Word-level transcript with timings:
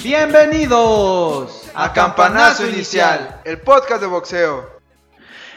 Bienvenidos 0.00 1.68
a 1.74 1.92
Campanazo 1.92 2.68
Inicial, 2.68 3.40
el 3.44 3.60
podcast 3.60 4.00
de 4.00 4.06
boxeo. 4.06 4.79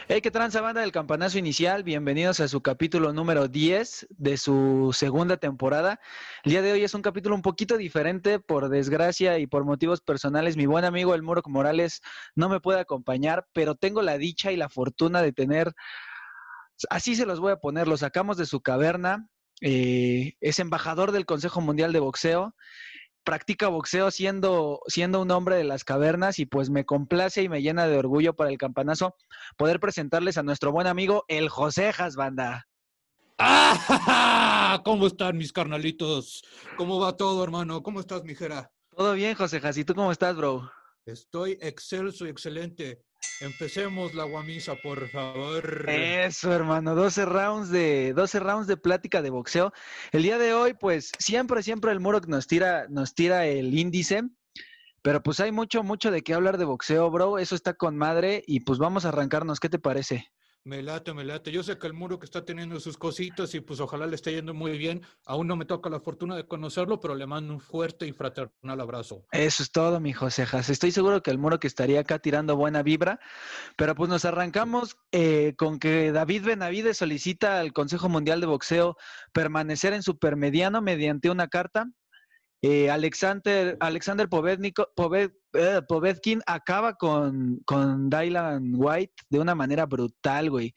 Hey, 0.10 0.20
¿qué 0.20 0.32
tranza 0.32 0.60
banda 0.60 0.82
del 0.82 0.92
Campanazo 0.92 1.38
Inicial? 1.38 1.84
Bienvenidos 1.84 2.42
a 2.42 2.50
su 2.50 2.62
capítulo 2.62 3.14
número 3.14 3.48
10 3.48 4.06
de 4.10 4.36
su 4.36 4.92
segunda 4.94 5.38
temporada. 5.38 6.02
El 6.44 6.52
día 6.52 6.62
de 6.62 6.74
hoy 6.74 6.84
es 6.84 6.94
un 6.94 7.02
capítulo 7.02 7.36
un 7.36 7.42
poquito 7.42 7.78
diferente, 7.78 8.38
por 8.42 8.68
desgracia 8.68 9.40
y 9.40 9.48
por 9.48 9.64
motivos 9.64 10.02
personales. 10.02 10.58
Mi 10.58 10.66
buen 10.66 10.84
amigo 10.84 11.16
El 11.16 11.24
Muro 11.24 11.42
Morales 11.46 12.02
no 12.36 12.50
me 12.50 12.60
puede 12.60 12.82
acompañar, 12.82 13.48
pero 13.54 13.76
tengo 13.76 14.02
la 14.02 14.18
dicha 14.18 14.52
y 14.52 14.58
la 14.58 14.68
fortuna 14.68 15.22
de 15.22 15.32
tener, 15.32 15.72
así 16.90 17.16
se 17.16 17.26
los 17.26 17.40
voy 17.40 17.54
a 17.54 17.58
poner, 17.62 17.88
lo 17.88 17.96
sacamos 17.96 18.36
de 18.36 18.46
su 18.46 18.60
caverna. 18.60 19.30
eh, 19.62 20.34
es 20.42 20.60
embajador 20.60 21.14
del 21.14 21.26
Consejo 21.26 21.62
Mundial 21.62 21.94
de 21.94 22.00
Boxeo 22.00 22.56
practica 23.24 23.68
boxeo 23.68 24.12
siendo, 24.12 24.82
siendo 24.88 25.22
un 25.22 25.32
hombre 25.32 25.56
de 25.56 25.64
las 25.64 25.84
cavernas 25.84 26.40
y 26.40 26.46
pues 26.46 26.70
me 26.70 26.86
complace 26.86 27.44
y 27.44 27.50
me 27.50 27.62
llena 27.62 27.88
de 27.88 27.98
orgullo 27.98 28.36
para 28.36 28.50
el 28.50 28.58
campanazo 28.58 29.16
poder 29.58 29.80
presentarles 29.80 30.38
a 30.38 30.44
nuestro 30.44 30.72
buen 30.72 30.88
amigo 30.88 31.26
el 31.28 31.50
Josejas, 31.50 32.16
banda. 32.16 32.68
¡Ah! 33.38 34.82
¿Cómo 34.86 35.08
están 35.08 35.38
mis 35.38 35.52
carnalitos? 35.52 36.44
¿Cómo 36.78 37.00
va 37.00 37.18
todo, 37.18 37.44
hermano? 37.44 37.82
¿Cómo 37.82 38.00
estás, 38.00 38.24
mijera? 38.24 38.72
Todo 38.96 39.14
bien, 39.14 39.36
Josejas, 39.36 39.78
¿y 39.78 39.86
tú 39.86 39.96
cómo 39.96 40.12
estás, 40.12 40.36
bro? 40.36 40.72
Estoy 41.06 41.58
excelso 41.62 42.26
y 42.26 42.30
excelente. 42.30 43.04
Empecemos 43.42 44.14
la 44.14 44.24
guamisa, 44.24 44.76
por 44.76 45.10
favor. 45.10 45.90
Eso, 45.90 46.54
hermano, 46.54 46.96
12 46.96 47.26
rounds 47.26 47.70
de 47.70 48.14
12 48.14 48.40
rounds 48.40 48.68
de 48.68 48.78
plática 48.78 49.22
de 49.22 49.30
boxeo. 49.30 49.74
El 50.12 50.24
día 50.24 50.38
de 50.38 50.54
hoy, 50.54 50.74
pues 50.74 51.12
siempre, 51.20 51.62
siempre 51.62 51.92
el 51.92 52.00
Muro 52.00 52.22
nos 52.28 52.48
tira, 52.48 52.88
nos 52.90 53.14
tira 53.16 53.46
el 53.46 53.78
índice. 53.78 54.24
Pero 55.02 55.22
pues 55.22 55.42
hay 55.42 55.52
mucho, 55.52 55.84
mucho 55.84 56.12
de 56.12 56.22
qué 56.22 56.34
hablar 56.34 56.58
de 56.58 56.64
boxeo, 56.64 57.12
bro. 57.12 57.38
Eso 57.38 57.56
está 57.56 57.74
con 57.74 57.98
madre 57.98 58.42
y 58.48 58.62
pues 58.62 58.80
vamos 58.80 59.04
a 59.04 59.10
arrancarnos. 59.10 59.60
¿Qué 59.60 59.68
te 59.68 59.78
parece? 59.78 60.32
Me 60.66 60.82
late, 60.82 61.14
me 61.14 61.26
late. 61.26 61.52
Yo 61.52 61.62
sé 61.62 61.78
que 61.78 61.88
el 61.88 61.94
muro 61.94 62.18
que 62.18 62.26
está 62.26 62.46
teniendo 62.46 62.80
sus 62.80 62.98
cositas 62.98 63.54
y 63.54 63.60
pues 63.60 63.82
ojalá 63.82 64.08
le 64.08 64.16
esté 64.16 64.32
yendo 64.32 64.54
muy 64.54 64.78
bien. 64.78 65.02
Aún 65.26 65.46
no 65.46 65.58
me 65.58 65.66
toca 65.66 65.90
la 65.90 66.00
fortuna 66.00 66.38
de 66.38 66.48
conocerlo, 66.48 67.02
pero 67.02 67.16
le 67.16 67.28
mando 67.28 67.54
un 67.54 67.60
fuerte 67.60 68.08
y 68.08 68.14
fraternal 68.14 68.80
abrazo. 68.80 69.26
Eso 69.34 69.62
es 69.62 69.72
todo, 69.72 70.00
mi 70.00 70.14
Josejas. 70.14 70.70
Estoy 70.70 70.92
seguro 70.92 71.22
que 71.22 71.32
el 71.32 71.38
muro 71.38 71.60
que 71.60 71.68
estaría 71.68 72.00
acá 72.00 72.20
tirando 72.20 72.56
buena 72.56 72.82
vibra. 72.82 73.20
Pero 73.76 73.94
pues 73.94 74.10
nos 74.10 74.24
arrancamos 74.24 74.96
eh, 75.12 75.54
con 75.58 75.80
que 75.80 76.14
David 76.14 76.46
Benavides 76.46 76.98
solicita 76.98 77.60
al 77.60 77.74
Consejo 77.74 78.08
Mundial 78.08 78.40
de 78.40 78.48
Boxeo 78.48 78.96
permanecer 79.34 79.92
en 79.92 80.02
supermediano 80.02 80.82
mediante 80.82 81.30
una 81.30 81.50
carta. 81.50 81.92
Eh, 82.66 82.90
Alexander, 82.90 83.76
Alexander 83.82 84.30
eh, 85.54 85.82
acaba 86.46 86.94
con, 86.94 87.60
con 87.66 88.10
Dylan 88.10 88.72
White 88.78 89.14
de 89.30 89.40
una 89.40 89.54
manera 89.54 89.86
brutal, 89.86 90.50
güey. 90.50 90.74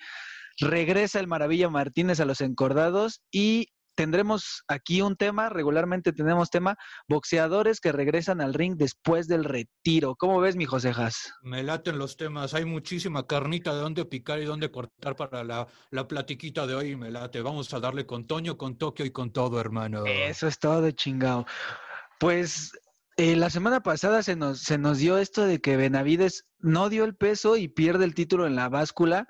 Regresa 0.59 1.21
el 1.21 1.29
Maravilla 1.29 1.71
Martínez 1.71 2.19
a 2.19 2.25
los 2.25 2.41
encordados 2.41 3.23
y 3.31 3.69
tendremos 3.97 4.63
aquí 4.69 5.03
un 5.03 5.17
tema, 5.17 5.49
regularmente 5.49 6.13
tenemos 6.13 6.51
tema, 6.51 6.77
boxeadores 7.09 7.81
que 7.81 7.91
regresan 7.91 8.41
al 8.41 8.55
ring 8.55 8.77
después 8.77 9.27
del 9.27 9.45
retiro. 9.45 10.15
¿Cómo 10.17 10.41
ves, 10.41 10.55
mi 10.55 10.67
Josejas? 10.67 11.33
Me 11.43 11.63
laten 11.63 11.99
los 11.99 12.17
temas. 12.17 12.55
Hay 12.55 12.65
muchísima 12.65 13.27
carnita 13.27 13.75
de 13.75 13.81
dónde 13.81 14.05
picar 14.05 14.41
y 14.41 14.45
dónde 14.45 14.71
cortar 14.71 15.17
para 15.17 15.43
la, 15.43 15.67
la 15.91 16.07
platiquita 16.07 16.67
de 16.67 16.75
hoy. 16.75 16.97
Me 16.97 17.11
late. 17.11 17.41
Vamos 17.41 17.73
a 17.75 17.81
darle 17.81 18.07
con 18.07 18.27
Toño, 18.27 18.57
con 18.57 18.77
Tokio 18.77 19.05
y 19.05 19.11
con 19.11 19.33
todo, 19.33 19.61
hermano. 19.61 20.05
Eso 20.07 20.47
es 20.47 20.59
todo, 20.59 20.91
chingado. 20.93 21.47
Pues 22.21 22.73
eh, 23.17 23.35
la 23.35 23.49
semana 23.49 23.83
pasada 23.83 24.23
se 24.23 24.37
nos, 24.37 24.61
se 24.61 24.77
nos 24.77 24.99
dio 24.99 25.17
esto 25.17 25.47
de 25.47 25.61
que 25.61 25.79
Benavides 25.79 26.45
no 26.59 26.91
dio 26.91 27.05
el 27.05 27.17
peso 27.17 27.57
y 27.57 27.69
pierde 27.69 28.05
el 28.05 28.15
título 28.15 28.47
en 28.47 28.57
la 28.57 28.69
báscula. 28.69 29.27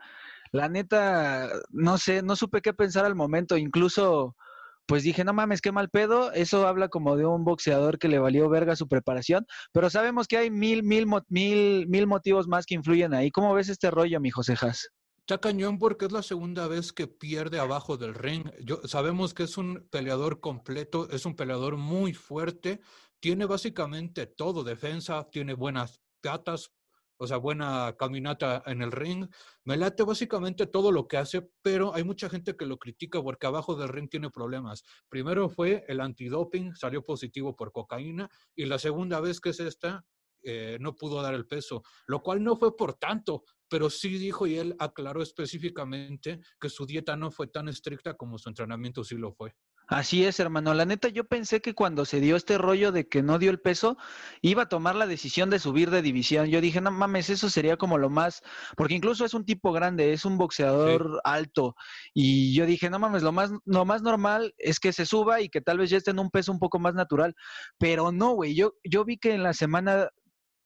La 0.53 0.69
neta, 0.69 1.51
no 1.71 1.99
sé, 1.99 2.23
no 2.23 2.35
supe 2.35 2.63
qué 2.63 2.73
pensar 2.73 3.05
al 3.05 3.15
momento. 3.15 3.57
Incluso, 3.57 4.37
pues 4.87 5.03
dije, 5.03 5.25
no 5.25 5.33
mames, 5.33 5.61
qué 5.61 5.73
mal 5.73 5.91
pedo. 5.91 6.33
Eso 6.33 6.67
habla 6.67 6.89
como 6.89 7.17
de 7.17 7.27
un 7.27 7.45
boxeador 7.45 7.99
que 7.99 8.09
le 8.09 8.19
valió 8.19 8.49
verga 8.49 8.77
su 8.77 8.89
preparación. 8.89 9.47
Pero 9.73 9.91
sabemos 9.91 10.27
que 10.29 10.39
hay 10.39 10.51
mil, 10.51 10.83
mil, 10.83 11.07
mil, 11.29 11.87
mil 11.89 12.07
motivos 12.07 12.49
más 12.49 12.67
que 12.67 12.75
influyen 12.75 13.15
ahí. 13.15 13.31
¿Cómo 13.31 13.53
ves 13.55 13.69
este 13.69 13.91
rollo, 13.91 14.21
mi 14.21 14.31
Josejas? 14.31 14.89
Está 15.21 15.39
cañón 15.39 15.81
porque 15.81 16.05
es 16.05 16.13
la 16.13 16.23
segunda 16.23 16.69
vez 16.69 16.93
que 16.93 17.09
pierde 17.09 17.59
abajo 17.59 17.97
del 17.97 18.15
ring. 18.15 18.49
Yo, 18.63 18.81
sabemos 18.85 19.35
que 19.35 19.43
es 19.43 19.59
un 19.59 19.89
peleador 19.91 20.39
completo, 20.39 21.09
es 21.11 21.27
un 21.27 21.35
peleador 21.35 21.77
muy 21.77 22.15
fuerte, 22.15 22.81
tiene 23.19 23.45
básicamente 23.45 24.27
todo, 24.27 24.63
defensa, 24.63 25.29
tiene 25.29 25.55
buenas 25.55 26.01
patas, 26.21 26.71
o 27.19 27.27
sea, 27.27 27.39
buena 27.39 27.95
caminata 27.99 28.63
en 28.67 28.83
el 28.83 28.93
ring. 28.93 29.27
Me 29.65 29.77
late 29.77 30.03
básicamente 30.03 30.67
todo 30.67 30.93
lo 30.93 31.09
que 31.09 31.17
hace, 31.17 31.49
pero 31.63 31.95
hay 31.95 32.05
mucha 32.05 32.29
gente 32.29 32.57
que 32.57 32.67
lo 32.67 32.79
critica 32.79 33.23
porque 33.23 33.47
abajo 33.47 33.75
del 33.75 33.89
ring 33.89 34.09
tiene 34.09 34.31
problemas. 34.31 34.83
Primero 35.09 35.49
fue 35.49 35.85
el 35.89 36.01
antidoping, 36.01 36.75
salió 36.75 37.05
positivo 37.05 37.57
por 37.57 37.73
cocaína, 37.73 38.29
y 38.55 38.67
la 38.67 38.79
segunda 38.79 39.21
vez 39.21 39.41
que 39.41 39.51
es 39.51 39.61
esta, 39.61 40.05
eh, 40.43 40.79
no 40.81 40.95
pudo 40.95 41.21
dar 41.23 41.35
el 41.35 41.47
peso, 41.47 41.83
lo 42.07 42.23
cual 42.23 42.43
no 42.43 42.55
fue 42.57 42.77
por 42.77 42.95
tanto, 42.95 43.43
pero 43.69 43.91
sí 43.91 44.17
dijo 44.17 44.47
y 44.47 44.57
él 44.57 44.77
aclaró 44.79 45.21
específicamente 45.21 46.41
que 46.61 46.69
su 46.69 46.87
dieta 46.87 47.17
no 47.17 47.33
fue 47.33 47.49
tan 47.49 47.69
estricta 47.69 48.15
como 48.17 48.39
su 48.39 48.49
entrenamiento 48.49 49.03
sí 49.03 49.17
lo 49.17 49.33
fue. 49.33 49.55
Así 49.89 50.25
es, 50.25 50.41
hermano. 50.41 50.75
La 50.75 50.85
neta, 50.85 51.09
yo 51.09 51.25
pensé 51.25 51.61
que 51.61 51.75
cuando 51.75 52.05
se 52.05 52.21
dio 52.21 52.35
este 52.35 52.59
rollo 52.59 52.91
de 52.91 53.09
que 53.09 53.23
no 53.23 53.39
dio 53.39 53.53
el 53.53 53.61
peso, 53.61 53.97
iba 54.43 54.65
a 54.65 54.69
tomar 54.69 54.97
la 54.97 55.07
decisión 55.07 55.49
de 55.49 55.61
subir 55.61 55.91
de 55.91 56.03
división. 56.03 56.47
Yo 56.47 56.61
dije, 56.61 56.81
no 56.81 56.91
mames, 56.91 57.31
eso 57.31 57.49
sería 57.49 57.77
como 57.77 57.97
lo 57.97 58.11
más, 58.11 58.43
porque 58.77 58.95
incluso 58.95 59.25
es 59.25 59.33
un 59.33 59.45
tipo 59.45 59.71
grande, 59.71 60.13
es 60.13 60.25
un 60.25 60.39
boxeador 60.39 61.21
alto. 61.23 61.77
Y 62.13 62.53
yo 62.53 62.67
dije, 62.67 62.91
no 62.91 62.99
mames, 62.99 63.23
lo 63.23 63.31
más, 63.31 63.53
lo 63.65 63.85
más 63.85 64.03
normal 64.03 64.55
es 64.59 64.81
que 64.81 64.93
se 64.93 65.07
suba 65.07 65.41
y 65.41 65.49
que 65.49 65.61
tal 65.61 65.79
vez 65.79 65.91
ya 65.91 65.99
esté 65.99 66.11
en 66.11 66.19
un 66.19 66.31
peso 66.31 66.51
un 66.51 66.59
poco 66.59 66.81
más 66.81 66.95
natural. 66.95 67.37
Pero 67.79 68.11
no, 68.11 68.33
güey. 68.33 68.57
Yo, 68.57 68.75
yo 68.83 69.05
vi 69.05 69.19
que 69.19 69.35
en 69.35 69.45
la 69.45 69.53
semana 69.53 70.11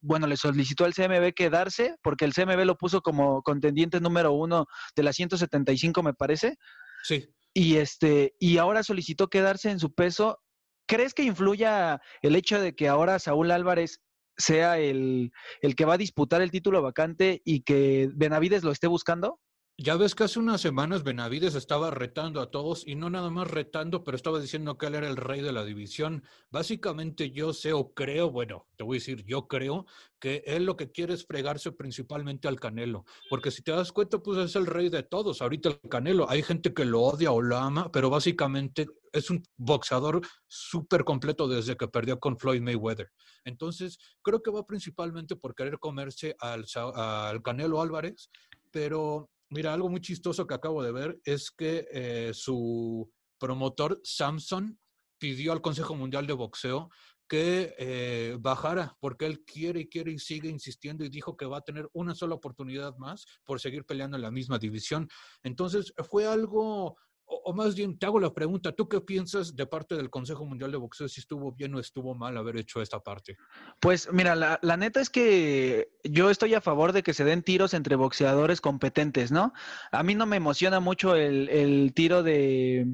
bueno, 0.02 0.26
le 0.26 0.38
solicitó 0.38 0.87
al 0.87 0.94
CMB 0.94 1.34
quedarse, 1.34 1.97
porque 2.02 2.25
el 2.25 2.32
CMB 2.32 2.64
lo 2.64 2.78
puso 2.78 3.02
como 3.02 3.42
contendiente 3.42 4.00
número 4.00 4.32
uno 4.32 4.66
de 4.97 5.02
las 5.02 5.16
175, 5.16 6.02
me 6.02 6.14
parece. 6.14 6.56
Sí, 7.02 7.28
Y 7.55 7.77
este, 7.77 8.34
y 8.38 8.59
ahora 8.59 8.83
solicitó 8.83 9.28
quedarse 9.28 9.71
en 9.71 9.81
su 9.81 9.93
peso. 9.93 10.38
¿Crees 10.87 11.15
que 11.15 11.22
influya 11.22 12.00
el 12.22 12.37
hecho 12.37 12.61
de 12.61 12.75
que 12.75 12.88
ahora 12.88 13.19
Saúl 13.19 13.50
Álvarez 13.50 14.00
sea 14.37 14.78
el, 14.78 15.33
el 15.61 15.77
que 15.77 15.84
va 15.84 15.94
a 15.94 15.99
disputar 15.99 16.43
el 16.43 16.50
título 16.50 16.83
vacante 16.83 17.43
y 17.44 17.62
que 17.62 18.09
Benavides 18.15 18.65
lo 18.65 18.72
esté 18.72 18.87
buscando? 18.87 19.41
Ya 19.83 19.97
ves 19.97 20.15
que 20.15 20.25
hace 20.25 20.39
unas 20.39 20.61
semanas 20.61 21.05
Benavides 21.05 21.55
estaba 21.55 21.91
retando 21.91 22.43
a 22.43 22.51
todos 22.51 22.87
y 22.87 22.97
no 22.97 23.09
nada 23.09 23.31
más 23.31 23.51
retando, 23.51 24.05
pero 24.05 24.15
estaba 24.15 24.39
diciendo 24.39 24.77
que 24.77 24.85
él 24.85 24.95
era 24.95 25.09
el 25.09 25.17
rey 25.17 25.41
de 25.41 25.55
la 25.55 25.65
división. 25.65 26.23
Básicamente 26.51 27.31
yo 27.31 27.55
sé 27.55 27.73
o 27.73 27.95
creo, 27.95 28.31
bueno, 28.31 28.67
te 28.77 28.85
voy 28.85 28.97
a 28.97 29.01
decir, 29.01 29.25
yo 29.25 29.49
creo 29.49 29.87
que 30.19 30.43
él 30.45 30.67
lo 30.67 30.77
que 30.77 30.93
quiere 30.93 31.15
es 31.15 31.25
fregarse 31.25 31.73
principalmente 31.73 32.47
al 32.47 32.61
Canelo, 32.61 33.07
porque 33.31 33.51
si 33.51 33.63
te 33.63 33.73
das 33.73 33.91
cuenta, 33.91 34.19
pues 34.19 34.37
es 34.37 34.55
el 34.55 34.67
rey 34.67 34.91
de 34.91 35.03
todos. 35.03 35.41
Ahorita 35.41 35.71
el 35.71 35.81
Canelo, 35.89 36.29
hay 36.29 36.43
gente 36.43 36.75
que 36.75 36.85
lo 36.85 37.01
odia 37.01 37.33
o 37.33 37.41
lo 37.41 37.57
ama, 37.57 37.91
pero 37.91 38.11
básicamente 38.11 38.87
es 39.15 39.31
un 39.31 39.43
boxeador 39.57 40.21
súper 40.47 41.05
completo 41.05 41.49
desde 41.49 41.79
que 41.79 41.89
perdió 41.89 42.21
con 42.21 42.37
Floyd 42.37 42.61
Mayweather. 42.61 43.11
Entonces, 43.47 43.99
creo 44.21 44.43
que 44.43 44.51
va 44.51 44.67
principalmente 44.67 45.37
por 45.37 45.55
querer 45.55 45.79
comerse 45.79 46.37
al, 46.39 46.67
al 46.95 47.43
Canelo 47.43 47.81
Álvarez, 47.81 48.29
pero 48.71 49.31
Mira, 49.52 49.75
algo 49.75 49.88
muy 49.88 50.00
chistoso 50.00 50.47
que 50.47 50.55
acabo 50.55 50.81
de 50.81 50.93
ver 50.93 51.20
es 51.25 51.50
que 51.50 51.88
eh, 51.93 52.31
su 52.32 53.11
promotor 53.37 54.00
Samson 54.05 54.79
pidió 55.19 55.50
al 55.52 55.61
Consejo 55.61 55.97
Mundial 55.97 56.29
de 56.29 56.35
Boxeo 56.35 56.88
que 57.29 57.75
eh, 57.79 58.37
bajara 58.41 58.97
porque 59.00 59.26
él 59.26 59.44
quiere 59.44 59.81
y 59.81 59.88
quiere 59.88 60.12
y 60.12 60.19
sigue 60.19 60.49
insistiendo 60.49 61.05
y 61.05 61.08
dijo 61.08 61.37
que 61.37 61.47
va 61.47 61.58
a 61.58 61.62
tener 61.62 61.88
una 61.93 62.14
sola 62.14 62.37
oportunidad 62.37 62.97
más 62.97 63.25
por 63.44 63.61
seguir 63.61 63.85
peleando 63.85 64.17
en 64.17 64.23
la 64.23 64.31
misma 64.31 64.58
división. 64.58 65.08
Entonces 65.43 65.93
fue 66.08 66.26
algo, 66.26 66.97
o, 67.31 67.43
o 67.44 67.53
más 67.55 67.75
bien 67.75 67.99
te 67.99 68.06
hago 68.06 68.19
la 68.19 68.35
pregunta, 68.35 68.73
¿tú 68.73 68.88
qué 68.88 69.00
piensas 69.00 69.55
de 69.55 69.67
parte 69.67 69.94
del 69.94 70.11
Consejo 70.11 70.44
Mundial 70.44 70.73
de 70.73 70.77
Boxeo 70.77 71.09
si 71.09 71.21
estuvo 71.21 71.53
bien 71.53 71.75
o 71.75 71.81
estuvo 71.81 72.15
mal 72.15 72.37
haber 72.37 72.56
hecho 72.56 72.82
esta 72.82 73.00
parte? 73.00 73.37
Pues 73.81 74.12
mira, 74.12 74.35
la, 74.35 74.59
la 74.62 74.77
neta 74.77 75.00
es 75.00 75.09
que 75.09 75.93
yo 76.05 76.31
estoy 76.31 76.55
a 76.55 76.61
favor 76.61 76.93
de 76.93 77.03
que 77.03 77.15
se 77.15 77.25
den 77.25 77.43
tiros 77.43 77.73
entre 77.73 77.97
boxeadores 77.97 78.61
competentes, 78.61 79.31
¿no? 79.31 79.53
A 79.93 80.03
mí 80.03 80.15
no 80.15 80.27
me 80.27 80.37
emociona 80.37 80.81
mucho 80.81 81.15
el, 81.15 81.49
el 81.49 81.93
tiro 81.94 82.23
de, 82.23 82.87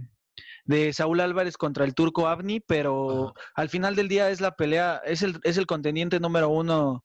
de 0.66 0.92
Saúl 0.92 1.20
Álvarez 1.20 1.56
contra 1.56 1.84
el 1.84 1.94
turco 1.94 2.28
Avni, 2.28 2.60
pero 2.60 3.28
Ajá. 3.28 3.34
al 3.54 3.68
final 3.70 3.96
del 3.96 4.08
día 4.08 4.30
es 4.30 4.40
la 4.40 4.54
pelea, 4.54 5.00
es 5.04 5.22
el, 5.22 5.40
es 5.44 5.56
el 5.56 5.66
contendiente 5.66 6.20
número 6.20 6.50
uno 6.50 7.02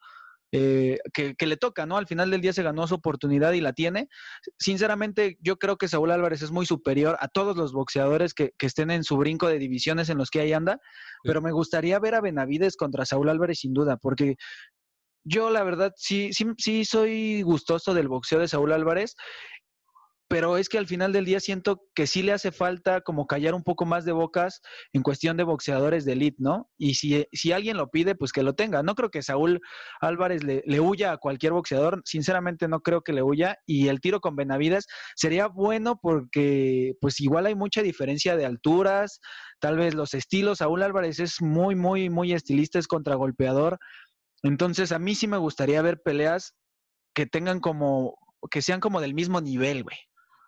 eh, 0.52 0.98
que, 1.14 1.36
le 1.46 1.58
toca, 1.58 1.86
¿no? 1.86 1.98
Al 1.98 2.08
final 2.08 2.30
del 2.30 2.42
día 2.42 2.52
se 2.52 2.64
ganó 2.64 2.86
su 2.88 2.96
oportunidad 2.96 3.54
y 3.54 3.62
la 3.62 3.74
tiene. 3.74 4.10
Sinceramente, 4.60 5.38
yo 5.40 5.58
creo 5.58 5.78
que 5.78 5.88
Saúl 5.88 6.12
Álvarez 6.12 6.42
es 6.42 6.52
muy 6.52 6.66
superior 6.66 7.18
a 7.22 7.30
todos 7.30 7.56
los 7.56 7.72
boxeadores 7.72 8.34
que, 8.34 8.54
estén 8.60 8.92
en 8.92 9.04
su 9.04 9.18
brinco 9.18 9.48
de 9.48 9.60
divisiones 9.60 10.10
en 10.10 10.18
los 10.18 10.30
que 10.30 10.42
ahí 10.42 10.54
anda, 10.54 10.80
pero 11.24 11.42
me 11.42 11.52
gustaría 11.52 12.00
ver 12.00 12.16
a 12.16 12.22
Benavides 12.22 12.76
contra 12.76 13.06
Saúl 13.06 13.30
Álvarez 13.30 13.60
sin 13.60 13.74
duda, 13.74 13.98
porque 13.98 14.36
yo 15.24 15.52
la 15.52 15.64
verdad 15.64 15.94
sí, 15.96 16.34
sí, 16.34 16.48
sí 16.58 16.86
soy 16.86 17.44
gustoso 17.44 17.94
del 17.94 18.08
boxeo 18.08 18.40
de 18.40 18.48
Saúl 18.48 18.72
Álvarez 18.72 19.16
pero 20.32 20.56
es 20.56 20.70
que 20.70 20.78
al 20.78 20.88
final 20.88 21.12
del 21.12 21.26
día 21.26 21.42
siento 21.42 21.84
que 21.94 22.08
sí 22.08 22.24
le 22.24 22.32
hace 22.32 22.54
falta 22.54 23.02
como 23.02 23.28
callar 23.28 23.54
un 23.54 23.64
poco 23.64 23.86
más 23.86 24.06
de 24.06 24.14
bocas 24.14 24.62
en 24.94 25.04
cuestión 25.04 25.36
de 25.36 25.44
boxeadores 25.44 26.06
de 26.06 26.14
elite, 26.14 26.38
¿no? 26.40 26.70
Y 26.78 26.94
si, 26.94 27.26
si 27.34 27.52
alguien 27.52 27.76
lo 27.76 27.90
pide, 27.90 28.16
pues 28.16 28.32
que 28.32 28.42
lo 28.42 28.54
tenga. 28.56 28.82
No 28.82 28.96
creo 28.96 29.10
que 29.10 29.24
Saúl 29.24 29.60
Álvarez 30.00 30.46
le, 30.46 30.64
le, 30.66 30.80
huya 30.80 31.12
a 31.12 31.18
cualquier 31.18 31.52
boxeador, 31.52 32.02
sinceramente 32.06 32.70
no 32.70 32.80
creo 32.80 33.02
que 33.02 33.12
le 33.12 33.22
huya, 33.22 33.58
y 33.66 33.90
el 33.90 34.00
tiro 34.00 34.22
con 34.22 34.38
Benavides 34.38 34.88
sería 35.18 35.48
bueno 35.48 36.00
porque 36.02 36.94
pues 37.02 37.20
igual 37.20 37.46
hay 37.46 37.56
mucha 37.56 37.82
diferencia 37.82 38.38
de 38.38 38.46
alturas, 38.46 39.20
tal 39.60 39.76
vez 39.76 39.96
los 39.96 40.14
estilos, 40.14 40.60
Saúl 40.60 40.82
Álvarez 40.82 41.20
es 41.20 41.42
muy, 41.42 41.76
muy, 41.76 42.10
muy 42.10 42.32
estilista, 42.32 42.80
es 42.80 42.88
contragolpeador, 42.88 43.80
entonces 44.44 44.94
a 44.94 45.00
mí 45.00 45.14
sí 45.14 45.28
me 45.28 45.38
gustaría 45.38 45.82
ver 45.82 46.02
peleas 46.02 46.56
que 47.14 47.26
tengan 47.26 47.60
como, 47.60 48.18
que 48.50 48.62
sean 48.62 48.80
como 48.80 49.02
del 49.02 49.14
mismo 49.14 49.42
nivel, 49.42 49.84
güey. 49.84 49.98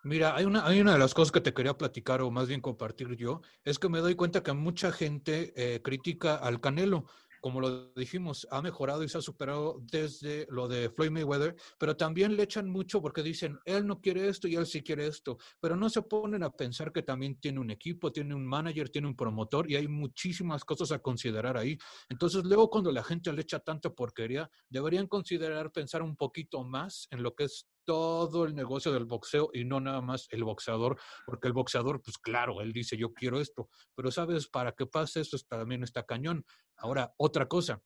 Mira, 0.06 0.36
hay 0.36 0.44
una, 0.44 0.66
hay 0.66 0.82
una 0.82 0.92
de 0.92 0.98
las 0.98 1.14
cosas 1.14 1.32
que 1.32 1.40
te 1.40 1.54
quería 1.54 1.78
platicar 1.78 2.20
o 2.20 2.30
más 2.30 2.46
bien 2.46 2.60
compartir 2.60 3.16
yo, 3.16 3.40
es 3.64 3.78
que 3.78 3.88
me 3.88 4.00
doy 4.00 4.14
cuenta 4.14 4.42
que 4.42 4.52
mucha 4.52 4.92
gente 4.92 5.54
eh, 5.56 5.80
critica 5.80 6.36
al 6.36 6.60
Canelo. 6.60 7.06
Como 7.40 7.60
lo 7.60 7.92
dijimos, 7.94 8.46
ha 8.50 8.60
mejorado 8.60 9.02
y 9.02 9.08
se 9.08 9.16
ha 9.18 9.22
superado 9.22 9.78
desde 9.80 10.46
lo 10.50 10.68
de 10.68 10.90
Floyd 10.90 11.10
Mayweather, 11.10 11.56
pero 11.78 11.96
también 11.96 12.36
le 12.36 12.42
echan 12.42 12.68
mucho 12.68 13.00
porque 13.00 13.22
dicen, 13.22 13.58
él 13.64 13.86
no 13.86 14.00
quiere 14.02 14.28
esto 14.28 14.46
y 14.46 14.56
él 14.56 14.66
sí 14.66 14.82
quiere 14.82 15.06
esto, 15.06 15.38
pero 15.58 15.74
no 15.74 15.88
se 15.88 16.02
ponen 16.02 16.42
a 16.42 16.50
pensar 16.50 16.92
que 16.92 17.02
también 17.02 17.38
tiene 17.40 17.60
un 17.60 17.70
equipo, 17.70 18.12
tiene 18.12 18.34
un 18.34 18.46
manager, 18.46 18.90
tiene 18.90 19.08
un 19.08 19.16
promotor 19.16 19.70
y 19.70 19.76
hay 19.76 19.88
muchísimas 19.88 20.64
cosas 20.66 20.92
a 20.92 20.98
considerar 21.00 21.56
ahí. 21.56 21.78
Entonces, 22.10 22.44
luego 22.44 22.68
cuando 22.68 22.92
la 22.92 23.04
gente 23.04 23.32
le 23.32 23.42
echa 23.42 23.58
tanta 23.58 23.90
porquería, 23.90 24.50
deberían 24.68 25.06
considerar 25.06 25.70
pensar 25.72 26.02
un 26.02 26.16
poquito 26.16 26.62
más 26.64 27.08
en 27.10 27.22
lo 27.22 27.34
que 27.34 27.44
es 27.44 27.66
todo 27.84 28.44
el 28.44 28.54
negocio 28.54 28.92
del 28.92 29.04
boxeo 29.04 29.50
y 29.52 29.64
no 29.64 29.80
nada 29.80 30.00
más 30.00 30.26
el 30.30 30.44
boxeador, 30.44 30.98
porque 31.26 31.48
el 31.48 31.52
boxeador, 31.54 32.02
pues 32.02 32.18
claro, 32.18 32.60
él 32.60 32.72
dice 32.72 32.96
yo 32.96 33.12
quiero 33.12 33.40
esto, 33.40 33.68
pero 33.94 34.10
sabes, 34.10 34.48
para 34.48 34.72
que 34.72 34.86
pase 34.86 35.20
eso 35.20 35.36
también 35.48 35.82
está 35.82 36.04
cañón. 36.04 36.44
Ahora, 36.76 37.14
otra 37.16 37.46
cosa, 37.46 37.80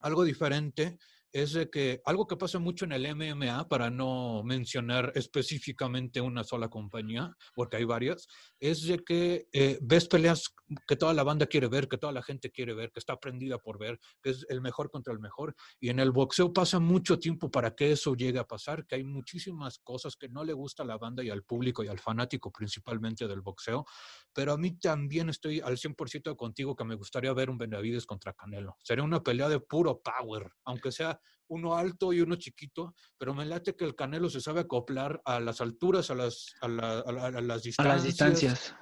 algo 0.00 0.24
diferente 0.24 0.98
es 1.32 1.54
de 1.54 1.70
que 1.70 2.00
algo 2.04 2.26
que 2.26 2.36
pasa 2.36 2.58
mucho 2.58 2.84
en 2.84 2.92
el 2.92 3.14
MMA, 3.14 3.68
para 3.68 3.90
no 3.90 4.42
mencionar 4.44 5.12
específicamente 5.14 6.20
una 6.20 6.44
sola 6.44 6.68
compañía, 6.68 7.34
porque 7.54 7.78
hay 7.78 7.84
varias, 7.84 8.26
es 8.60 8.86
de 8.86 8.98
que 8.98 9.48
eh, 9.52 9.78
ves 9.80 10.06
peleas 10.08 10.54
que 10.86 10.96
toda 10.96 11.14
la 11.14 11.22
banda 11.22 11.46
quiere 11.46 11.68
ver, 11.68 11.88
que 11.88 11.98
toda 11.98 12.12
la 12.12 12.22
gente 12.22 12.50
quiere 12.50 12.74
ver, 12.74 12.92
que 12.92 12.98
está 12.98 13.18
prendida 13.18 13.58
por 13.58 13.78
ver, 13.78 13.98
que 14.22 14.30
es 14.30 14.46
el 14.48 14.60
mejor 14.60 14.90
contra 14.90 15.12
el 15.12 15.20
mejor. 15.20 15.54
Y 15.80 15.88
en 15.88 15.98
el 15.98 16.12
boxeo 16.12 16.52
pasa 16.52 16.78
mucho 16.78 17.18
tiempo 17.18 17.50
para 17.50 17.74
que 17.74 17.92
eso 17.92 18.14
llegue 18.14 18.38
a 18.38 18.46
pasar, 18.46 18.86
que 18.86 18.96
hay 18.96 19.04
muchísimas 19.04 19.78
cosas 19.78 20.16
que 20.16 20.28
no 20.28 20.44
le 20.44 20.52
gusta 20.52 20.82
a 20.82 20.86
la 20.86 20.98
banda 20.98 21.22
y 21.22 21.30
al 21.30 21.42
público 21.42 21.82
y 21.82 21.88
al 21.88 21.98
fanático 21.98 22.50
principalmente 22.50 23.26
del 23.26 23.40
boxeo. 23.40 23.84
Pero 24.32 24.52
a 24.52 24.58
mí 24.58 24.78
también 24.78 25.28
estoy 25.28 25.60
al 25.60 25.76
100% 25.76 26.36
contigo 26.36 26.76
que 26.76 26.84
me 26.84 26.94
gustaría 26.94 27.32
ver 27.32 27.50
un 27.50 27.58
Benavides 27.58 28.06
contra 28.06 28.32
Canelo. 28.32 28.76
Sería 28.82 29.04
una 29.04 29.22
pelea 29.22 29.48
de 29.48 29.60
puro 29.60 30.00
power, 30.00 30.50
aunque 30.64 30.92
sea 30.92 31.20
uno 31.48 31.76
alto 31.76 32.12
y 32.12 32.20
uno 32.20 32.36
chiquito, 32.36 32.94
pero 33.18 33.34
me 33.34 33.44
late 33.44 33.76
que 33.76 33.84
el 33.84 33.94
Canelo 33.94 34.30
se 34.30 34.40
sabe 34.40 34.60
acoplar 34.60 35.20
a 35.24 35.38
las 35.38 35.60
alturas, 35.60 36.10
a 36.10 36.14
las, 36.14 36.54
a, 36.60 36.68
las 36.68 37.62
distancias. 37.62 37.78
A 37.78 37.94
las 37.94 38.04
distancias. 38.04 38.74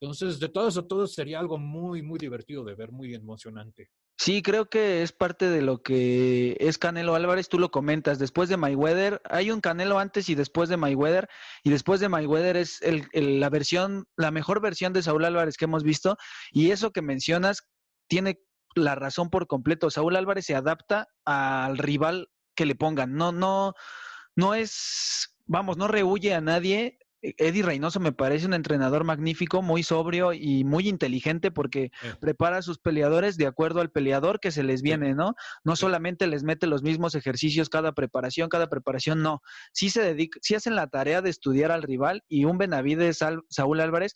Entonces, 0.00 0.38
de 0.38 0.48
todos 0.48 0.76
a 0.76 0.86
todos 0.86 1.14
sería 1.14 1.40
algo 1.40 1.58
muy, 1.58 2.02
muy 2.02 2.18
divertido 2.18 2.64
de 2.64 2.74
ver, 2.74 2.92
muy 2.92 3.14
emocionante. 3.14 3.90
Sí, 4.20 4.42
creo 4.42 4.68
que 4.68 5.02
es 5.02 5.12
parte 5.12 5.48
de 5.48 5.62
lo 5.62 5.82
que 5.82 6.56
es 6.58 6.76
Canelo 6.76 7.14
Álvarez. 7.14 7.48
Tú 7.48 7.58
lo 7.58 7.70
comentas. 7.70 8.18
Después 8.18 8.48
de 8.48 8.56
Mayweather, 8.56 9.20
hay 9.24 9.52
un 9.52 9.60
Canelo 9.60 9.98
antes 9.98 10.28
y 10.28 10.34
después 10.34 10.68
de 10.68 10.76
Mayweather. 10.76 11.28
Y 11.62 11.70
después 11.70 12.00
de 12.00 12.08
Mayweather 12.08 12.56
es 12.56 12.80
la 13.12 13.48
versión, 13.48 14.06
la 14.16 14.32
mejor 14.32 14.60
versión 14.60 14.92
de 14.92 15.02
Saúl 15.02 15.24
Álvarez 15.24 15.56
que 15.56 15.66
hemos 15.66 15.84
visto. 15.84 16.16
Y 16.50 16.72
eso 16.72 16.90
que 16.90 17.00
mencionas 17.00 17.62
tiene 18.08 18.40
la 18.78 18.94
razón 18.94 19.30
por 19.30 19.46
completo. 19.46 19.90
Saúl 19.90 20.16
Álvarez 20.16 20.46
se 20.46 20.54
adapta 20.54 21.08
al 21.24 21.78
rival 21.78 22.28
que 22.54 22.66
le 22.66 22.74
pongan. 22.74 23.14
No, 23.14 23.32
no, 23.32 23.74
no 24.36 24.54
es, 24.54 25.34
vamos, 25.46 25.76
no 25.76 25.88
rehuye 25.88 26.34
a 26.34 26.40
nadie. 26.40 26.98
E-, 27.22 27.34
Eddie 27.38 27.62
Reynoso 27.62 28.00
me 28.00 28.12
parece 28.12 28.46
un 28.46 28.54
entrenador 28.54 29.04
magnífico, 29.04 29.62
muy 29.62 29.82
sobrio 29.82 30.32
y 30.32 30.64
muy 30.64 30.88
inteligente 30.88 31.50
porque 31.50 31.90
prepara 32.20 32.58
a 32.58 32.62
sus 32.62 32.78
peleadores 32.78 33.36
de 33.36 33.46
acuerdo 33.46 33.80
al 33.80 33.90
peleador 33.90 34.40
que 34.40 34.50
se 34.50 34.62
les 34.62 34.82
viene, 34.82 35.14
¿no? 35.14 35.34
No 35.64 35.76
solamente 35.76 36.26
les 36.26 36.42
mete 36.44 36.66
los 36.66 36.82
mismos 36.82 37.14
ejercicios 37.14 37.68
cada 37.68 37.92
preparación, 37.92 38.48
cada 38.48 38.68
preparación, 38.68 39.22
no. 39.22 39.40
Sí 39.72 39.90
se 39.90 40.02
dedica, 40.02 40.38
sí 40.42 40.54
hacen 40.54 40.76
la 40.76 40.88
tarea 40.88 41.22
de 41.22 41.30
estudiar 41.30 41.72
al 41.72 41.82
rival 41.82 42.24
y 42.28 42.44
un 42.44 42.58
Benavides 42.58 43.18
Saúl 43.48 43.80
Álvarez 43.80 44.14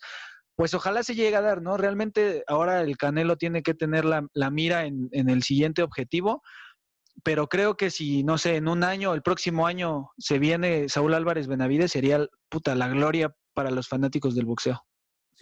pues 0.56 0.74
ojalá 0.74 1.02
se 1.02 1.14
llegue 1.14 1.36
a 1.36 1.40
dar, 1.40 1.62
¿no? 1.62 1.76
Realmente 1.76 2.44
ahora 2.46 2.82
el 2.82 2.96
Canelo 2.96 3.36
tiene 3.36 3.62
que 3.62 3.74
tener 3.74 4.04
la, 4.04 4.50
mira 4.50 4.84
en, 4.86 5.08
el 5.12 5.42
siguiente 5.42 5.82
objetivo, 5.82 6.42
pero 7.22 7.48
creo 7.48 7.76
que 7.76 7.90
si, 7.90 8.22
no 8.22 8.38
sé, 8.38 8.56
en 8.56 8.68
un 8.68 8.84
año, 8.84 9.14
el 9.14 9.22
próximo 9.22 9.66
año 9.66 10.10
se 10.18 10.38
viene 10.38 10.88
Saúl 10.88 11.14
Álvarez 11.14 11.46
Benavides, 11.46 11.92
sería 11.92 12.26
puta 12.48 12.74
la 12.74 12.88
gloria 12.88 13.34
para 13.54 13.70
los 13.70 13.88
fanáticos 13.88 14.34
del 14.34 14.46
boxeo. 14.46 14.82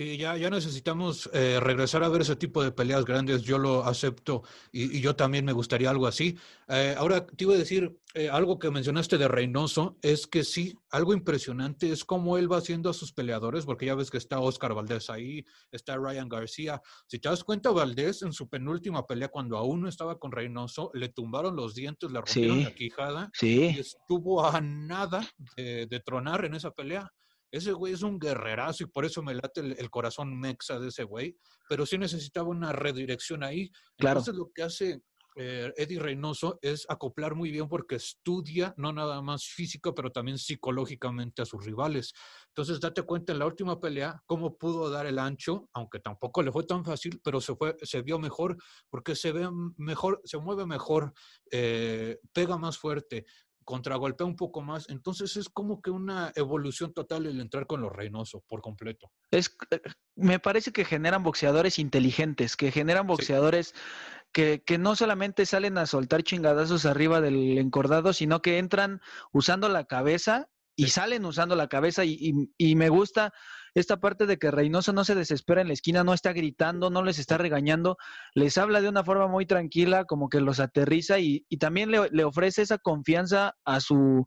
Sí, 0.00 0.16
ya, 0.16 0.34
ya 0.38 0.48
necesitamos 0.48 1.28
eh, 1.34 1.60
regresar 1.60 2.02
a 2.02 2.08
ver 2.08 2.22
ese 2.22 2.34
tipo 2.34 2.64
de 2.64 2.72
peleas 2.72 3.04
grandes. 3.04 3.42
Yo 3.42 3.58
lo 3.58 3.84
acepto 3.84 4.42
y, 4.72 4.98
yo 5.02 5.14
también 5.14 5.44
me 5.44 5.52
gustaría 5.52 5.90
algo 5.90 6.06
así. 6.06 6.38
Eh, 6.68 6.94
ahora 6.96 7.26
te 7.26 7.44
iba 7.44 7.52
a 7.52 7.58
decir 7.58 8.00
eh, 8.14 8.30
algo 8.30 8.58
que 8.58 8.70
mencionaste 8.70 9.18
de 9.18 9.28
Reynoso, 9.28 9.98
es 10.00 10.26
que 10.26 10.42
sí, 10.42 10.74
algo 10.90 11.12
impresionante 11.12 11.92
es 11.92 12.06
cómo 12.06 12.38
él 12.38 12.50
va 12.50 12.56
haciendo 12.56 12.88
a 12.88 12.94
sus 12.94 13.12
peleadores, 13.12 13.66
porque 13.66 13.84
ya 13.84 13.94
ves 13.94 14.10
que 14.10 14.16
está 14.16 14.40
Oscar 14.40 14.72
Valdés 14.72 15.10
ahí, 15.10 15.44
está 15.70 15.98
Ryan 15.98 16.30
García. 16.30 16.80
Si 17.06 17.18
te 17.18 17.28
das 17.28 17.44
cuenta, 17.44 17.70
Valdés 17.70 18.22
en 18.22 18.32
su 18.32 18.48
penúltima 18.48 19.06
pelea, 19.06 19.28
cuando 19.28 19.58
aún 19.58 19.82
no 19.82 19.88
estaba 19.90 20.18
con 20.18 20.32
Reynoso, 20.32 20.90
le 20.94 21.10
tumbaron 21.10 21.56
los 21.56 21.74
dientes, 21.74 22.10
le 22.10 22.22
rompieron 22.22 22.64
la 22.64 22.74
quijada 22.74 23.30
sí. 23.34 23.74
y 23.76 23.80
estuvo 23.80 24.46
a 24.46 24.62
nada 24.62 25.28
de 25.56 26.02
tronar 26.02 26.46
en 26.46 26.54
esa 26.54 26.70
pelea. 26.70 27.12
Ese 27.50 27.72
güey 27.72 27.92
es 27.92 28.02
un 28.02 28.18
guerrerazo 28.18 28.84
y 28.84 28.86
por 28.86 29.04
eso 29.04 29.22
me 29.22 29.34
late 29.34 29.60
el, 29.60 29.90
corazón 29.90 30.38
mexa 30.38 30.78
de 30.78 30.88
ese 30.88 31.04
güey, 31.04 31.36
pero 31.68 31.86
sí 31.86 31.98
necesitaba 31.98 32.48
una 32.48 32.72
redirección 32.72 33.42
ahí. 33.42 33.70
Claro. 33.96 34.20
Entonces 34.20 34.34
lo 34.34 34.50
que 34.54 34.62
hace 34.62 35.02
eh, 35.36 35.72
Eddie 35.76 36.00
Reynoso 36.00 36.58
es 36.60 36.86
acoplar 36.88 37.34
muy 37.34 37.50
bien 37.50 37.68
porque 37.68 37.94
estudia 37.96 38.74
no 38.76 38.92
nada 38.92 39.22
más 39.22 39.44
física, 39.44 39.92
pero 39.94 40.10
también 40.10 40.38
psicológicamente 40.38 41.42
a 41.42 41.46
sus 41.46 41.64
rivales. 41.64 42.12
Entonces, 42.48 42.80
date 42.80 43.02
cuenta 43.02 43.32
en 43.32 43.38
la 43.38 43.46
última 43.46 43.78
pelea 43.78 44.22
cómo 44.26 44.58
pudo 44.58 44.90
dar 44.90 45.06
el 45.06 45.18
ancho, 45.18 45.68
aunque 45.72 46.00
tampoco 46.00 46.42
le 46.42 46.52
fue 46.52 46.64
tan 46.64 46.84
fácil, 46.84 47.20
pero 47.22 47.40
se, 47.40 47.54
fue, 47.54 47.76
se 47.82 48.02
vio 48.02 48.18
mejor 48.18 48.56
porque 48.88 49.14
se 49.14 49.32
ve 49.32 49.48
mejor, 49.76 50.20
se 50.24 50.38
mueve 50.38 50.66
mejor, 50.66 51.12
eh, 51.50 52.18
pega 52.32 52.58
más 52.58 52.76
fuerte, 52.76 53.24
contragolpea 53.64 54.26
un 54.26 54.36
poco 54.36 54.60
más. 54.62 54.88
Entonces 54.88 55.36
es 55.36 55.48
como 55.48 55.80
que 55.80 55.90
una 55.90 56.32
evolución 56.34 56.92
total 56.92 57.26
el 57.26 57.40
entrar 57.40 57.66
con 57.66 57.80
los 57.80 57.92
Reynoso 57.92 58.42
por 58.46 58.60
completo. 58.60 59.10
Es, 59.30 59.56
eh, 59.70 59.80
me 60.16 60.38
parece 60.38 60.72
que 60.72 60.84
generan 60.84 61.22
boxeadores 61.22 61.78
inteligentes, 61.78 62.56
que 62.56 62.72
generan 62.72 63.06
boxeadores 63.06 63.74
que, 64.32 64.62
que, 64.64 64.78
no 64.78 64.94
solamente 64.96 65.46
salen 65.46 65.78
a 65.78 65.86
soltar 65.86 66.22
chingadazos 66.22 66.86
arriba 66.86 67.20
del 67.20 67.58
encordado, 67.58 68.12
sino 68.12 68.42
que 68.42 68.58
entran 68.58 69.00
usando 69.32 69.68
la 69.68 69.84
cabeza 69.84 70.48
y 70.80 70.88
salen 70.88 71.24
usando 71.26 71.56
la 71.56 71.68
cabeza 71.68 72.04
y, 72.04 72.50
y, 72.56 72.74
me 72.74 72.88
gusta 72.88 73.34
esta 73.74 73.98
parte 73.98 74.26
de 74.26 74.38
que 74.38 74.50
Reynoso 74.50 74.92
no 74.92 75.04
se 75.04 75.14
desespera 75.14 75.60
en 75.60 75.68
la 75.68 75.74
esquina, 75.74 76.04
no 76.04 76.14
está 76.14 76.32
gritando, 76.32 76.90
no 76.90 77.02
les 77.02 77.18
está 77.18 77.38
regañando, 77.38 77.96
les 78.34 78.58
habla 78.58 78.80
de 78.80 78.88
una 78.88 79.04
forma 79.04 79.28
muy 79.28 79.46
tranquila, 79.46 80.04
como 80.04 80.28
que 80.28 80.40
los 80.40 80.60
aterriza 80.60 81.18
y, 81.18 81.44
y 81.48 81.58
también 81.58 81.90
le, 81.90 82.08
le, 82.10 82.24
ofrece 82.24 82.62
esa 82.62 82.78
confianza 82.78 83.54
a 83.64 83.80
su, 83.80 84.24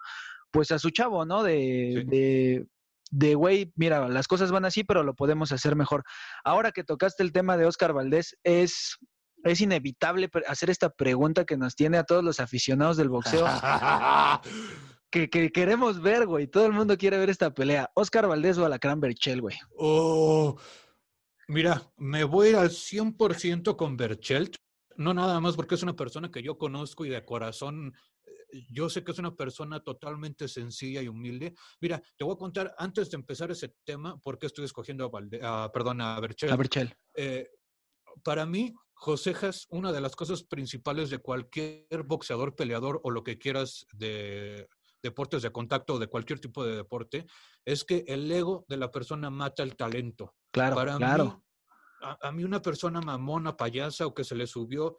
pues 0.52 0.72
a 0.72 0.80
su 0.80 0.90
chavo, 0.90 1.26
¿no? 1.26 1.44
De, 1.44 2.06
de, 2.08 2.66
de, 3.12 3.36
güey, 3.36 3.72
mira, 3.76 4.08
las 4.10 4.28
cosas 4.28 4.52
van 4.52 4.66
así, 4.66 4.84
pero 4.84 5.04
lo 5.04 5.16
podemos 5.16 5.52
hacer 5.52 5.76
mejor. 5.76 6.04
Ahora 6.44 6.72
que 6.72 6.84
tocaste 6.84 7.24
el 7.24 7.32
tema 7.32 7.58
de 7.58 7.66
Oscar 7.66 7.94
Valdés, 7.94 8.38
es 8.44 8.98
es 9.44 9.62
inevitable 9.62 10.30
hacer 10.48 10.70
esta 10.70 10.90
pregunta 10.90 11.46
que 11.46 11.58
nos 11.58 11.76
tiene 11.76 11.98
a 11.98 12.06
todos 12.06 12.24
los 12.24 12.40
aficionados 12.40 12.98
del 12.98 13.10
boxeo. 13.10 13.46
que, 15.13 15.51
queremos 15.51 16.01
ver, 16.01 16.25
güey. 16.25 16.48
Todo 16.48 16.65
el 16.65 16.74
mundo 16.74 16.98
quiere 16.98 17.20
ver 17.20 17.29
esta 17.29 17.53
pelea. 17.53 17.91
Oscar 17.93 18.27
Valdés 18.27 18.58
o 18.58 18.65
Alacrán 18.65 19.00
Berchel, 19.00 19.41
güey. 19.41 19.55
Oh, 19.77 20.58
mira, 21.48 21.82
me 21.98 22.24
voy 22.24 22.53
al 22.53 22.70
100% 22.70 23.75
con 23.75 23.96
Berchelt. 23.96 24.55
No 24.96 25.13
nada 25.13 25.39
más 25.39 25.55
porque 25.55 25.75
es 25.75 25.84
una 25.84 25.96
persona 25.96 26.32
que 26.32 26.41
yo 26.41 26.58
conozco 26.58 27.05
y 27.05 27.10
de 27.10 27.25
corazón 27.25 27.93
yo 28.70 28.88
sé 28.88 29.03
que 29.03 29.12
es 29.12 29.17
una 29.17 29.36
persona 29.36 29.79
totalmente 29.79 30.48
sencilla 30.48 31.01
y 31.01 31.08
humilde. 31.08 31.55
Mira, 31.82 32.01
te 32.15 32.24
voy 32.24 32.36
a 32.36 32.38
contar 32.38 32.75
antes 32.77 33.10
de 33.10 33.15
empezar 33.15 33.50
ese 33.50 33.75
tema 33.84 34.20
por 34.20 34.38
qué 34.38 34.46
estoy 34.46 34.65
escogiendo 34.65 35.05
a, 35.05 35.10
Valde, 35.10 35.39
a 35.41 35.72
perdón, 35.74 36.01
a 36.01 36.20
Berchel. 36.20 36.51
A 36.51 36.55
Berchel. 36.55 36.96
Eh, 37.15 37.50
para 38.24 38.46
mí, 38.46 38.75
Josejas, 38.93 39.65
una 39.70 39.91
de 39.91 40.01
las 40.01 40.15
cosas 40.15 40.43
principales 40.43 41.10
de 41.10 41.17
cualquier 41.17 42.03
boxeador, 42.05 42.55
peleador 42.55 43.01
o 43.03 43.10
lo 43.10 43.24
que 43.24 43.39
quieras 43.39 43.88
de 43.91 44.70
deportes 45.04 45.42
de 45.42 45.52
contacto 45.52 45.96
o 45.96 46.00
de 46.00 46.08
cualquier 46.08 46.40
tipo 46.40 46.66
de 46.66 46.78
deporte, 46.78 47.28
es 47.66 47.84
que 47.84 48.06
el 48.08 48.32
ego 48.32 48.66
de 48.70 48.78
la 48.78 48.90
persona 48.90 49.30
mata 49.30 49.62
el 49.62 49.76
talento. 49.76 50.34
Claro, 50.52 50.76
Para 50.76 50.96
claro. 50.96 51.26
Mí, 51.26 51.32
a, 52.02 52.28
a, 52.28 52.32
mí 52.32 52.44
una 52.44 52.62
persona 52.62 53.02
mamona, 53.02 53.56
payasa 53.56 54.08
o 54.08 54.14
que 54.14 54.24
se 54.24 54.36
le 54.36 54.48
subió 54.48 54.98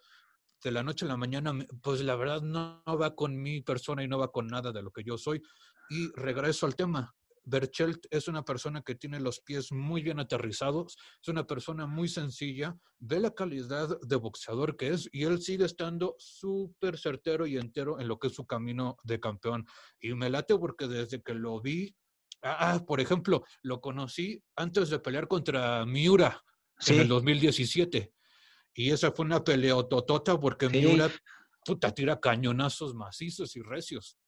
de 0.63 0.71
la 0.71 0.83
noche 0.83 1.07
a 1.07 1.09
la 1.09 1.17
mañana, 1.17 1.53
pues 1.83 2.01
la 2.03 2.17
verdad 2.17 2.43
no, 2.43 2.83
no 2.87 2.99
va 2.99 3.15
con 3.15 3.41
mi 3.41 3.63
persona 3.63 4.03
y 4.05 4.09
no 4.09 4.19
va 4.19 4.31
con 4.31 4.47
nada 4.47 4.73
de 4.73 4.83
lo 4.83 4.91
que 4.91 5.05
yo 5.05 5.19
soy. 5.19 5.43
Y 5.91 6.11
regreso 6.15 6.67
al 6.67 6.77
tema. 6.77 7.15
Berchelt 7.45 8.07
es 8.11 8.29
una 8.29 8.45
persona 8.45 8.83
que 8.83 8.95
tiene 8.95 9.21
los 9.21 9.41
pies 9.41 9.73
muy 9.73 10.03
bien 10.03 10.21
aterrizados, 10.21 10.97
es 11.21 11.29
una 11.29 11.47
persona 11.47 11.87
muy 11.87 12.09
sencilla, 12.09 12.77
ve 12.99 13.21
la 13.21 13.35
calidad 13.35 13.99
de 14.01 14.17
boxeador 14.17 14.77
que 14.77 14.89
es 14.89 15.09
y 15.13 15.25
él 15.25 15.41
sigue 15.41 15.65
estando 15.65 16.15
súper 16.19 16.99
certero 16.99 17.47
y 17.47 17.57
entero 17.57 18.01
en 18.01 18.09
lo 18.09 18.19
que 18.19 18.29
es 18.29 18.35
su 18.35 18.47
camino 18.47 18.97
de 19.05 19.21
campeón. 19.21 19.67
Y 20.01 20.15
me 20.15 20.31
late 20.31 20.57
porque 20.57 20.87
desde 20.87 21.23
que 21.23 21.35
lo 21.35 21.61
vi, 21.61 21.95
ah, 22.43 22.83
por 22.87 23.01
ejemplo, 23.01 23.45
lo 23.63 23.81
conocí 23.81 24.43
antes 24.57 24.91
de 24.91 24.99
pelear 24.99 25.29
contra 25.29 25.85
Miura 25.87 26.43
sí. 26.79 26.95
en 26.95 27.01
el 27.01 27.09
2017. 27.09 28.13
Y 28.77 28.91
esa 28.91 29.13
fue 29.13 29.25
una 29.25 29.45
peleototota 29.45 30.39
porque 30.39 30.69
sí. 30.69 30.79
Miura 30.79 31.11
puta, 31.65 31.93
tira 31.93 32.21
cañonazos 32.21 32.95
macizos 32.95 33.57
y 33.57 33.63
recios. 33.63 34.19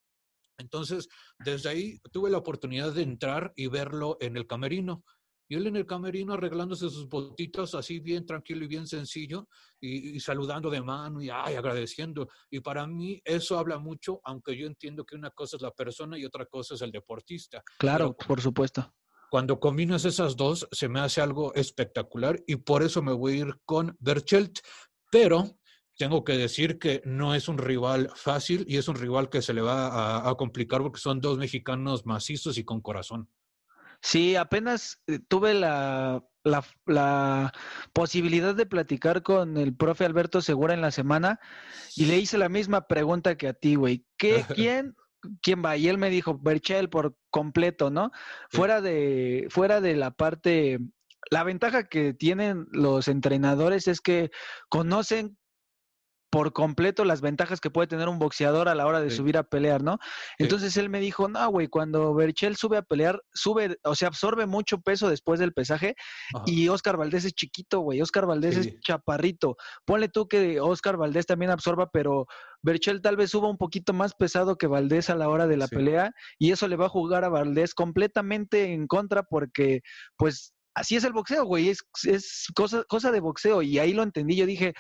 Entonces, 0.59 1.09
desde 1.39 1.69
ahí 1.69 2.01
tuve 2.13 2.31
la 2.31 2.39
oportunidad 2.39 2.93
de 2.93 3.03
entrar 3.03 3.53
y 3.57 3.67
verlo 3.69 4.17
en 4.21 4.37
el 4.37 4.47
camerino. 4.47 5.05
Y 5.49 5.55
él 5.55 5.67
en 5.69 5.77
el 5.77 5.87
camerino 5.87 6.35
arreglándose 6.35 6.91
sus 6.91 7.09
botitas 7.09 7.75
así 7.75 8.01
bien 8.01 8.27
tranquilo 8.27 8.65
y 8.65 8.69
bien 8.69 8.87
sencillo 8.87 9.49
y, 9.81 10.17
y, 10.17 10.21
saludando 10.21 10.71
de 10.71 10.83
mano 10.83 11.23
y 11.23 11.31
ay, 11.31 11.55
agradeciendo. 11.55 12.29
Y 12.51 12.61
para 12.61 12.87
mí 12.87 13.21
eso 13.25 13.57
habla 13.57 13.79
mucho, 13.79 14.21
aunque 14.25 14.57
yo 14.57 14.67
entiendo 14.67 15.05
que 15.05 15.15
una 15.15 15.31
cosa 15.31 15.57
es 15.57 15.63
la 15.63 15.71
persona 15.71 16.19
y 16.19 16.25
otra 16.25 16.47
cosa 16.47 16.75
es 16.75 16.83
el 16.83 16.91
deportista. 16.91 17.63
Claro, 17.79 18.17
Pero, 18.17 18.29
por 18.29 18.41
supuesto. 18.41 18.93
Cuando 19.31 19.61
combinas 19.61 20.05
esas 20.05 20.37
dos, 20.37 20.67
se 20.73 20.89
me 20.89 21.01
hace 21.01 21.21
algo 21.21 21.55
espectacular 21.55 22.43
y 22.47 22.57
por 22.57 22.83
eso 22.83 23.03
me 23.03 23.13
voy 23.13 23.35
a 23.35 23.37
ir 23.37 23.61
con 23.65 23.97
Berchelt. 24.01 24.59
Pero 25.11 25.59
tengo 25.97 26.25
que 26.25 26.37
decir 26.37 26.79
que 26.79 27.03
no 27.05 27.35
es 27.35 27.49
un 27.49 27.59
rival 27.59 28.11
fácil 28.15 28.65
y 28.69 28.77
es 28.77 28.89
un 28.89 28.97
rival 28.97 29.29
que 29.31 29.43
se 29.43 29.55
le 29.55 29.63
va 29.63 29.89
a, 29.89 30.29
a, 30.29 30.35
complicar 30.35 30.83
porque 30.83 31.01
son 31.01 31.21
dos 31.21 31.39
mexicanos 31.39 32.07
macizos 32.07 32.59
y 32.59 32.65
con 32.65 32.81
corazón. 32.81 33.29
Sí, 34.03 34.37
apenas 34.37 35.03
eh, 35.07 35.19
tuve 35.27 35.55
la, 35.55 36.23
la, 36.45 36.65
la, 36.87 37.53
posibilidad 37.93 38.55
de 38.55 38.67
platicar 38.67 39.23
con 39.23 39.57
el 39.57 39.75
profe 39.75 40.05
Alberto 40.05 40.41
Segura 40.43 40.75
en 40.75 40.81
la 40.81 40.91
semana 40.91 41.41
y 41.97 42.07
le 42.07 42.19
hice 42.19 42.39
la 42.39 42.49
misma 42.49 42.87
pregunta 42.87 43.37
que 43.37 43.49
a 43.49 43.55
ti, 43.55 43.75
güey. 43.75 44.05
¿Qué, 44.19 44.45
quién, 44.55 44.95
quién 45.43 45.63
va? 45.65 45.77
Y 45.77 45.89
él 45.89 45.99
me 45.99 46.11
dijo, 46.11 46.39
Berchel 46.39 46.89
por 46.91 47.17
completo, 47.31 47.91
¿no? 47.91 48.13
Sí. 48.51 48.59
Fuera, 48.59 48.81
de, 48.81 49.47
fuera 49.51 49.81
de 49.81 49.97
la 49.97 50.11
parte, 50.11 50.79
la 51.31 51.43
ventaja 51.43 51.85
que 51.85 52.13
tienen 52.13 52.67
los 52.71 53.09
entrenadores 53.09 53.89
es 53.89 54.01
que 54.01 54.31
conocen 54.69 55.39
por 56.31 56.53
completo 56.53 57.05
las 57.05 57.21
ventajas 57.21 57.61
que 57.61 57.71
puede 57.71 57.87
tener 57.87 58.09
un 58.09 58.19
boxeador 58.19 58.69
a 58.69 58.75
la 58.75 58.87
hora 58.87 59.01
de 59.01 59.11
sí. 59.11 59.17
subir 59.17 59.39
a 59.39 59.45
pelear, 59.45 59.83
¿no? 59.83 59.99
Entonces 60.39 60.77
él 60.77 60.91
me 60.91 61.01
dijo, 61.01 61.29
no, 61.29 61.49
güey, 61.49 61.69
cuando 61.69 62.15
Berchel 62.15 62.57
sube 62.57 62.77
a 62.77 62.83
pelear, 62.83 63.23
sube, 63.33 63.79
o 63.85 63.95
sea, 63.95 64.09
absorbe 64.09 64.47
mucho 64.47 64.81
peso 64.81 65.09
después 65.09 65.41
del 65.41 65.53
pesaje 65.53 65.95
Ajá. 66.35 66.45
y 66.47 66.69
Oscar 66.69 66.97
Valdés 66.97 67.25
es 67.25 67.35
chiquito, 67.35 67.81
güey, 67.81 68.03
Oscar 68.03 68.27
Valdés 68.27 68.55
sí. 68.55 68.61
es 68.61 68.81
chaparrito. 68.81 69.57
Ponle 69.85 70.09
tú 70.09 70.29
que 70.29 70.61
Oscar 70.61 70.97
Valdés 70.97 71.27
también 71.27 71.51
absorba, 71.51 71.91
pero 71.93 72.27
Berchel 72.63 73.01
tal 73.01 73.17
vez 73.17 73.31
suba 73.31 73.49
un 73.49 73.59
poquito 73.59 73.93
más 73.93 74.15
pesado 74.15 74.57
que 74.57 74.67
Valdés 74.67 75.11
a 75.11 75.15
la 75.15 75.29
hora 75.29 75.47
de 75.47 75.57
la 75.57 75.69
pelea 75.69 76.13
y 76.39 76.51
eso 76.51 76.67
le 76.69 76.77
va 76.77 76.87
a 76.87 76.91
jugar 76.91 77.25
a 77.25 77.29
Valdés 77.29 77.75
completamente 77.75 78.73
en 78.73 78.87
contra 78.87 79.23
porque, 79.23 79.81
pues, 80.17 80.53
así 80.75 80.97
es 80.97 81.05
el 81.05 81.13
boxeo, 81.13 81.45
güey, 81.45 81.71
es, 81.71 81.79
es 82.05 82.47
cosa, 82.55 82.85
cosa 82.89 83.11
de 83.11 83.21
boxeo 83.21 83.63
y 83.63 83.79
ahí 83.79 83.93
lo 83.93 84.03
entendí, 84.03 84.37
yo 84.37 84.45
dije 84.45 84.75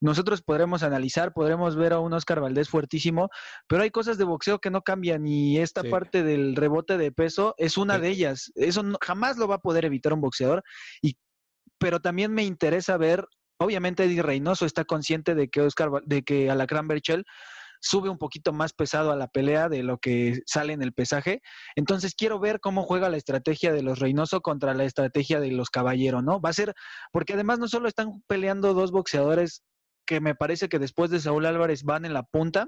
nosotros 0.00 0.42
podremos 0.42 0.82
analizar, 0.82 1.32
podremos 1.32 1.76
ver 1.76 1.92
a 1.92 2.00
un 2.00 2.12
Oscar 2.12 2.40
Valdés 2.40 2.68
fuertísimo, 2.68 3.30
pero 3.66 3.82
hay 3.82 3.90
cosas 3.90 4.18
de 4.18 4.24
boxeo 4.24 4.60
que 4.60 4.70
no 4.70 4.82
cambian 4.82 5.26
y 5.26 5.58
esta 5.58 5.82
sí. 5.82 5.88
parte 5.88 6.22
del 6.22 6.56
rebote 6.56 6.98
de 6.98 7.12
peso 7.12 7.54
es 7.58 7.76
una 7.76 7.96
sí. 7.96 8.00
de 8.02 8.08
ellas. 8.08 8.52
Eso 8.54 8.82
no, 8.82 8.98
jamás 9.00 9.38
lo 9.38 9.48
va 9.48 9.56
a 9.56 9.60
poder 9.60 9.84
evitar 9.84 10.12
un 10.12 10.20
boxeador. 10.20 10.62
Y, 11.02 11.16
pero 11.78 12.00
también 12.00 12.32
me 12.32 12.44
interesa 12.44 12.96
ver, 12.96 13.26
obviamente 13.58 14.04
Eddie 14.04 14.22
Reynoso 14.22 14.66
está 14.66 14.84
consciente 14.84 15.34
de 15.34 15.48
que 15.48 15.62
Oscar, 15.62 15.90
de 16.04 16.22
que 16.22 16.50
Alacrán 16.50 16.88
Berchel 16.88 17.24
sube 17.80 18.08
un 18.08 18.18
poquito 18.18 18.52
más 18.52 18.72
pesado 18.72 19.12
a 19.12 19.16
la 19.16 19.28
pelea 19.28 19.68
de 19.68 19.82
lo 19.82 19.98
que 19.98 20.40
sale 20.46 20.72
en 20.72 20.82
el 20.82 20.92
pesaje. 20.92 21.42
Entonces 21.76 22.14
quiero 22.14 22.40
ver 22.40 22.60
cómo 22.60 22.82
juega 22.82 23.08
la 23.08 23.16
estrategia 23.16 23.72
de 23.72 23.82
los 23.82 23.98
Reynoso 23.98 24.40
contra 24.40 24.74
la 24.74 24.84
estrategia 24.84 25.40
de 25.40 25.52
los 25.52 25.70
Caballero, 25.70 26.22
¿no? 26.22 26.40
Va 26.40 26.50
a 26.50 26.54
ser, 26.54 26.74
porque 27.12 27.34
además 27.34 27.58
no 27.58 27.68
solo 27.68 27.88
están 27.88 28.22
peleando 28.26 28.74
dos 28.74 28.90
boxeadores 28.90 29.62
que 30.08 30.20
me 30.20 30.34
parece 30.34 30.70
que 30.70 30.78
después 30.78 31.10
de 31.10 31.20
Saúl 31.20 31.44
Álvarez 31.44 31.84
van 31.84 32.06
en 32.06 32.14
la 32.14 32.22
punta. 32.22 32.66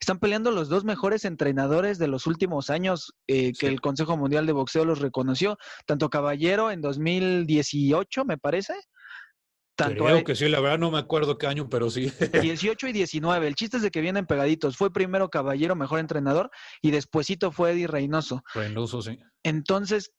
Están 0.00 0.18
peleando 0.18 0.50
los 0.50 0.68
dos 0.68 0.84
mejores 0.84 1.24
entrenadores 1.24 1.98
de 1.98 2.08
los 2.08 2.26
últimos 2.26 2.68
años 2.68 3.14
eh, 3.28 3.52
que 3.52 3.66
sí. 3.66 3.72
el 3.72 3.80
Consejo 3.80 4.16
Mundial 4.16 4.44
de 4.44 4.52
Boxeo 4.52 4.84
los 4.84 5.00
reconoció, 5.00 5.56
tanto 5.86 6.10
Caballero 6.10 6.70
en 6.70 6.80
2018, 6.80 8.24
me 8.24 8.38
parece. 8.38 8.74
Tanto 9.76 10.04
Creo 10.04 10.24
que 10.24 10.34
sí, 10.34 10.48
la 10.48 10.60
verdad 10.60 10.78
no 10.78 10.90
me 10.90 10.98
acuerdo 10.98 11.38
qué 11.38 11.46
año, 11.46 11.68
pero 11.68 11.90
sí. 11.90 12.10
18 12.42 12.88
y 12.88 12.92
19. 12.92 13.46
El 13.46 13.54
chiste 13.54 13.76
es 13.76 13.82
de 13.82 13.90
que 13.90 14.00
vienen 14.00 14.26
pegaditos. 14.26 14.76
Fue 14.76 14.92
primero 14.92 15.28
Caballero, 15.28 15.76
mejor 15.76 16.00
entrenador, 16.00 16.50
y 16.82 16.90
despuesito 16.90 17.52
fue 17.52 17.72
Eddie 17.72 17.86
Reynoso. 17.86 18.42
Reynoso, 18.54 19.02
sí. 19.02 19.18
Entonces, 19.44 20.12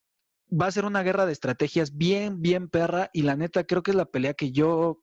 va 0.49 0.67
a 0.67 0.71
ser 0.71 0.85
una 0.85 1.03
guerra 1.03 1.25
de 1.25 1.33
estrategias 1.33 1.97
bien, 1.97 2.41
bien 2.41 2.69
perra, 2.69 3.09
y 3.13 3.23
la 3.23 3.35
neta 3.35 3.65
creo 3.65 3.83
que 3.83 3.91
es 3.91 3.97
la 3.97 4.05
pelea 4.05 4.33
que 4.33 4.51
yo 4.51 4.99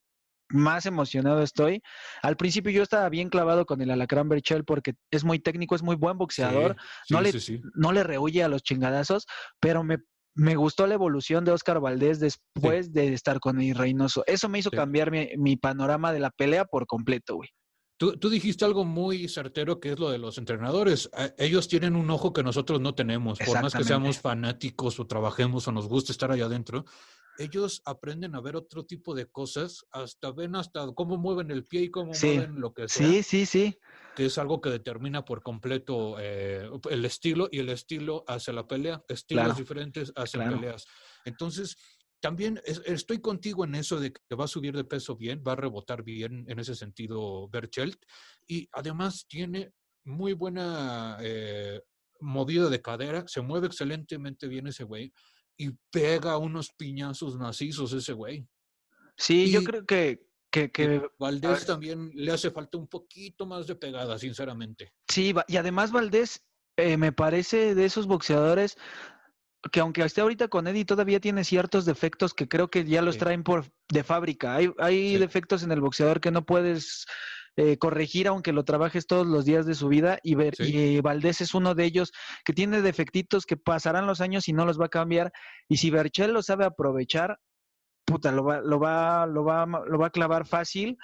más 0.49 0.87
emocionado 0.87 1.43
estoy. 1.43 1.83
Al 2.23 2.37
principio 2.37 2.73
yo 2.73 2.83
estaba 2.83 3.09
bien 3.09 3.29
clavado 3.29 3.67
con 3.67 3.81
el 3.81 3.91
Alacrán 3.91 4.29
Berchel 4.29 4.65
porque 4.65 4.95
es 5.11 5.25
muy 5.25 5.39
técnico, 5.39 5.75
es 5.75 5.83
muy 5.83 5.97
buen 5.97 6.19
boxeador, 6.19 6.77
sí, 7.07 7.15
no, 7.15 7.21
le, 7.21 7.33
sí, 7.41 7.61
no 7.75 7.93
le 7.93 8.05
rehuye 8.05 8.43
a 8.43 8.49
los 8.49 8.63
chingadazos, 8.63 9.27
pero 9.61 9.85
me, 9.85 9.99
me 10.35 10.57
gustó 10.57 10.87
la 10.87 10.95
evolución 10.95 11.45
de 11.45 11.53
Oscar 11.53 11.81
Valdés 11.81 12.21
después 12.21 12.93
de 12.93 13.13
estar 13.15 13.41
con 13.41 13.61
el 13.61 13.75
Reynoso. 13.75 14.25
Eso 14.27 14.49
me 14.49 14.59
hizo 14.59 14.71
cambiar 14.71 15.11
mi, 15.11 15.29
mi, 15.37 15.57
panorama 15.57 16.13
de 16.13 16.21
la 16.21 16.31
pelea 16.31 16.65
por 16.65 16.87
completo, 16.87 17.37
güey. 17.37 17.51
Tú, 17.97 18.17
tú, 18.17 18.29
dijiste 18.29 18.65
algo 18.65 18.85
muy 18.85 19.29
certero 19.29 19.79
que 19.79 19.93
es 19.93 19.99
lo 20.01 20.11
de 20.11 20.19
los 20.19 20.37
entrenadores. 20.37 21.09
Ellos 21.39 21.69
tienen 21.69 21.95
un 21.95 22.11
ojo 22.11 22.33
que 22.33 22.43
nosotros 22.43 22.81
no 22.81 22.97
tenemos. 22.97 23.39
Por 23.39 23.63
más 23.63 23.73
que 23.73 23.85
seamos 23.85 24.19
fanáticos 24.19 24.99
o 24.99 25.07
trabajemos 25.07 25.69
o 25.69 25.73
nos 25.73 25.87
guste 25.87 26.11
estar 26.11 26.33
allá 26.33 26.47
adentro, 26.47 26.85
ellos 27.39 27.83
aprenden 27.85 28.35
a 28.35 28.41
ver 28.41 28.57
otro 28.57 28.85
tipo 28.85 29.15
de 29.15 29.27
cosas, 29.27 29.85
hasta 29.91 30.33
ven 30.33 30.57
hasta 30.57 30.87
cómo 30.95 31.17
mueven 31.17 31.51
el 31.51 31.65
pie 31.65 31.83
y 31.83 31.91
cómo 31.91 32.15
sí. 32.15 32.27
mueven 32.27 32.61
lo 32.61 32.73
que 32.73 32.89
sea. 32.89 33.07
Sí, 33.07 33.23
sí, 33.23 33.47
sí. 33.47 33.79
Que 34.15 34.27
es 34.27 34.39
algo 34.39 34.61
que 34.61 34.71
determina 34.71 35.25
por 35.25 35.43
completo 35.43 36.17
eh, 36.19 36.69
el 36.91 37.05
estilo 37.05 37.49
y 37.51 37.59
el 37.59 37.69
estilo 37.69 38.25
hacia 38.29 38.53
la 38.53 38.67
pelea, 38.67 39.03
estilos 39.09 39.45
claro. 39.45 39.59
diferentes 39.59 40.13
hacia 40.15 40.41
claro. 40.41 40.61
peleas. 40.61 40.87
Entonces, 41.25 41.77
también 42.21 42.61
es, 42.65 42.81
estoy 42.87 43.21
contigo 43.21 43.65
en 43.65 43.75
eso 43.75 44.01
de 44.01 44.13
que 44.13 44.35
va 44.35 44.45
a 44.45 44.49
subir 44.49 44.75
de 44.75 44.85
peso 44.85 45.17
bien, 45.17 45.43
va 45.47 45.53
a 45.53 45.57
rebotar 45.57 46.03
bien 46.03 46.47
en 46.49 46.59
ese 46.59 46.75
sentido 46.75 47.49
Berchelt 47.49 47.99
y 48.47 48.69
además 48.73 49.27
tiene 49.29 49.73
muy 50.05 50.33
buena 50.33 51.19
eh, 51.21 51.83
movida 52.21 52.71
de 52.71 52.81
cadera, 52.81 53.25
se 53.27 53.43
mueve 53.43 53.67
excelentemente 53.67 54.49
bien 54.49 54.67
ese 54.67 54.85
güey 54.85 55.13
y 55.57 55.71
pega 55.91 56.37
unos 56.39 56.71
piñazos 56.71 57.37
macizos 57.37 57.93
ese 57.93 58.13
güey. 58.13 58.47
Sí, 59.17 59.45
y, 59.45 59.51
yo 59.53 59.63
creo 59.63 59.87
que, 59.87 60.27
que, 60.51 60.71
que 60.71 61.03
Valdés 61.19 61.67
también 61.67 62.11
le 62.15 62.33
hace 62.33 62.51
falta 62.51 62.79
un 62.79 62.89
poquito 62.89 63.47
más 63.47 63.67
de 63.67 63.77
pegada, 63.77 64.19
sinceramente. 64.19 64.93
Sí, 65.09 65.35
y 65.47 65.57
además 65.57 65.93
Valdés 65.93 66.45
eh, 66.77 66.97
me 66.97 67.13
parece 67.13 67.75
de 67.75 67.85
esos 67.85 68.07
boxeadores 68.07 68.77
que 69.73 69.81
aunque 69.81 70.03
esté 70.03 70.21
ahorita 70.21 70.49
con 70.49 70.67
Eddie 70.67 70.85
todavía 70.85 71.21
tiene 71.21 71.45
ciertos 71.45 71.85
defectos 71.85 72.35
que 72.35 72.49
creo 72.49 72.69
que 72.69 72.85
ya 72.85 73.01
los 73.01 73.15
sí. 73.15 73.21
traen 73.21 73.43
por 73.43 73.73
de 73.89 74.05
fábrica. 74.05 74.57
Hay, 74.57 74.71
hay 74.79 75.15
sí. 75.15 75.19
defectos 75.19 75.63
en 75.63 75.73
el 75.73 75.81
boxeador 75.81 76.21
que 76.21 76.31
no 76.31 76.45
puedes 76.45 77.07
eh, 77.57 77.79
corregir 77.79 78.29
aunque 78.29 78.53
lo 78.53 78.65
trabajes 78.65 79.07
todos 79.07 79.27
los 79.27 79.45
días 79.45 79.67
de 79.67 79.75
su 79.75 79.89
vida 79.89 80.19
y, 80.23 80.35
ver, 80.35 80.57
sí. 80.57 80.77
y 80.77 81.01
Valdés 81.01 81.41
es 81.41 81.55
uno 81.55 81.75
de 81.75 81.85
ellos 81.85 82.13
que 82.45 82.53
tiene 82.53 82.83
defectitos 82.83 83.47
que 83.47 83.57
pasarán 83.57 84.07
los 84.07 84.21
años 84.21 84.49
y 84.49 84.53
no 84.53 84.67
los 84.67 84.81
va 84.81 84.87
a 84.87 84.91
cambiar 84.91 85.33
y 85.69 85.77
si 85.77 85.91
Berchel 85.91 86.33
lo 86.33 86.43
sabe 86.43 86.65
aprovechar 86.65 87.39
puta 88.05 88.33
lo 88.33 88.45
va 88.45 88.61
lo 88.61 88.81
va 88.81 89.27
lo 89.27 89.45
va 89.45 89.67
lo 89.67 89.99
va 89.99 90.07
a 90.07 90.11
clavar 90.11 90.47
fácil 90.47 90.99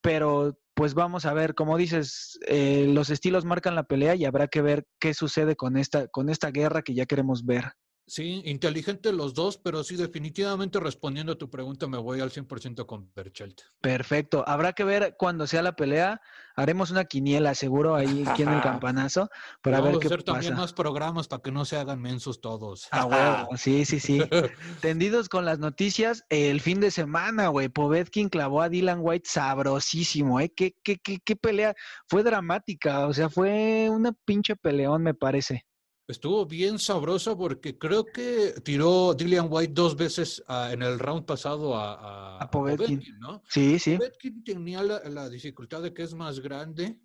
pero 0.00 0.56
pues 0.80 0.94
vamos 0.94 1.26
a 1.26 1.34
ver, 1.34 1.54
como 1.54 1.76
dices, 1.76 2.38
eh, 2.46 2.86
los 2.88 3.10
estilos 3.10 3.44
marcan 3.44 3.74
la 3.74 3.82
pelea 3.82 4.14
y 4.14 4.24
habrá 4.24 4.48
que 4.48 4.62
ver 4.62 4.86
qué 4.98 5.12
sucede 5.12 5.54
con 5.54 5.76
esta, 5.76 6.08
con 6.08 6.30
esta 6.30 6.50
guerra 6.50 6.80
que 6.80 6.94
ya 6.94 7.04
queremos 7.04 7.44
ver. 7.44 7.74
Sí, 8.10 8.42
inteligente 8.44 9.12
los 9.12 9.34
dos, 9.34 9.56
pero 9.56 9.84
sí, 9.84 9.94
definitivamente 9.94 10.80
respondiendo 10.80 11.34
a 11.34 11.38
tu 11.38 11.48
pregunta, 11.48 11.86
me 11.86 11.96
voy 11.96 12.18
al 12.18 12.32
100% 12.32 12.84
con 12.84 13.08
Berchelt. 13.14 13.60
Perfecto. 13.80 14.42
Habrá 14.48 14.72
que 14.72 14.82
ver 14.82 15.14
cuando 15.16 15.46
sea 15.46 15.62
la 15.62 15.76
pelea. 15.76 16.20
Haremos 16.56 16.90
una 16.90 17.04
quiniela, 17.04 17.54
seguro, 17.54 17.94
ahí 17.94 18.24
aquí 18.26 18.42
en 18.42 18.48
el 18.48 18.62
campanazo, 18.62 19.30
para 19.62 19.78
Vamos 19.78 19.92
ver 19.92 20.00
qué 20.00 20.06
hacer 20.08 20.24
también 20.24 20.54
pasa. 20.54 20.62
más 20.62 20.72
programas 20.72 21.28
para 21.28 21.40
que 21.40 21.52
no 21.52 21.64
se 21.64 21.76
hagan 21.76 22.02
mensos 22.02 22.40
todos. 22.40 22.88
Ah, 22.90 23.06
huevo. 23.06 23.56
Sí, 23.56 23.84
sí, 23.84 24.00
sí. 24.00 24.18
Tendidos 24.82 25.28
con 25.28 25.44
las 25.44 25.60
noticias, 25.60 26.24
el 26.30 26.60
fin 26.60 26.80
de 26.80 26.90
semana, 26.90 27.46
güey. 27.46 27.68
Povetkin 27.68 28.28
clavó 28.28 28.62
a 28.62 28.68
Dylan 28.68 28.98
White 29.02 29.30
sabrosísimo, 29.30 30.40
¿eh? 30.40 30.52
¿Qué, 30.52 30.74
qué, 30.82 30.98
qué, 30.98 31.20
qué 31.24 31.36
pelea? 31.36 31.76
Fue 32.08 32.24
dramática, 32.24 33.06
o 33.06 33.14
sea, 33.14 33.30
fue 33.30 33.88
una 33.88 34.10
pinche 34.24 34.56
peleón, 34.56 35.04
me 35.04 35.14
parece. 35.14 35.64
Estuvo 36.10 36.44
bien 36.44 36.78
sabrosa 36.78 37.36
porque 37.36 37.78
creo 37.78 38.04
que 38.04 38.54
tiró 38.64 39.14
Dillian 39.14 39.46
White 39.48 39.72
dos 39.72 39.96
veces 39.96 40.42
ah, 40.48 40.70
en 40.72 40.82
el 40.82 40.98
round 40.98 41.24
pasado 41.24 41.76
a, 41.76 42.38
a, 42.38 42.50
Povetkin. 42.50 42.98
Povetkin, 42.98 43.18
¿no? 43.20 43.42
Sí, 43.48 43.78
sí. 43.78 43.96
Povetkin 43.96 44.42
tenía 44.42 44.82
la, 44.82 45.00
la 45.08 45.28
dificultad 45.28 45.82
de 45.82 45.94
que 45.94 46.02
es 46.02 46.14
más 46.14 46.40
grande, 46.40 47.00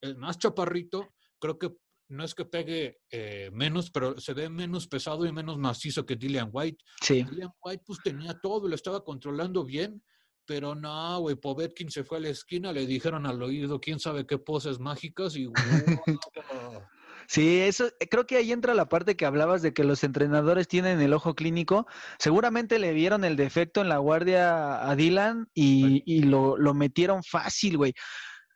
es 0.00 0.16
más 0.16 0.38
chaparrito. 0.38 1.14
Creo 1.38 1.58
que 1.58 1.76
no 2.08 2.24
es 2.24 2.34
que 2.34 2.44
pegue 2.44 3.00
eh, 3.10 3.50
menos, 3.52 3.90
pero 3.90 4.18
se 4.20 4.34
ve 4.34 4.48
menos 4.48 4.86
pesado 4.86 5.26
y 5.26 5.32
menos 5.32 5.58
macizo 5.58 6.06
que 6.06 6.16
Dillian 6.16 6.50
White. 6.52 6.82
Sí. 7.02 7.22
Dillian 7.24 7.52
White 7.62 7.82
pues 7.86 7.98
tenía 8.02 8.38
todo, 8.40 8.68
lo 8.68 8.74
estaba 8.74 9.04
controlando 9.04 9.64
bien, 9.64 10.02
pero 10.46 10.74
no, 10.74 11.20
güey, 11.20 11.36
Povetkin 11.36 11.90
se 11.90 12.04
fue 12.04 12.18
a 12.18 12.20
la 12.20 12.28
esquina, 12.28 12.72
le 12.72 12.86
dijeron 12.86 13.26
al 13.26 13.42
oído 13.42 13.80
quién 13.80 13.98
sabe 13.98 14.26
qué 14.26 14.38
poses 14.38 14.78
mágicas 14.78 15.36
y 15.36 15.46
¡guau! 15.46 16.82
Sí, 17.26 17.60
eso, 17.60 17.88
eh, 18.00 18.08
creo 18.08 18.26
que 18.26 18.36
ahí 18.36 18.52
entra 18.52 18.74
la 18.74 18.88
parte 18.88 19.16
que 19.16 19.26
hablabas 19.26 19.62
de 19.62 19.72
que 19.72 19.84
los 19.84 20.04
entrenadores 20.04 20.68
tienen 20.68 21.00
el 21.00 21.12
ojo 21.12 21.34
clínico. 21.34 21.86
Seguramente 22.18 22.78
le 22.78 22.92
vieron 22.92 23.24
el 23.24 23.36
defecto 23.36 23.80
en 23.80 23.88
la 23.88 23.98
guardia 23.98 24.88
a 24.88 24.94
Dylan 24.96 25.48
y, 25.54 26.02
y 26.06 26.22
lo, 26.22 26.56
lo 26.56 26.74
metieron 26.74 27.22
fácil, 27.22 27.76
güey. 27.76 27.94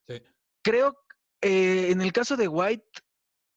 Sí. 0.07 0.23
Creo, 0.63 0.95
eh, 1.41 1.89
en 1.91 2.01
el 2.01 2.13
caso 2.13 2.37
de 2.37 2.49
White, 2.49 2.85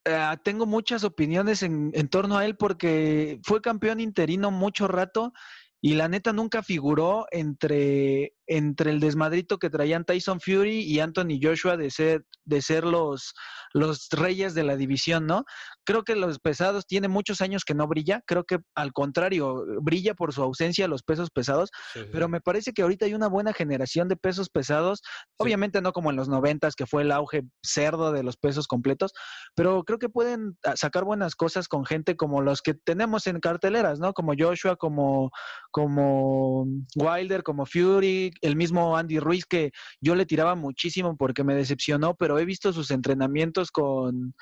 eh, 0.06 0.36
tengo 0.44 0.66
muchas 0.66 1.04
opiniones 1.04 1.64
en, 1.64 1.92
en 1.94 2.08
torno 2.08 2.38
a 2.38 2.46
él 2.46 2.56
porque 2.58 3.40
fue 3.44 3.62
campeón 3.62 4.00
interino 4.00 4.50
mucho 4.50 4.88
rato 4.88 5.34
y 5.82 5.96
la 5.96 6.08
neta 6.08 6.32
nunca 6.32 6.62
figuró 6.62 7.26
entre, 7.32 8.36
entre 8.54 8.92
el 8.92 9.00
desmadrito 9.00 9.60
que 9.60 9.70
traían 9.70 10.04
Tyson 10.04 10.42
Fury 10.42 10.82
y 10.82 11.00
Anthony 11.00 11.40
Joshua 11.42 11.78
de 11.78 11.90
ser, 11.90 12.26
de 12.44 12.62
ser 12.62 12.84
los, 12.84 13.34
los 13.74 14.10
reyes 14.12 14.54
de 14.54 14.66
la 14.66 14.76
división, 14.76 15.26
¿no? 15.26 15.46
Creo 15.86 16.04
que 16.04 16.18
los 16.18 16.38
pesados 16.40 16.86
tiene 16.86 17.08
muchos 17.08 17.40
años 17.40 17.64
que 17.64 17.74
no 17.74 17.88
brilla, 17.88 18.22
creo 18.28 18.44
que 18.44 18.60
al 18.76 18.92
contrario, 18.92 19.64
brilla 19.82 20.16
por 20.16 20.34
su 20.34 20.44
ausencia 20.44 20.90
los 20.90 21.02
pesos 21.02 21.30
pesados, 21.30 21.70
Sí, 21.94 22.02
pero 22.12 22.28
me 22.28 22.42
parece 22.42 22.74
que 22.74 22.82
ahorita 22.82 23.06
hay 23.06 23.14
una 23.14 23.30
buena 23.30 23.54
generación 23.54 24.10
de 24.10 24.18
pesos 24.18 24.50
pesados, 24.50 25.02
obviamente 25.38 25.82
no 25.82 25.94
como 25.94 26.10
en 26.10 26.18
los 26.18 26.28
noventas, 26.28 26.76
que 26.76 26.86
fue 26.86 27.04
el 27.04 27.12
auge 27.14 27.44
cerdo 27.64 28.12
de 28.12 28.24
los 28.24 28.36
pesos 28.36 28.68
completos, 28.68 29.14
pero 29.56 29.84
creo 29.86 29.98
que 29.98 30.10
pueden 30.10 30.58
ah, 30.66 30.76
sacar 30.76 31.06
buenas 31.06 31.36
cosas 31.36 31.70
con 31.70 31.86
gente 31.86 32.18
como 32.18 32.42
los 32.42 32.62
que 32.62 32.74
tenemos 32.74 33.28
en 33.28 33.40
carteleras, 33.40 34.00
¿no? 34.00 34.12
Como 34.12 34.34
Joshua, 34.38 34.76
como, 34.76 35.32
como 35.72 36.66
Wilder, 36.96 37.44
como 37.44 37.66
Fury, 37.66 38.32
el 38.42 38.56
mismo 38.56 38.98
Andy 38.98 39.20
Ruiz, 39.20 39.46
que 39.46 39.72
yo 40.02 40.16
le 40.16 40.26
tiraba 40.26 40.56
muchísimo 40.56 41.16
porque 41.16 41.44
me 41.44 41.56
decepcionó, 41.56 42.16
pero 42.16 42.38
he 42.40 42.46
visto 42.46 42.74
sus 42.74 42.92
entrenamientos 42.92 43.72
con, 43.72 44.34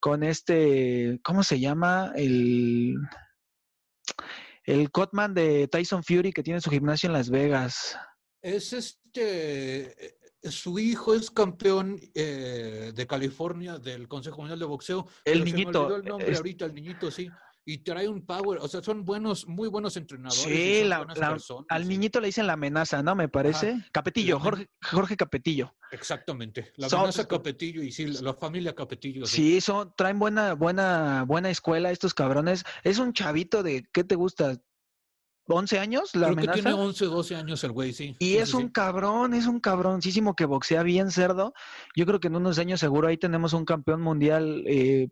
con 0.00 0.22
este, 0.22 1.18
¿cómo 1.24 1.42
se 1.42 1.58
llama? 1.60 2.12
El, 2.14 2.94
el 4.64 4.90
Cotman 4.90 5.34
de 5.34 5.68
Tyson 5.68 6.04
Fury 6.04 6.32
que 6.32 6.42
tiene 6.42 6.60
su 6.60 6.70
gimnasio 6.70 7.06
en 7.08 7.12
Las 7.14 7.30
Vegas. 7.30 7.96
Es 8.42 8.72
este, 8.72 10.06
eh, 10.06 10.18
su 10.42 10.78
hijo 10.78 11.14
es 11.14 11.30
campeón 11.30 11.98
eh, 12.14 12.92
de 12.94 13.06
California 13.06 13.78
del 13.78 14.06
Consejo 14.08 14.38
Mundial 14.38 14.58
de 14.58 14.64
Boxeo. 14.66 15.08
El 15.24 15.44
niñito, 15.44 15.96
el 15.96 16.04
nombre 16.04 16.30
es- 16.30 16.36
ahorita, 16.38 16.66
el 16.66 16.74
niñito, 16.74 17.10
sí. 17.10 17.28
Y 17.70 17.76
trae 17.84 18.08
un 18.08 18.24
power, 18.24 18.60
o 18.62 18.66
sea, 18.66 18.82
son 18.82 19.04
buenos, 19.04 19.46
muy 19.46 19.68
buenos 19.68 19.98
entrenadores. 19.98 20.42
Sí, 20.42 20.84
la- 20.84 21.06
al 21.68 21.86
niñito 21.86 22.18
le 22.18 22.28
dicen 22.28 22.46
la 22.46 22.54
amenaza, 22.54 23.02
¿no? 23.02 23.14
Me 23.14 23.28
parece. 23.28 23.84
Capetillo, 23.92 24.40
Jorge, 24.40 24.68
Jorge 24.90 25.18
Capetillo. 25.18 25.74
Exactamente. 25.90 26.72
La 26.76 26.88
Son- 26.88 27.00
amenaza 27.00 27.28
Capetillo 27.28 27.82
y 27.82 27.92
sí, 27.92 28.06
la, 28.06 28.32
familia 28.32 28.74
Capetillo. 28.74 29.26
Sí, 29.26 29.60
son, 29.60 29.92
traen 29.98 30.18
buena, 30.18 30.54
buena, 30.54 31.24
buena 31.26 31.50
escuela 31.50 31.90
estos 31.90 32.14
cabrones. 32.14 32.64
Es 32.84 32.98
un 32.98 33.12
chavito 33.12 33.62
de, 33.62 33.84
¿qué 33.92 34.02
te 34.02 34.14
gusta? 34.14 34.56
¿11 35.46 35.78
años? 35.78 36.14
La 36.14 36.28
Creo 36.28 36.36
que 36.36 36.40
amenaza. 36.40 36.54
tiene 36.62 36.72
11, 36.72 37.04
12 37.04 37.36
años 37.36 37.62
el 37.64 37.72
güey, 37.72 37.92
sí. 37.92 38.16
Y 38.18 38.36
es 38.36 38.48
sí, 38.50 38.56
un 38.56 38.62
sí. 38.68 38.72
cabrón, 38.72 39.34
es 39.34 39.46
un 39.46 39.60
cabroncísimo 39.60 40.34
que 40.34 40.46
boxea 40.46 40.82
bien 40.82 41.10
cerdo. 41.10 41.52
Yo 41.94 42.06
creo 42.06 42.18
que 42.18 42.28
en 42.28 42.36
unos 42.36 42.58
años 42.58 42.80
seguro 42.80 43.08
ahí 43.08 43.18
tenemos 43.18 43.52
un 43.52 43.66
campeón 43.66 44.00
mundial 44.00 44.64
eh, 44.66 45.08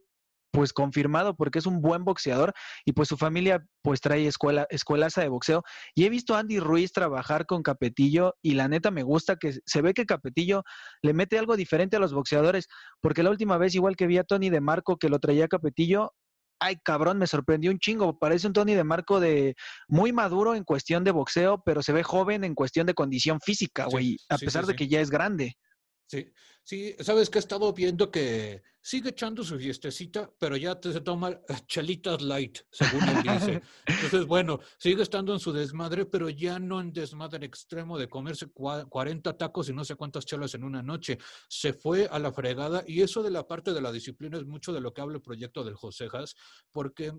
pues 0.51 0.73
confirmado 0.73 1.37
porque 1.37 1.59
es 1.59 1.67
un 1.67 1.81
buen 1.81 2.05
boxeador 2.05 2.55
y 2.85 2.93
pues 2.93 3.09
su 3.09 3.17
familia 3.17 3.65
pues 3.83 4.01
trae 4.01 4.27
escuela, 4.27 4.67
escuelaza 4.71 5.21
de 5.21 5.29
boxeo. 5.29 5.63
Y 5.95 6.05
he 6.05 6.11
visto 6.11 6.35
a 6.35 6.41
Andy 6.41 6.61
Ruiz 6.61 6.93
trabajar 6.93 7.47
con 7.47 7.63
Capetillo 7.63 8.35
y 8.43 8.55
la 8.55 8.69
neta 8.69 8.91
me 8.91 9.03
gusta 9.03 9.37
que 9.37 9.59
se 9.65 9.83
ve 9.83 9.95
que 9.95 10.07
Capetillo 10.07 10.63
le 11.03 11.13
mete 11.13 11.39
algo 11.39 11.57
diferente 11.57 11.97
a 11.97 12.01
los 12.01 12.13
boxeadores 12.13 12.69
porque 13.01 13.23
la 13.23 13.31
última 13.31 13.59
vez 13.59 13.75
igual 13.75 13.97
que 13.97 14.07
vi 14.07 14.19
a 14.19 14.25
Tony 14.25 14.51
de 14.51 14.61
Marco 14.61 14.97
que 14.97 15.09
lo 15.09 15.19
traía 15.19 15.49
Capetillo. 15.49 16.13
Ay, 16.59 16.77
cabrón, 16.83 17.19
me 17.19 17.27
sorprendió 17.27 17.71
un 17.71 17.79
chingo. 17.79 18.19
Parece 18.19 18.47
un 18.47 18.55
Tony 18.55 18.75
de 18.75 18.85
Marco 18.85 19.21
de 19.21 19.57
muy 19.89 20.13
maduro 20.13 20.55
en 20.55 20.65
cuestión 20.65 21.05
de 21.05 21.11
boxeo, 21.11 21.63
pero 21.67 21.83
se 21.83 21.93
ve 21.93 22.03
joven 22.03 22.45
en 22.45 22.55
cuestión 22.55 22.87
de 22.87 22.95
condición 22.95 23.41
física, 23.41 23.85
Sí, 23.85 23.91
güey, 23.91 24.17
a 24.31 24.39
sí, 24.39 24.47
pesar 24.47 24.65
sí, 24.65 24.73
de 24.73 24.77
que 24.77 24.89
ya 24.89 25.03
es 25.03 25.11
grande. 25.11 25.59
Sí, 26.07 26.33
sí, 26.67 26.95
sabes 26.99 27.31
que 27.31 27.39
he 27.39 27.45
estado 27.47 27.73
viendo 27.73 28.11
que 28.11 28.61
sigue 28.81 29.11
echando 29.11 29.45
su 29.45 29.57
fiestecita, 29.59 30.31
pero 30.39 30.57
ya 30.57 30.79
te 30.81 30.93
se 30.93 31.01
toma 31.01 31.41
chelitas 31.67 32.21
light, 32.23 32.59
según 32.71 33.03
él 33.09 33.23
dice. 33.23 33.63
Entonces, 33.87 34.27
bueno, 34.27 34.59
sigue 34.79 35.03
estando 35.03 35.33
en 35.33 35.39
su 35.41 35.53
desmadre, 35.53 36.07
pero 36.07 36.29
ya 36.29 36.59
no 36.59 36.81
en 36.81 36.93
desmadre 36.93 37.47
extremo 37.47 37.97
de 37.99 38.09
comerse 38.09 38.47
cua- 38.49 38.89
40 38.89 39.37
tacos 39.39 39.69
y 39.69 39.73
no 39.73 39.85
sé 39.85 39.95
cuántas 39.95 40.27
chelas 40.27 40.55
en 40.55 40.65
una 40.65 40.83
noche. 40.83 41.19
Se 41.49 41.73
fue 41.73 42.07
a 42.11 42.19
la 42.19 42.33
fregada 42.33 42.83
y 42.87 43.03
eso 43.03 43.23
de 43.23 43.31
la 43.31 43.47
parte 43.47 43.73
de 43.73 43.81
la 43.81 43.93
disciplina 43.93 44.37
es 44.37 44.45
mucho 44.45 44.73
de 44.73 44.81
lo 44.81 44.93
que 44.93 45.01
habla 45.01 45.17
el 45.17 45.23
proyecto 45.23 45.63
del 45.65 45.75
Josejas, 45.77 46.35
porque 46.73 47.13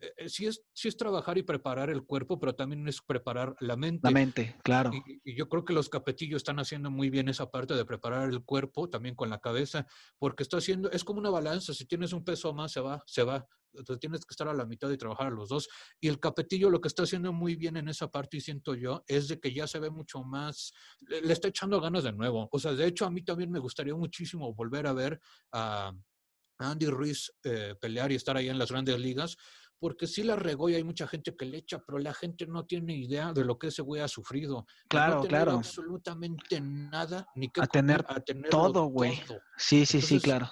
eh, 0.00 0.12
eh, 0.16 0.28
sí 0.28 0.46
es, 0.46 0.62
sí 0.72 0.88
es 0.88 0.96
trabajar 0.96 1.38
y 1.38 1.42
preparar 1.42 1.90
el 1.90 2.04
cuerpo, 2.04 2.38
pero 2.38 2.54
también 2.54 2.86
es 2.88 3.00
preparar 3.00 3.54
la 3.60 3.76
mente. 3.76 4.00
La 4.04 4.10
mente, 4.10 4.56
claro. 4.62 4.90
Y, 4.92 5.20
y 5.24 5.36
yo 5.36 5.48
creo 5.48 5.64
que 5.64 5.72
los 5.72 5.88
capetillos 5.88 6.38
están 6.38 6.58
haciendo 6.58 6.90
muy 6.90 7.10
bien 7.10 7.28
esa 7.28 7.50
parte 7.50 7.74
de 7.74 7.84
preparar 7.84 8.30
el 8.30 8.44
cuerpo 8.44 8.88
también 8.88 9.14
con 9.14 9.30
la 9.30 9.40
cabeza, 9.40 9.86
porque 10.18 10.42
está 10.42 10.58
haciendo, 10.58 10.90
es 10.90 11.04
como 11.04 11.18
una 11.20 11.30
balanza, 11.30 11.74
si 11.74 11.86
tienes 11.86 12.12
un 12.12 12.24
peso 12.24 12.52
más, 12.54 12.72
se 12.72 12.80
va, 12.80 13.02
se 13.06 13.22
va. 13.22 13.46
Entonces 13.74 14.00
tienes 14.00 14.20
que 14.24 14.32
estar 14.32 14.48
a 14.48 14.54
la 14.54 14.64
mitad 14.64 14.90
y 14.90 14.96
trabajar 14.96 15.26
a 15.28 15.30
los 15.30 15.48
dos. 15.50 15.68
Y 16.00 16.08
el 16.08 16.18
capetillo 16.18 16.70
lo 16.70 16.80
que 16.80 16.88
está 16.88 17.02
haciendo 17.02 17.32
muy 17.32 17.54
bien 17.54 17.76
en 17.76 17.88
esa 17.88 18.10
parte, 18.10 18.38
y 18.38 18.40
siento 18.40 18.74
yo, 18.74 19.04
es 19.06 19.28
de 19.28 19.38
que 19.38 19.52
ya 19.52 19.66
se 19.66 19.78
ve 19.78 19.90
mucho 19.90 20.22
más, 20.22 20.72
le, 21.00 21.20
le 21.20 21.32
está 21.32 21.48
echando 21.48 21.80
ganas 21.80 22.04
de 22.04 22.12
nuevo. 22.12 22.48
O 22.50 22.58
sea, 22.58 22.72
de 22.72 22.86
hecho, 22.86 23.04
a 23.04 23.10
mí 23.10 23.22
también 23.22 23.50
me 23.50 23.58
gustaría 23.58 23.94
muchísimo 23.94 24.54
volver 24.54 24.86
a 24.86 24.92
ver 24.92 25.20
a 25.52 25.92
a 26.58 26.70
Andy 26.70 26.86
Ruiz 26.86 27.32
eh, 27.44 27.74
pelear 27.80 28.12
y 28.12 28.16
estar 28.16 28.36
ahí 28.36 28.48
en 28.48 28.58
las 28.58 28.70
grandes 28.70 28.98
ligas, 28.98 29.36
porque 29.78 30.06
sí 30.06 30.22
la 30.22 30.36
regó 30.36 30.68
y 30.68 30.74
hay 30.74 30.84
mucha 30.84 31.06
gente 31.06 31.36
que 31.36 31.44
le 31.44 31.58
echa, 31.58 31.78
pero 31.84 31.98
la 31.98 32.12
gente 32.12 32.46
no 32.46 32.64
tiene 32.66 32.96
idea 32.96 33.32
de 33.32 33.44
lo 33.44 33.58
que 33.58 33.68
ese 33.68 33.82
güey 33.82 34.02
ha 34.02 34.08
sufrido. 34.08 34.66
Claro, 34.88 35.22
no 35.22 35.28
claro. 35.28 35.52
absolutamente 35.52 36.60
nada, 36.60 37.26
ni 37.34 37.48
que 37.48 37.60
A 37.60 37.66
tener 37.66 38.04
a 38.08 38.22
todo, 38.50 38.84
güey. 38.84 39.20
Sí, 39.56 39.86
sí, 39.86 40.00
sí, 40.00 40.20
claro. 40.20 40.48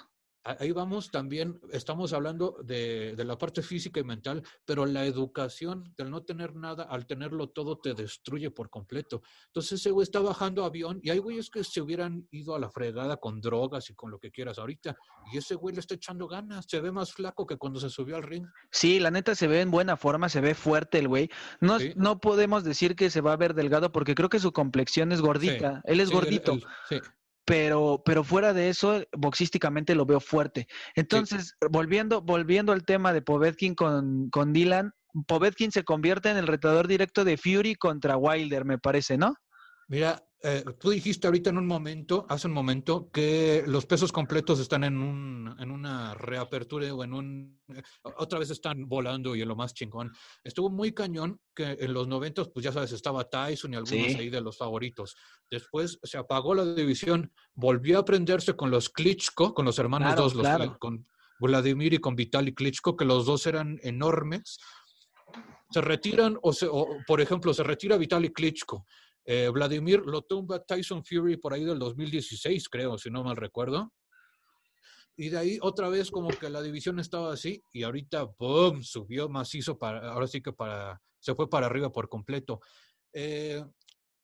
Ahí 0.59 0.71
vamos 0.71 1.11
también, 1.11 1.59
estamos 1.71 2.13
hablando 2.13 2.57
de, 2.63 3.15
de 3.17 3.25
la 3.25 3.37
parte 3.37 3.61
física 3.61 3.99
y 3.99 4.03
mental, 4.05 4.41
pero 4.65 4.85
la 4.85 5.05
educación 5.05 5.93
del 5.97 6.09
no 6.09 6.23
tener 6.23 6.55
nada, 6.55 6.83
al 6.83 7.05
tenerlo 7.05 7.49
todo, 7.49 7.79
te 7.79 7.93
destruye 7.93 8.49
por 8.51 8.69
completo. 8.69 9.21
Entonces 9.47 9.73
ese 9.81 9.91
güey 9.91 10.03
está 10.03 10.19
bajando 10.21 10.63
avión 10.63 10.99
y 11.03 11.09
hay 11.09 11.17
güeyes 11.19 11.49
que 11.49 11.63
se 11.65 11.81
hubieran 11.81 12.27
ido 12.31 12.55
a 12.55 12.59
la 12.59 12.69
fregada 12.69 13.17
con 13.17 13.41
drogas 13.41 13.89
y 13.89 13.95
con 13.95 14.09
lo 14.09 14.19
que 14.19 14.31
quieras 14.31 14.57
ahorita. 14.57 14.95
Y 15.33 15.37
ese 15.37 15.55
güey 15.55 15.75
le 15.75 15.81
está 15.81 15.95
echando 15.95 16.27
ganas, 16.27 16.65
se 16.69 16.79
ve 16.79 16.91
más 16.91 17.11
flaco 17.11 17.45
que 17.45 17.57
cuando 17.57 17.79
se 17.79 17.89
subió 17.89 18.15
al 18.15 18.23
ring. 18.23 18.45
Sí, 18.71 18.99
la 18.99 19.11
neta 19.11 19.35
se 19.35 19.47
ve 19.47 19.59
en 19.61 19.71
buena 19.71 19.97
forma, 19.97 20.29
se 20.29 20.39
ve 20.39 20.55
fuerte 20.55 20.99
el 20.99 21.07
güey. 21.09 21.29
No, 21.59 21.77
Sí. 21.79 21.91
no 21.97 22.19
podemos 22.19 22.63
decir 22.63 22.95
que 22.95 23.09
se 23.09 23.21
va 23.21 23.33
a 23.33 23.37
ver 23.37 23.53
delgado 23.53 23.91
porque 23.91 24.15
creo 24.15 24.29
que 24.29 24.39
su 24.39 24.51
complexión 24.53 25.11
es 25.11 25.21
gordita. 25.21 25.81
Él 25.83 25.99
es 25.99 26.07
Sí, 26.09 26.15
gordito. 26.15 26.53
él-. 26.89 27.01
Pero, 27.47 28.03
pero 28.05 28.25
fuera 28.25 28.51
de 28.51 28.67
eso, 28.67 29.05
boxísticamente 29.17 29.95
lo 29.95 30.05
veo 30.05 30.19
fuerte. 30.19 30.67
Entonces, 30.95 31.55
volviendo, 31.71 32.21
volviendo 32.21 32.73
al 32.73 32.83
tema 32.83 33.13
de 33.13 33.21
Povetkin 33.21 33.73
con, 33.73 34.29
con 34.31 34.51
Dylan, 34.51 34.91
Povetkin 35.27 35.71
se 35.71 35.85
convierte 35.85 36.29
en 36.29 36.35
el 36.35 36.45
retador 36.45 36.89
directo 36.89 37.23
de 37.23 37.37
Fury 37.37 37.75
contra 37.75 38.17
Wilder, 38.17 38.65
me 38.65 38.77
parece, 38.77 39.17
¿no? 39.17 39.33
Mira, 39.87 40.26
eh, 40.43 40.63
tú 40.79 40.91
dijiste 40.91 41.25
ahorita 41.25 41.49
en 41.49 41.57
un 41.57 41.65
momento, 41.65 42.27
hace 42.29 42.47
un 42.47 42.53
momento, 42.53 43.09
que 43.11 43.63
los 43.65 43.87
pesos 43.87 44.11
completos 44.11 44.59
están 44.59 44.83
en, 44.83 44.97
un, 44.97 45.55
en 45.59 45.71
una 45.71 46.13
reapertura 46.13 46.93
o 46.93 47.03
en 47.03 47.13
un... 47.13 47.59
Eh, 47.69 47.81
otra 48.17 48.37
vez 48.37 48.51
están 48.51 48.87
volando 48.87 49.35
y 49.35 49.41
en 49.41 49.47
lo 49.47 49.55
más 49.55 49.73
chingón. 49.73 50.11
Estuvo 50.43 50.69
muy 50.69 50.93
cañón 50.93 51.39
que 51.55 51.77
en 51.79 51.91
los 51.91 52.07
90, 52.07 52.45
pues 52.45 52.63
ya 52.63 52.71
sabes, 52.71 52.91
estaba 52.91 53.27
Tyson 53.27 53.73
y 53.73 53.77
algunos 53.77 54.15
ahí 54.15 54.29
de 54.29 54.41
los 54.41 54.57
favoritos. 54.57 55.15
Después 55.49 55.99
se 56.03 56.19
apagó 56.19 56.53
la 56.53 56.65
división, 56.65 57.31
volvió 57.55 57.97
a 57.97 58.05
prenderse 58.05 58.55
con 58.55 58.69
los 58.69 58.89
Klitschko, 58.89 59.55
con 59.55 59.65
los 59.65 59.79
hermanos 59.79 60.15
dos, 60.15 60.35
los, 60.35 60.47
con 60.77 61.07
Vladimir 61.39 61.95
y 61.95 61.97
con 61.97 62.15
Vitaly 62.15 62.53
Klitschko, 62.53 62.95
que 62.95 63.05
los 63.05 63.25
dos 63.25 63.47
eran 63.47 63.79
enormes. 63.81 64.59
Se 65.71 65.81
retiran, 65.81 66.37
o, 66.43 66.51
o 66.51 66.87
por 67.07 67.21
ejemplo, 67.21 67.55
se 67.55 67.63
retira 67.63 67.97
Vitaly 67.97 68.31
Klitschko 68.31 68.85
eh, 69.29 69.49
Vladimir 69.49 70.03
lo 70.05 70.21
tumba 70.21 70.63
Tyson 70.63 71.03
Fury 71.03 71.35
por 71.35 71.53
ahí 71.53 71.65
del 71.65 71.77
2016, 71.79 72.69
creo, 72.69 72.97
si 72.97 73.09
no 73.09 73.25
mal 73.25 73.35
recuerdo. 73.35 73.93
Y 75.17 75.27
de 75.27 75.37
ahí 75.37 75.59
otra 75.61 75.89
vez 75.89 76.09
como 76.09 76.29
que 76.29 76.49
la 76.49 76.61
división 76.61 76.97
estaba 76.97 77.33
así 77.33 77.61
y 77.73 77.83
ahorita, 77.83 78.23
¡boom!, 78.39 78.83
subió 78.83 79.27
macizo 79.27 79.77
para, 79.77 80.13
ahora 80.13 80.27
sí 80.27 80.41
que 80.41 80.53
para, 80.53 81.01
se 81.19 81.35
fue 81.35 81.49
para 81.49 81.65
arriba 81.65 81.91
por 81.91 82.07
completo. 82.07 82.61
Eh, 83.11 83.61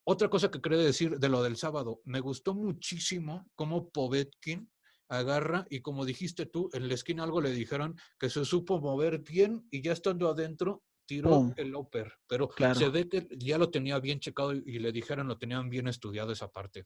otra 0.06 0.30
cosa 0.30 0.50
que 0.50 0.62
quería 0.62 0.78
decir 0.78 1.20
de 1.20 1.28
lo 1.28 1.44
del 1.44 1.58
sábado, 1.58 2.00
me 2.06 2.22
gustó 2.22 2.54
muchísimo 2.54 3.46
cómo 3.56 3.90
Povetkin 3.90 4.72
agarra 5.10 5.68
y 5.70 5.82
como 5.82 6.06
dijiste 6.06 6.46
tú, 6.46 6.70
en 6.72 6.88
la 6.88 6.94
esquina 6.94 7.24
algo 7.24 7.42
le 7.42 7.52
dijeron 7.52 7.98
que 8.18 8.30
se 8.30 8.46
supo 8.46 8.80
mover 8.80 9.20
bien 9.20 9.68
y 9.70 9.82
ya 9.82 9.92
estando 9.92 10.30
adentro 10.30 10.82
tiró 11.06 11.54
el 11.58 11.76
Oper, 11.76 12.14
pero 12.28 12.50
se 12.76 12.90
ve 12.90 13.08
que 13.08 13.28
ya 13.38 13.58
lo 13.58 13.70
tenía 13.70 14.00
bien 14.00 14.20
checado 14.20 14.54
y, 14.54 14.80
le 14.80 14.92
dijeron 14.92 15.28
lo 15.28 15.38
tenían 15.38 15.70
bien 15.70 15.88
estudiado 15.88 16.32
esa 16.32 16.50
parte. 16.52 16.86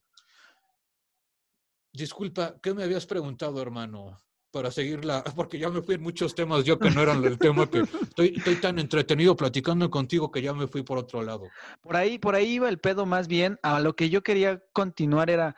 Disculpa, 1.94 2.60
¿qué 2.62 2.74
me 2.74 2.84
habías 2.84 3.06
preguntado, 3.06 3.62
hermano? 3.62 4.20
Para 4.52 4.72
seguirla, 4.72 5.24
porque 5.36 5.60
ya 5.60 5.70
me 5.70 5.82
fui 5.82 5.96
en 5.96 6.02
muchos 6.02 6.36
temas, 6.36 6.64
yo 6.64 6.80
que 6.80 6.90
no 6.90 7.02
eran 7.02 7.24
el 7.24 7.38
tema 7.38 7.70
que 7.70 7.80
estoy, 8.02 8.34
estoy 8.38 8.56
tan 8.56 8.80
entretenido 8.80 9.36
platicando 9.36 9.90
contigo 9.90 10.32
que 10.32 10.42
ya 10.42 10.54
me 10.54 10.68
fui 10.68 10.84
por 10.84 10.98
otro 10.98 11.22
lado. 11.22 11.48
Por 11.82 11.96
ahí, 11.96 12.20
por 12.20 12.36
ahí 12.36 12.54
iba 12.54 12.70
el 12.70 12.80
pedo 12.80 13.06
más 13.06 13.28
bien. 13.28 13.60
A 13.64 13.80
lo 13.80 13.96
que 13.96 14.10
yo 14.10 14.24
quería 14.24 14.64
continuar 14.74 15.30
era, 15.30 15.56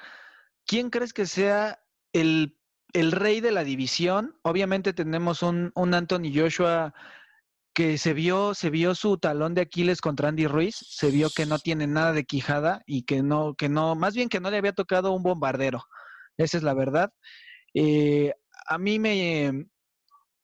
¿quién 0.66 0.90
crees 0.90 1.14
que 1.14 1.26
sea 1.26 1.84
el, 2.14 2.58
el 2.94 3.12
rey 3.12 3.42
de 3.42 3.52
la 3.52 3.64
división? 3.64 4.38
Obviamente 4.42 4.94
tenemos 4.94 5.44
un, 5.44 5.72
un 5.76 5.94
Anthony 5.94 6.32
Joshua 6.34 6.94
que 7.80 7.98
se 7.98 8.14
vio, 8.14 8.54
se 8.56 8.70
vio 8.70 8.94
su 8.94 9.18
talón 9.18 9.54
de 9.54 9.62
Aquiles 9.62 10.02
contra 10.02 10.28
Andy 10.28 10.48
Ruiz, 10.48 10.76
se 10.76 11.12
vio 11.12 11.30
que 11.30 11.46
no 11.46 11.60
tiene 11.60 11.88
nada 11.88 12.12
de 12.12 12.26
quijada 12.26 12.82
y 12.86 13.04
que 13.04 13.24
no, 13.24 13.54
que 13.54 13.70
no, 13.70 13.96
más 13.96 14.16
bien 14.16 14.28
que 14.28 14.42
no 14.42 14.52
le 14.52 14.58
había 14.58 14.74
tocado 14.74 15.14
un 15.14 15.24
bombardero. 15.24 15.86
Esa 16.36 16.58
es 16.58 16.64
la 16.64 16.74
verdad. 16.74 17.14
Eh, 17.74 18.34
a 18.68 18.78
mí 18.78 19.00
me, 19.00 19.66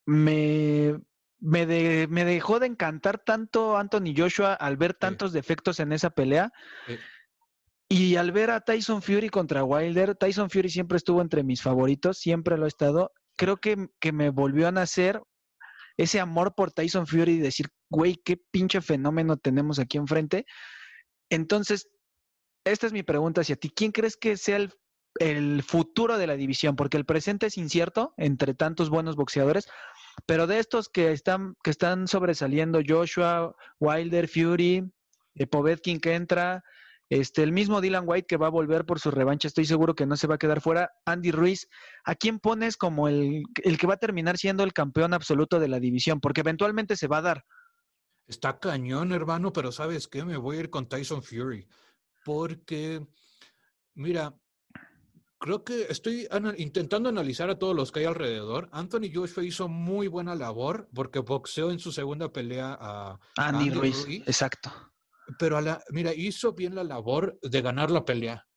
me, 0.06 0.98
me, 1.42 1.66
dejó 1.66 2.62
de 2.62 2.68
encantar 2.68 3.20
tanto 3.20 3.76
Anthony 3.76 4.14
Joshua 4.16 4.54
al 4.54 4.78
ver 4.78 4.94
tantos 4.94 5.34
defectos 5.34 5.82
en 5.82 5.92
esa 5.92 6.12
pelea. 6.12 6.54
Y 7.90 8.16
al 8.16 8.32
ver 8.32 8.50
a 8.50 8.62
Tyson 8.62 9.02
Fury 9.02 9.28
contra 9.28 9.66
Wilder, 9.66 10.16
Tyson 10.16 10.50
Fury 10.50 10.70
siempre 10.70 10.96
estuvo 10.96 11.22
entre 11.22 11.44
mis 11.44 11.62
favoritos, 11.62 12.18
siempre 12.18 12.58
lo 12.58 12.64
ha 12.64 12.70
estado. 12.70 13.12
Creo 13.36 13.58
que, 13.58 13.90
que 14.00 14.14
me 14.14 14.30
volvió 14.30 14.70
a 14.70 14.72
nacer 14.72 15.22
ese 15.98 16.20
amor 16.20 16.56
por 16.56 16.72
Tyson 16.72 17.08
Fury 17.08 17.34
y 17.34 17.40
decir, 17.40 17.68
güey, 17.90 18.16
qué 18.24 18.38
pinche 18.52 18.82
fenómeno 18.82 19.38
tenemos 19.38 19.80
aquí 19.80 19.98
enfrente. 19.98 20.46
Entonces, 21.30 21.88
esta 22.66 22.88
es 22.88 22.94
mi 22.94 23.04
pregunta 23.04 23.42
hacia 23.42 23.56
ti. 23.56 23.70
¿Quién 23.70 23.92
crees 23.92 24.18
que 24.18 24.38
sea 24.38 24.58
el, 24.58 24.74
el 25.20 25.64
futuro 25.64 26.18
de 26.18 26.28
la 26.28 26.36
división? 26.36 26.76
Porque 26.76 26.98
el 26.98 27.06
presente 27.06 27.48
es 27.48 27.58
incierto 27.58 28.14
entre 28.18 28.54
tantos 28.54 28.90
buenos 28.90 29.16
boxeadores, 29.16 29.68
pero 30.26 30.48
de 30.48 30.60
estos 30.60 30.90
que 30.90 31.12
están, 31.12 31.56
que 31.64 31.72
están 31.72 32.08
sobresaliendo, 32.08 32.82
Joshua, 32.86 33.56
Wilder, 33.80 34.28
Fury, 34.28 34.92
eh, 35.36 35.48
Povetkin 35.48 36.00
que 36.00 36.16
entra, 36.16 36.64
este, 37.10 37.44
el 37.44 37.52
mismo 37.52 37.82
Dylan 37.82 38.06
White 38.08 38.26
que 38.28 38.38
va 38.38 38.48
a 38.48 38.52
volver 38.52 38.86
por 38.86 39.00
su 39.00 39.12
revancha, 39.12 39.48
estoy 39.48 39.66
seguro 39.66 39.96
que 39.96 40.06
no 40.06 40.18
se 40.18 40.28
va 40.28 40.36
a 40.36 40.40
quedar 40.40 40.62
fuera. 40.62 40.92
Andy 41.06 41.32
Ruiz, 41.32 41.68
¿a 42.04 42.16
quién 42.16 42.40
pones 42.40 42.78
como 42.78 43.08
el, 43.08 43.44
el 43.64 43.78
que 43.78 43.88
va 43.88 43.96
a 43.96 44.00
terminar 44.00 44.38
siendo 44.38 44.64
el 44.64 44.74
campeón 44.74 45.14
absoluto 45.14 45.60
de 45.60 45.68
la 45.68 45.80
división? 45.80 46.20
Porque 46.20 46.42
eventualmente 46.42 46.96
se 46.96 47.08
va 47.08 47.18
a 47.18 47.22
dar. 47.22 47.46
Está 48.28 48.58
cañón, 48.60 49.12
hermano, 49.12 49.54
pero 49.54 49.72
¿sabes 49.72 50.08
qué? 50.08 50.26
Me 50.26 50.38
voy 50.38 50.58
a 50.58 50.60
ir 50.62 50.70
con 50.72 50.90
Tyson 50.90 51.22
Fury. 51.22 51.68
Porque, 52.24 53.06
mira, 53.94 54.36
creo 55.38 55.64
que 55.64 55.84
estoy 55.84 56.28
intentando 56.58 57.10
analizar 57.10 57.52
a 57.52 57.60
todos 57.60 57.76
los 57.76 57.92
que 57.92 58.00
hay 58.00 58.06
alrededor. 58.06 58.68
Anthony 58.72 59.12
Joshua 59.14 59.44
hizo 59.44 59.68
muy 59.68 60.08
buena 60.08 60.34
labor 60.34 60.90
porque 60.96 61.20
boxeó 61.20 61.70
en 61.70 61.78
su 61.78 61.92
segunda 61.92 62.34
pelea 62.34 62.76
a 62.82 63.20
Andy, 63.38 63.70
Ruiz. 63.70 64.08
Exacto 64.26 64.95
pero 65.40 65.58
a 65.58 65.62
la, 65.62 65.84
mira, 65.90 66.14
hizo 66.14 66.54
bien 66.54 66.76
la 66.76 66.84
labor 66.84 67.38
de 67.42 67.62
ganar 67.62 67.92
la 67.92 68.06
pelea, 68.06 68.48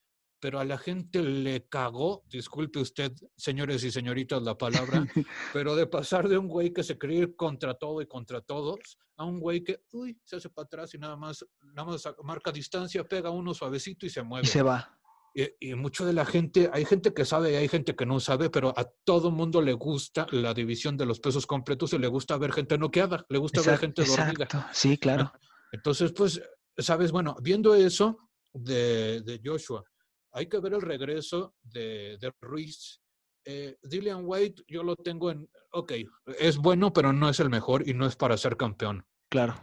pero 0.41 0.61
a 0.61 0.65
la 0.65 0.79
gente 0.79 1.23
le 1.23 1.67
cagó, 1.69 2.23
disculpe 2.27 2.79
usted, 2.79 3.13
señores 3.37 3.83
y 3.85 3.91
señoritas, 3.91 4.43
la 4.43 4.57
palabra, 4.57 5.07
pero 5.53 5.75
de 5.75 5.87
pasar 5.87 6.29
de 6.29 6.39
un 6.39 6.49
güey 6.49 6.73
que 6.73 6.83
se 6.83 6.99
cree 6.99 7.35
contra 7.35 7.75
todo 7.75 8.01
y 8.01 8.07
contra 8.07 8.41
todos, 8.41 8.99
a 9.17 9.25
un 9.25 9.41
güey 9.41 9.65
que, 9.65 9.81
uy, 9.93 10.19
se 10.25 10.37
hace 10.37 10.49
para 10.49 10.67
atrás 10.67 10.95
y 10.95 10.99
nada 10.99 11.17
más, 11.17 11.45
nada 11.75 11.91
más 11.91 12.09
marca 12.23 12.53
distancia, 12.53 13.05
pega 13.05 13.31
uno 13.31 13.53
suavecito 13.53 14.07
y 14.07 14.11
se 14.11 14.23
mueve. 14.23 14.47
Y 14.47 14.51
se 14.51 14.63
va. 14.63 14.95
Y, 15.35 15.71
y, 15.71 15.75
mucho 15.75 16.07
de 16.07 16.13
la 16.13 16.25
gente, 16.25 16.71
hay 16.73 16.85
gente 16.85 17.13
que 17.13 17.25
sabe 17.25 17.53
y 17.53 17.57
hay 17.57 17.69
gente 17.69 17.95
que 17.95 18.07
no 18.07 18.19
sabe, 18.19 18.49
pero 18.49 18.73
a 18.77 18.85
todo 19.05 19.31
mundo 19.31 19.61
le 19.61 19.73
gusta 19.73 20.27
la 20.31 20.55
división 20.55 20.97
de 20.97 21.07
los 21.07 21.21
pesos 21.21 21.47
completos 21.47 21.93
y 21.93 21.99
le 21.99 22.09
gusta 22.09 22.39
ver 22.39 22.53
gente 22.53 22.79
noqueada, 22.79 23.25
le 23.29 23.39
gusta 23.39 23.61
ver 23.63 23.79
gente 23.79 24.05
dormida. 24.05 24.45
Exacto. 24.45 24.65
Sí, 24.73 24.97
claro. 24.97 25.33
Entonces, 25.71 26.13
pues 26.13 26.41
sabes, 26.79 27.13
bueno, 27.13 27.37
viendo 27.41 27.75
eso 27.75 28.19
de, 28.53 29.41
Joshua, 29.45 29.85
hay 30.33 30.49
que 30.49 30.61
ver 30.61 30.75
el 30.75 30.83
regreso 30.83 31.55
de, 31.63 32.33
Ruiz. 32.41 33.01
Eh, 33.45 33.77
Dillian 33.83 34.23
White, 34.25 34.65
yo 34.69 34.83
lo 34.83 34.95
tengo 34.95 35.31
en, 35.31 35.49
ok, 35.73 35.93
es 36.39 36.59
bueno, 36.59 36.93
pero 36.93 37.13
no 37.13 37.31
es 37.31 37.41
el 37.41 37.49
mejor 37.49 37.89
y 37.89 37.95
no 37.95 38.07
es 38.07 38.15
para 38.15 38.37
ser 38.37 38.57
campeón. 38.57 39.07
Claro. 39.31 39.55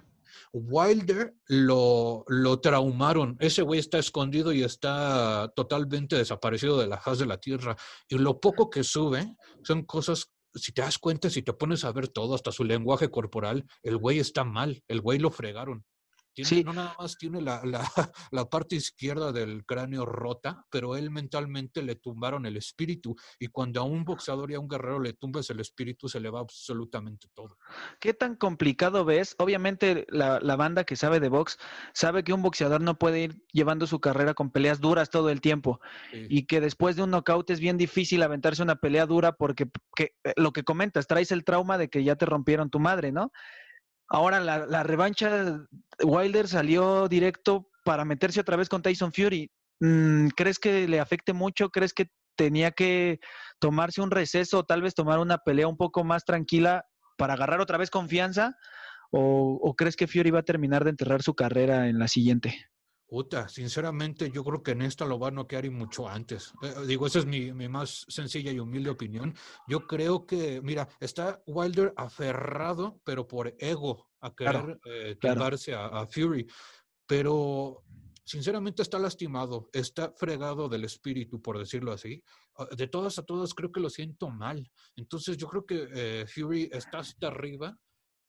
Wilder 0.51 1.35
lo, 1.47 2.23
lo 2.27 2.59
traumaron. 2.59 3.37
Ese 3.39 3.61
güey 3.61 3.79
está 3.79 3.99
escondido 3.99 4.53
y 4.53 4.63
está 4.63 5.51
totalmente 5.55 6.15
desaparecido 6.15 6.79
de 6.79 6.87
la 6.87 6.99
faz 6.99 7.19
de 7.19 7.25
la 7.25 7.37
tierra. 7.37 7.75
Y 8.07 8.17
lo 8.17 8.39
poco 8.39 8.69
que 8.69 8.83
sube 8.83 9.35
son 9.63 9.83
cosas, 9.83 10.31
si 10.53 10.71
te 10.71 10.81
das 10.81 10.97
cuenta, 10.97 11.29
si 11.29 11.43
te 11.43 11.53
pones 11.53 11.83
a 11.83 11.91
ver 11.91 12.07
todo, 12.07 12.35
hasta 12.35 12.51
su 12.51 12.63
lenguaje 12.63 13.09
corporal, 13.09 13.65
el 13.83 13.97
güey 13.97 14.19
está 14.19 14.43
mal, 14.43 14.81
el 14.87 15.01
güey 15.01 15.19
lo 15.19 15.29
fregaron 15.29 15.85
sí. 16.43 16.63
No 16.63 16.73
nada 16.73 16.95
más 16.99 17.17
tiene 17.17 17.41
la, 17.41 17.61
la, 18.31 18.49
parte 18.49 18.75
izquierda 18.75 19.31
del 19.31 19.65
cráneo 19.65 20.05
rota, 20.05 20.65
pero 20.69 20.95
él 20.95 21.09
mentalmente 21.11 21.81
le 21.81 21.95
tumbaron 21.95 22.45
el 22.45 22.57
espíritu. 22.57 23.15
Y 23.39 23.47
cuando 23.47 23.81
a 23.81 23.83
un 23.83 24.03
boxeador 24.03 24.51
y 24.51 24.55
a 24.55 24.59
un 24.59 24.67
guerrero 24.67 24.99
le 24.99 25.13
tumbas 25.13 25.49
el 25.49 25.59
espíritu, 25.59 26.07
se 26.07 26.19
le 26.19 26.29
va 26.29 26.39
absolutamente 26.39 27.27
todo. 27.33 27.57
¿Qué 27.99 28.13
tan 28.13 28.35
complicado 28.35 29.05
ves? 29.05 29.35
Obviamente 29.39 30.05
la, 30.09 30.39
la 30.39 30.55
banda 30.55 30.83
que 30.83 30.95
sabe 30.95 31.19
de 31.19 31.29
box 31.29 31.57
sabe 31.93 32.23
que 32.23 32.33
un 32.33 32.41
boxeador 32.41 32.81
no 32.81 32.97
puede 32.97 33.21
ir 33.21 33.45
llevando 33.51 33.87
su 33.87 33.99
carrera 33.99 34.33
con 34.33 34.51
peleas 34.51 34.81
duras 34.81 35.09
todo 35.09 35.29
el 35.29 35.41
tiempo. 35.41 35.79
Y 36.11 36.45
que 36.45 36.61
después 36.61 36.95
de 36.95 37.03
un 37.03 37.11
knockout 37.11 37.49
es 37.49 37.59
bien 37.59 37.77
difícil 37.77 38.23
aventarse 38.23 38.63
una 38.63 38.75
pelea 38.75 39.05
dura 39.05 39.33
porque 39.33 39.69
que, 39.95 40.15
eh, 40.23 40.33
lo 40.35 40.51
que 40.53 40.63
comentas, 40.63 41.07
traes 41.07 41.31
el 41.31 41.43
trauma 41.43 41.77
de 41.77 41.89
que 41.89 42.03
ya 42.03 42.15
te 42.15 42.25
rompieron 42.25 42.69
tu 42.69 42.79
madre, 42.79 43.11
¿no? 43.11 43.31
Ahora 44.07 44.39
la, 44.39 44.83
revancha, 44.83 45.65
Wilder 46.03 46.47
salió 46.47 47.07
directo 47.07 47.69
para 47.83 48.05
meterse 48.05 48.39
otra 48.39 48.55
vez 48.55 48.69
con 48.69 48.81
Tyson 48.81 49.11
Fury. 49.11 49.49
Mm, 49.79 50.27
¿Crees 50.35 50.59
que 50.59 50.87
le 50.87 50.99
afecte 50.99 51.33
mucho? 51.33 51.69
¿Crees 51.69 51.93
que 51.93 52.11
tenía 52.35 52.71
que 52.71 53.19
tomarse 53.59 54.01
un 54.01 54.11
receso 54.11 54.59
o 54.59 54.65
tal 54.65 54.81
vez 54.81 54.93
tomar 54.93 55.19
una 55.19 55.37
pelea 55.39 55.67
un 55.67 55.77
poco 55.77 56.03
más 56.03 56.23
tranquila 56.25 56.85
para 57.17 57.33
agarrar 57.33 57.61
otra 57.61 57.77
vez 57.77 57.89
confianza? 57.89 58.55
¿O, 59.11 59.59
o 59.61 59.75
crees 59.75 59.95
que 59.95 60.07
Fury 60.07 60.31
va 60.31 60.39
a 60.39 60.43
terminar 60.43 60.83
de 60.83 60.91
enterrar 60.91 61.23
su 61.23 61.33
carrera 61.35 61.87
en 61.87 61.99
la 61.99 62.07
siguiente? 62.07 62.67
Puta, 63.07 63.47
sinceramente 63.47 64.31
yo 64.31 64.43
creo 64.43 64.63
que 64.63 64.71
en 64.71 64.81
esta 64.81 65.05
lo 65.05 65.19
va 65.19 65.27
a 65.27 65.31
noquear 65.31 65.65
y 65.65 65.69
mucho 65.69 66.09
antes. 66.09 66.53
Eh, 66.63 66.73
digo, 66.87 67.05
esa 67.05 67.19
es 67.19 67.25
mi, 67.27 67.51
más 67.69 68.03
sencilla 68.07 68.51
y 68.51 68.59
humilde 68.59 68.89
opinión. 68.89 69.35
Yo 69.67 69.85
creo 69.85 70.25
que, 70.25 70.59
mira, 70.61 70.87
está 70.99 71.41
Wilder 71.45 71.93
aferrado, 71.97 72.99
pero 73.03 73.27
por 73.27 73.55
ego, 73.59 74.09
a 74.21 74.33
querer 74.33 74.79
eh, 74.85 75.17
a, 75.75 76.07
Fury. 76.07 76.47
Pero 77.05 77.83
sinceramente 78.25 78.81
está 78.81 78.97
lastimado, 78.97 79.69
está 79.71 80.11
fregado 80.17 80.67
del 80.67 80.83
espíritu, 80.83 81.39
por 81.39 81.59
decirlo 81.59 81.91
así. 81.91 82.23
Ah, 82.57 82.67
de 82.75 82.87
todas 82.87 83.19
a 83.19 83.23
todas 83.23 83.53
creo 83.53 83.71
que 83.71 83.81
lo 83.81 83.91
siento 83.91 84.31
mal. 84.31 84.67
Entonces 84.95 85.37
yo 85.37 85.47
creo 85.47 85.65
que 85.65 85.87
eh, 85.93 86.25
Fury 86.27 86.69
está 86.71 86.99
hasta 86.99 87.27
arriba 87.27 87.77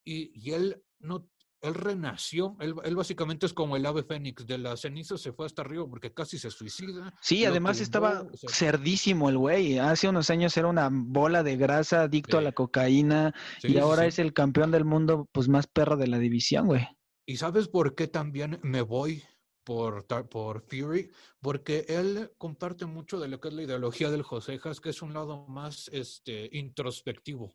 y, 0.03 0.31
y 0.39 0.53
él 0.53 0.83
no 0.99 1.27
él 1.61 1.73
renació, 1.73 2.55
él, 2.59 2.75
él, 2.83 2.95
básicamente 2.95 3.45
es 3.45 3.53
como 3.53 3.75
el 3.75 3.85
ave 3.85 4.03
fénix, 4.03 4.45
de 4.45 4.57
la 4.57 4.77
ceniza 4.77 5.17
se 5.17 5.33
fue 5.33 5.45
hasta 5.45 5.63
arriba 5.63 5.87
porque 5.89 6.13
casi 6.13 6.37
se 6.37 6.51
suicida. 6.51 7.13
Sí, 7.21 7.45
además 7.45 7.79
estaba 7.79 8.27
cerdísimo 8.47 9.29
el 9.29 9.37
güey, 9.37 9.79
hace 9.79 10.07
unos 10.07 10.29
años 10.29 10.55
era 10.57 10.67
una 10.67 10.89
bola 10.91 11.43
de 11.43 11.57
grasa, 11.57 12.03
adicto 12.03 12.37
a 12.37 12.41
la 12.41 12.51
cocaína, 12.51 13.33
y 13.63 13.77
ahora 13.77 14.05
es 14.05 14.19
el 14.19 14.33
campeón 14.33 14.71
del 14.71 14.85
mundo, 14.85 15.27
pues 15.31 15.49
más 15.49 15.67
perro 15.67 15.97
de 15.97 16.07
la 16.07 16.19
división, 16.19 16.67
güey. 16.67 16.87
¿Y 17.25 17.37
sabes 17.37 17.67
por 17.67 17.93
qué 17.95 18.07
también 18.07 18.59
me 18.63 18.81
voy 18.81 19.23
por, 19.65 20.05
por 20.29 20.61
Fury? 20.61 21.11
Porque 21.41 21.85
él 21.89 22.31
comparte 22.37 22.85
mucho 22.85 23.19
de 23.19 23.27
lo 23.27 23.41
que 23.41 23.49
es 23.49 23.53
la 23.53 23.63
ideología 23.63 24.09
del 24.09 24.23
Josejas, 24.23 24.79
que 24.79 24.91
es 24.91 25.01
un 25.01 25.13
lado 25.13 25.45
más 25.47 25.89
este, 25.91 26.49
introspectivo. 26.53 27.53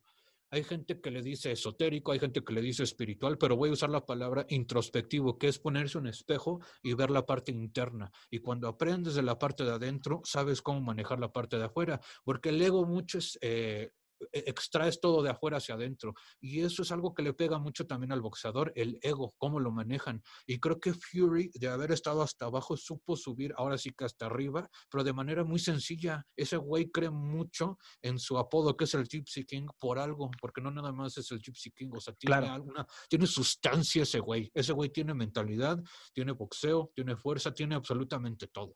Hay 0.53 0.65
gente 0.65 1.01
que 1.01 1.11
le 1.11 1.23
dice 1.23 1.51
esotérico, 1.51 2.13
hay 2.13 2.19
gente 2.19 2.45
que 2.45 2.53
le 2.53 2.61
dice 2.61 2.83
espiritual, 2.83 3.39
pero 3.39 3.57
voy 3.57 3.71
a 3.71 3.73
usar 3.73 3.89
la 3.89 4.05
palabra 4.05 4.45
introspectivo, 4.51 5.39
que 5.39 5.49
es 5.49 5.59
ponerse 5.59 5.97
un 5.97 6.07
espejo 6.07 6.61
y 6.83 6.93
ver 6.93 7.11
la 7.11 7.25
parte 7.25 7.53
interna. 7.53 8.13
Y 8.31 8.41
cuando 8.41 8.69
aprendes 8.69 9.15
de 9.15 9.23
la 9.23 9.39
parte 9.39 9.65
de 9.65 9.71
adentro, 9.71 10.21
sabes 10.25 10.61
cómo 10.61 10.83
manejar 10.83 11.19
la 11.21 11.33
parte 11.33 11.57
de 11.57 11.65
afuera, 11.65 12.03
porque 12.23 12.51
el 12.51 12.61
ego 12.61 12.85
mucho 12.85 13.19
eh, 13.41 13.93
extraes 14.33 15.01
todo 15.01 15.23
de 15.23 15.31
afuera 15.31 15.59
hacia 15.59 15.75
adentro. 15.75 16.15
Y 16.41 16.61
eso 16.61 16.83
es 16.83 16.93
algo 16.93 17.15
que 17.15 17.23
le 17.23 17.35
pega 17.35 17.59
mucho 17.59 17.87
también 17.87 18.13
al 18.13 18.21
boxeador, 18.21 18.73
el 18.77 18.99
ego, 19.03 19.35
cómo 19.39 19.61
lo 19.61 19.71
manejan. 19.71 20.23
Y 20.47 20.59
creo 20.59 20.81
que 20.81 20.93
Fury, 20.95 21.51
de 21.55 21.69
haber 21.69 21.93
estado 21.93 22.23
hasta 22.23 22.47
abajo, 22.47 22.77
supo 22.77 23.17
subir 23.17 23.53
ahora 23.57 23.79
sí 23.79 23.93
que 23.93 24.05
hasta 24.05 24.27
arriba, 24.27 24.69
pero 24.91 25.05
de 25.05 25.13
manera 25.13 25.45
muy 25.45 25.59
sencilla. 25.59 26.27
Ese 26.37 26.57
güey 26.57 26.91
cree 26.91 27.11
mucho 27.11 27.79
en 28.01 28.19
su 28.19 28.39
apodo, 28.39 28.77
que 28.77 28.85
es 28.85 28.95
el 28.95 29.07
Gypsy 29.07 29.45
King, 29.45 29.67
por 29.79 29.99
algo, 29.99 30.31
porque 30.41 30.61
no 30.61 30.71
nada 30.71 30.93
más 30.93 31.17
es 31.19 31.31
el 31.31 31.41
Gypsy 31.41 31.71
King, 31.71 31.91
o 31.95 32.01
sea, 32.01 32.15
tiene 32.15 32.49
alguna, 32.49 32.87
tiene 33.09 33.27
sustancia 33.27 34.03
ese 34.03 34.21
güey. 34.21 34.51
Ese 34.55 34.73
güey 34.73 34.91
tiene 34.91 35.15
mentalidad, 35.15 35.83
tiene 36.13 36.33
boxeo, 36.33 36.91
tiene 36.95 37.17
fuerza, 37.17 37.53
tiene 37.53 37.75
absolutamente 37.75 38.47
todo. 38.49 38.75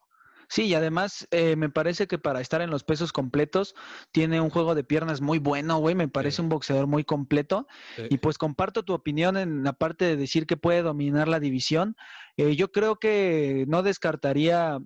Sí, 0.49 0.65
y 0.65 0.75
además 0.75 1.27
eh, 1.31 1.57
me 1.57 1.69
parece 1.69 2.07
que 2.07 2.19
para 2.19 2.41
estar 2.41 2.61
en 2.61 2.71
los 2.71 2.85
pesos 2.85 3.13
completos 3.13 3.75
tiene 4.13 4.41
un 4.41 4.51
juego 4.51 4.75
de 4.75 4.85
piernas 4.85 5.21
muy 5.21 5.39
bueno, 5.39 5.79
güey. 5.79 5.95
Me 5.95 6.09
parece 6.09 6.43
un 6.43 6.49
boxeador 6.49 6.87
muy 6.87 7.05
completo. 7.05 7.67
Y 8.11 8.19
pues 8.19 8.39
comparto 8.39 8.85
tu 8.85 8.93
opinión 8.93 9.37
en 9.37 9.65
la 9.65 9.73
parte 9.73 10.05
de 10.05 10.17
decir 10.17 10.47
que 10.47 10.57
puede 10.57 10.83
dominar 10.83 11.29
la 11.29 11.41
división. 11.41 11.97
Eh, 12.37 12.57
yo 12.57 12.71
creo 12.71 12.97
que 12.97 13.65
no 13.69 13.83
descartaría 13.83 14.79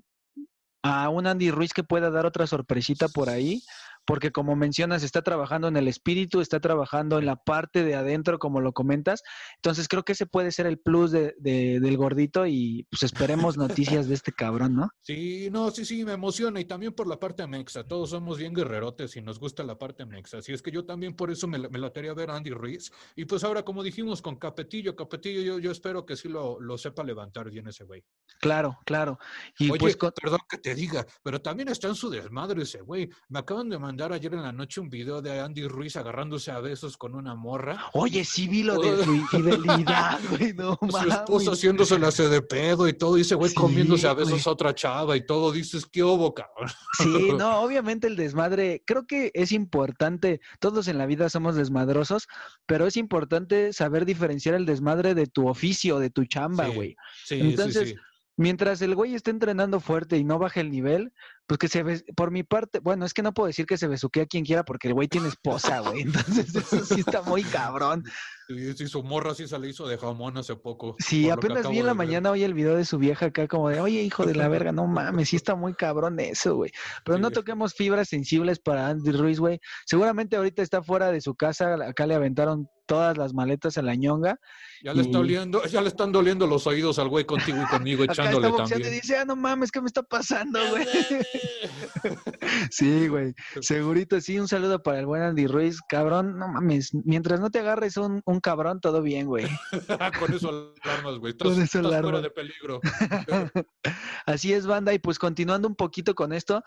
a 0.83 1.09
un 1.11 1.27
Andy 1.27 1.51
Ruiz 1.51 1.75
que 1.75 1.85
pueda 1.85 2.11
dar 2.11 2.25
otra 2.25 2.47
sorpresita 2.47 3.09
por 3.09 3.29
ahí 3.29 3.63
porque 4.05 4.33
como 4.33 4.57
mencionas, 4.57 5.03
está 5.03 5.23
trabajando 5.23 5.69
en 5.69 5.77
el 5.77 5.89
espíritu, 5.89 6.41
está 6.41 6.61
trabajando 6.61 7.19
en 7.19 7.27
la 7.27 7.37
parte 7.37 7.85
de 7.85 7.95
adentro, 7.95 8.39
como 8.39 8.61
lo 8.61 8.73
comentas. 8.73 9.23
Entonces 9.57 9.89
creo 9.89 10.03
que 10.03 10.13
ese 10.13 10.27
puede 10.27 10.53
ser 10.53 10.67
el 10.67 10.79
plus 10.79 11.11
de, 11.11 11.35
del 11.39 11.97
gordito 11.97 12.47
y 12.47 12.87
pues 12.91 13.03
esperemos 13.03 13.57
noticias 13.57 14.09
de 14.09 14.15
este 14.15 14.33
cabrón, 14.33 14.75
¿no? 14.75 14.91
Sí, 15.03 15.49
no, 15.51 15.71
sí, 15.71 15.85
sí, 15.85 16.05
me 16.05 16.13
emociona 16.13 16.61
y 16.61 16.65
también 16.65 16.93
por 16.93 17.07
la 17.07 17.19
parte 17.19 17.47
mexa. 17.47 17.87
Todos 17.87 18.11
somos 18.11 18.39
bien 18.39 18.55
guerrerotes 18.55 19.17
y 19.17 19.23
nos 19.23 19.39
gusta 19.39 19.63
la 19.63 19.79
parte 19.79 20.07
mexa. 20.07 20.39
Así 20.39 20.53
es 20.53 20.63
que 20.63 20.71
yo 20.71 20.85
también 20.85 21.15
por 21.15 21.31
eso 21.31 21.47
me, 21.47 21.59
me 21.59 21.79
la 21.79 21.93
quería 21.93 22.15
ver 22.15 22.31
a 22.31 22.37
Andy 22.37 22.51
Ruiz. 22.51 22.91
Y 23.17 23.25
pues 23.25 23.45
ahora, 23.45 23.65
como 23.65 23.83
dijimos 23.83 24.23
con 24.23 24.37
Capetillo, 24.37 24.97
Capetillo, 24.97 25.43
yo, 25.43 25.59
yo 25.59 25.71
espero 25.71 26.05
que 26.05 26.17
sí 26.17 26.29
lo, 26.29 26.61
lo 26.61 26.79
sepa 26.79 27.05
levantar 27.05 27.51
bien 27.51 27.69
ese 27.69 27.85
güey. 27.85 28.05
Claro, 28.41 28.79
claro. 28.85 29.19
Y 29.59 29.71
pues 29.71 29.97
perdón 29.97 30.41
que 30.49 30.59
te 30.59 30.75
diga, 30.75 31.07
pero 31.23 31.41
también 31.41 31.69
está 31.69 31.89
en 31.89 31.95
su 31.95 32.11
desmadre 32.11 32.63
ese 32.63 32.81
güey. 32.81 33.11
Me 33.29 33.41
acaban 33.41 33.69
de 33.69 33.79
mandar 33.91 34.13
ayer 34.13 34.33
en 34.35 34.43
la 34.43 34.53
noche 34.53 34.81
un 34.81 34.89
video 34.89 35.21
de 35.21 35.41
Andy 35.41 35.67
Ruiz 35.67 35.97
agarrándose 35.97 36.53
a 36.53 36.61
besos 36.61 36.97
con 36.97 37.17
una 37.17 37.35
morra. 37.35 37.87
Oye, 37.95 38.25
sí 38.25 38.47
vi 38.47 38.63
lo 38.63 38.81
de 38.81 39.03
su 39.03 39.13
infidelidad, 39.13 40.21
güey, 40.31 40.53
no 40.53 40.79
Su 40.91 41.09
esposo 41.09 41.53
haciéndose 41.55 41.99
la 41.99 42.13
de 42.13 42.41
pedo 42.41 42.87
y 42.87 42.93
todo, 42.93 43.17
dice, 43.17 43.35
güey, 43.35 43.53
comiéndose 43.53 44.07
a 44.07 44.15
besos 44.15 44.47
a 44.47 44.51
otra 44.53 44.73
chava 44.77 45.17
y 45.17 45.27
todo, 45.27 45.51
dices, 45.51 45.87
qué 45.87 46.05
hubo, 46.05 46.33
cabrón. 46.33 46.71
Sí, 46.99 47.33
no, 47.37 47.63
obviamente 47.63 48.07
el 48.07 48.15
desmadre, 48.15 48.85
creo 48.87 49.09
que 49.09 49.33
es 49.35 49.51
importante, 49.51 50.41
todos 50.61 50.87
en 50.87 50.97
la 50.97 51.07
vida 51.07 51.29
somos 51.29 51.57
desmadrosos, 51.57 52.29
pero 52.67 52.87
es 52.87 52.97
importante 52.97 53.73
saber 53.73 54.05
diferenciar 54.05 54.55
el 54.55 54.67
desmadre 54.67 55.17
de 55.17 55.27
tu 55.27 55.49
oficio, 55.49 55.99
de 55.99 56.11
tu 56.11 56.27
chamba, 56.27 56.69
güey. 56.69 56.95
Sí, 57.25 57.41
Entonces, 57.41 57.89
sí, 57.89 57.95
sí 57.97 58.01
mientras 58.41 58.81
el 58.81 58.95
güey 58.95 59.15
esté 59.15 59.31
entrenando 59.31 59.81
fuerte 59.81 60.17
y 60.17 60.25
no 60.25 60.39
baje 60.39 60.61
el 60.61 60.71
nivel, 60.71 61.13
pues 61.51 61.59
que 61.59 61.67
se 61.67 61.83
ve, 61.83 62.01
por 62.15 62.31
mi 62.31 62.45
parte, 62.45 62.79
bueno, 62.79 63.05
es 63.05 63.13
que 63.13 63.25
no 63.25 63.35
puedo 63.35 63.49
decir 63.49 63.67
que 63.67 63.77
se 63.77 63.89
besuquee 63.89 64.23
a 64.23 64.27
quien 64.27 64.45
quiera 64.45 64.63
porque 64.63 64.87
el 64.87 64.95
güey 64.95 65.09
tiene 65.09 65.27
esposa, 65.27 65.81
güey. 65.81 66.03
Entonces 66.07 66.55
eso 66.55 66.85
sí 66.85 67.01
está 67.01 67.23
muy 67.23 67.43
cabrón. 67.43 68.05
Sí, 68.47 68.73
sí, 68.75 68.87
su 68.87 69.03
morra 69.03 69.35
sí 69.35 69.49
se 69.49 69.59
le 69.59 69.69
hizo 69.69 69.89
de 69.89 69.99
jamón 69.99 70.39
hace 70.39 70.55
poco. 70.55 70.95
Sí, 71.01 71.29
apenas 71.29 71.69
vi 71.69 71.81
en 71.81 71.87
la 71.87 71.95
mañana 71.95 72.31
hoy 72.31 72.45
el 72.45 72.55
video 72.55 72.77
de 72.77 72.85
su 72.85 72.99
vieja 72.99 73.27
acá 73.27 73.49
como 73.49 73.69
de, 73.69 73.81
oye, 73.81 74.01
hijo 74.01 74.25
de 74.27 74.37
la 74.37 74.47
verga, 74.47 74.71
no 74.71 74.87
mames, 74.87 75.31
sí 75.31 75.37
está 75.37 75.57
muy 75.57 75.75
cabrón 75.75 76.21
eso, 76.21 76.55
güey. 76.55 76.71
Pero 77.05 77.19
no 77.19 77.33
toquemos 77.33 77.75
fibras 77.75 78.09
sensibles 78.09 78.61
para 78.61 78.87
Andy 78.87 79.11
Ruiz, 79.11 79.41
güey. 79.41 79.59
Seguramente 79.87 80.37
ahorita 80.37 80.63
está 80.63 80.85
fuera 80.85 81.11
de 81.11 81.21
su 81.21 81.35
casa, 81.35 81.75
acá 81.85 82.07
le 82.07 82.15
aventaron 82.15 82.69
todas 82.91 83.17
las 83.17 83.33
maletas 83.33 83.79
a 83.79 83.83
la 83.83 83.95
ñonga. 83.95 84.41
Ya 84.83 84.93
le, 84.95 85.03
está 85.03 85.21
oliendo, 85.21 85.63
ya 85.67 85.81
le 85.81 85.87
están 85.87 86.11
doliendo 86.11 86.49
los 86.49 86.67
oídos 86.67 86.99
al 86.99 87.09
güey 87.09 87.25
contigo 87.25 87.63
y 87.63 87.67
conmigo 87.67 88.03
echándole 88.09 88.51
también. 88.51 88.81
Y 88.81 88.91
dice, 88.97 89.17
ah, 89.17 89.25
no 89.25 89.37
mames, 89.37 89.71
¿qué 89.71 89.81
me 89.81 89.87
está 89.87 90.03
pasando, 90.03 90.59
güey? 90.71 90.85
sí, 92.71 93.09
güey. 93.09 93.35
Segurito, 93.61 94.21
sí, 94.21 94.39
un 94.39 94.49
saludo 94.49 94.83
para 94.83 95.01
el 95.01 95.07
buen 95.07 95.23
Andy 95.23 95.47
Ruiz. 95.47 95.81
Cabrón, 95.89 96.39
no 96.39 96.49
mames, 96.49 96.95
mientras 97.05 97.41
no 97.41 97.51
te 97.51 97.61
agarres 97.61 97.97
un, 97.97 98.23
un 98.25 98.41
cabrón, 98.41 98.81
todo 98.81 99.03
bien, 99.03 99.27
güey. 99.27 99.47
Con 100.19 100.35
eso 100.35 100.75
alarmas, 100.85 101.19
güey. 101.19 101.33
Estás, 101.33 101.49
Con 101.49 101.63
eso 101.63 101.79
estás 101.81 102.01
fuera 102.03 102.21
de 102.21 102.31
peligro. 102.31 102.81
Así 104.27 104.53
es, 104.53 104.67
banda. 104.67 104.93
Y 104.93 104.99
pues 104.99 105.19
continuando 105.19 105.69
un 105.69 105.77
poquito 105.77 106.15
con 106.15 106.33
esto. 106.33 106.63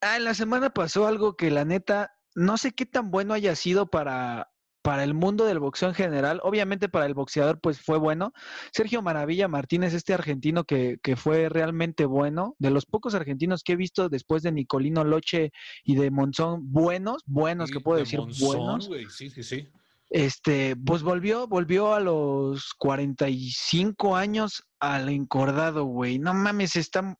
Ah, 0.00 0.16
en 0.16 0.24
la 0.24 0.34
semana 0.34 0.70
pasó 0.70 1.06
algo 1.06 1.36
que 1.36 1.50
la 1.50 1.64
neta, 1.64 2.12
no 2.34 2.56
sé 2.56 2.72
qué 2.72 2.86
tan 2.86 3.10
bueno 3.10 3.34
haya 3.34 3.56
sido 3.56 3.86
para, 3.90 4.50
para 4.88 5.04
el 5.04 5.12
mundo 5.12 5.44
del 5.44 5.58
boxeo 5.58 5.90
en 5.90 5.94
general, 5.94 6.40
obviamente 6.42 6.88
para 6.88 7.04
el 7.04 7.12
boxeador 7.12 7.60
pues 7.60 7.78
fue 7.78 7.98
bueno. 7.98 8.32
Sergio 8.72 9.02
Maravilla 9.02 9.46
Martínez, 9.46 9.92
este 9.92 10.14
argentino 10.14 10.64
que, 10.64 10.96
que, 11.02 11.14
fue 11.14 11.50
realmente 11.50 12.06
bueno, 12.06 12.56
de 12.58 12.70
los 12.70 12.86
pocos 12.86 13.14
argentinos 13.14 13.62
que 13.62 13.74
he 13.74 13.76
visto 13.76 14.08
después 14.08 14.42
de 14.42 14.50
Nicolino 14.50 15.04
Loche 15.04 15.52
y 15.84 15.96
de 15.96 16.10
Monzón, 16.10 16.72
buenos, 16.72 17.22
buenos 17.26 17.70
que 17.70 17.80
puedo 17.80 17.98
decir, 17.98 18.20
buenos. 18.40 18.88
Sí, 19.10 19.28
sí, 19.28 19.42
sí. 19.42 19.68
Este, 20.08 20.74
pues 20.74 21.02
volvió, 21.02 21.46
volvió 21.46 21.92
a 21.92 22.00
los 22.00 22.72
45 22.78 24.16
años 24.16 24.64
al 24.80 25.10
encordado, 25.10 25.84
güey. 25.84 26.18
No 26.18 26.32
mames, 26.32 26.76
está, 26.76 27.14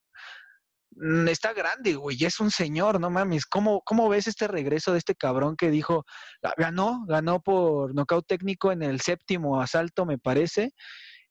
está 1.28 1.52
grande, 1.52 1.94
güey, 1.94 2.16
ya 2.16 2.28
es 2.28 2.40
un 2.40 2.50
señor, 2.50 3.00
no 3.00 3.10
mames. 3.10 3.46
¿Cómo, 3.46 3.82
¿Cómo 3.84 4.08
ves 4.08 4.26
este 4.26 4.48
regreso 4.48 4.92
de 4.92 4.98
este 4.98 5.14
cabrón 5.14 5.56
que 5.56 5.70
dijo, 5.70 6.04
ah, 6.42 6.52
ganó, 6.56 7.04
ganó 7.06 7.40
por 7.40 7.94
nocaut 7.94 8.26
técnico 8.26 8.72
en 8.72 8.82
el 8.82 9.00
séptimo 9.00 9.60
asalto, 9.60 10.06
me 10.06 10.18
parece? 10.18 10.72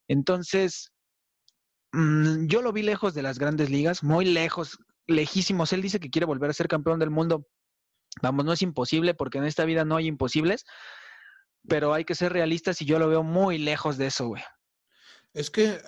Entonces, 0.07 0.91
mm, 1.93 2.47
yo 2.47 2.61
lo 2.61 2.73
vi 2.73 2.83
lejos 2.83 3.13
de 3.13 3.23
las 3.23 3.39
grandes 3.39 3.69
ligas, 3.69 4.03
muy 4.03 4.25
lejos, 4.25 4.77
lejísimos. 5.07 5.73
Él 5.73 5.81
dice 5.81 5.99
que 5.99 6.09
quiere 6.09 6.25
volver 6.25 6.49
a 6.49 6.53
ser 6.53 6.67
campeón 6.67 6.99
del 6.99 7.11
mundo. 7.11 7.47
Vamos, 8.21 8.45
no 8.45 8.53
es 8.53 8.61
imposible 8.61 9.13
porque 9.13 9.37
en 9.37 9.45
esta 9.45 9.65
vida 9.65 9.85
no 9.85 9.97
hay 9.97 10.07
imposibles 10.07 10.65
pero 11.67 11.93
hay 11.93 12.05
que 12.05 12.15
ser 12.15 12.33
realistas 12.33 12.81
y 12.81 12.85
yo 12.85 12.99
lo 12.99 13.07
veo 13.07 13.23
muy 13.23 13.57
lejos 13.57 13.97
de 13.97 14.07
eso, 14.07 14.27
güey. 14.27 14.43
Es 15.33 15.51
que 15.51 15.79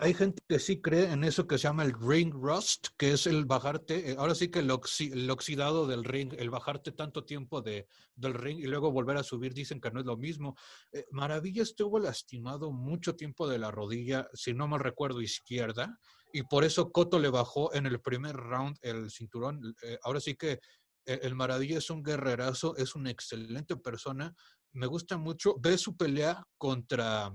hay, 0.00 0.12
gente 0.12 0.42
que 0.46 0.58
sí 0.58 0.82
cree 0.82 1.10
en 1.10 1.24
eso 1.24 1.46
que 1.46 1.56
se 1.56 1.62
llama 1.62 1.82
el 1.82 1.94
ring 1.94 2.30
rust, 2.32 2.88
que 2.98 3.12
es 3.12 3.26
el 3.26 3.46
bajarte, 3.46 4.10
eh, 4.10 4.16
ahora 4.18 4.34
sí 4.34 4.50
que 4.50 4.58
el, 4.58 4.70
oxidado 4.70 5.86
del 5.86 6.04
ring, 6.04 6.34
el 6.36 6.50
bajarte 6.50 6.92
tanto 6.92 7.24
tiempo 7.24 7.62
de, 7.62 7.86
del 8.16 8.34
ring 8.34 8.58
y 8.58 8.66
luego 8.66 8.92
volver 8.92 9.16
a 9.16 9.22
subir, 9.22 9.54
dicen 9.54 9.80
que 9.80 9.90
no 9.90 10.00
es 10.00 10.06
lo 10.06 10.18
mismo. 10.18 10.56
Eh, 10.92 11.06
Maravilla 11.10 11.62
estuvo 11.62 11.98
lastimado 11.98 12.70
mucho 12.70 13.16
tiempo 13.16 13.48
de 13.48 13.58
la 13.58 13.70
rodilla, 13.70 14.28
si 14.34 14.52
no 14.52 14.68
mal 14.68 14.80
recuerdo, 14.80 15.22
izquierda, 15.22 15.98
y 16.32 16.42
por 16.42 16.64
eso 16.64 16.92
Coto 16.92 17.18
le 17.18 17.30
bajó 17.30 17.72
en 17.72 17.86
el 17.86 18.02
primer 18.02 18.36
round 18.36 18.76
el 18.82 19.10
cinturón. 19.10 19.74
Eh, 19.82 19.98
ahora 20.02 20.20
sí 20.20 20.34
que 20.34 20.60
el 21.06 21.34
Maravilla 21.34 21.78
es 21.78 21.88
un 21.88 22.02
guerrerazo, 22.02 22.76
es 22.76 22.94
una 22.94 23.10
excelente 23.10 23.76
persona, 23.76 24.34
me 24.72 24.86
gusta 24.86 25.16
mucho. 25.16 25.56
Ve 25.58 25.78
su 25.78 25.96
pelea 25.96 26.44
contra, 26.58 27.34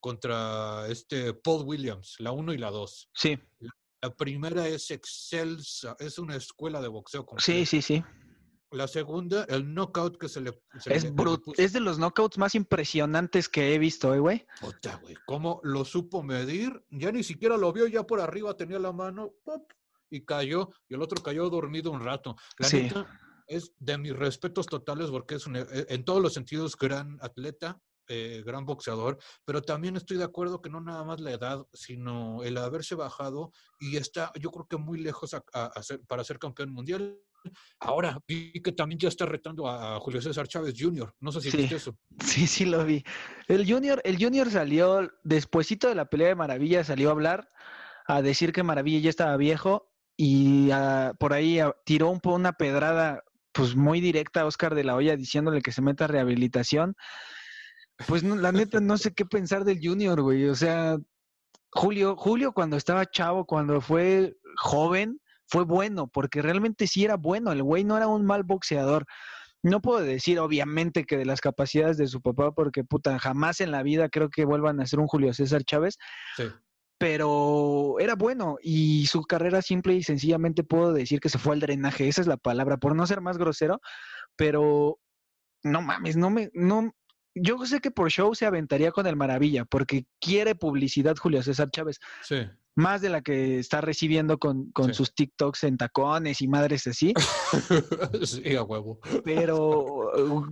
contra 0.00 0.86
este 0.88 1.34
Paul 1.34 1.64
Williams, 1.64 2.16
la 2.18 2.32
1 2.32 2.54
y 2.54 2.58
la 2.58 2.70
2. 2.70 3.10
Sí. 3.14 3.38
La, 4.00 4.14
primera 4.16 4.66
es 4.66 4.90
excelsa, 4.90 5.96
es 5.98 6.18
una 6.18 6.36
escuela 6.36 6.80
de 6.80 6.88
boxeo. 6.88 7.26
Sí, 7.38 7.66
sí, 7.66 7.82
sí. 7.82 8.02
La 8.72 8.86
segunda, 8.86 9.44
el 9.44 9.74
knockout 9.74 10.16
que 10.16 10.28
se 10.28 10.40
le. 10.40 10.62
es 10.86 11.04
Es 11.56 11.72
de 11.72 11.80
los 11.80 11.98
knockouts 11.98 12.38
más 12.38 12.54
impresionantes 12.54 13.48
que 13.48 13.74
he 13.74 13.78
visto, 13.78 14.14
¿eh, 14.14 14.20
güey. 14.20 14.46
Puta, 14.60 14.96
güey. 15.02 15.16
¿Cómo 15.26 15.60
lo 15.64 15.84
supo 15.84 16.22
medir? 16.22 16.84
Ya 16.90 17.10
ni 17.10 17.24
siquiera 17.24 17.56
lo 17.56 17.72
vio, 17.72 17.88
ya 17.88 18.06
por 18.06 18.20
arriba 18.20 18.56
tenía 18.56 18.78
la 18.78 18.92
mano, 18.92 19.34
pop, 19.44 19.72
y 20.08 20.24
cayó. 20.24 20.70
Y 20.88 20.94
el 20.94 21.02
otro 21.02 21.20
cayó 21.22 21.50
dormido 21.50 21.90
un 21.90 22.00
rato. 22.00 22.36
La 22.58 22.68
sí. 22.68 22.82
neta, 22.82 23.06
es 23.48 23.74
de 23.80 23.98
mis 23.98 24.14
respetos 24.14 24.66
totales 24.66 25.10
porque 25.10 25.34
es 25.34 25.46
un, 25.46 25.56
e, 25.56 25.66
en 25.88 26.04
todos 26.04 26.22
los 26.22 26.32
sentidos 26.32 26.76
gran 26.76 27.18
atleta. 27.20 27.80
Eh, 28.12 28.42
gran 28.44 28.66
boxeador, 28.66 29.18
pero 29.44 29.62
también 29.62 29.96
estoy 29.96 30.16
de 30.16 30.24
acuerdo 30.24 30.60
que 30.60 30.68
no 30.68 30.80
nada 30.80 31.04
más 31.04 31.20
la 31.20 31.30
edad, 31.30 31.64
sino 31.72 32.42
el 32.42 32.56
haberse 32.56 32.96
bajado 32.96 33.52
y 33.78 33.96
está, 33.96 34.32
yo 34.40 34.50
creo 34.50 34.66
que 34.66 34.76
muy 34.76 34.98
lejos 34.98 35.36
para 36.08 36.24
ser 36.24 36.40
campeón 36.40 36.72
mundial. 36.72 37.16
Ahora 37.78 38.18
vi 38.26 38.52
que 38.52 38.72
también 38.72 38.98
ya 38.98 39.08
está 39.08 39.26
retando 39.26 39.68
a 39.68 39.98
Julio 40.00 40.20
César 40.20 40.48
Chávez 40.48 40.74
Jr. 40.76 41.14
No 41.20 41.30
sé 41.30 41.40
si 41.40 41.56
viste 41.56 41.76
eso. 41.76 41.96
Sí, 42.24 42.48
sí 42.48 42.64
lo 42.64 42.84
vi. 42.84 43.04
El 43.46 43.70
Junior, 43.70 44.00
el 44.04 44.22
Junior 44.22 44.50
salió, 44.50 45.08
despuesito 45.22 45.88
de 45.88 45.94
la 45.94 46.06
pelea 46.06 46.28
de 46.28 46.34
Maravilla, 46.34 46.82
salió 46.82 47.10
a 47.10 47.12
hablar, 47.12 47.48
a 48.06 48.22
decir 48.22 48.52
que 48.52 48.64
Maravilla 48.64 48.98
ya 48.98 49.10
estaba 49.10 49.36
viejo 49.36 49.88
y 50.16 50.70
por 51.20 51.32
ahí 51.32 51.60
tiró 51.84 52.10
un, 52.10 52.20
una 52.24 52.54
pedrada 52.54 53.22
pues 53.52 53.74
muy 53.74 54.00
directa 54.00 54.42
a 54.42 54.46
Oscar 54.46 54.74
de 54.74 54.84
la 54.84 54.94
Hoya 54.94 55.16
diciéndole 55.16 55.62
que 55.62 55.72
se 55.72 55.82
meta 55.82 56.04
a 56.04 56.08
rehabilitación. 56.08 56.96
Pues 58.06 58.22
la 58.22 58.52
neta 58.52 58.80
no 58.80 58.96
sé 58.96 59.12
qué 59.12 59.24
pensar 59.24 59.64
del 59.64 59.80
Junior, 59.82 60.20
güey. 60.22 60.46
O 60.48 60.54
sea, 60.54 60.98
Julio, 61.72 62.16
Julio 62.16 62.52
cuando 62.52 62.76
estaba 62.76 63.06
chavo, 63.06 63.44
cuando 63.44 63.80
fue 63.80 64.36
joven, 64.56 65.20
fue 65.46 65.64
bueno, 65.64 66.08
porque 66.08 66.42
realmente 66.42 66.86
sí 66.86 67.04
era 67.04 67.16
bueno. 67.16 67.52
El 67.52 67.62
güey 67.62 67.84
no 67.84 67.96
era 67.96 68.08
un 68.08 68.24
mal 68.24 68.44
boxeador. 68.44 69.04
No 69.62 69.82
puedo 69.82 70.00
decir, 70.00 70.38
obviamente, 70.38 71.04
que 71.04 71.18
de 71.18 71.26
las 71.26 71.40
capacidades 71.40 71.98
de 71.98 72.06
su 72.06 72.22
papá, 72.22 72.52
porque 72.52 72.84
puta, 72.84 73.18
jamás 73.18 73.60
en 73.60 73.70
la 73.70 73.82
vida 73.82 74.08
creo 74.08 74.30
que 74.30 74.44
vuelvan 74.44 74.80
a 74.80 74.86
ser 74.86 75.00
un 75.00 75.06
Julio 75.06 75.34
César 75.34 75.64
Chávez. 75.64 75.98
Sí. 76.36 76.44
Pero 76.98 77.96
era 77.98 78.14
bueno 78.14 78.56
y 78.62 79.06
su 79.06 79.22
carrera 79.22 79.62
simple 79.62 79.94
y 79.94 80.02
sencillamente 80.02 80.64
puedo 80.64 80.92
decir 80.92 81.20
que 81.20 81.28
se 81.28 81.38
fue 81.38 81.54
al 81.54 81.60
drenaje. 81.60 82.08
Esa 82.08 82.20
es 82.20 82.26
la 82.26 82.36
palabra, 82.36 82.76
por 82.76 82.94
no 82.94 83.06
ser 83.06 83.20
más 83.20 83.38
grosero, 83.38 83.80
pero 84.36 84.98
no 85.62 85.82
mames, 85.82 86.16
no 86.16 86.30
me, 86.30 86.50
no, 86.52 86.94
yo 87.34 87.64
sé 87.66 87.80
que 87.80 87.90
por 87.90 88.10
show 88.10 88.34
se 88.34 88.46
aventaría 88.46 88.92
con 88.92 89.06
el 89.06 89.16
Maravilla, 89.16 89.64
porque 89.64 90.06
quiere 90.20 90.54
publicidad 90.54 91.16
Julio 91.16 91.42
César 91.42 91.70
Chávez. 91.70 91.98
Sí. 92.22 92.36
Más 92.76 93.00
de 93.00 93.10
la 93.10 93.20
que 93.20 93.58
está 93.58 93.80
recibiendo 93.80 94.38
con, 94.38 94.70
con 94.72 94.94
sus 94.94 95.14
TikToks 95.14 95.64
en 95.64 95.76
tacones 95.76 96.40
y 96.40 96.48
madres 96.48 96.86
así. 96.86 97.12
sí, 98.24 98.56
a 98.56 98.62
huevo. 98.62 99.00
Pero 99.24 100.12
uh, 100.16 100.46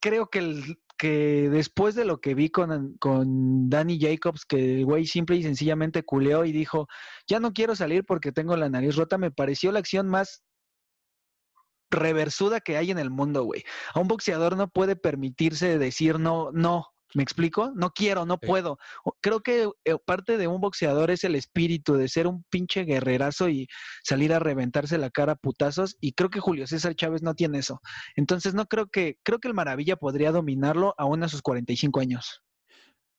creo 0.00 0.28
que, 0.28 0.38
el, 0.38 0.78
que 0.96 1.48
después 1.50 1.94
de 1.94 2.04
lo 2.04 2.20
que 2.20 2.34
vi 2.34 2.48
con, 2.48 2.96
con 2.98 3.68
Danny 3.68 3.98
Jacobs, 4.00 4.44
que 4.44 4.78
el 4.78 4.84
güey 4.84 5.04
simple 5.06 5.36
y 5.36 5.42
sencillamente 5.42 6.04
culeó 6.04 6.44
y 6.44 6.52
dijo, 6.52 6.88
ya 7.26 7.40
no 7.40 7.52
quiero 7.52 7.74
salir 7.74 8.04
porque 8.04 8.32
tengo 8.32 8.56
la 8.56 8.68
nariz 8.68 8.96
rota, 8.96 9.18
me 9.18 9.30
pareció 9.30 9.72
la 9.72 9.80
acción 9.80 10.08
más 10.08 10.42
reversuda 11.92 12.60
que 12.60 12.76
hay 12.76 12.90
en 12.90 12.98
el 12.98 13.10
mundo, 13.10 13.44
güey. 13.44 13.62
A 13.94 14.00
un 14.00 14.08
boxeador 14.08 14.56
no 14.56 14.68
puede 14.68 14.96
permitirse 14.96 15.78
decir 15.78 16.18
no, 16.18 16.50
no. 16.52 16.88
¿Me 17.14 17.22
explico? 17.22 17.72
No 17.74 17.90
quiero, 17.90 18.24
no 18.24 18.38
puedo. 18.38 18.78
Creo 19.20 19.40
que 19.40 19.68
eh, 19.84 19.96
parte 20.02 20.38
de 20.38 20.48
un 20.48 20.62
boxeador 20.62 21.10
es 21.10 21.24
el 21.24 21.34
espíritu 21.34 21.94
de 21.94 22.08
ser 22.08 22.26
un 22.26 22.42
pinche 22.48 22.84
guerrerazo 22.84 23.50
y 23.50 23.68
salir 24.02 24.32
a 24.32 24.38
reventarse 24.38 24.96
la 24.96 25.10
cara 25.10 25.32
a 25.32 25.36
putazos. 25.36 25.96
Y 26.00 26.14
creo 26.14 26.30
que 26.30 26.40
Julio 26.40 26.66
César 26.66 26.94
Chávez 26.94 27.22
no 27.22 27.34
tiene 27.34 27.58
eso. 27.58 27.82
Entonces 28.16 28.54
no 28.54 28.64
creo 28.64 28.86
que, 28.86 29.18
creo 29.24 29.40
que 29.40 29.48
el 29.48 29.54
Maravilla 29.54 29.96
podría 29.96 30.32
dominarlo 30.32 30.94
aún 30.96 31.22
a 31.22 31.28
sus 31.28 31.42
45 31.42 32.00
años. 32.00 32.42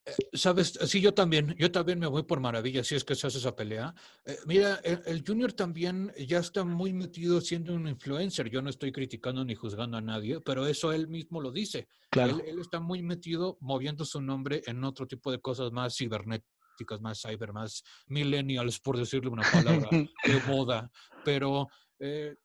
Eh, 0.06 0.16
Sabes, 0.34 0.78
sí, 0.86 1.00
yo 1.00 1.14
también, 1.14 1.56
yo 1.58 1.72
también 1.72 2.00
me 2.00 2.08
voy 2.08 2.24
por 2.24 2.40
maravilla 2.40 2.84
si 2.84 2.96
es 2.96 3.04
que 3.04 3.16
se 3.16 3.28
hace 3.28 3.38
esa 3.38 3.56
pelea. 3.56 3.94
Eh, 4.26 4.38
mira, 4.46 4.76
el, 4.84 5.24
Junior 5.26 5.54
también 5.54 6.12
ya 6.28 6.40
está 6.40 6.64
muy 6.66 6.94
metido 6.94 7.40
siendo 7.40 7.74
un 7.74 7.88
influencer. 7.88 8.50
Yo 8.50 8.62
no 8.62 8.70
estoy 8.70 8.92
criticando 8.92 9.46
ni 9.46 9.56
juzgando 9.56 9.98
a 9.98 10.02
nadie, 10.02 10.42
pero 10.42 10.68
eso 10.68 10.92
él 10.92 11.08
mismo 11.08 11.42
lo 11.42 11.52
dice. 11.52 11.88
Claro. 12.10 12.42
Él, 12.46 12.60
está 12.60 12.80
muy 12.80 13.02
metido 13.02 13.58
moviendo 13.62 14.04
su 14.06 14.22
nombre 14.22 14.62
en 14.66 14.84
otro 14.84 15.08
tipo 15.08 15.32
de 15.32 15.40
cosas 15.40 15.72
más 15.72 15.96
cibernéticas, 15.96 17.02
más 17.02 17.22
cyber, 17.22 17.54
más 17.54 17.84
millennials, 18.08 18.80
por 18.80 18.98
decirle 18.98 19.30
una 19.30 19.50
palabra, 19.50 19.90
de 20.26 20.42
moda. 20.48 20.92
Pero 21.24 21.70
eh, 22.00 22.36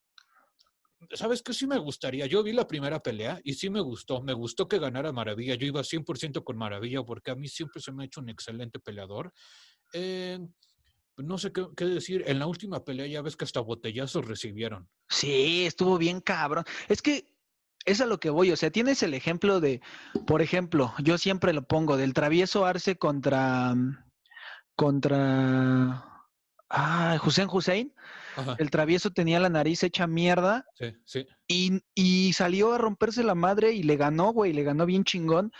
¿sabes 1.13 1.43
qué? 1.43 1.53
Sí 1.53 1.67
me 1.67 1.79
gustaría. 1.79 2.27
Yo 2.27 2.43
vi 2.43 2.53
la 2.53 2.67
primera 2.67 3.01
pelea 3.01 3.41
y 3.45 3.55
sí 3.55 3.71
me 3.71 3.81
gustó. 3.81 4.23
Me 4.23 4.33
gustó 4.33 4.69
que 4.69 4.79
ganara 4.79 5.13
Maravilla. 5.13 5.55
Yo 5.55 5.67
iba 5.67 5.83
100% 5.83 6.45
con 6.45 6.57
Maravilla 6.57 7.03
porque 7.03 7.31
a 7.31 7.35
mí 7.35 7.49
siempre 7.49 7.81
se 7.81 7.93
me 7.93 8.03
ha 8.03 8.07
hecho 8.07 8.21
un 8.21 8.29
excelente 8.29 8.79
peleador. 8.79 9.33
Eh, 9.93 10.39
no 11.17 11.39
sé 11.39 11.53
qué, 11.53 11.85
decir. 11.85 12.25
En 12.27 12.39
la 12.39 12.47
última 12.47 12.85
pelea 12.85 13.07
ya 13.07 13.23
ves 13.23 13.37
que 13.37 13.45
hasta 13.45 13.61
botellazos 13.61 14.27
recibieron. 14.27 14.89
Sí, 15.09 15.65
estuvo 15.67 15.99
bien 15.99 16.21
cabrón. 16.21 16.65
Es 16.89 17.03
que 17.03 17.35
es 17.85 18.01
a 18.01 18.07
lo 18.07 18.19
que 18.19 18.31
voy. 18.31 18.53
O 18.53 18.57
sea, 18.57 18.71
tienes 18.71 19.03
el 19.03 19.15
ejemplo 19.15 19.61
de, 19.61 19.81
por 20.27 20.43
ejemplo, 20.43 20.95
yo 21.03 21.19
siempre 21.19 21.53
lo 21.53 21.63
pongo, 21.63 21.97
del 21.97 22.15
travieso 22.15 22.67
Arce 22.67 22.97
contra, 22.97 23.75
contra, 24.77 26.08
ah, 26.71 27.19
Hussein 27.25 27.49
Hussein 27.51 27.93
el 28.59 28.71
travieso 28.71 29.11
tenía 29.11 29.41
la 29.41 29.49
nariz 29.49 29.83
hecha 29.83 30.07
mierda. 30.07 30.65
Sí, 30.75 30.95
sí. 31.05 31.27
Y, 31.47 31.81
y 31.95 32.33
salió 32.33 32.73
a 32.73 32.79
romperse 32.79 33.23
la 33.23 33.35
madre 33.35 33.73
y 33.73 33.83
le 33.83 33.97
ganó, 33.97 34.33
güey, 34.33 34.53
le 34.53 34.63
ganó 34.63 34.87
bien 34.87 35.05
chingón. 35.05 35.53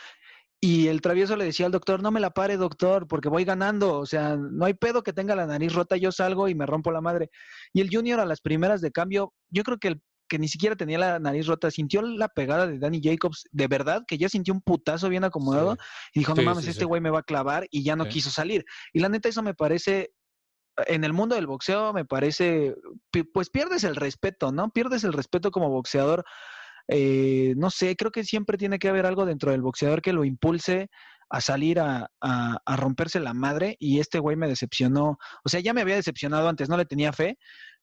Y 0.61 0.89
el 0.89 1.01
travieso 1.01 1.37
le 1.37 1.45
decía 1.45 1.67
al 1.67 1.73
doctor, 1.73 2.03
no 2.03 2.11
me 2.11 2.21
la 2.21 2.31
pare, 2.31 2.57
doctor, 2.57 3.07
porque 3.07 3.29
voy 3.29 3.45
ganando. 3.45 3.99
O 3.99 4.07
sea, 4.07 4.37
no 4.37 4.65
hay 4.65 4.75
pedo 4.75 5.03
que 5.03 5.13
tenga 5.13 5.37
la 5.37 5.47
nariz 5.47 5.73
rota, 5.73 5.97
yo 5.97 6.11
salgo 6.11 6.49
y 6.49 6.55
me 6.55 6.67
rompo 6.67 6.91
la 6.91 7.01
madre. 7.01 7.31
Y 7.73 7.81
el 7.81 7.91
Junior 7.93 8.19
a 8.21 8.27
las 8.27 8.41
primeras 8.41 8.81
de 8.81 8.91
cambio, 8.91 9.33
yo 9.51 9.63
creo 9.63 9.79
que 9.79 9.89
el 9.89 10.03
que 10.29 10.39
ni 10.39 10.47
siquiera 10.47 10.77
tenía 10.77 10.99
la 10.99 11.19
nariz 11.19 11.47
rota, 11.47 11.71
sintió 11.71 12.03
la 12.03 12.29
pegada 12.29 12.67
de 12.67 12.79
Danny 12.79 13.01
Jacobs, 13.03 13.45
de 13.51 13.67
verdad, 13.67 14.03
que 14.07 14.19
ya 14.19 14.29
sintió 14.29 14.53
un 14.53 14.61
putazo 14.61 15.09
bien 15.09 15.25
acomodado 15.25 15.79
y 16.13 16.21
dijo, 16.21 16.35
no 16.35 16.43
mames, 16.43 16.67
este 16.67 16.85
güey 16.85 17.01
me 17.01 17.09
va 17.09 17.21
a 17.21 17.23
clavar 17.23 17.67
y 17.71 17.83
ya 17.83 17.97
no 17.97 18.07
quiso 18.07 18.31
salir. 18.31 18.65
Y 18.93 19.01
la 19.01 19.09
neta, 19.09 19.31
eso 19.31 19.43
me 19.43 19.55
parece 19.55 20.11
en 20.87 21.05
el 21.05 21.13
mundo 21.13 21.35
del 21.35 21.47
boxeo 21.47 21.93
me 21.93 22.05
parece, 22.05 22.75
pues 23.33 23.51
pierdes 23.51 23.85
el 23.85 23.97
respeto, 23.97 24.53
¿no? 24.53 24.71
Pierdes 24.71 25.05
el 25.05 25.13
respeto 25.13 25.51
como 25.51 25.71
boxeador. 25.71 26.25
Eh, 26.89 27.55
no 27.57 27.71
sé, 27.71 27.97
creo 27.97 28.11
que 28.11 28.25
siempre 28.25 28.57
tiene 28.57 28.79
que 28.79 28.89
haber 28.89 29.07
algo 29.07 29.27
dentro 29.27 29.51
del 29.51 29.63
boxeador 29.63 30.01
que 30.03 30.13
lo 30.13 30.25
impulse 30.25 30.89
a 31.31 31.41
salir 31.43 31.79
a, 31.81 32.11
a, 32.21 32.77
romperse 32.77 33.21
la 33.21 33.35
madre 33.35 33.77
y 33.79 34.01
este 34.01 34.19
güey 34.19 34.37
me 34.37 34.49
decepcionó. 34.49 35.19
O 35.45 35.49
sea, 35.49 35.61
ya 35.61 35.75
me 35.75 35.83
había 35.83 35.97
decepcionado 35.97 36.49
antes, 36.49 36.71
no 36.71 36.79
le 36.79 36.87
tenía 36.87 37.13
fe, 37.13 37.37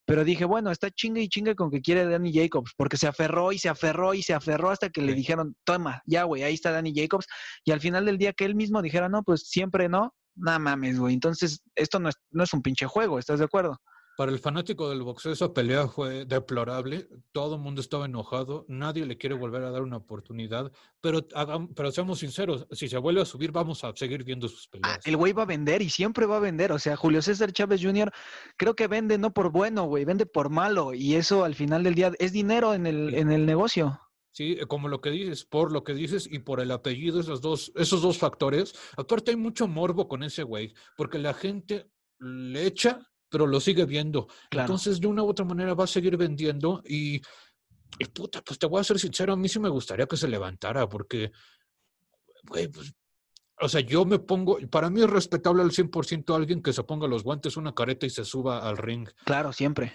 pero 0.04 0.24
dije, 0.24 0.44
bueno, 0.44 0.70
está 0.70 0.90
chingue 0.90 1.20
y 1.20 1.28
chingue 1.28 1.54
con 1.54 1.70
que 1.70 1.80
quiere 1.80 2.06
Danny 2.06 2.32
Jacobs, 2.32 2.72
porque 2.76 2.96
se 2.96 3.08
aferró 3.08 3.52
y 3.52 3.58
se 3.58 3.68
aferró 3.68 4.14
y 4.14 4.22
se 4.22 4.34
aferró 4.34 4.70
hasta 4.70 4.90
que 4.90 5.02
le 5.02 5.14
dijeron, 5.14 5.56
toma, 5.64 6.02
ya 6.06 6.24
güey, 6.24 6.42
ahí 6.44 6.54
está 6.54 6.70
Danny 6.72 6.92
Jacobs. 6.94 7.26
Y 7.64 7.72
al 7.72 7.80
final 7.80 8.04
del 8.06 8.18
día 8.18 8.32
que 8.32 8.44
él 8.44 8.54
mismo 8.54 8.82
dijera, 8.82 9.08
no, 9.08 9.22
pues 9.22 9.48
siempre 9.48 9.88
no, 9.88 10.14
nada 10.36 10.58
mames, 10.58 10.98
güey. 10.98 11.14
Entonces, 11.14 11.62
esto 11.74 11.98
no 11.98 12.08
es, 12.08 12.16
no 12.30 12.44
es 12.44 12.52
un 12.52 12.62
pinche 12.62 12.86
juego, 12.86 13.18
¿estás 13.18 13.38
de 13.38 13.46
acuerdo? 13.46 13.80
Para 14.16 14.32
el 14.32 14.38
fanático 14.38 14.88
del 14.88 15.02
boxeo, 15.02 15.32
esa 15.32 15.52
pelea 15.52 15.88
fue 15.88 16.24
deplorable. 16.24 17.06
Todo 17.32 17.56
el 17.56 17.60
mundo 17.60 17.82
estaba 17.82 18.06
enojado. 18.06 18.64
Nadie 18.66 19.04
le 19.04 19.18
quiere 19.18 19.34
volver 19.34 19.62
a 19.62 19.70
dar 19.70 19.82
una 19.82 19.98
oportunidad. 19.98 20.72
Pero, 21.02 21.28
pero 21.74 21.92
seamos 21.92 22.20
sinceros, 22.20 22.66
si 22.70 22.88
se 22.88 22.96
vuelve 22.96 23.20
a 23.20 23.26
subir, 23.26 23.52
vamos 23.52 23.84
a 23.84 23.94
seguir 23.94 24.24
viendo 24.24 24.48
sus 24.48 24.68
ah, 24.68 24.70
peleas. 24.72 25.06
el 25.06 25.18
güey 25.18 25.34
va 25.34 25.42
a 25.42 25.46
vender 25.46 25.82
y 25.82 25.90
siempre 25.90 26.24
va 26.24 26.38
a 26.38 26.40
vender. 26.40 26.72
O 26.72 26.78
sea, 26.78 26.96
Julio 26.96 27.20
César 27.20 27.52
Chávez 27.52 27.82
Jr. 27.82 28.10
creo 28.56 28.74
que 28.74 28.86
vende 28.86 29.18
no 29.18 29.34
por 29.34 29.50
bueno, 29.50 29.84
güey, 29.84 30.06
vende 30.06 30.24
por 30.24 30.48
malo. 30.48 30.94
Y 30.94 31.14
eso 31.14 31.44
al 31.44 31.54
final 31.54 31.82
del 31.82 31.94
día 31.94 32.10
es 32.18 32.32
dinero 32.32 32.72
en 32.72 32.86
el, 32.86 33.14
en 33.14 33.30
el 33.30 33.44
negocio. 33.44 34.00
Sí, 34.36 34.58
eh, 34.60 34.66
como 34.66 34.88
lo 34.88 35.00
que 35.00 35.10
dices, 35.10 35.46
por 35.46 35.72
lo 35.72 35.82
que 35.82 35.94
dices 35.94 36.28
y 36.30 36.40
por 36.40 36.60
el 36.60 36.70
apellido, 36.70 37.20
esos 37.20 37.40
dos, 37.40 37.72
esos 37.74 38.02
dos 38.02 38.18
factores. 38.18 38.74
Aparte 38.98 39.30
hay 39.30 39.36
mucho 39.38 39.66
morbo 39.66 40.08
con 40.08 40.22
ese 40.22 40.42
güey, 40.42 40.74
porque 40.94 41.18
la 41.18 41.32
gente 41.32 41.90
le 42.18 42.66
echa, 42.66 43.00
pero 43.30 43.46
lo 43.46 43.60
sigue 43.60 43.86
viendo. 43.86 44.28
Entonces, 44.50 45.00
de 45.00 45.06
una 45.06 45.22
u 45.22 45.28
otra 45.30 45.46
manera 45.46 45.72
va 45.72 45.84
a 45.84 45.86
seguir 45.86 46.18
vendiendo 46.18 46.82
y, 46.84 47.16
y, 47.98 48.04
puta, 48.12 48.42
pues 48.42 48.58
te 48.58 48.66
voy 48.66 48.78
a 48.78 48.84
ser 48.84 48.98
sincero, 48.98 49.32
a 49.32 49.36
mí 49.36 49.48
sí 49.48 49.58
me 49.58 49.70
gustaría 49.70 50.04
que 50.04 50.18
se 50.18 50.28
levantara, 50.28 50.86
porque, 50.86 51.32
güey, 52.42 52.68
pues, 52.68 52.92
o 53.58 53.70
sea, 53.70 53.80
yo 53.80 54.04
me 54.04 54.18
pongo, 54.18 54.58
para 54.70 54.90
mí 54.90 55.00
es 55.00 55.08
respetable 55.08 55.62
al 55.62 55.70
100% 55.70 56.36
alguien 56.36 56.62
que 56.62 56.74
se 56.74 56.84
ponga 56.84 57.08
los 57.08 57.22
guantes, 57.22 57.56
una 57.56 57.74
careta 57.74 58.04
y 58.04 58.10
se 58.10 58.26
suba 58.26 58.68
al 58.68 58.76
ring. 58.76 59.08
Claro, 59.24 59.54
siempre 59.54 59.94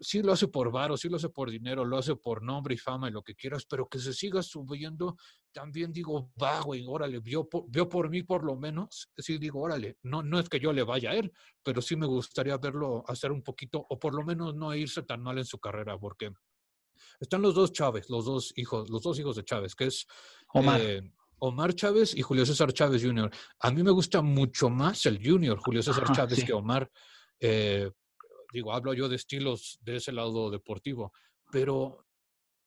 sí 0.00 0.22
lo 0.22 0.32
hace 0.32 0.48
por 0.48 0.70
varo, 0.70 0.96
sí 0.96 1.08
lo 1.08 1.16
hace 1.16 1.28
por 1.28 1.50
dinero, 1.50 1.84
lo 1.84 1.98
hace 1.98 2.16
por 2.16 2.42
nombre 2.42 2.74
y 2.74 2.78
fama 2.78 3.08
y 3.08 3.12
lo 3.12 3.22
que 3.22 3.34
quieras, 3.34 3.64
pero 3.66 3.88
que 3.88 3.98
se 3.98 4.12
siga 4.12 4.42
subiendo, 4.42 5.16
también 5.52 5.92
digo, 5.92 6.32
va, 6.40 6.60
güey, 6.60 6.84
órale, 6.86 7.20
vio 7.20 7.48
por, 7.48 7.64
vio 7.68 7.88
por 7.88 8.10
mí 8.10 8.22
por 8.22 8.44
lo 8.44 8.56
menos, 8.56 9.10
sí 9.16 9.38
digo, 9.38 9.60
órale, 9.60 9.98
no, 10.02 10.22
no 10.22 10.38
es 10.38 10.48
que 10.48 10.60
yo 10.60 10.72
le 10.72 10.82
vaya 10.82 11.10
a 11.10 11.14
él, 11.14 11.32
pero 11.62 11.80
sí 11.80 11.96
me 11.96 12.06
gustaría 12.06 12.56
verlo 12.58 13.04
hacer 13.06 13.32
un 13.32 13.42
poquito, 13.42 13.84
o 13.88 13.98
por 13.98 14.14
lo 14.14 14.24
menos 14.24 14.54
no 14.54 14.74
irse 14.74 15.02
tan 15.02 15.22
mal 15.22 15.38
en 15.38 15.44
su 15.44 15.58
carrera, 15.58 15.98
porque 15.98 16.32
están 17.20 17.42
los 17.42 17.54
dos 17.54 17.72
Chávez, 17.72 18.10
los 18.10 18.24
dos 18.24 18.52
hijos, 18.56 18.90
los 18.90 19.02
dos 19.02 19.18
hijos 19.18 19.36
de 19.36 19.44
Chávez, 19.44 19.74
que 19.74 19.86
es 19.86 20.06
Omar. 20.52 20.80
Eh, 20.80 21.02
Omar 21.38 21.74
Chávez 21.74 22.16
y 22.16 22.22
Julio 22.22 22.46
César 22.46 22.72
Chávez 22.72 23.02
Jr. 23.04 23.30
A 23.58 23.70
mí 23.70 23.82
me 23.82 23.90
gusta 23.90 24.22
mucho 24.22 24.70
más 24.70 25.04
el 25.04 25.20
Junior, 25.22 25.58
Julio 25.58 25.82
César 25.82 26.10
Chávez, 26.12 26.42
que 26.42 26.52
Omar. 26.54 26.90
Eh, 27.38 27.90
digo, 28.54 28.72
hablo 28.72 28.94
yo 28.94 29.08
de 29.08 29.16
estilos 29.16 29.78
de 29.82 29.96
ese 29.96 30.12
lado 30.12 30.48
deportivo, 30.48 31.12
pero, 31.50 32.06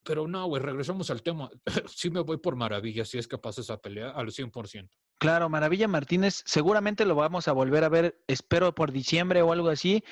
pero 0.04 0.28
no, 0.28 0.46
güey, 0.48 0.62
regresamos 0.62 1.10
al 1.10 1.24
tema. 1.24 1.50
sí 1.88 2.10
me 2.10 2.20
voy 2.20 2.38
por 2.38 2.58
Maravilla 2.58 3.06
si 3.06 3.18
es 3.18 3.28
que 3.28 3.38
pasa 3.38 3.62
esa 3.62 3.78
pelea 3.78 4.12
al 4.12 4.28
100%. 4.28 4.90
Claro, 5.18 5.50
Maravilla 5.50 5.88
Martínez, 5.88 6.44
seguramente 6.46 7.06
lo 7.06 7.16
vamos 7.16 7.48
a 7.48 7.54
volver 7.54 7.86
a 7.86 7.90
ver, 7.90 8.22
espero 8.28 8.76
por 8.76 8.92
diciembre 8.92 9.42
o 9.42 9.52
algo 9.52 9.70
así. 9.70 10.04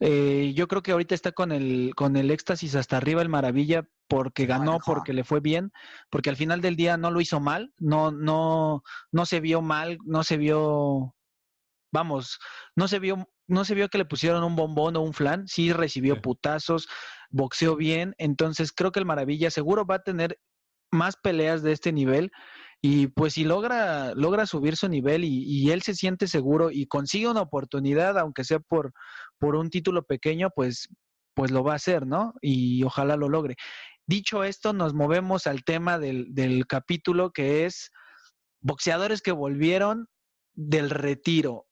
Eh, 0.00 0.52
yo 0.54 0.68
creo 0.68 0.82
que 0.82 0.92
ahorita 0.92 1.16
está 1.16 1.32
con 1.32 1.50
el, 1.50 1.92
con 1.96 2.16
el 2.16 2.30
éxtasis 2.30 2.76
hasta 2.76 2.96
arriba 2.96 3.20
el 3.20 3.28
Maravilla 3.28 3.88
porque 4.06 4.46
ganó, 4.46 4.78
porque 4.86 5.12
le 5.12 5.24
fue 5.24 5.40
bien, 5.40 5.72
porque 6.10 6.30
al 6.30 6.36
final 6.36 6.60
del 6.60 6.76
día 6.76 6.96
no 6.96 7.10
lo 7.10 7.20
hizo 7.20 7.40
mal, 7.40 7.74
no, 7.78 8.12
no, 8.12 8.84
no 9.10 9.26
se 9.26 9.40
vio 9.40 9.60
mal, 9.60 9.98
no 10.04 10.22
se 10.22 10.36
vio, 10.36 11.16
vamos, 11.92 12.38
no 12.76 12.86
se 12.86 13.00
vio, 13.00 13.28
no 13.48 13.64
se 13.64 13.74
vio 13.74 13.88
que 13.88 13.98
le 13.98 14.04
pusieron 14.04 14.44
un 14.44 14.54
bombón 14.54 14.96
o 14.96 15.00
un 15.00 15.14
flan, 15.14 15.48
sí 15.48 15.72
recibió 15.72 16.20
putazos, 16.20 16.88
boxeó 17.30 17.76
bien, 17.76 18.14
entonces 18.18 18.72
creo 18.72 18.92
que 18.92 19.00
el 19.00 19.06
Maravilla 19.06 19.50
seguro 19.50 19.84
va 19.84 19.96
a 19.96 20.02
tener 20.02 20.38
más 20.90 21.16
peleas 21.16 21.62
de 21.62 21.72
este 21.72 21.92
nivel 21.92 22.30
y 22.80 23.08
pues 23.08 23.34
si 23.34 23.44
logra, 23.44 24.14
logra 24.14 24.46
subir 24.46 24.76
su 24.76 24.88
nivel 24.88 25.24
y, 25.24 25.70
él 25.70 25.82
se 25.82 25.94
siente 25.94 26.28
seguro 26.28 26.70
y 26.70 26.86
consigue 26.86 27.28
una 27.28 27.40
oportunidad, 27.40 28.16
aunque 28.18 28.44
sea 28.44 28.60
por, 28.60 28.92
por 29.38 29.56
un 29.56 29.70
título 29.70 30.04
pequeño, 30.04 30.50
pues, 30.54 30.88
pues 31.34 31.50
lo 31.50 31.64
va 31.64 31.72
a 31.72 31.76
hacer, 31.76 32.06
¿no? 32.06 32.34
Y 32.40 32.84
ojalá 32.84 33.16
lo 33.16 33.28
logre. 33.28 33.56
Dicho 34.06 34.44
esto, 34.44 34.72
nos 34.72 34.94
movemos 34.94 35.46
al 35.46 35.64
tema 35.64 35.98
del, 35.98 36.26
del 36.34 36.66
capítulo 36.66 37.32
que 37.32 37.66
es 37.66 37.90
boxeadores 38.60 39.22
que 39.22 39.32
volvieron 39.32 40.06
del 40.54 40.90
retiro. 40.90 41.67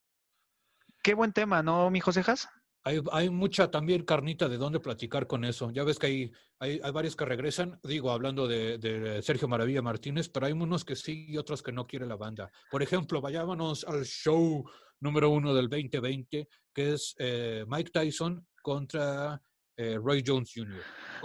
Qué 1.07 1.15
buen 1.15 1.33
tema, 1.33 1.63
¿no, 1.63 1.89
mi 1.89 2.01
Josejas? 2.01 2.49
Hay, 2.83 3.01
hay, 3.13 3.31
mucha 3.31 3.71
también 3.71 4.05
carnita 4.05 4.49
de 4.49 4.57
dónde 4.57 4.81
platicar 4.81 5.29
con 5.29 5.45
eso. 5.45 5.71
Ya 5.71 5.85
ves 5.85 6.01
que 6.01 6.09
hay, 6.09 6.33
hay, 6.59 6.81
hay 6.83 6.91
varios 6.91 7.15
que 7.15 7.25
regresan, 7.25 7.79
digo, 7.85 8.11
hablando 8.11 8.49
de, 8.49 8.79
de, 8.79 9.23
Sergio 9.23 9.47
Maravilla 9.47 9.83
Martínez, 9.83 10.29
pero 10.29 10.47
hay 10.47 10.53
unos 10.53 10.85
que 10.85 10.97
sí 10.97 11.27
y 11.29 11.37
otros 11.37 11.63
que 11.63 11.71
no 11.71 11.87
quiere 11.87 12.07
la 12.07 12.17
banda. 12.17 12.51
Por 12.73 12.83
ejemplo, 12.83 13.21
vayámonos 13.21 13.85
al 13.85 14.05
show 14.05 14.69
número 14.99 15.31
uno 15.31 15.55
del 15.55 15.69
2020, 15.69 16.49
que 16.75 16.93
es 16.95 17.15
eh, 17.21 17.65
Mike 17.69 17.93
Tyson 17.93 18.45
contra 18.61 19.41
eh, 19.77 20.01
Roy 20.03 20.25
Jones 20.27 20.51
Jr. 20.53 20.83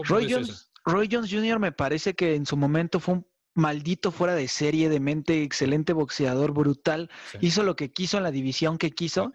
Roy 0.08 0.32
Jones, 0.32 0.72
Roy 0.86 1.10
Jones 1.12 1.32
Jr. 1.32 1.58
me 1.58 1.72
parece 1.72 2.14
que 2.14 2.36
en 2.36 2.46
su 2.46 2.56
momento 2.56 3.00
fue 3.00 3.16
un 3.16 3.28
maldito 3.56 4.12
fuera 4.12 4.36
de 4.36 4.48
serie, 4.48 4.90
de 4.90 5.00
mente, 5.00 5.42
excelente 5.42 5.94
boxeador, 5.94 6.54
brutal. 6.54 7.10
Hizo 7.40 7.64
lo 7.64 7.76
que 7.76 7.92
quiso 7.92 8.18
en 8.18 8.24
la 8.24 8.32
división 8.32 8.78
que 8.78 8.92
quiso. 8.92 9.34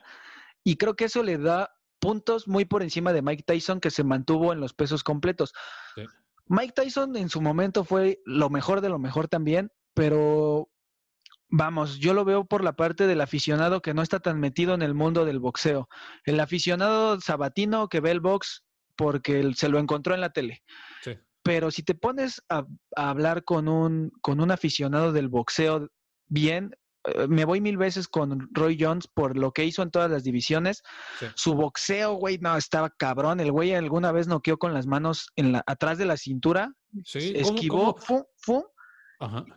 Y 0.67 0.79
creo 0.79 0.97
que 0.97 1.05
eso 1.05 1.23
le 1.23 1.39
da 1.39 1.71
puntos 2.01 2.49
muy 2.49 2.64
por 2.64 2.83
encima 2.83 3.12
de 3.12 3.23
Mike 3.23 3.45
Tyson, 3.47 3.79
que 3.79 3.93
se 3.93 4.03
mantuvo 4.03 4.53
en 4.53 4.59
los 4.59 4.75
pesos 4.75 5.05
completos. 5.05 5.53
Mike 6.47 6.73
Tyson 6.75 7.17
en 7.17 7.29
su 7.29 7.41
momento 7.41 7.85
fue 7.85 8.21
lo 8.27 8.51
mejor 8.51 8.81
de 8.81 8.89
lo 8.89 8.99
mejor 8.99 9.29
también, 9.29 9.71
pero 9.95 10.69
vamos, 11.49 12.01
yo 12.01 12.14
lo 12.14 12.25
veo 12.25 12.47
por 12.47 12.64
la 12.64 12.75
parte 12.75 13.07
del 13.07 13.21
aficionado 13.21 13.81
que 13.81 13.95
no 13.95 14.03
está 14.03 14.19
tan 14.19 14.41
metido 14.41 14.75
en 14.75 14.83
el 14.83 14.93
mundo 14.93 15.25
del 15.25 15.39
boxeo. 15.39 15.89
El 16.25 16.41
aficionado 16.41 17.21
sabatino 17.21 17.89
que 17.89 18.01
ve 18.01 18.11
el 18.11 18.21
box 18.21 18.64
porque 18.97 19.53
se 19.55 19.69
lo 19.69 19.79
encontró 19.79 20.14
en 20.14 20.21
la 20.21 20.31
tele. 20.31 20.64
Pero 21.45 21.71
si 21.71 21.85
te 21.85 21.95
pones 21.95 22.43
a, 22.49 22.67
a, 22.97 23.11
hablar 23.11 23.45
con 23.45 23.69
un, 23.69 24.11
con 24.21 24.41
un 24.41 24.51
aficionado 24.51 25.12
del 25.12 25.29
boxeo 25.29 25.91
bien, 26.27 26.75
me 27.29 27.45
voy 27.45 27.61
mil 27.61 27.77
veces 27.77 28.09
con 28.09 28.49
Roy 28.53 28.77
Jones 28.81 29.09
por 29.13 29.37
lo 29.37 29.53
que 29.53 29.65
hizo 29.65 29.83
en 29.83 29.91
todas 29.91 30.11
las 30.11 30.25
divisiones. 30.25 30.83
Su 31.35 31.55
boxeo, 31.55 32.15
güey, 32.15 32.39
no, 32.39 32.57
estaba 32.57 32.91
cabrón. 32.91 33.41
El 33.41 33.53
güey 33.53 33.75
alguna 33.75 34.13
vez 34.13 34.27
noqueó 34.27 34.59
con 34.59 34.75
las 34.75 34.87
manos 34.87 35.29
en 35.37 35.53
la, 35.53 35.63
atrás 35.67 35.99
de 35.99 36.07
la 36.07 36.17
cintura. 36.17 36.73
esquivó, 37.41 37.97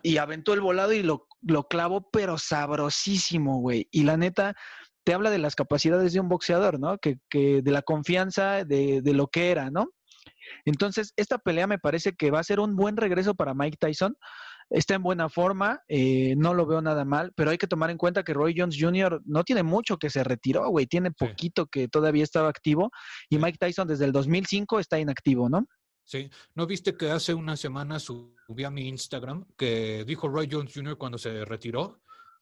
y 0.04 0.18
aventó 0.18 0.54
el 0.54 0.62
volado 0.62 0.94
y 0.94 1.04
lo, 1.04 1.28
lo 1.42 1.68
clavó, 1.68 2.10
pero 2.12 2.38
sabrosísimo, 2.38 3.60
güey. 3.60 3.88
Y 3.92 4.04
la 4.04 4.16
neta, 4.16 4.56
te 5.04 5.14
habla 5.14 5.30
de 5.30 5.40
las 5.40 5.56
capacidades 5.56 6.14
de 6.14 6.20
un 6.20 6.30
boxeador, 6.30 6.80
¿no? 6.80 6.98
Que, 6.98 7.18
que 7.30 7.62
de 7.62 7.72
la 7.72 7.82
confianza 7.82 8.64
de, 8.64 9.02
de 9.02 9.14
lo 9.14 9.28
que 9.28 9.52
era, 9.52 9.70
¿no? 9.70 9.90
Entonces, 10.66 11.14
esta 11.16 11.38
pelea 11.38 11.68
me 11.68 11.80
parece 11.80 12.14
que 12.14 12.32
va 12.32 12.40
a 12.40 12.44
ser 12.44 12.60
un 12.60 12.76
buen 12.76 12.98
regreso 12.98 13.36
para 13.36 13.54
Mike 13.54 13.78
Tyson 13.80 14.16
está 14.70 14.96
en 14.96 15.04
buena 15.04 15.30
forma, 15.30 15.82
eh, 15.88 16.36
no 16.38 16.54
lo 16.54 16.66
veo 16.66 16.82
nada 16.82 17.06
mal, 17.06 17.32
pero 17.36 17.52
hay 17.52 17.58
que 17.58 17.68
tomar 17.68 17.90
en 17.90 17.98
cuenta 17.98 18.24
que 18.24 18.34
Roy 18.34 18.54
Jones 18.58 18.78
Jr. 18.80 19.22
no 19.26 19.44
tiene 19.44 19.64
mucho 19.64 19.98
que 19.98 20.10
se 20.10 20.24
retiró, 20.24 20.70
güey, 20.70 20.86
tiene 20.86 21.12
poquito 21.12 21.68
que 21.68 21.88
todavía 21.88 22.24
estaba 22.24 22.50
activo 22.50 22.92
y 23.30 23.38
Mike 23.38 23.58
Tyson 23.60 23.88
desde 23.88 24.06
el 24.06 24.12
2005 24.12 24.80
está 24.80 25.00
inactivo, 25.00 25.50
¿no? 25.50 25.66
Sí, 26.10 26.28
¿no 26.56 26.66
viste 26.66 26.98
que 26.98 27.12
hace 27.12 27.36
una 27.36 27.56
semana 27.56 28.00
subí 28.00 28.64
a 28.64 28.72
mi 28.72 28.88
Instagram 28.88 29.46
que 29.56 30.04
dijo 30.06 30.28
Roy 30.28 30.50
Jones 30.52 30.74
Jr. 30.74 30.98
cuando 30.98 31.20
se 31.20 31.46
retiró? 31.46 32.02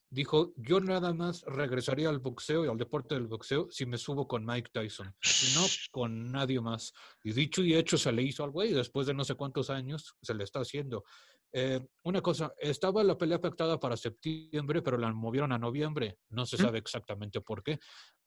Dijo, 0.10 0.54
yo 0.56 0.80
nada 0.80 1.14
más 1.14 1.44
regresaría 1.44 2.08
al 2.08 2.20
boxeo 2.20 2.64
y 2.64 2.70
al 2.70 2.78
deporte 2.78 3.16
del 3.16 3.28
boxeo 3.28 3.68
si 3.70 3.86
me 3.86 3.98
subo 3.98 4.26
con 4.26 4.46
Mike 4.46 4.70
Tyson, 4.72 5.14
si 5.22 5.54
no 5.54 5.66
con 5.92 6.32
nadie 6.32 6.62
más. 6.62 6.94
Y 7.26 7.34
dicho 7.34 7.62
y 7.62 7.76
hecho 7.76 7.98
se 7.98 8.14
le 8.14 8.24
hizo 8.24 8.46
al 8.46 8.52
güey, 8.52 8.72
después 8.72 9.06
de 9.06 9.14
no 9.14 9.26
sé 9.26 9.36
cuántos 9.36 9.70
años 9.70 10.16
se 10.22 10.34
le 10.34 10.46
está 10.46 10.62
haciendo. 10.62 11.04
Eh, 11.52 11.80
una 12.04 12.22
cosa, 12.22 12.54
estaba 12.58 13.04
la 13.04 13.18
pelea 13.18 13.40
pactada 13.40 13.80
para 13.80 13.98
septiembre, 13.98 14.82
pero 14.82 14.98
la 14.98 15.12
movieron 15.14 15.52
a 15.52 15.58
noviembre. 15.58 16.20
No 16.30 16.46
se 16.46 16.58
sabe 16.58 16.80
exactamente 16.80 17.42
por 17.42 17.64
qué. 17.64 17.80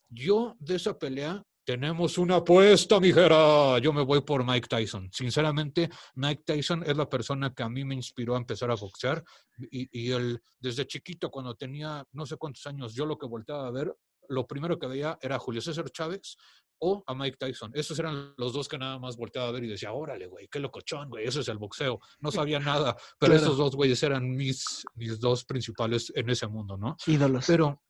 Yo 0.09 0.55
de 0.59 0.75
esa 0.75 0.97
pelea 0.97 1.43
tenemos 1.63 2.17
una 2.17 2.37
apuesta, 2.37 2.99
mijera. 2.99 3.77
Yo 3.79 3.93
me 3.93 4.03
voy 4.03 4.21
por 4.21 4.43
Mike 4.43 4.67
Tyson. 4.67 5.09
Sinceramente, 5.13 5.89
Mike 6.15 6.43
Tyson 6.45 6.83
es 6.85 6.97
la 6.97 7.07
persona 7.07 7.53
que 7.53 7.63
a 7.63 7.69
mí 7.69 7.85
me 7.85 7.95
inspiró 7.95 8.35
a 8.35 8.39
empezar 8.39 8.71
a 8.71 8.75
boxear. 8.75 9.23
Y, 9.69 9.87
y 9.91 10.11
él, 10.11 10.41
desde 10.59 10.87
chiquito, 10.87 11.29
cuando 11.29 11.55
tenía 11.55 12.03
no 12.13 12.25
sé 12.25 12.37
cuántos 12.37 12.65
años, 12.65 12.93
yo 12.93 13.05
lo 13.05 13.17
que 13.17 13.27
volteaba 13.27 13.67
a 13.67 13.71
ver, 13.71 13.95
lo 14.29 14.47
primero 14.47 14.79
que 14.79 14.87
veía 14.87 15.17
era 15.21 15.39
Julio 15.39 15.61
César 15.61 15.89
Chávez 15.91 16.35
o 16.81 17.03
a 17.05 17.13
Mike 17.13 17.37
Tyson. 17.39 17.71
Esos 17.73 17.97
eran 17.99 18.33
los 18.37 18.53
dos 18.53 18.67
que 18.67 18.77
nada 18.77 18.97
más 18.99 19.15
volteaba 19.15 19.49
a 19.49 19.51
ver 19.51 19.63
y 19.63 19.67
decía, 19.67 19.93
órale, 19.93 20.27
güey, 20.27 20.47
qué 20.47 20.59
locochón, 20.59 21.09
güey, 21.09 21.27
eso 21.27 21.39
es 21.39 21.47
el 21.47 21.57
boxeo. 21.57 21.99
No 22.19 22.31
sabía 22.31 22.59
nada, 22.59 22.97
pero 23.19 23.35
esos 23.35 23.57
dos 23.57 23.75
güeyes 23.75 24.01
eran 24.03 24.29
mis, 24.29 24.83
mis 24.95 25.19
dos 25.19 25.45
principales 25.45 26.11
en 26.15 26.29
ese 26.29 26.47
mundo, 26.47 26.77
¿no? 26.77 26.97
Ídolos. 27.05 27.45
Pero, 27.45 27.81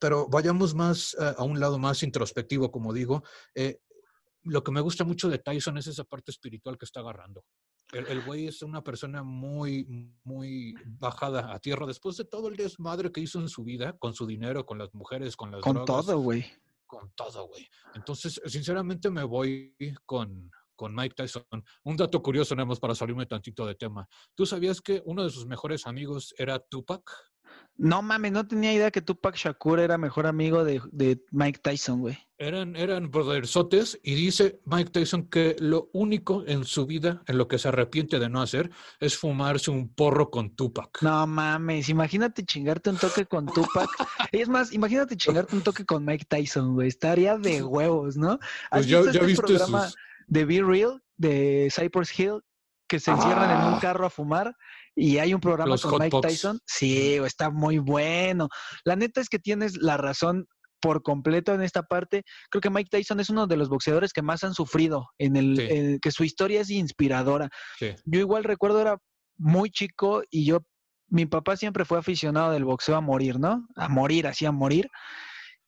pero 0.00 0.28
vayamos 0.28 0.74
más 0.74 1.14
eh, 1.20 1.34
a 1.36 1.44
un 1.44 1.60
lado 1.60 1.78
más 1.78 2.02
introspectivo, 2.02 2.70
como 2.70 2.92
digo. 2.92 3.22
Eh, 3.54 3.80
lo 4.44 4.64
que 4.64 4.72
me 4.72 4.80
gusta 4.80 5.04
mucho 5.04 5.28
de 5.28 5.38
Tyson 5.38 5.76
es 5.76 5.86
esa 5.86 6.04
parte 6.04 6.30
espiritual 6.30 6.78
que 6.78 6.86
está 6.86 7.00
agarrando. 7.00 7.44
El, 7.92 8.24
güey 8.24 8.48
es 8.48 8.62
una 8.62 8.82
persona 8.82 9.22
muy, 9.22 9.86
muy 10.24 10.74
bajada 10.98 11.54
a 11.54 11.60
tierra 11.60 11.86
después 11.86 12.16
de 12.16 12.24
todo 12.24 12.48
el 12.48 12.56
desmadre 12.56 13.12
que 13.12 13.20
hizo 13.20 13.38
en 13.38 13.48
su 13.48 13.62
vida, 13.62 13.96
con 13.98 14.12
su 14.12 14.26
dinero, 14.26 14.66
con 14.66 14.78
las 14.78 14.92
mujeres, 14.92 15.36
con 15.36 15.52
las 15.52 15.60
con 15.60 15.84
todo, 15.84 16.18
güey 16.18 16.44
con 16.86 17.10
todo, 17.12 17.48
güey. 17.48 17.68
Entonces, 17.94 18.40
sinceramente 18.46 19.10
me 19.10 19.24
voy 19.24 19.76
con, 20.04 20.50
con 20.74 20.94
Mike 20.94 21.14
Tyson. 21.14 21.44
Un 21.84 21.96
dato 21.96 22.22
curioso, 22.22 22.54
nada 22.54 22.66
más 22.66 22.80
para 22.80 22.94
salirme 22.94 23.26
tantito 23.26 23.66
de 23.66 23.74
tema. 23.74 24.08
¿Tú 24.34 24.46
sabías 24.46 24.80
que 24.80 25.02
uno 25.04 25.24
de 25.24 25.30
sus 25.30 25.46
mejores 25.46 25.86
amigos 25.86 26.34
era 26.38 26.58
Tupac? 26.58 27.10
No 27.78 28.00
mames, 28.00 28.32
no 28.32 28.46
tenía 28.46 28.72
idea 28.72 28.90
que 28.90 29.02
Tupac 29.02 29.36
Shakur 29.36 29.80
era 29.80 29.98
mejor 29.98 30.26
amigo 30.26 30.64
de, 30.64 30.80
de 30.92 31.22
Mike 31.30 31.60
Tyson, 31.62 32.00
güey. 32.00 32.18
Eran, 32.38 32.76
eran 32.76 33.10
brothersotes 33.10 33.98
y 34.02 34.14
dice 34.14 34.60
Mike 34.64 34.90
Tyson 34.90 35.28
que 35.28 35.56
lo 35.58 35.88
único 35.92 36.44
en 36.46 36.64
su 36.64 36.86
vida 36.86 37.22
en 37.26 37.38
lo 37.38 37.48
que 37.48 37.58
se 37.58 37.68
arrepiente 37.68 38.18
de 38.18 38.28
no 38.28 38.42
hacer 38.42 38.70
es 39.00 39.16
fumarse 39.16 39.70
un 39.70 39.88
porro 39.88 40.30
con 40.30 40.54
Tupac. 40.54 41.02
No 41.02 41.26
mames, 41.26 41.88
imagínate 41.88 42.44
chingarte 42.44 42.90
un 42.90 42.96
toque 42.96 43.26
con 43.26 43.46
Tupac. 43.46 43.88
es 44.32 44.48
más, 44.48 44.72
imagínate 44.72 45.16
chingarte 45.16 45.56
un 45.56 45.62
toque 45.62 45.84
con 45.84 46.04
Mike 46.04 46.26
Tyson, 46.28 46.74
güey. 46.74 46.88
Estaría 46.88 47.36
de 47.38 47.62
huevos, 47.62 48.16
¿no? 48.16 48.38
Pues 48.70 48.86
ya, 48.86 49.00
este 49.00 49.18
viste 49.20 49.42
programa 49.42 49.88
de 50.26 50.44
Be 50.44 50.62
Real 50.62 51.02
de 51.16 51.68
Cypress 51.74 52.18
Hill 52.18 52.42
que 52.86 53.00
se 53.00 53.10
encierran 53.10 53.50
en 53.50 53.66
un 53.66 53.74
ah. 53.74 53.78
carro 53.80 54.06
a 54.06 54.10
fumar 54.10 54.56
y 54.96 55.18
hay 55.18 55.34
un 55.34 55.40
programa 55.40 55.76
con 55.76 55.98
Mike 56.00 56.18
Tyson. 56.22 56.58
Sí, 56.66 57.14
está 57.24 57.50
muy 57.50 57.78
bueno. 57.78 58.48
La 58.84 58.96
neta 58.96 59.20
es 59.20 59.28
que 59.28 59.38
tienes 59.38 59.76
la 59.76 59.98
razón 59.98 60.46
por 60.80 61.02
completo 61.02 61.52
en 61.54 61.62
esta 61.62 61.82
parte. 61.82 62.24
Creo 62.50 62.60
que 62.60 62.70
Mike 62.70 62.88
Tyson 62.90 63.20
es 63.20 63.28
uno 63.28 63.46
de 63.46 63.56
los 63.56 63.68
boxeadores 63.68 64.12
que 64.12 64.22
más 64.22 64.42
han 64.42 64.54
sufrido, 64.54 65.08
en 65.18 65.36
el, 65.36 65.98
que 66.00 66.10
su 66.10 66.24
historia 66.24 66.62
es 66.62 66.70
inspiradora. 66.70 67.50
Yo 68.04 68.20
igual 68.20 68.44
recuerdo 68.44 68.80
era 68.80 68.98
muy 69.36 69.70
chico 69.70 70.22
y 70.30 70.46
yo, 70.46 70.60
mi 71.08 71.26
papá 71.26 71.56
siempre 71.56 71.84
fue 71.84 71.98
aficionado 71.98 72.52
del 72.52 72.64
boxeo 72.64 72.96
a 72.96 73.00
morir, 73.00 73.38
¿no? 73.38 73.66
A 73.76 73.88
morir, 73.88 74.26
así 74.26 74.46
a 74.46 74.52
morir. 74.52 74.88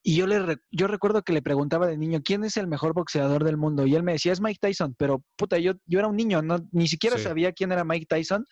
Y 0.02 0.16
yo, 0.16 0.26
le 0.26 0.58
yo 0.70 0.86
recuerdo 0.86 1.22
que 1.22 1.32
le 1.32 1.42
preguntaba 1.42 1.86
de 1.86 1.98
niño, 1.98 2.20
¿quién 2.24 2.44
es 2.44 2.56
el 2.56 2.66
mejor 2.66 2.94
boxeador 2.94 3.44
del 3.44 3.56
mundo? 3.56 3.84
Y 3.86 3.94
él 3.94 4.02
me 4.02 4.12
decía, 4.12 4.32
es 4.32 4.40
Mike 4.40 4.58
Tyson, 4.60 4.94
pero 4.96 5.22
puta, 5.36 5.58
yo, 5.58 5.72
yo 5.86 5.98
era 5.98 6.08
un 6.08 6.16
niño, 6.16 6.40
no, 6.40 6.58
ni 6.72 6.88
siquiera 6.88 7.18
sabía 7.18 7.52
quién 7.52 7.72
era 7.72 7.84
Mike 7.84 8.06
Tyson. 8.08 8.46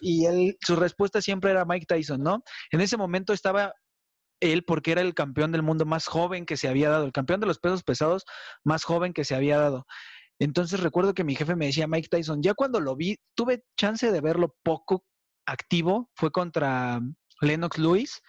Y 0.00 0.24
él, 0.26 0.56
su 0.60 0.74
respuesta 0.74 1.20
siempre 1.20 1.50
era 1.50 1.64
Mike 1.64 1.86
Tyson, 1.86 2.22
¿no? 2.22 2.42
En 2.70 2.80
ese 2.80 2.96
momento 2.96 3.32
estaba 3.32 3.72
él 4.40 4.64
porque 4.64 4.92
era 4.92 5.00
el 5.00 5.14
campeón 5.14 5.52
del 5.52 5.62
mundo 5.62 5.84
más 5.84 6.06
joven 6.06 6.46
que 6.46 6.56
se 6.56 6.68
había 6.68 6.90
dado, 6.90 7.04
el 7.04 7.12
campeón 7.12 7.40
de 7.40 7.46
los 7.46 7.58
pesos 7.58 7.82
pesados 7.82 8.24
más 8.64 8.84
joven 8.84 9.12
que 9.12 9.24
se 9.24 9.34
había 9.34 9.58
dado. 9.58 9.86
Entonces 10.38 10.80
recuerdo 10.80 11.14
que 11.14 11.24
mi 11.24 11.34
jefe 11.34 11.56
me 11.56 11.66
decía 11.66 11.86
Mike 11.86 12.08
Tyson, 12.10 12.42
ya 12.42 12.54
cuando 12.54 12.80
lo 12.80 12.96
vi, 12.96 13.16
tuve 13.34 13.64
chance 13.76 14.10
de 14.10 14.20
verlo 14.20 14.54
poco 14.62 15.04
activo, 15.46 16.10
fue 16.14 16.30
contra 16.30 17.00
Lennox 17.40 17.78
Lewis, 17.78 18.20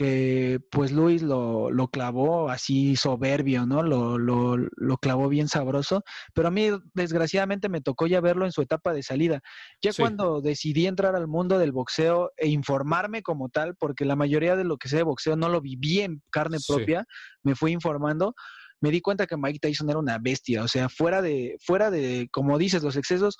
que 0.00 0.60
pues 0.70 0.92
Luis 0.92 1.20
lo, 1.20 1.70
lo 1.70 1.88
clavó 1.88 2.48
así 2.48 2.96
soberbio, 2.96 3.66
¿no? 3.66 3.82
Lo, 3.82 4.16
lo, 4.16 4.56
lo, 4.56 4.96
clavó 4.96 5.28
bien 5.28 5.46
sabroso, 5.46 6.04
pero 6.32 6.48
a 6.48 6.50
mí 6.50 6.70
desgraciadamente 6.94 7.68
me 7.68 7.82
tocó 7.82 8.06
ya 8.06 8.22
verlo 8.22 8.46
en 8.46 8.52
su 8.52 8.62
etapa 8.62 8.94
de 8.94 9.02
salida. 9.02 9.42
Ya 9.82 9.92
sí. 9.92 10.00
cuando 10.00 10.40
decidí 10.40 10.86
entrar 10.86 11.16
al 11.16 11.28
mundo 11.28 11.58
del 11.58 11.72
boxeo 11.72 12.32
e 12.38 12.48
informarme 12.48 13.20
como 13.20 13.50
tal, 13.50 13.76
porque 13.76 14.06
la 14.06 14.16
mayoría 14.16 14.56
de 14.56 14.64
lo 14.64 14.78
que 14.78 14.88
sé 14.88 14.96
de 14.96 15.02
boxeo 15.02 15.36
no 15.36 15.50
lo 15.50 15.60
viví 15.60 16.00
en 16.00 16.22
carne 16.30 16.56
propia, 16.66 17.00
sí. 17.00 17.38
me 17.42 17.54
fui 17.54 17.72
informando, 17.72 18.34
me 18.80 18.90
di 18.90 19.02
cuenta 19.02 19.26
que 19.26 19.36
Mike 19.36 19.58
Tyson 19.60 19.90
era 19.90 19.98
una 19.98 20.16
bestia, 20.18 20.64
o 20.64 20.68
sea, 20.68 20.88
fuera 20.88 21.20
de, 21.20 21.58
fuera 21.62 21.90
de, 21.90 22.30
como 22.32 22.56
dices, 22.56 22.82
los 22.82 22.96
excesos, 22.96 23.36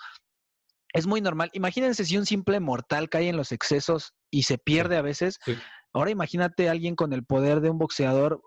es 0.92 1.06
muy 1.06 1.22
normal. 1.22 1.48
Imagínense 1.54 2.04
si 2.04 2.18
un 2.18 2.26
simple 2.26 2.60
mortal 2.60 3.08
cae 3.08 3.28
en 3.28 3.38
los 3.38 3.50
excesos 3.50 4.12
y 4.30 4.42
se 4.42 4.58
pierde 4.58 4.98
a 4.98 5.02
veces. 5.02 5.38
Sí. 5.42 5.56
Ahora 5.92 6.10
imagínate 6.10 6.68
a 6.68 6.72
alguien 6.72 6.94
con 6.94 7.12
el 7.12 7.24
poder 7.24 7.60
de 7.60 7.70
un 7.70 7.78
boxeador, 7.78 8.42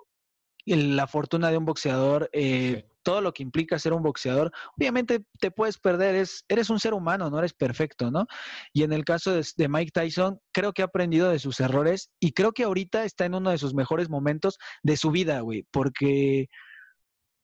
la 0.65 1.07
fortuna 1.07 1.51
de 1.51 1.57
un 1.57 1.65
boxeador, 1.65 2.29
eh, 2.31 2.85
sí. 2.85 2.97
todo 3.03 3.21
lo 3.21 3.33
que 3.33 3.43
implica 3.43 3.77
ser 3.79 3.93
un 3.93 4.01
boxeador. 4.01 4.51
Obviamente 4.77 5.25
te 5.39 5.51
puedes 5.51 5.77
perder, 5.77 6.15
es, 6.15 6.45
eres 6.47 6.69
un 6.69 6.79
ser 6.79 6.93
humano, 6.93 7.29
no 7.29 7.39
eres 7.39 7.53
perfecto, 7.53 8.11
¿no? 8.11 8.27
Y 8.71 8.83
en 8.83 8.93
el 8.93 9.03
caso 9.03 9.31
de, 9.31 9.45
de, 9.57 9.67
Mike 9.67 9.91
Tyson, 9.93 10.39
creo 10.53 10.73
que 10.73 10.81
ha 10.81 10.85
aprendido 10.85 11.29
de 11.29 11.39
sus 11.39 11.59
errores 11.59 12.11
y 12.19 12.31
creo 12.31 12.53
que 12.53 12.63
ahorita 12.63 13.03
está 13.03 13.25
en 13.25 13.35
uno 13.35 13.49
de 13.49 13.57
sus 13.57 13.73
mejores 13.73 14.09
momentos 14.09 14.57
de 14.83 14.95
su 14.95 15.11
vida, 15.11 15.41
güey, 15.41 15.65
porque 15.71 16.47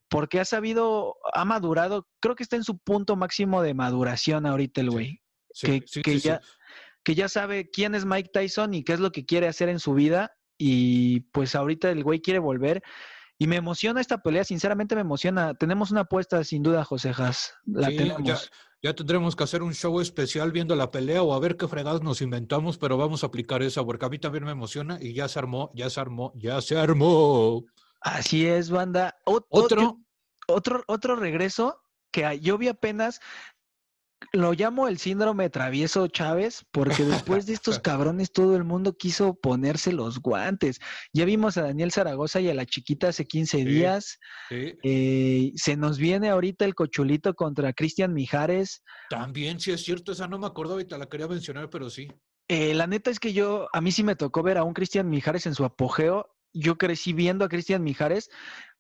porque 0.10 0.39
ha 0.39 0.45
sabido, 0.45 1.18
ha 1.34 1.45
madurado, 1.45 2.08
creo 2.20 2.36
que 2.36 2.43
está 2.43 2.56
en 2.56 2.64
su 2.64 2.80
punto 2.80 3.16
máximo 3.16 3.62
de 3.62 3.76
maduración 3.76 4.45
ahorita 4.45 4.82
el 4.82 4.89
güey. 4.89 5.22
Sí, 5.52 5.82
que, 5.82 5.88
sí, 5.88 6.02
que, 6.02 6.20
ya, 6.20 6.41
que 7.10 7.16
ya 7.16 7.28
sabe 7.28 7.72
quién 7.72 7.95
es 7.95 8.05
Mike 8.05 8.30
Tyson 8.32 8.76
y 8.76 8.84
qué 8.84 8.93
es 8.93 8.99
lo 8.99 9.12
que 9.12 9.26
quiere 9.26 9.47
hacer 9.47 9.68
en 9.68 9.80
su 9.80 9.95
vida. 9.95 10.32
Y 10.60 11.22
pues 11.32 11.55
ahorita 11.55 11.89
el 11.89 12.03
güey 12.03 12.22
quiere 12.22 12.38
volver. 12.38 12.84
Y 13.39 13.47
me 13.47 13.55
emociona 13.55 13.99
esta 13.99 14.20
pelea, 14.20 14.43
sinceramente 14.43 14.93
me 14.93 15.01
emociona. 15.01 15.55
Tenemos 15.55 15.89
una 15.89 16.01
apuesta 16.01 16.43
sin 16.43 16.62
duda, 16.62 16.86
José 16.86 17.12
Haas. 17.18 17.55
La 17.66 17.88
sí, 17.88 17.97
tenemos. 17.97 18.28
Ya, 18.28 18.38
ya, 18.84 18.93
tendremos 18.93 19.36
que 19.36 19.43
hacer 19.43 19.64
un 19.64 19.74
show 19.74 19.99
especial 20.01 20.51
viendo 20.51 20.76
la 20.76 20.91
pelea 20.91 21.24
o 21.24 21.34
a 21.34 21.39
ver 21.39 21.57
qué 21.57 21.68
fregados 21.68 22.03
nos 22.03 22.22
inventamos, 22.22 22.78
pero 22.78 22.95
vamos 22.95 23.24
a 23.24 23.28
aplicar 23.28 23.64
esa 23.64 23.84
porque 23.84 24.05
a 24.05 24.10
mí 24.10 24.20
también 24.20 24.43
me 24.43 24.51
emociona 24.51 24.99
y 25.01 25.16
ya 25.16 25.28
se 25.28 25.39
armó, 25.39 25.72
ya 25.74 25.89
se 25.89 25.99
armó, 25.99 26.32
ya 26.36 26.62
se 26.62 26.78
armó. 26.78 27.66
Así 28.01 28.45
es, 28.45 28.70
banda. 28.70 29.18
Otro, 29.26 29.97
otro, 30.47 30.84
otro 30.86 31.16
regreso 31.16 31.82
que 32.12 32.39
yo 32.39 32.60
vi 32.60 32.68
apenas, 32.68 33.20
lo 34.32 34.53
llamo 34.53 34.88
el 34.88 34.97
síndrome 34.97 35.49
travieso 35.49 36.07
Chávez, 36.07 36.65
porque 36.72 37.03
después 37.03 37.45
de 37.45 37.53
estos 37.53 37.80
cabrones 37.80 38.32
todo 38.32 38.55
el 38.55 38.63
mundo 38.63 38.95
quiso 38.97 39.34
ponerse 39.34 39.91
los 39.91 40.20
guantes. 40.20 40.80
Ya 41.13 41.26
vimos 41.26 41.57
a 41.57 41.63
Daniel 41.63 41.91
Zaragoza 41.91 42.39
y 42.41 42.49
a 42.49 42.53
la 42.53 42.65
chiquita 42.65 43.09
hace 43.09 43.26
15 43.26 43.57
sí, 43.57 43.65
días. 43.65 44.20
Sí. 44.49 44.74
Eh, 44.84 45.51
se 45.55 45.78
nos 45.78 45.97
viene 45.97 46.30
ahorita 46.30 46.65
el 46.65 46.76
cochulito 46.76 47.34
contra 47.34 47.74
Cristian 47.74 48.13
Mijares. 48.13 48.84
También, 49.09 49.59
sí 49.59 49.72
es 49.72 49.84
cierto, 49.84 50.11
esa 50.11 50.28
no 50.28 50.38
me 50.38 50.47
acuerdo 50.47 50.74
ahorita, 50.74 50.97
la 50.97 51.07
quería 51.07 51.28
mencionar, 51.28 51.70
pero 51.70 51.89
sí. 51.89 52.07
Eh, 52.47 52.74
la 52.74 52.88
neta 52.88 53.11
es 53.11 53.20
que 53.20 53.32
yo, 53.32 53.67
a 53.74 53.82
mí 53.82 53.91
sí 53.91 54.03
me 54.03 54.15
tocó 54.15 54.43
ver 54.43 54.57
a 54.57 54.63
un 54.63 54.74
Cristian 54.74 55.09
Mijares 55.09 55.45
en 55.45 55.55
su 55.55 55.65
apogeo. 55.65 56.36
Yo 56.51 56.78
crecí 56.78 57.13
viendo 57.13 57.45
a 57.45 57.49
Cristian 57.49 57.84
Mijares. 57.84 58.30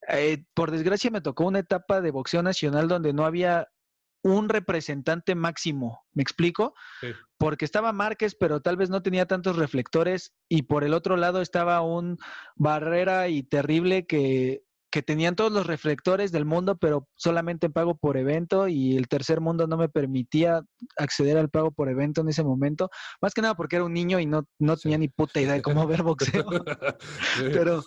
Eh, 0.07 0.43
por 0.55 0.71
desgracia 0.71 1.11
me 1.11 1.21
tocó 1.21 1.45
una 1.45 1.59
etapa 1.59 2.01
de 2.01 2.09
boxeo 2.09 2.41
nacional 2.41 2.87
donde 2.87 3.13
no 3.13 3.25
había 3.25 3.67
un 4.23 4.49
representante 4.49 5.35
máximo, 5.35 6.01
¿me 6.13 6.23
explico? 6.23 6.73
Sí. 7.01 7.07
Porque 7.37 7.65
estaba 7.65 7.93
Márquez, 7.93 8.35
pero 8.35 8.61
tal 8.61 8.77
vez 8.77 8.89
no 8.89 9.01
tenía 9.01 9.25
tantos 9.25 9.55
reflectores 9.55 10.33
y 10.49 10.63
por 10.63 10.83
el 10.83 10.93
otro 10.93 11.15
lado 11.15 11.41
estaba 11.41 11.81
un 11.81 12.17
Barrera 12.55 13.29
y 13.29 13.43
Terrible 13.43 14.05
que, 14.05 14.63
que 14.91 15.01
tenían 15.01 15.35
todos 15.35 15.51
los 15.51 15.67
reflectores 15.67 16.31
del 16.31 16.45
mundo, 16.45 16.77
pero 16.77 17.07
solamente 17.15 17.69
pago 17.69 17.95
por 17.95 18.17
evento 18.17 18.67
y 18.67 18.97
el 18.97 19.07
tercer 19.07 19.39
mundo 19.39 19.67
no 19.67 19.77
me 19.77 19.89
permitía 19.89 20.63
acceder 20.97 21.37
al 21.37 21.49
pago 21.49 21.71
por 21.71 21.89
evento 21.89 22.21
en 22.21 22.29
ese 22.29 22.43
momento, 22.43 22.89
más 23.21 23.33
que 23.33 23.41
nada 23.41 23.55
porque 23.55 23.77
era 23.77 23.85
un 23.85 23.93
niño 23.93 24.19
y 24.19 24.25
no, 24.25 24.45
no 24.59 24.75
tenía 24.75 24.97
sí. 24.97 25.01
ni 25.01 25.07
puta 25.07 25.39
idea 25.39 25.53
de 25.53 25.61
cómo 25.61 25.87
ver 25.87 26.03
boxeo. 26.03 26.43
sí. 27.37 27.43
Pero 27.53 27.83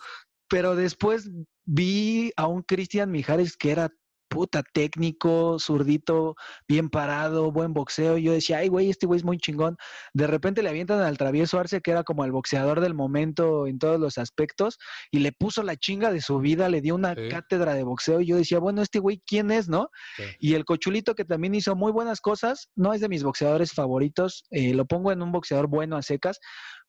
pero 0.52 0.76
después 0.76 1.30
vi 1.64 2.30
a 2.36 2.46
un 2.46 2.62
Cristian 2.62 3.10
Mijares 3.10 3.56
que 3.56 3.70
era 3.70 3.90
puta 4.32 4.62
técnico, 4.62 5.58
zurdito, 5.58 6.36
bien 6.66 6.88
parado, 6.88 7.52
buen 7.52 7.74
boxeo. 7.74 8.16
Y 8.16 8.24
yo 8.24 8.32
decía, 8.32 8.58
ay, 8.58 8.68
güey, 8.68 8.90
este 8.90 9.06
güey 9.06 9.18
es 9.18 9.24
muy 9.24 9.38
chingón. 9.38 9.76
De 10.14 10.26
repente 10.26 10.62
le 10.62 10.70
avientan 10.70 11.00
al 11.00 11.18
travieso 11.18 11.58
Arce, 11.58 11.80
que 11.80 11.90
era 11.90 12.02
como 12.02 12.24
el 12.24 12.32
boxeador 12.32 12.80
del 12.80 12.94
momento 12.94 13.66
en 13.66 13.78
todos 13.78 14.00
los 14.00 14.18
aspectos, 14.18 14.78
y 15.10 15.18
le 15.18 15.32
puso 15.32 15.62
la 15.62 15.76
chinga 15.76 16.10
de 16.12 16.20
su 16.20 16.38
vida, 16.38 16.68
le 16.68 16.80
dio 16.80 16.94
una 16.94 17.14
sí. 17.14 17.28
cátedra 17.28 17.74
de 17.74 17.82
boxeo. 17.82 18.20
Y 18.20 18.26
yo 18.26 18.36
decía, 18.36 18.58
bueno, 18.58 18.82
este 18.82 18.98
güey, 18.98 19.22
¿quién 19.26 19.50
es, 19.50 19.68
no? 19.68 19.90
Sí. 20.16 20.24
Y 20.38 20.54
el 20.54 20.64
cochulito, 20.64 21.14
que 21.14 21.24
también 21.24 21.54
hizo 21.54 21.76
muy 21.76 21.92
buenas 21.92 22.20
cosas, 22.20 22.70
no 22.74 22.94
es 22.94 23.00
de 23.00 23.08
mis 23.08 23.22
boxeadores 23.22 23.72
favoritos, 23.72 24.44
eh, 24.50 24.72
lo 24.72 24.86
pongo 24.86 25.12
en 25.12 25.22
un 25.22 25.32
boxeador 25.32 25.66
bueno 25.68 25.96
a 25.96 26.02
secas. 26.02 26.38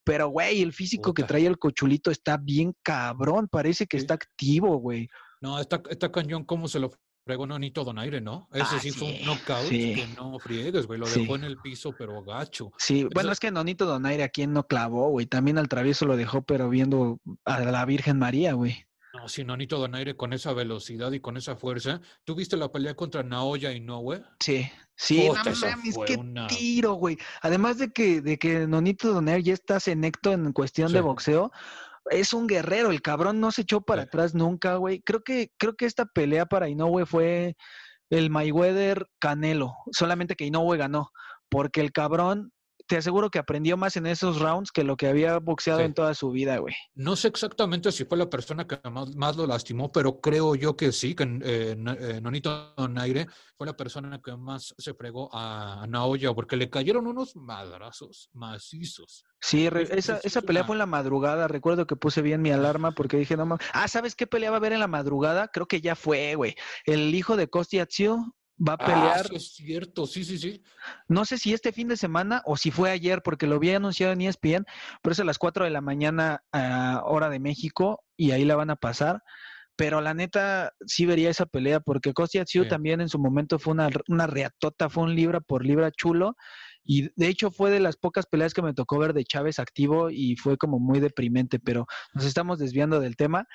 Pero, 0.05 0.27
güey, 0.29 0.61
el 0.61 0.73
físico 0.73 1.09
Puta. 1.09 1.21
que 1.21 1.27
trae 1.27 1.45
el 1.45 1.57
cochulito 1.57 2.11
está 2.11 2.37
bien 2.37 2.73
cabrón. 2.83 3.47
Parece 3.49 3.85
que 3.87 3.97
sí. 3.97 4.03
está 4.03 4.15
activo, 4.15 4.77
güey. 4.77 5.07
No, 5.41 5.59
está, 5.59 5.81
está 5.89 6.11
cañón 6.11 6.45
cómo 6.45 6.67
se 6.67 6.79
lo 6.79 6.91
fregó 7.23 7.47
Nonito 7.47 7.83
Donaire, 7.83 8.21
¿no? 8.21 8.49
Ese 8.51 8.75
ah, 8.75 8.79
sí, 8.79 8.91
fue 8.91 9.07
un 9.09 9.25
knockout 9.25 9.67
sí. 9.69 9.95
que 9.95 10.07
no 10.15 10.37
friegues, 10.39 10.85
güey. 10.87 10.99
Lo 10.99 11.05
sí. 11.05 11.21
dejó 11.21 11.35
en 11.35 11.43
el 11.45 11.57
piso, 11.57 11.93
pero 11.97 12.23
gacho. 12.23 12.71
Sí, 12.77 13.01
Eso... 13.01 13.09
bueno, 13.13 13.31
es 13.31 13.39
que 13.39 13.51
Nonito 13.51 13.85
Donaire 13.85 14.23
a 14.23 14.29
quien 14.29 14.53
no 14.53 14.67
clavó, 14.67 15.09
güey. 15.09 15.25
También 15.25 15.57
al 15.57 15.69
travieso 15.69 16.05
lo 16.05 16.17
dejó, 16.17 16.41
pero 16.41 16.69
viendo 16.69 17.19
a 17.45 17.59
la 17.61 17.85
Virgen 17.85 18.19
María, 18.19 18.53
güey. 18.53 18.85
No, 19.13 19.29
sí, 19.29 19.43
Nonito 19.43 19.77
Donaire 19.77 20.17
con 20.17 20.33
esa 20.33 20.53
velocidad 20.53 21.11
y 21.11 21.19
con 21.19 21.37
esa 21.37 21.55
fuerza. 21.55 22.01
¿Tú 22.23 22.33
viste 22.33 22.57
la 22.57 22.71
pelea 22.71 22.95
contra 22.95 23.21
Naoya 23.21 23.71
y 23.71 23.85
güey? 23.85 24.21
Sí, 24.39 24.67
sí, 24.95 25.27
Puta, 25.27 25.43
no 25.43 25.55
mames, 25.55 25.97
qué 26.07 26.15
una... 26.15 26.47
tiro, 26.47 26.93
güey. 26.93 27.17
Además 27.41 27.77
de 27.77 27.91
que, 27.91 28.21
de 28.21 28.39
que 28.39 28.65
Nonito 28.65 29.13
Donaire 29.13 29.43
ya 29.43 29.53
está 29.53 29.79
senecto 29.79 30.31
en 30.31 30.51
cuestión 30.51 30.89
sí. 30.89 30.95
de 30.95 31.01
boxeo, 31.01 31.51
es 32.11 32.33
un 32.33 32.47
guerrero, 32.47 32.91
el 32.91 33.01
cabrón 33.01 33.39
no 33.39 33.51
se 33.51 33.63
echó 33.63 33.81
para 33.81 34.03
sí. 34.03 34.07
atrás 34.07 34.33
nunca, 34.35 34.75
güey. 34.75 35.01
Creo 35.01 35.21
que, 35.23 35.49
creo 35.57 35.75
que 35.75 35.85
esta 35.85 36.05
pelea 36.05 36.45
para 36.45 36.69
Inoue 36.69 37.05
fue 37.05 37.55
el 38.09 38.29
Mayweather 38.29 39.07
Canelo, 39.19 39.73
solamente 39.91 40.35
que 40.35 40.45
Inoue 40.45 40.77
ganó, 40.77 41.09
porque 41.49 41.81
el 41.81 41.91
cabrón 41.91 42.52
te 42.87 42.97
aseguro 42.97 43.29
que 43.29 43.39
aprendió 43.39 43.77
más 43.77 43.95
en 43.97 44.05
esos 44.05 44.39
rounds 44.39 44.71
que 44.71 44.83
lo 44.83 44.97
que 44.97 45.07
había 45.07 45.39
boxeado 45.39 45.79
sí. 45.79 45.85
en 45.85 45.93
toda 45.93 46.13
su 46.13 46.31
vida, 46.31 46.57
güey. 46.57 46.73
No 46.95 47.15
sé 47.15 47.27
exactamente 47.27 47.91
si 47.91 48.05
fue 48.05 48.17
la 48.17 48.29
persona 48.29 48.67
que 48.67 48.79
más, 48.89 49.15
más 49.15 49.37
lo 49.37 49.47
lastimó, 49.47 49.91
pero 49.91 50.19
creo 50.19 50.55
yo 50.55 50.75
que 50.75 50.91
sí, 50.91 51.15
que 51.15 51.23
eh, 51.23 51.75
eh, 51.77 52.19
Nonito 52.21 52.73
Naire 52.89 53.27
fue 53.57 53.67
la 53.67 53.77
persona 53.77 54.21
que 54.21 54.35
más 54.35 54.73
se 54.77 54.93
fregó 54.93 55.29
a, 55.33 55.85
Naoya, 55.87 56.33
porque 56.33 56.55
le 56.55 56.69
cayeron 56.69 57.07
unos 57.07 57.35
madrazos 57.35 58.29
macizos. 58.33 59.23
Sí, 59.41 59.69
re, 59.69 59.87
esa, 59.97 60.19
esa 60.23 60.41
pelea 60.41 60.63
fue 60.63 60.75
en 60.75 60.79
la 60.79 60.85
madrugada. 60.85 61.47
Recuerdo 61.47 61.85
que 61.85 61.95
puse 61.95 62.21
bien 62.21 62.41
mi 62.41 62.51
alarma 62.51 62.91
porque 62.91 63.17
dije, 63.17 63.35
no 63.35 63.45
mames. 63.45 63.67
Ah, 63.73 63.87
¿sabes 63.87 64.15
qué 64.15 64.27
pelea 64.27 64.51
va 64.51 64.57
a 64.57 64.59
haber 64.59 64.73
en 64.73 64.79
la 64.79 64.87
madrugada? 64.87 65.49
Creo 65.49 65.67
que 65.67 65.81
ya 65.81 65.95
fue, 65.95 66.35
güey. 66.35 66.55
El 66.85 67.13
hijo 67.13 67.35
de 67.35 67.49
Costi 67.49 67.79
Atsio 67.79 68.35
va 68.57 68.73
a 68.73 68.77
pelear. 68.77 69.25
Ah, 69.25 69.29
sí 69.29 69.35
es 69.35 69.53
cierto, 69.53 70.05
sí, 70.05 70.23
sí, 70.23 70.37
sí. 70.37 70.63
No 71.07 71.25
sé 71.25 71.37
si 71.37 71.53
este 71.53 71.71
fin 71.71 71.87
de 71.87 71.97
semana 71.97 72.41
o 72.45 72.57
si 72.57 72.71
fue 72.71 72.91
ayer, 72.91 73.21
porque 73.23 73.47
lo 73.47 73.55
había 73.55 73.77
anunciado 73.77 74.13
en 74.13 74.21
ESPN, 74.21 74.65
pero 75.01 75.13
es 75.13 75.19
a 75.19 75.23
las 75.23 75.37
4 75.37 75.65
de 75.65 75.71
la 75.71 75.81
mañana, 75.81 76.43
uh, 76.53 77.05
hora 77.05 77.29
de 77.29 77.39
México, 77.39 78.03
y 78.17 78.31
ahí 78.31 78.45
la 78.45 78.55
van 78.55 78.69
a 78.69 78.75
pasar. 78.75 79.21
Pero 79.75 80.01
la 80.01 80.13
neta, 80.13 80.71
sí 80.85 81.05
vería 81.05 81.31
esa 81.31 81.47
pelea, 81.47 81.79
porque 81.79 82.13
Kostia 82.13 82.45
Tsiu 82.45 82.63
sí. 82.63 82.69
también 82.69 83.01
en 83.01 83.09
su 83.09 83.17
momento 83.17 83.57
fue 83.57 83.73
una, 83.73 83.89
una 84.07 84.27
reatota, 84.27 84.89
fue 84.89 85.03
un 85.03 85.15
libra 85.15 85.39
por 85.41 85.65
libra 85.65 85.91
chulo. 85.91 86.35
Y 86.83 87.09
de 87.15 87.27
hecho 87.27 87.49
fue 87.49 87.71
de 87.71 87.79
las 87.79 87.97
pocas 87.97 88.25
peleas 88.27 88.53
que 88.53 88.61
me 88.61 88.73
tocó 88.73 88.99
ver 88.99 89.13
de 89.13 89.23
Chávez 89.23 89.57
activo 89.57 90.09
y 90.09 90.35
fue 90.35 90.57
como 90.57 90.79
muy 90.79 90.99
deprimente, 90.99 91.57
pero 91.57 91.87
nos 92.13 92.25
estamos 92.25 92.59
desviando 92.59 92.99
del 92.99 93.15
tema. 93.15 93.47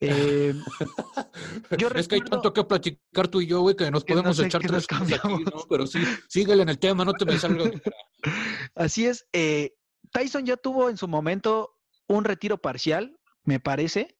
Eh, 0.00 0.54
yo 1.78 1.88
recuerdo, 1.88 1.98
es 1.98 2.08
que 2.08 2.14
hay 2.16 2.20
tanto 2.20 2.52
que 2.52 2.64
platicar 2.64 3.28
tú 3.28 3.40
y 3.40 3.46
yo, 3.46 3.60
güey, 3.60 3.76
que 3.76 3.90
nos 3.90 4.04
que 4.04 4.12
podemos 4.12 4.36
no 4.36 4.42
sé, 4.42 4.46
echar 4.46 4.60
tres 4.62 4.86
aquí, 4.90 5.44
¿no? 5.44 5.66
Pero 5.68 5.86
sí, 5.86 6.00
síguele 6.28 6.62
en 6.62 6.68
el 6.68 6.78
tema, 6.78 7.04
no 7.04 7.14
te 7.14 7.24
me 7.24 7.38
salgas. 7.38 7.70
Así 8.74 9.06
es. 9.06 9.26
Eh, 9.32 9.74
Tyson 10.12 10.44
ya 10.44 10.56
tuvo 10.56 10.90
en 10.90 10.96
su 10.96 11.08
momento 11.08 11.78
un 12.08 12.24
retiro 12.24 12.58
parcial, 12.58 13.18
me 13.44 13.60
parece. 13.60 14.16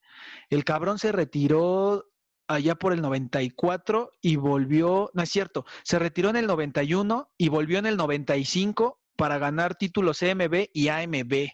El 0.51 0.65
cabrón 0.65 0.99
se 0.99 1.13
retiró 1.13 2.07
allá 2.49 2.77
por 2.77 2.93
el 2.93 3.03
94 3.03 4.13
y 4.23 4.37
volvió, 4.37 5.11
no 5.15 5.23
es 5.23 5.31
cierto, 5.31 5.67
se 5.83 5.99
retiró 5.99 6.31
en 6.31 6.37
el 6.37 6.47
91 6.47 7.31
y 7.37 7.49
volvió 7.49 7.79
en 7.79 7.87
el 7.87 7.97
95 7.97 9.01
para 9.17 9.39
ganar 9.39 9.75
títulos 9.77 10.19
CMB 10.19 10.69
y 10.73 10.89
AMB. 10.89 11.49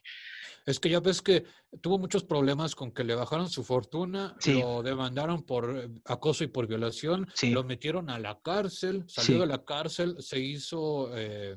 Es 0.65 0.79
que 0.79 0.91
ya 0.91 1.01
ves 1.01 1.23
que 1.23 1.45
tuvo 1.81 1.99
muchos 1.99 2.23
problemas 2.25 2.75
con 2.77 2.93
que 2.93 3.03
le 3.03 3.15
bajaron 3.15 3.49
su 3.49 3.65
fortuna, 3.65 4.37
Sí. 4.39 4.61
lo 4.61 4.83
demandaron 4.83 5.43
por 5.43 5.91
acoso 6.05 6.45
y 6.45 6.49
por 6.49 6.67
violación, 6.69 7.27
Sí. 7.35 7.51
lo 7.51 7.65
metieron 7.65 8.11
a 8.11 8.19
la 8.19 8.39
cárcel, 8.41 9.05
salió 9.09 9.35
Sí. 9.37 9.41
de 9.41 9.47
la 9.47 9.65
cárcel, 9.65 10.17
se 10.21 10.39
hizo, 10.39 11.11
eh, 11.17 11.57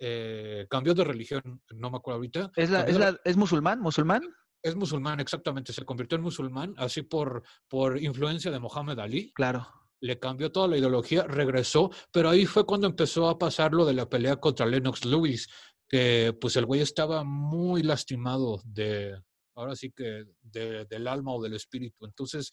eh, 0.00 0.66
cambió 0.68 0.94
de 0.94 1.04
religión, 1.04 1.62
no 1.70 1.90
me 1.90 1.98
acuerdo 1.98 2.16
ahorita. 2.16 2.50
¿Es, 2.56 2.70
la, 2.70 2.82
es, 2.82 2.96
la, 2.96 3.16
¿Es 3.24 3.36
musulmán? 3.36 3.80
¿Musulmán? 3.80 4.22
es 4.64 4.76
musulmán, 4.76 5.18
exactamente, 5.18 5.72
se 5.72 5.84
convirtió 5.84 6.14
en 6.16 6.22
musulmán, 6.22 6.74
así 6.78 7.02
por, 7.02 7.42
por 7.68 8.00
influencia 8.00 8.48
de 8.50 8.60
Mohammed 8.60 8.96
Ali. 9.00 9.32
Claro. 9.32 9.66
Le 10.02 10.18
cambió 10.18 10.50
toda 10.50 10.66
la 10.68 10.76
ideología, 10.76 11.22
regresó, 11.24 11.90
pero 12.12 12.28
ahí 12.28 12.44
fue 12.44 12.66
cuando 12.66 12.86
empezó 12.88 13.28
a 13.28 13.38
pasar 13.38 13.72
lo 13.72 13.84
de 13.86 13.94
la 13.94 14.08
pelea 14.08 14.36
contra 14.36 14.66
Lennox 14.66 15.04
Lewis, 15.04 15.48
que 15.88 16.36
pues 16.40 16.56
el 16.56 16.66
güey 16.66 16.80
estaba 16.80 17.22
muy 17.24 17.82
lastimado 17.84 18.60
de, 18.64 19.14
ahora 19.54 19.76
sí 19.76 19.92
que 19.94 20.24
de- 20.40 20.84
del 20.86 21.06
alma 21.06 21.32
o 21.32 21.40
del 21.42 21.54
espíritu, 21.54 22.04
entonces 22.04 22.50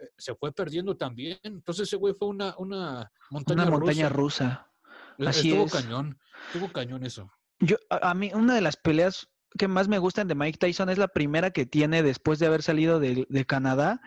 eh, 0.00 0.08
se 0.16 0.34
fue 0.36 0.52
perdiendo 0.52 0.96
también, 0.96 1.38
entonces 1.42 1.88
ese 1.88 1.96
güey 1.96 2.14
fue 2.16 2.28
una, 2.28 2.54
una 2.58 3.10
montaña 3.30 3.62
Una 3.62 3.70
montaña 3.72 4.08
rusa. 4.08 4.70
Eh, 5.18 5.26
así 5.26 5.48
estuvo 5.50 5.66
es. 5.66 5.72
cañón, 5.72 6.18
estuvo 6.52 6.72
cañón 6.72 7.04
eso. 7.04 7.28
Yo, 7.58 7.76
a, 7.90 8.10
a 8.10 8.14
mí, 8.14 8.30
una 8.32 8.54
de 8.54 8.60
las 8.60 8.76
peleas 8.76 9.28
que 9.58 9.66
más 9.68 9.88
me 9.88 9.98
gustan 9.98 10.28
de 10.28 10.34
Mike 10.36 10.58
Tyson 10.58 10.88
es 10.88 10.98
la 10.98 11.08
primera 11.08 11.50
que 11.50 11.66
tiene 11.66 12.02
después 12.04 12.38
de 12.38 12.46
haber 12.46 12.62
salido 12.62 13.00
de, 13.00 13.26
de 13.28 13.44
Canadá, 13.44 14.00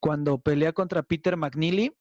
cuando 0.00 0.38
pelea 0.38 0.72
contra 0.72 1.02
Peter 1.02 1.36
McNeely. 1.36 1.92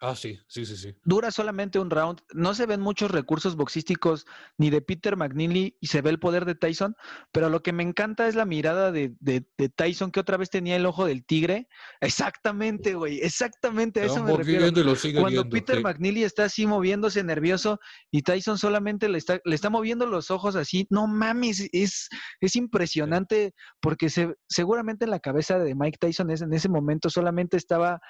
Ah, 0.00 0.14
sí, 0.14 0.38
sí, 0.46 0.64
sí, 0.64 0.76
sí. 0.76 0.94
Dura 1.04 1.32
solamente 1.32 1.80
un 1.80 1.90
round. 1.90 2.20
No 2.32 2.54
se 2.54 2.66
ven 2.66 2.80
muchos 2.80 3.10
recursos 3.10 3.56
boxísticos 3.56 4.26
ni 4.56 4.70
de 4.70 4.80
Peter 4.80 5.16
McNeely 5.16 5.76
y 5.80 5.86
se 5.88 6.02
ve 6.02 6.10
el 6.10 6.20
poder 6.20 6.44
de 6.44 6.54
Tyson, 6.54 6.94
pero 7.32 7.48
lo 7.48 7.64
que 7.64 7.72
me 7.72 7.82
encanta 7.82 8.28
es 8.28 8.36
la 8.36 8.44
mirada 8.44 8.92
de, 8.92 9.16
de- 9.18 9.44
de 9.58 9.68
Tyson 9.68 10.12
que 10.12 10.20
otra 10.20 10.36
vez 10.36 10.50
tenía 10.50 10.76
el 10.76 10.86
ojo 10.86 11.04
del 11.04 11.24
tigre. 11.24 11.68
Exactamente, 12.00 12.94
güey. 12.94 13.18
Exactamente 13.20 14.00
a 14.00 14.04
eso 14.06 14.22
me 14.22 14.36
refiero. 14.36 14.60
viendo 14.62 14.80
y 14.80 14.84
lo 14.84 14.94
sigue 14.94 15.20
Cuando 15.20 15.42
viendo, 15.42 15.50
Peter 15.54 15.76
sí. 15.78 15.82
McNeely 15.82 16.22
está 16.22 16.44
así 16.44 16.66
moviéndose 16.66 17.24
nervioso 17.24 17.80
y 18.12 18.22
Tyson 18.22 18.56
solamente 18.56 19.08
le 19.08 19.18
está, 19.18 19.40
le 19.44 19.54
está 19.54 19.68
moviendo 19.70 20.06
los 20.06 20.30
ojos 20.30 20.54
así, 20.56 20.86
no 20.90 21.06
mames, 21.08 21.68
es, 21.72 22.08
es 22.40 22.54
impresionante 22.56 23.52
porque 23.80 24.10
se, 24.10 24.34
seguramente 24.48 25.04
en 25.06 25.10
la 25.10 25.18
cabeza 25.20 25.58
de 25.58 25.74
Mike 25.74 25.98
Tyson 26.00 26.30
es, 26.30 26.40
en 26.42 26.52
ese 26.52 26.68
momento 26.68 27.10
solamente 27.10 27.56
estaba 27.56 28.00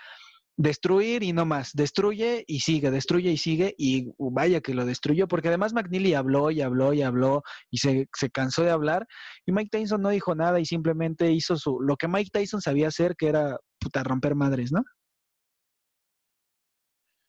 destruir 0.58 1.22
y 1.22 1.32
no 1.32 1.46
más, 1.46 1.70
destruye 1.72 2.44
y 2.48 2.60
sigue, 2.60 2.90
destruye 2.90 3.30
y 3.30 3.36
sigue 3.36 3.76
y 3.78 4.10
vaya 4.18 4.60
que 4.60 4.74
lo 4.74 4.84
destruyó 4.84 5.28
porque 5.28 5.48
además 5.48 5.72
McNeely 5.72 6.14
habló 6.14 6.50
y 6.50 6.60
habló 6.60 6.92
y 6.92 7.02
habló 7.02 7.42
y 7.70 7.78
se, 7.78 8.08
se 8.12 8.28
cansó 8.28 8.64
de 8.64 8.72
hablar 8.72 9.06
y 9.46 9.52
Mike 9.52 9.70
Tyson 9.70 10.02
no 10.02 10.08
dijo 10.08 10.34
nada 10.34 10.58
y 10.58 10.66
simplemente 10.66 11.30
hizo 11.30 11.56
su, 11.56 11.80
lo 11.80 11.96
que 11.96 12.08
Mike 12.08 12.30
Tyson 12.32 12.60
sabía 12.60 12.88
hacer 12.88 13.14
que 13.16 13.28
era 13.28 13.56
puta 13.78 14.02
romper 14.02 14.34
madres, 14.34 14.72
¿no? 14.72 14.82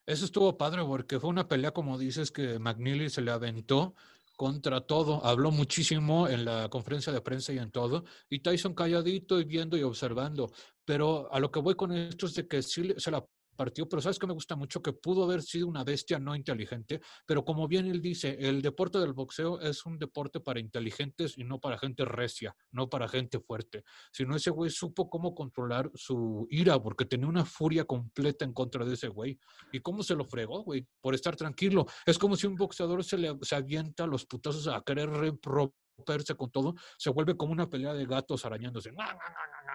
Eso 0.08 0.26
estuvo 0.26 0.58
padre 0.58 0.84
porque 0.84 1.20
fue 1.20 1.30
una 1.30 1.48
pelea, 1.48 1.70
como 1.70 2.00
dices, 2.00 2.32
que 2.32 2.58
McNeely 2.58 3.12
se 3.12 3.22
le 3.22 3.30
aventó 3.30 3.94
contra 4.40 4.80
todo. 4.80 5.26
Habló 5.26 5.52
muchísimo 5.52 6.26
en 6.30 6.46
la 6.46 6.70
conferencia 6.70 7.12
de 7.12 7.20
prensa 7.20 7.52
y 7.52 7.58
en 7.58 7.72
todo. 7.72 8.06
Y 8.30 8.40
Tyson 8.40 8.74
calladito 8.74 9.38
y 9.38 9.44
viendo 9.44 9.76
y 9.76 9.84
observando. 9.84 10.50
Pero 10.86 11.28
a 11.30 11.42
lo 11.42 11.52
que 11.52 11.60
voy 11.60 11.76
con 11.76 11.92
esto 11.92 12.26
es 12.28 12.36
de 12.36 12.48
que 12.48 12.64
sí 12.64 12.94
se 12.96 13.12
la 13.12 13.26
partió, 13.60 13.90
pero 13.90 14.02
sabes 14.02 14.18
que 14.18 14.26
me 14.26 14.32
gusta 14.32 14.56
mucho 14.56 14.82
que 14.82 14.94
pudo 14.94 15.26
haber 15.26 15.42
sido 15.42 15.68
una 15.68 15.84
bestia 15.84 16.18
no 16.18 16.34
inteligente, 16.34 17.02
pero 17.26 17.44
como 17.44 17.68
bien 17.68 17.88
él 17.88 18.02
dice, 18.02 18.38
el 18.40 18.62
deporte 18.62 19.00
del 19.00 19.12
boxeo 19.12 19.60
es 19.60 19.86
un 19.86 20.00
deporte 20.00 20.40
para 20.40 20.62
inteligentes 20.62 21.38
y 21.38 21.44
no 21.44 21.60
para 21.60 21.78
gente 21.78 22.06
recia, 22.06 22.56
no 22.72 22.88
para 22.88 23.10
gente 23.10 23.42
fuerte. 23.42 23.84
Sino 24.14 24.34
ese 24.34 24.50
güey 24.50 24.70
supo 24.70 25.10
cómo 25.10 25.36
controlar 25.36 25.92
su 25.94 26.48
ira, 26.50 26.82
porque 26.82 27.04
tenía 27.04 27.28
una 27.28 27.44
furia 27.44 27.84
completa 27.84 28.46
en 28.46 28.54
contra 28.54 28.86
de 28.86 28.94
ese 28.94 29.10
güey. 29.10 29.38
¿Y 29.74 29.82
cómo 29.82 30.04
se 30.04 30.16
lo 30.16 30.24
fregó, 30.24 30.64
güey? 30.64 30.88
Por 31.02 31.14
estar 31.14 31.36
tranquilo. 31.36 31.86
Es 32.06 32.18
como 32.18 32.38
si 32.38 32.48
un 32.48 32.56
boxeador 32.56 33.04
se 33.04 33.18
le 33.18 33.36
se 33.42 33.56
avienta 33.56 34.08
los 34.08 34.26
putazos 34.26 34.70
a 34.70 34.82
querer 34.84 35.10
re- 35.10 35.38
romperse 35.44 36.34
con 36.36 36.50
todo, 36.50 36.76
se 36.98 37.10
vuelve 37.10 37.36
como 37.36 37.52
una 37.52 37.70
pelea 37.70 37.94
de 37.94 38.06
gatos 38.06 38.46
arañándose. 38.46 38.92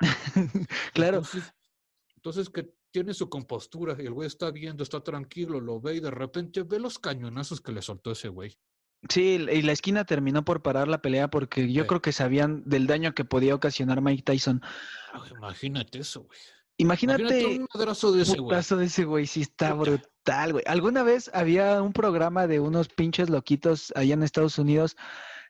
claro. 0.95 1.18
Entonces, 1.18 1.53
entonces 2.25 2.49
que 2.49 2.72
tiene 2.91 3.12
su 3.12 3.29
compostura 3.29 3.95
y 3.99 4.07
el 4.07 4.12
güey 4.14 4.27
está 4.27 4.51
viendo, 4.51 4.83
está 4.83 5.03
tranquilo, 5.05 5.61
lo 5.61 5.79
ve 5.79 5.97
y 5.97 6.01
de 6.01 6.11
repente 6.11 6.62
ve 6.62 6.81
los 6.81 6.99
cañonazos 6.99 7.61
que 7.61 7.70
le 7.70 7.83
soltó 7.83 8.12
ese 8.12 8.29
güey. 8.29 8.57
Sí, 9.11 9.35
y 9.53 9.61
la 9.61 9.72
esquina 9.72 10.07
terminó 10.07 10.43
por 10.43 10.62
parar 10.62 10.89
la 10.89 11.03
pelea 11.03 11.29
porque 11.29 11.70
yo 11.70 11.83
Sí. 11.83 11.89
creo 11.89 12.01
que 12.01 12.12
sabían 12.12 12.62
del 12.64 12.87
daño 12.87 13.14
que 13.14 13.27
podía 13.27 13.55
ocasionar 13.55 14.01
Mike 14.01 14.22
Tyson. 14.22 14.62
Ah, 15.12 15.22
Imagínate 15.33 15.99
eso, 15.99 16.22
güey. 16.22 16.39
Imagínate, 16.79 17.22
Imagínate 17.25 17.59
un 17.61 17.66
madrazo 17.75 18.12
de 18.12 18.22
ese 18.22 18.31
güey. 18.39 18.43
putazo 18.45 18.77
de 18.79 18.87
ese 18.87 19.05
güey, 19.05 19.27
sí 19.27 19.43
está 19.43 19.77
Puta. 19.77 19.91
brutal, 19.91 20.53
güey. 20.53 20.64
Alguna 20.66 21.03
vez 21.03 21.31
había 21.35 21.83
un 21.83 21.93
programa 21.93 22.47
de 22.47 22.59
unos 22.59 22.89
pinches 22.89 23.29
loquitos 23.29 23.93
allá 23.95 24.14
en 24.14 24.22
Estados 24.22 24.59
Unidos 24.59 24.97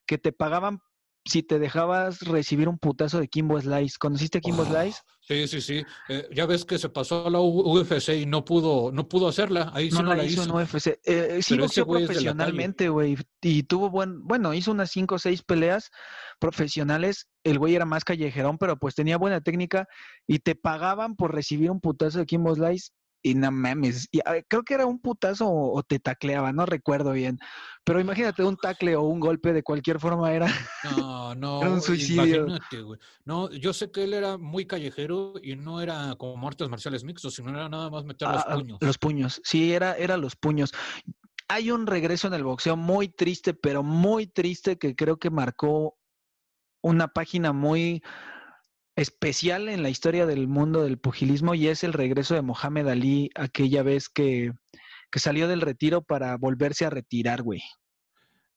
que 0.07 0.18
te 0.18 0.33
pagaban 0.33 0.81
si 1.25 1.43
te 1.43 1.59
dejabas 1.59 2.20
recibir 2.20 2.68
un 2.68 2.79
putazo 2.79 3.18
de 3.18 3.29
Kimbo 3.29 3.61
Slice. 3.61 3.97
¿Conociste 3.99 4.39
a 4.39 4.41
Kimbo 4.41 4.62
Oh, 4.62 4.66
Slice? 4.66 5.01
Sí, 5.20 5.49
sí, 5.49 5.61
sí. 5.62 5.83
Eh, 6.11 6.29
ya 6.35 6.45
ves 6.45 6.66
que 6.66 6.79
se 6.79 6.91
pasó 6.91 7.27
a 7.27 7.31
la 7.31 7.41
UFC 7.41 8.11
y 8.11 8.27
no 8.27 8.45
pudo, 8.45 8.93
no 8.93 9.09
pudo 9.09 9.29
hacerla. 9.29 9.70
Ahí 9.72 9.91
sí 9.91 9.97
No 9.97 10.03
no, 10.03 10.11
la 10.11 10.16
la 10.16 10.25
hizo 10.25 10.43
en 10.43 10.51
UFC. 10.51 10.99
Eh, 11.05 11.41
sí 11.41 11.55
Pero 11.55 11.64
ese 11.64 11.83
boxeó 11.83 11.87
profesionalmente, 11.87 12.91
güey. 12.91 13.16
Y 13.41 13.62
tuvo 13.62 13.89
buen, 13.89 14.22
bueno, 14.27 14.53
hizo 14.53 14.70
unas 14.70 14.91
cinco 14.91 15.14
o 15.14 15.18
seis 15.18 15.43
peleas 15.43 15.91
profesionales. 16.39 17.29
El 17.43 17.59
güey 17.59 17.75
era 17.75 17.87
más 17.87 18.05
callejerón, 18.05 18.59
pero 18.59 18.77
pues 18.79 18.95
tenía 18.95 19.16
buena 19.16 19.41
técnica 19.41 19.87
y 20.27 20.41
te 20.41 20.55
pagaban 20.55 21.16
por 21.16 21.35
recibir 21.35 21.70
un 21.70 21.81
putazo 21.81 22.18
de 22.18 22.27
Kimbo 22.27 22.55
Slice. 22.55 22.91
Y 23.27 23.35
no 23.35 23.51
mames, 23.51 24.07
y, 24.12 24.20
ver, 24.31 24.45
creo 24.47 24.62
que 24.64 24.75
era 24.75 24.85
un 24.85 25.01
putazo 25.01 25.47
o, 25.49 25.79
o 25.79 25.83
te 25.83 25.99
tacleaba, 25.99 26.53
no 26.53 26.66
recuerdo 26.66 27.12
bien. 27.12 27.39
Pero 27.83 27.99
imagínate 27.99 28.45
un 28.45 28.59
tacle 28.59 28.97
o 28.97 29.03
un 29.03 29.18
golpe 29.18 29.55
de 29.55 29.62
cualquier 29.62 29.99
forma 29.99 30.31
era. 30.31 30.47
No, 30.85 31.35
no. 31.35 31.62
Era 31.62 31.70
un 31.70 31.81
suicidio. 31.81 32.47
Imagínate, 32.47 32.83
güey. 32.83 33.01
No, 33.25 33.51
yo 33.51 33.72
sé 33.72 33.91
que 33.91 34.05
él 34.05 34.12
era 34.12 34.37
muy 34.37 34.66
callejero 34.66 35.35
y 35.43 35.57
no 35.57 35.81
era 35.81 36.14
como 36.18 36.47
artes 36.47 36.68
marciales 36.68 37.03
mixtos, 37.03 37.35
sino 37.35 37.49
era 37.49 37.66
nada 37.70 37.89
más 37.89 38.05
meter 38.05 38.29
los 38.29 38.45
Ah, 38.47 38.57
puños. 38.57 38.79
Los 38.83 38.99
puños, 38.99 39.41
sí, 39.43 39.72
era, 39.72 39.95
era 39.97 40.18
los 40.18 40.37
puños. 40.37 40.75
Hay 41.49 41.70
un 41.70 41.87
regreso 41.87 42.29
en 42.29 42.35
el 42.35 42.45
boxeo 42.45 42.77
muy 42.77 43.09
triste, 43.09 43.55
pero 43.55 43.83
muy 43.83 44.27
triste 44.27 44.77
que 44.77 44.95
creo 44.95 45.16
que 45.16 45.31
marcó 45.31 45.97
una 46.83 47.09
página 47.09 47.55
muy 47.55 48.03
especial 48.97 49.68
en 49.68 49.82
la 49.82 49.90
historia 49.90 50.26
del 50.26 50.47
mundo 50.47 50.82
del 50.82 50.99
pugilismo 50.99 51.55
y 51.55 51.68
es 51.68 51.84
el 51.84 51.92
regreso 51.92 52.34
de 52.34 52.42
Mohamed 52.42 52.88
Ali 52.88 53.30
aquella 53.34 53.82
vez 53.82 54.09
que, 54.09 54.53
que 55.11 55.18
salió 55.18 55.49
del 55.49 55.61
retiro 55.61 56.03
para 56.03 56.36
volverse 56.36 56.84
a 56.84 56.90
retirar, 56.90 57.42
güey. 57.42 57.62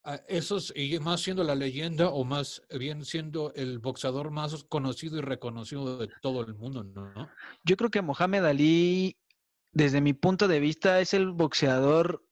Ah, 0.04 0.22
Esos, 0.28 0.72
y 0.76 0.98
más 1.00 1.22
siendo 1.22 1.44
la 1.44 1.56
leyenda 1.56 2.10
o 2.10 2.24
más 2.24 2.62
bien 2.80 3.04
siendo 3.04 3.52
el 3.56 3.80
boxeador 3.80 4.32
más 4.32 4.64
conocido 4.64 5.18
y 5.18 5.22
reconocido 5.22 5.98
de 5.98 6.08
todo 6.22 6.46
el 6.46 6.54
mundo, 6.56 6.84
¿no? 6.84 7.30
Yo 7.66 7.76
creo 7.76 7.90
que 7.90 8.02
Mohamed 8.02 8.46
Ali, 8.46 9.18
desde 9.74 10.00
mi 10.00 10.14
punto 10.14 10.48
de 10.48 10.62
vista, 10.62 11.02
es 11.02 11.14
el 11.14 11.32
boxeador 11.32 12.24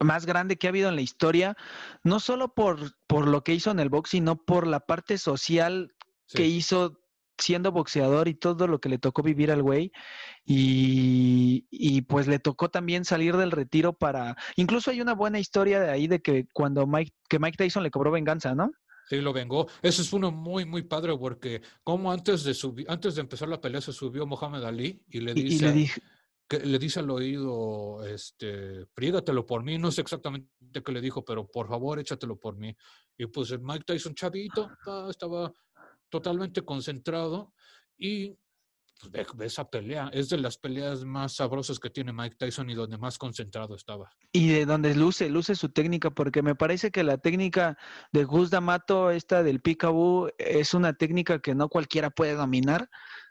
más 0.00 0.26
grande 0.26 0.56
que 0.56 0.66
ha 0.66 0.70
habido 0.70 0.88
en 0.88 0.96
la 0.96 1.02
historia, 1.02 1.56
no 2.02 2.18
solo 2.18 2.54
por, 2.54 2.94
por 3.06 3.28
lo 3.28 3.44
que 3.44 3.54
hizo 3.54 3.70
en 3.70 3.80
el 3.80 3.90
box, 3.90 4.10
sino 4.10 4.36
por 4.36 4.66
la 4.66 4.80
parte 4.80 5.18
social 5.18 5.94
Sí. 6.26 6.38
que 6.38 6.46
hizo 6.46 7.00
siendo 7.38 7.72
boxeador 7.72 8.28
y 8.28 8.34
todo 8.34 8.66
lo 8.66 8.80
que 8.80 8.88
le 8.88 8.98
tocó 8.98 9.22
vivir 9.22 9.50
al 9.50 9.62
güey. 9.62 9.92
Y, 10.44 11.66
y 11.70 12.02
pues 12.02 12.26
le 12.26 12.38
tocó 12.38 12.68
también 12.68 13.04
salir 13.04 13.36
del 13.36 13.50
retiro 13.50 13.92
para... 13.92 14.36
Incluso 14.56 14.90
hay 14.90 15.00
una 15.00 15.14
buena 15.14 15.38
historia 15.38 15.80
de 15.80 15.90
ahí 15.90 16.06
de 16.06 16.20
que 16.20 16.46
cuando 16.52 16.86
Mike, 16.86 17.12
que 17.28 17.38
Mike 17.38 17.56
Tyson 17.56 17.82
le 17.82 17.90
cobró 17.90 18.10
venganza, 18.10 18.54
¿no? 18.54 18.70
Sí, 19.08 19.20
lo 19.20 19.32
vengó. 19.32 19.66
Eso 19.82 20.02
es 20.02 20.12
uno 20.12 20.30
muy, 20.30 20.64
muy 20.64 20.82
padre 20.82 21.16
porque 21.18 21.60
como 21.82 22.10
antes 22.10 22.42
de 22.44 22.54
subir, 22.54 22.86
antes 22.88 23.14
de 23.16 23.20
empezar 23.20 23.48
la 23.48 23.60
pelea 23.60 23.80
se 23.80 23.92
subió 23.92 24.26
Mohamed 24.26 24.64
Ali 24.64 25.02
y 25.08 25.20
le 25.20 25.32
Y, 25.32 25.40
y 25.40 25.42
dice, 25.44 25.66
le 25.66 25.72
dije, 25.72 26.02
que 26.48 26.58
le 26.60 26.78
dice 26.78 27.00
al 27.00 27.10
oído, 27.10 28.04
este, 28.06 28.86
frígatelo 28.94 29.44
por 29.44 29.62
mí, 29.62 29.76
no 29.76 29.90
sé 29.90 30.00
exactamente 30.00 30.48
qué 30.84 30.92
le 30.92 31.00
dijo, 31.02 31.24
pero 31.24 31.46
por 31.46 31.68
favor 31.68 31.98
échatelo 31.98 32.36
por 32.36 32.56
mí. 32.56 32.74
Y 33.18 33.26
pues 33.26 33.50
el 33.50 33.60
Mike 33.60 33.84
Tyson 33.86 34.14
chavito 34.14 34.70
estaba 35.10 35.52
totalmente 36.14 36.62
concentrado 36.62 37.52
y 37.96 38.36
pues, 39.00 39.10
ve, 39.10 39.26
ve 39.34 39.46
esa 39.46 39.68
pelea, 39.68 40.10
es 40.12 40.28
de 40.28 40.38
las 40.38 40.56
peleas 40.58 41.04
más 41.04 41.34
sabrosas 41.34 41.80
que 41.80 41.90
tiene 41.90 42.12
Mike 42.12 42.36
Tyson 42.38 42.70
y 42.70 42.74
donde 42.74 42.96
más 42.98 43.18
concentrado 43.18 43.74
estaba. 43.74 44.10
Y 44.32 44.48
de 44.48 44.64
donde 44.64 44.94
luce, 44.94 45.28
luce 45.28 45.56
su 45.56 45.70
técnica, 45.70 46.10
porque 46.10 46.40
me 46.42 46.54
parece 46.54 46.92
que 46.92 47.02
la 47.02 47.18
técnica 47.18 47.76
de 48.12 48.22
Gus 48.22 48.50
D'Amato, 48.50 49.10
esta 49.10 49.42
del 49.42 49.60
Picaboo, 49.60 50.28
es 50.38 50.72
una 50.72 50.92
técnica 50.92 51.40
que 51.40 51.56
no 51.56 51.68
cualquiera 51.68 52.10
puede 52.10 52.34
dominar. 52.34 52.88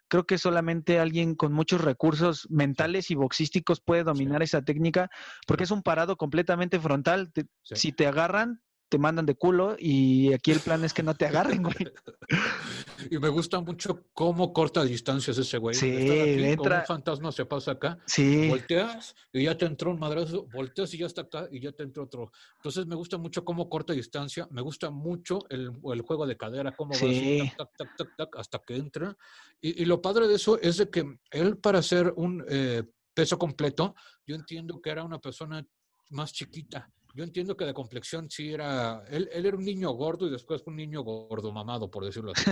Creo 0.10 0.26
que 0.26 0.38
solamente 0.38 1.00
alguien 1.00 1.36
con 1.36 1.54
muchos 1.54 1.80
recursos 1.82 2.48
mentales 2.50 3.10
y 3.12 3.16
boxísticos 3.16 3.80
puede 3.80 4.04
dominar 4.04 4.44
esa 4.44 4.62
técnica, 4.62 5.10
porque 5.48 5.64
es 5.64 5.72
un 5.72 5.82
parado 5.84 6.18
completamente 6.18 6.80
frontal. 6.82 7.32
Te- 7.32 7.46
Sí. 7.64 7.76
Si 7.78 7.92
te 7.94 8.08
agarran, 8.08 8.62
te 8.94 9.00
mandan 9.00 9.26
de 9.26 9.34
culo 9.34 9.76
y 9.80 10.32
aquí 10.34 10.52
el 10.52 10.60
plan 10.60 10.84
es 10.84 10.94
que 10.94 11.02
no 11.02 11.16
te 11.16 11.26
agarren, 11.26 11.64
güey. 11.64 11.76
Y 13.10 13.18
me 13.18 13.28
gusta 13.30 13.60
mucho 13.60 14.06
cómo 14.14 14.54
corta 14.54 14.84
distancias 14.84 15.36
ese 15.38 15.58
güey. 15.58 15.76
Sí, 15.76 15.90
aquí, 15.90 16.44
entra- 16.44 16.82
un 16.82 16.86
fantasma 16.86 17.32
se 17.32 17.44
pasa 17.46 17.72
acá, 17.72 18.00
Sí, 18.06 18.48
volteas 18.48 19.16
y 19.34 19.44
ya 19.46 19.58
te 19.58 19.66
entró 19.66 19.90
un 19.92 20.00
madrazo, 20.00 20.46
volteas 20.46 20.94
y 20.94 21.00
ya 21.00 21.08
está 21.08 21.22
acá 21.24 21.48
y 21.52 21.60
ya 21.60 21.72
te 21.72 21.82
entró 21.84 22.04
otro. 22.04 22.32
Entonces 22.58 22.86
me 22.86 22.96
gusta 22.96 23.18
mucho 23.18 23.44
cómo 23.44 23.68
corta 23.68 23.94
distancia, 23.94 24.48
me 24.52 24.62
gusta 24.62 24.92
mucho 24.92 25.40
el, 25.50 25.72
el 25.92 26.02
juego 26.04 26.28
de 26.28 26.38
cadera, 26.38 26.76
cómo 26.76 26.92
va 26.94 26.98
así, 27.10 27.20
Sí. 27.20 27.52
tac, 27.58 27.70
tac, 27.76 27.76
tac, 27.78 27.98
tac, 27.98 28.16
tac, 28.16 28.36
hasta 28.38 28.60
que 28.60 28.76
entra. 28.76 29.18
Y, 29.60 29.82
y 29.82 29.86
lo 29.86 30.00
padre 30.02 30.28
de 30.28 30.36
eso 30.36 30.60
es 30.62 30.78
de 30.78 30.90
que 30.90 31.18
él 31.32 31.58
para 31.58 31.82
ser 31.82 32.14
un 32.16 32.46
eh, 32.48 32.84
peso 33.14 33.38
completo, 33.40 33.96
yo 34.28 34.36
entiendo 34.36 34.80
que 34.82 34.92
era 34.92 35.04
una 35.04 35.20
persona 35.20 35.66
más 36.12 36.32
chiquita. 36.32 36.90
Yo 37.14 37.24
entiendo 37.24 37.56
que 37.56 37.66
de 37.66 37.74
complexión 37.74 38.30
sí 38.30 38.52
era, 38.52 39.04
él, 39.10 39.30
él 39.32 39.46
era 39.46 39.56
un 39.56 39.64
niño 39.64 39.92
gordo 39.92 40.28
y 40.28 40.32
después 40.32 40.64
fue 40.64 40.72
un 40.72 40.78
niño 40.78 41.02
gordo 41.04 41.52
mamado, 41.52 41.90
por 41.90 42.04
decirlo 42.04 42.32
así. 42.36 42.52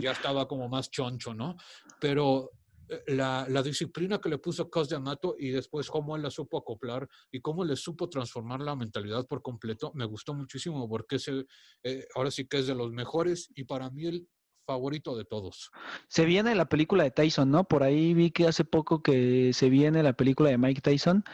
Ya 0.00 0.12
estaba 0.12 0.46
como 0.46 0.68
más 0.68 0.90
choncho, 0.90 1.34
¿no? 1.34 1.56
Pero 2.00 2.52
eh, 2.88 3.02
la, 3.08 3.62
disciplina 3.62 4.20
que 4.20 4.28
le 4.28 4.38
puso 4.38 4.70
Cos 4.70 4.88
de 4.88 4.96
Amato 4.96 5.34
y 5.38 5.48
después 5.48 5.90
cómo 5.90 6.14
él 6.14 6.22
la 6.22 6.30
supo 6.30 6.58
acoplar 6.58 7.08
y 7.32 7.40
cómo 7.40 7.64
le 7.64 7.74
supo 7.74 8.08
transformar 8.08 8.60
la 8.60 8.76
mentalidad 8.76 9.26
por 9.26 9.42
completo, 9.42 9.92
me 9.94 10.04
gustó 10.04 10.34
muchísimo 10.34 10.88
porque 10.88 11.16
ese, 11.16 11.46
eh, 11.82 12.06
ahora 12.14 12.30
sí 12.30 12.46
que 12.46 12.58
es 12.58 12.66
de 12.66 12.74
los 12.74 12.92
mejores 12.92 13.50
y 13.54 13.64
para 13.64 13.90
mí 13.90 14.06
el 14.06 14.28
favorito 14.66 15.16
de 15.16 15.24
todos. 15.24 15.70
se 16.08 16.24
viene 16.24 16.54
la 16.54 16.68
película 16.68 17.04
de 17.04 17.12
Tyson, 17.12 17.50
¿no? 17.50 17.64
Por 17.64 17.82
ahí 17.82 18.14
vi 18.14 18.30
que 18.30 18.46
hace 18.46 18.64
poco 18.64 19.02
que 19.02 19.52
se 19.52 19.68
viene 19.70 20.02
la 20.02 20.12
película 20.12 20.50
de 20.50 20.58
Mike 20.58 20.80
Tyson 20.80 21.24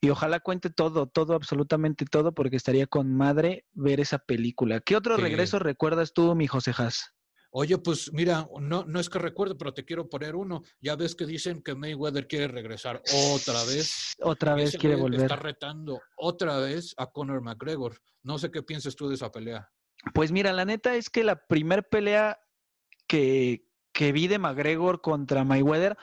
y 0.00 0.10
ojalá 0.10 0.40
cuente 0.40 0.70
todo, 0.70 1.06
todo, 1.06 1.34
absolutamente 1.34 2.04
todo, 2.06 2.32
porque 2.32 2.56
estaría 2.56 2.86
con 2.86 3.14
madre 3.14 3.66
ver 3.72 4.00
esa 4.00 4.18
película. 4.18 4.80
¿Qué 4.80 4.96
otro 4.96 5.16
Sí. 5.16 5.22
regreso 5.22 5.58
recuerdas 5.58 6.12
tú, 6.12 6.34
mi 6.34 6.46
José 6.46 6.72
Haas? 6.76 7.12
Oye, 7.52 7.76
pues 7.78 8.12
mira, 8.12 8.48
no, 8.60 8.84
no 8.84 9.00
es 9.00 9.10
que 9.10 9.18
recuerde, 9.18 9.56
pero 9.56 9.74
te 9.74 9.84
quiero 9.84 10.08
poner 10.08 10.36
uno. 10.36 10.62
Ya 10.80 10.94
ves 10.94 11.16
que 11.16 11.26
dicen 11.26 11.62
que 11.62 11.74
Mayweather 11.74 12.28
quiere 12.28 12.46
regresar 12.46 13.02
otra 13.34 13.64
vez. 13.64 14.14
Otra 14.20 14.54
vez 14.54 14.76
quiere 14.78 14.94
volver. 14.94 15.22
Está 15.22 15.34
retando 15.34 16.00
otra 16.16 16.58
vez 16.58 16.94
a 16.96 17.10
Conor 17.10 17.42
McGregor. 17.42 17.98
No 18.22 18.38
sé 18.38 18.52
qué 18.52 18.62
piensas 18.62 18.94
tú 18.94 19.08
de 19.08 19.16
esa 19.16 19.32
pelea. 19.32 19.68
Pues 20.14 20.30
mira, 20.30 20.52
la 20.52 20.64
neta 20.64 20.94
es 20.94 21.10
que 21.10 21.24
la 21.24 21.44
primer 21.46 21.88
pelea 21.88 22.38
que, 23.08 23.66
que 23.92 24.12
vi 24.12 24.28
de 24.28 24.38
McGregor 24.38 25.00
contra 25.00 25.42
Mayweather, 25.42 25.98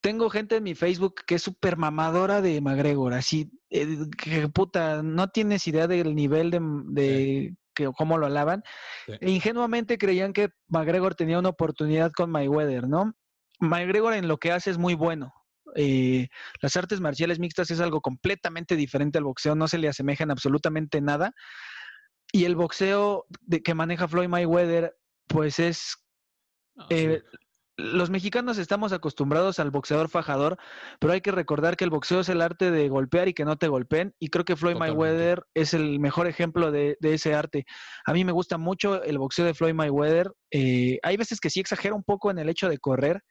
tengo 0.00 0.30
gente 0.30 0.56
en 0.56 0.62
mi 0.62 0.74
Facebook 0.74 1.22
que 1.26 1.36
es 1.36 1.42
súper 1.42 1.76
mamadora 1.76 2.40
de 2.40 2.60
McGregor, 2.60 3.14
así, 3.14 3.50
eh, 3.70 3.86
que 4.16 4.48
puta, 4.48 5.02
no 5.02 5.28
tienes 5.28 5.66
idea 5.66 5.86
del 5.86 6.14
nivel 6.14 6.50
de, 6.50 6.60
de 6.86 7.56
que, 7.74 7.90
cómo 7.96 8.18
lo 8.18 8.26
alaban. 8.26 8.62
Sí. 9.06 9.12
E 9.20 9.30
ingenuamente 9.30 9.98
creían 9.98 10.32
que 10.32 10.50
McGregor 10.68 11.14
tenía 11.14 11.38
una 11.38 11.50
oportunidad 11.50 12.12
con 12.12 12.30
Mayweather, 12.30 12.88
¿no? 12.88 13.14
McGregor 13.60 14.14
en 14.14 14.28
lo 14.28 14.38
que 14.38 14.52
hace 14.52 14.70
es 14.70 14.78
muy 14.78 14.94
bueno. 14.94 15.32
Eh, 15.76 16.28
las 16.60 16.76
artes 16.76 17.00
marciales 17.00 17.38
mixtas 17.38 17.70
es 17.70 17.80
algo 17.80 18.00
completamente 18.00 18.76
diferente 18.76 19.18
al 19.18 19.24
boxeo, 19.24 19.54
no 19.54 19.68
se 19.68 19.78
le 19.78 19.88
asemejan 19.88 20.30
absolutamente 20.30 21.00
nada. 21.00 21.32
Y 22.32 22.44
el 22.44 22.56
boxeo 22.56 23.26
de, 23.40 23.62
que 23.62 23.74
maneja 23.74 24.08
Floyd 24.08 24.28
Mayweather, 24.28 24.96
pues 25.26 25.58
es 25.58 25.96
No, 26.74 26.86
eh, 26.90 27.22
sí. 27.30 27.36
Los 27.80 28.10
mexicanos 28.10 28.58
estamos 28.58 28.92
acostumbrados 28.92 29.58
al 29.58 29.70
boxeador 29.70 30.08
fajador, 30.08 30.58
pero 30.98 31.12
hay 31.12 31.20
que 31.20 31.32
recordar 31.32 31.76
que 31.76 31.84
el 31.84 31.90
boxeo 31.90 32.20
es 32.20 32.28
el 32.28 32.42
arte 32.42 32.70
de 32.70 32.88
golpear 32.88 33.28
y 33.28 33.34
que 33.34 33.44
no 33.44 33.56
te 33.56 33.68
golpeen. 33.68 34.14
Y 34.18 34.28
creo 34.28 34.44
que 34.44 34.56
Floyd 34.56 34.74
Totalmente. 34.74 35.02
Mayweather 35.02 35.44
es 35.54 35.74
el 35.74 36.00
mejor 36.00 36.26
ejemplo 36.26 36.70
de, 36.70 36.96
de 37.00 37.14
ese 37.14 37.34
arte. 37.34 37.64
A 38.04 38.12
mí 38.12 38.24
me 38.24 38.32
gusta 38.32 38.58
mucho 38.58 39.02
el 39.02 39.18
boxeo 39.18 39.44
de 39.44 39.54
Floyd 39.54 39.74
Mayweather. 39.74 40.32
Eh, 40.50 40.98
hay 41.02 41.16
veces 41.16 41.40
que 41.40 41.50
sí 41.50 41.60
exagera 41.60 41.94
un 41.94 42.04
poco 42.04 42.30
en 42.30 42.38
el 42.38 42.48
hecho 42.48 42.68
de 42.68 42.78
correr, 42.78 43.22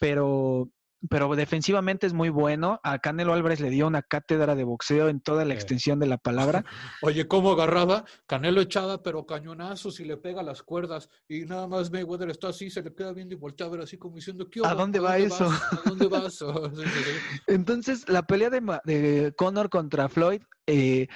pero, 0.00 0.68
pero 1.08 1.34
defensivamente 1.34 2.06
es 2.06 2.12
muy 2.12 2.28
bueno. 2.28 2.80
A 2.82 2.98
Canelo 2.98 3.32
Álvarez 3.32 3.60
le 3.60 3.70
dio 3.70 3.86
una 3.86 4.02
cátedra 4.02 4.54
de 4.54 4.64
boxeo 4.64 5.08
en 5.08 5.20
toda 5.20 5.44
la 5.44 5.54
extensión 5.54 5.98
de 5.98 6.06
la 6.06 6.18
palabra. 6.18 6.64
Oye, 7.02 7.26
¿cómo 7.28 7.52
agarraba? 7.52 8.04
Canelo 8.26 8.60
echaba, 8.60 9.02
pero 9.02 9.26
cañonazos 9.26 10.00
y 10.00 10.04
le 10.04 10.16
pega 10.16 10.42
las 10.42 10.62
cuerdas. 10.62 11.08
Y 11.28 11.44
nada 11.44 11.66
más 11.66 11.90
Mayweather 11.90 12.30
está 12.30 12.48
así, 12.48 12.70
se 12.70 12.82
le 12.82 12.94
queda 12.94 13.12
viendo 13.12 13.34
y 13.34 13.38
voltea 13.38 13.66
a 13.66 13.70
ver 13.70 13.80
así 13.82 13.98
como 13.98 14.16
diciendo, 14.16 14.48
¿qué 14.50 14.60
¿A 14.64 14.74
dónde 14.74 15.00
va 15.00 15.18
eso? 15.18 15.46
vas? 15.46 15.72
¿A 15.72 15.88
dónde 15.88 16.06
vas? 16.08 16.44
Entonces, 17.46 18.08
la 18.08 18.22
pelea 18.22 18.50
de, 18.50 18.60
de 18.84 19.32
Conor 19.36 19.68
contra 19.68 20.08
Floyd, 20.08 20.42
eh, 20.66 21.08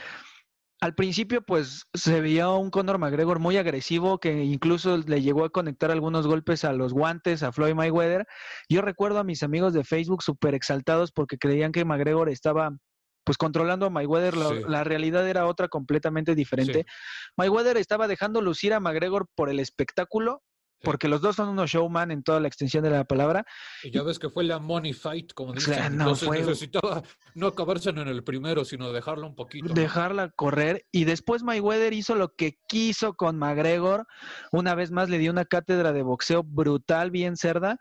al 0.80 0.94
principio, 0.94 1.42
pues 1.42 1.86
se 1.92 2.20
veía 2.20 2.48
un 2.50 2.70
Conor 2.70 2.98
McGregor 2.98 3.40
muy 3.40 3.56
agresivo 3.56 4.18
que 4.18 4.44
incluso 4.44 4.96
le 4.98 5.20
llegó 5.22 5.44
a 5.44 5.50
conectar 5.50 5.90
algunos 5.90 6.26
golpes 6.26 6.64
a 6.64 6.72
los 6.72 6.92
guantes 6.92 7.42
a 7.42 7.50
Floyd 7.52 7.74
Mayweather. 7.74 8.26
Yo 8.68 8.80
recuerdo 8.82 9.18
a 9.18 9.24
mis 9.24 9.42
amigos 9.42 9.72
de 9.72 9.82
Facebook 9.84 10.22
súper 10.22 10.54
exaltados 10.54 11.10
porque 11.10 11.36
creían 11.36 11.72
que 11.72 11.84
McGregor 11.84 12.28
estaba 12.28 12.70
pues 13.24 13.36
controlando 13.36 13.84
a 13.86 13.90
Mayweather, 13.90 14.36
la, 14.36 14.48
Sí. 14.48 14.54
la 14.68 14.84
realidad 14.84 15.28
era 15.28 15.46
otra 15.46 15.68
completamente 15.68 16.34
diferente. 16.34 16.86
Sí. 16.86 17.32
Mayweather 17.36 17.76
estaba 17.76 18.08
dejando 18.08 18.40
lucir 18.40 18.72
a 18.72 18.80
McGregor 18.80 19.26
por 19.34 19.50
el 19.50 19.60
espectáculo. 19.60 20.42
Porque 20.82 21.08
los 21.08 21.20
dos 21.20 21.36
son 21.36 21.48
unos 21.48 21.70
showman 21.70 22.10
en 22.10 22.22
toda 22.22 22.40
la 22.40 22.48
extensión 22.48 22.84
de 22.84 22.90
la 22.90 23.04
palabra. 23.04 23.44
Y 23.82 23.90
ya 23.90 24.02
ves 24.02 24.18
que 24.18 24.28
fue 24.30 24.44
la 24.44 24.58
money 24.58 24.92
fight, 24.92 25.32
como 25.34 25.54
sea, 25.58 25.74
dicen. 25.76 25.96
no, 25.98 26.04
Entonces 26.04 26.28
fue- 26.28 26.38
necesitaba 26.40 27.02
no 27.34 27.46
acabarse 27.48 27.90
en 27.90 27.98
el 27.98 28.22
primero, 28.24 28.64
sino 28.64 28.92
dejarlo 28.92 29.26
un 29.26 29.34
poquito. 29.34 29.72
dejarla 29.74 30.30
correr 30.30 30.84
y 30.92 31.04
después 31.04 31.42
Mayweather 31.42 31.92
hizo 31.92 32.14
lo 32.14 32.34
que 32.34 32.58
quiso 32.68 33.14
con 33.14 33.38
McGregor. 33.38 34.06
Una 34.52 34.74
vez 34.74 34.90
más 34.90 35.08
le 35.08 35.18
dio 35.18 35.30
una 35.32 35.44
cátedra 35.44 35.92
de 35.92 36.02
boxeo 36.02 36.42
brutal, 36.44 37.10
bien 37.10 37.36
cerda, 37.36 37.78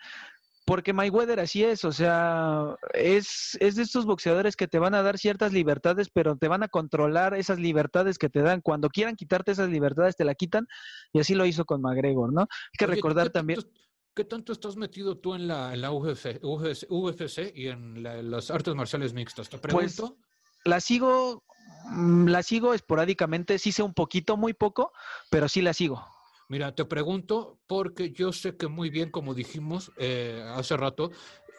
porque 0.68 0.92
Mayweather 0.92 1.40
así 1.40 1.64
es, 1.64 1.86
o 1.86 1.94
sea, 1.94 2.76
es, 2.94 3.58
es 3.62 3.78
de 3.78 3.84
estos 3.84 4.06
boxeadores 4.06 4.58
que 4.58 4.68
te 4.68 4.80
van 4.80 4.94
a 4.96 5.02
dar 5.02 5.18
ciertas 5.18 5.54
libertades, 5.54 6.10
pero 6.10 6.36
te 6.36 6.50
van 6.50 6.62
a 6.62 6.68
controlar 6.68 7.34
esas 7.36 7.58
libertades 7.58 8.18
que 8.18 8.28
te 8.28 8.42
dan. 8.42 8.60
Cuando 8.60 8.90
quieran 8.90 9.16
quitarte 9.16 9.54
esas 9.54 9.70
libertades, 9.70 10.18
te 10.18 10.26
la 10.26 10.36
quitan 10.36 10.68
y 11.14 11.22
así 11.22 11.36
lo 11.36 11.46
hizo 11.46 11.64
con 11.64 11.82
McGregor, 11.82 12.34
¿no? 12.34 12.42
Hay 12.42 12.48
que 12.78 12.84
Oye, 12.86 12.94
¿tú 12.94 12.96
recordar 12.98 13.28
qué 13.28 13.32
también... 13.32 13.62
tanto- 13.62 13.78
¿Qué 14.14 14.24
tanto 14.26 14.52
estás 14.52 14.76
metido 14.76 15.20
tú 15.20 15.36
en 15.36 15.48
la, 15.48 15.74
en 15.74 15.80
la 15.82 15.92
UFC, 15.92 16.40
UFC, 16.44 16.88
UFC 16.90 17.54
y 17.56 17.68
en, 17.68 18.02
la- 18.04 18.18
en 18.18 18.30
las 18.32 18.52
artes 18.52 18.76
marciales 18.76 19.14
mixtas? 19.14 19.48
Te 19.48 19.60
Pues, 19.60 19.96
pregunto. 19.96 20.18
La 20.66 20.82
sigo, 20.82 21.44
mm, 21.92 22.28
la 22.28 22.44
sigo 22.44 22.74
esporádicamente, 22.74 23.58
sí 23.58 23.72
sé 23.72 23.84
un 23.84 23.94
poquito, 23.94 24.36
muy 24.36 24.54
poco, 24.54 24.92
pero 25.30 25.48
sí 25.48 25.62
la 25.62 25.74
sigo. 25.74 26.06
Mira, 26.50 26.74
te 26.74 26.86
pregunto 26.86 27.60
porque 27.68 28.12
yo 28.12 28.32
sé 28.32 28.56
que 28.56 28.68
muy 28.68 28.90
bien, 28.90 29.12
como 29.12 29.34
dijimos 29.34 29.92
eh, 29.98 30.44
hace 30.56 30.78
rato, 30.78 31.12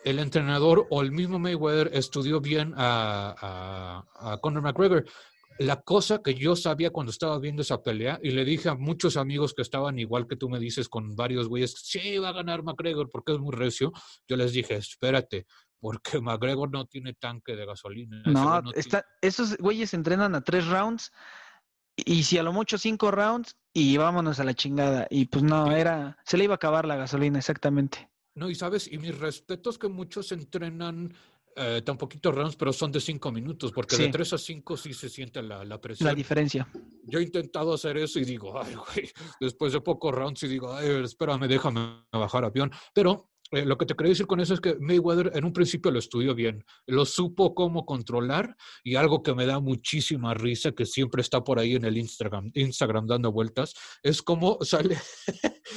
el 0.05 0.18
entrenador 0.18 0.86
o 0.91 1.03
el 1.03 1.12
mismo 1.12 1.39
Mayweather 1.39 1.91
estudió 1.93 2.41
bien 2.41 2.72
a, 2.76 4.05
a, 4.16 4.32
a 4.32 4.39
Conor 4.39 4.62
McGregor. 4.62 5.05
La 5.59 5.82
cosa 5.82 6.22
que 6.22 6.34
yo 6.34 6.55
sabía 6.55 6.91
cuando 6.91 7.11
estaba 7.11 7.39
viendo 7.41 7.62
esa 7.62 7.82
pelea, 7.82 8.18
y 8.22 8.30
le 8.30 8.45
dije 8.45 8.68
a 8.68 8.76
muchos 8.76 9.16
amigos 9.16 9.55
que 9.55 9.62
estaban 9.62 9.99
igual 9.99 10.28
que 10.28 10.36
tú 10.36 10.49
me 10.49 10.61
dices, 10.61 10.89
con 10.89 11.16
varios 11.16 11.49
güeyes, 11.49 11.74
sí, 11.82 12.18
va 12.18 12.28
a 12.28 12.32
ganar 12.32 12.62
McGregor 12.62 13.11
porque 13.11 13.32
es 13.32 13.41
muy 13.41 13.53
recio, 13.53 13.93
yo 14.28 14.36
les 14.36 14.53
dije, 14.53 14.76
espérate, 14.76 15.47
porque 15.80 16.20
McGregor 16.20 16.70
no 16.70 16.86
tiene 16.86 17.14
tanque 17.14 17.57
de 17.57 17.66
gasolina. 17.66 18.22
No, 18.24 18.62
no 18.62 18.72
está, 18.72 19.05
esos 19.20 19.57
güeyes 19.59 19.95
entrenan 19.95 20.34
a 20.34 20.43
tres 20.43 20.66
rounds 20.66 21.11
y 22.05 22.22
si 22.22 22.38
a 22.38 22.42
lo 22.42 22.53
mucho 22.53 22.78
cinco 22.78 23.11
rounds 23.11 23.57
y 23.72 23.96
vámonos 23.96 24.40
a 24.40 24.44
la 24.44 24.55
chingada. 24.55 25.07
Y 25.11 25.26
pues 25.26 25.42
no, 25.44 25.72
era, 25.72 26.16
se 26.24 26.36
le 26.36 26.44
iba 26.44 26.55
a 26.55 26.57
acabar 26.57 26.86
la 26.86 26.96
gasolina, 26.96 27.38
exactamente. 27.38 28.09
No, 28.34 28.49
y 28.49 28.55
sabes, 28.55 28.90
y 28.90 28.99
mis 28.99 29.18
respetos 29.18 29.78
que 29.78 29.88
muchos 29.88 30.30
entrenan 30.32 31.12
eh, 31.57 31.82
tan 31.84 31.99
poquitos 31.99 32.32
rounds, 32.34 32.55
pero 32.55 32.72
son 32.72 32.92
de 32.92 33.01
cinco 33.01 33.32
minutos, 33.32 33.72
porque 33.72 33.96
de 33.96 34.09
tres 34.11 34.32
a 34.32 34.38
cinco 34.38 34.76
sí 34.76 34.94
se 34.94 35.09
siente 35.09 35.42
la, 35.42 35.59
la 35.59 35.64
La 35.64 35.80
presión. 35.80 36.14
diferencia. 36.14 36.68
Yo 37.03 37.18
he 37.18 37.22
intentado 37.22 37.74
hacer 37.74 37.96
eso 37.96 38.20
y 38.20 38.24
digo, 38.24 38.61
ay, 38.62 38.74
güey, 38.74 39.11
después 39.40 39.72
de 39.72 39.80
pocos 39.80 40.14
rounds 40.14 40.42
y 40.44 40.49
digo, 40.49 40.72
ay, 40.72 40.88
espérame, 41.03 41.49
déjame 41.49 42.05
bajar 42.12 42.44
avión. 42.44 42.70
Pero 42.94 43.30
eh, 43.51 43.64
lo 43.64 43.78
que 43.78 43.86
te 43.86 43.94
quería 43.94 44.11
decir 44.11 44.26
con 44.26 44.40
eso 44.40 44.55
es 44.55 44.61
que 44.61 44.76
Mayweather 44.78 45.32
en 45.34 45.44
un 45.44 45.53
principio 45.53 45.90
lo 45.90 45.99
estudió 45.99 46.34
bien, 46.34 46.64
lo 46.86 47.07
supo 47.07 47.55
cómo 47.55 47.86
controlar 47.86 48.57
y 48.84 48.96
algo 48.96 49.22
que 49.22 49.34
me 49.34 49.46
da 49.46 49.59
muchísima 49.59 50.34
risa, 50.34 50.72
que 50.72 50.84
siempre 50.84 51.22
está 51.22 51.42
por 51.42 51.59
ahí 51.59 51.74
en 51.74 51.84
el 51.84 51.96
Instagram, 51.96 52.51
Instagram 52.55 53.07
dando 53.07 53.32
vueltas, 53.32 53.74
es 54.03 54.22
cómo 54.22 54.59
sale, 54.62 54.99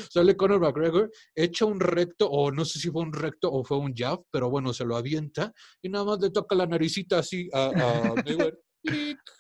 sale 0.10 0.36
Conor 0.36 0.60
McGregor, 0.60 1.10
echa 1.34 1.66
un 1.66 1.80
recto, 1.80 2.30
o 2.30 2.52
no 2.52 2.66
sé 2.66 2.80
si 2.80 2.90
fue 2.90 3.04
un 3.04 3.14
recto 3.14 3.52
o 3.52 3.64
fue 3.64 3.78
un 3.78 3.94
jab, 3.96 4.22
pero 4.32 4.50
bueno, 4.50 4.74
se 4.74 4.86
lo 4.86 4.98
avienta 4.98 5.54
y 5.82 5.90
nada 5.90 6.06
más 6.06 6.20
le 6.20 6.30
toca 6.30 6.56
la 6.56 6.66
naricita 6.66 7.20
así 7.20 7.50
a, 7.54 7.66
a 7.68 8.16
Mayweather. 8.26 8.60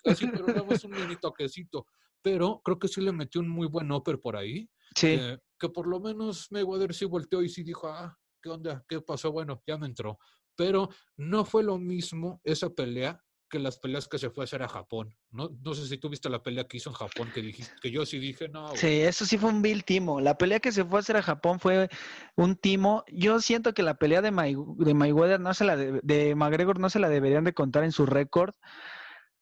Así, 0.05 0.27
pero 0.27 0.45
nada 0.47 0.63
más 0.63 0.83
un 0.83 0.91
mini 0.91 1.15
toquecito. 1.15 1.87
Pero 2.21 2.61
creo 2.63 2.77
que 2.77 2.87
sí 2.87 3.01
le 3.01 3.11
metió 3.11 3.41
un 3.41 3.49
muy 3.49 3.67
buen 3.67 3.91
upper 3.91 4.19
por 4.19 4.35
ahí. 4.35 4.69
Sí, 4.95 5.07
eh, 5.19 5.39
que 5.59 5.69
por 5.69 5.87
lo 5.87 5.99
menos 5.99 6.47
Mayweather 6.51 6.93
sí 6.93 7.05
volteó 7.05 7.41
y 7.41 7.49
sí 7.49 7.63
dijo, 7.63 7.87
ah, 7.87 8.17
¿qué 8.41 8.49
onda? 8.49 8.83
¿Qué 8.87 9.01
pasó? 9.01 9.31
Bueno, 9.31 9.61
ya 9.65 9.77
me 9.77 9.87
entró. 9.87 10.17
Pero 10.55 10.89
no 11.17 11.45
fue 11.45 11.63
lo 11.63 11.77
mismo 11.77 12.41
esa 12.43 12.69
pelea 12.69 13.23
que 13.49 13.59
las 13.59 13.77
peleas 13.79 14.07
que 14.07 14.17
se 14.17 14.29
fue 14.29 14.43
a 14.43 14.45
hacer 14.45 14.63
a 14.63 14.69
Japón. 14.69 15.13
No, 15.29 15.49
no 15.61 15.73
sé 15.73 15.85
si 15.85 15.97
tú 15.97 16.07
viste 16.07 16.29
la 16.29 16.41
pelea 16.41 16.63
que 16.65 16.77
hizo 16.77 16.89
en 16.89 16.95
Japón, 16.95 17.29
que 17.33 17.41
dijiste, 17.41 17.73
que 17.81 17.91
yo 17.91 18.05
sí 18.05 18.17
dije, 18.17 18.47
no. 18.47 18.73
Sí, 18.77 18.87
eso 19.01 19.25
sí 19.25 19.37
fue 19.37 19.49
un 19.49 19.61
vil 19.61 19.83
timo. 19.83 20.21
La 20.21 20.37
pelea 20.37 20.61
que 20.61 20.71
se 20.71 20.85
fue 20.85 20.99
a 20.99 21.01
hacer 21.01 21.17
a 21.17 21.21
Japón 21.21 21.59
fue 21.59 21.89
un 22.37 22.55
timo. 22.55 23.03
Yo 23.11 23.41
siento 23.41 23.73
que 23.73 23.83
la 23.83 23.95
pelea 23.95 24.21
de, 24.21 24.31
May, 24.31 24.55
de 24.77 24.93
Mayweather 24.93 25.41
no 25.41 25.53
se 25.53 25.65
la 25.65 25.75
de, 25.75 25.99
de 26.01 26.33
McGregor 26.35 26.79
no 26.79 26.89
se 26.89 26.99
la 26.99 27.09
deberían 27.09 27.43
de 27.43 27.53
contar 27.53 27.83
en 27.83 27.91
su 27.91 28.05
récord. 28.05 28.53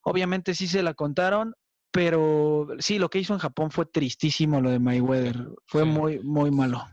Obviamente 0.01 0.55
sí 0.55 0.67
se 0.67 0.81
la 0.81 0.95
contaron, 0.95 1.53
pero 1.91 2.67
sí, 2.79 2.97
lo 2.97 3.09
que 3.09 3.19
hizo 3.19 3.33
en 3.33 3.39
Japón 3.39 3.69
fue 3.69 3.85
tristísimo 3.85 4.59
lo 4.61 4.71
de 4.71 4.79
Mayweather. 4.79 5.49
Fue 5.67 5.83
Sí. 5.83 5.89
muy, 5.89 6.19
muy 6.23 6.49
malo. 6.49 6.83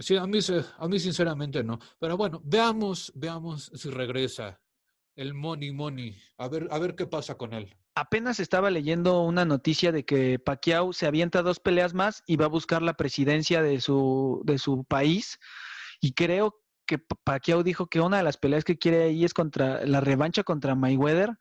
Sí, 0.00 0.16
a 0.16 0.26
mí, 0.26 0.38
a 0.38 0.98
sinceramente 0.98 1.62
no. 1.62 1.78
Pero 1.98 2.16
bueno, 2.16 2.40
veamos, 2.44 3.12
veamos 3.14 3.70
si 3.74 3.90
regresa 3.90 4.60
el 5.14 5.34
Money 5.34 5.72
Money. 5.72 6.16
A 6.38 6.48
ver, 6.48 6.68
a 6.70 6.78
ver 6.78 6.94
qué 6.96 7.06
pasa 7.06 7.36
con 7.36 7.52
él. 7.52 7.76
Apenas 7.94 8.40
estaba 8.40 8.70
leyendo 8.70 9.22
una 9.22 9.44
noticia 9.44 9.92
de 9.92 10.04
que 10.04 10.38
Pacquiao 10.38 10.92
se 10.94 11.06
avienta 11.06 11.42
dos 11.42 11.60
peleas 11.60 11.92
más 11.92 12.22
y 12.26 12.36
va 12.36 12.46
a 12.46 12.48
buscar 12.48 12.80
la 12.82 12.94
presidencia 12.94 13.62
de 13.62 13.80
su, 13.80 14.40
de 14.44 14.58
su 14.58 14.84
país. 14.84 15.38
Y 16.00 16.12
creo 16.14 16.54
que 16.86 16.98
Pa- 16.98 17.16
Pacquiao 17.22 17.62
dijo 17.62 17.88
que 17.88 18.00
una 18.00 18.16
de 18.16 18.22
las 18.22 18.38
peleas 18.38 18.64
que 18.64 18.78
quiere 18.78 19.02
ahí 19.02 19.24
es 19.24 19.34
contra 19.34 19.84
la 19.84 20.00
revancha 20.00 20.44
contra 20.44 20.74
Mayweather. 20.74 21.36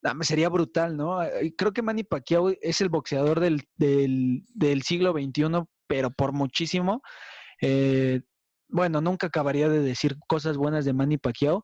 Dame, 0.00 0.24
sería 0.24 0.48
brutal, 0.48 0.96
¿no? 0.96 1.22
Eh, 1.22 1.54
Creo 1.56 1.72
que 1.72 1.82
Manny 1.82 2.02
Pacquiao 2.02 2.50
es 2.60 2.80
el 2.80 2.88
boxeador 2.88 3.38
del, 3.38 3.68
del, 3.76 4.44
del 4.48 4.82
siglo 4.82 5.12
XXI, 5.12 5.64
pero 5.86 6.10
por 6.10 6.32
muchísimo. 6.32 7.02
Eh, 7.62 8.20
bueno, 8.68 9.00
nunca 9.00 9.28
acabaría 9.28 9.68
de 9.68 9.80
decir 9.80 10.16
cosas 10.28 10.56
buenas 10.56 10.84
de 10.84 10.92
Manny 10.92 11.16
Pacquiao. 11.18 11.62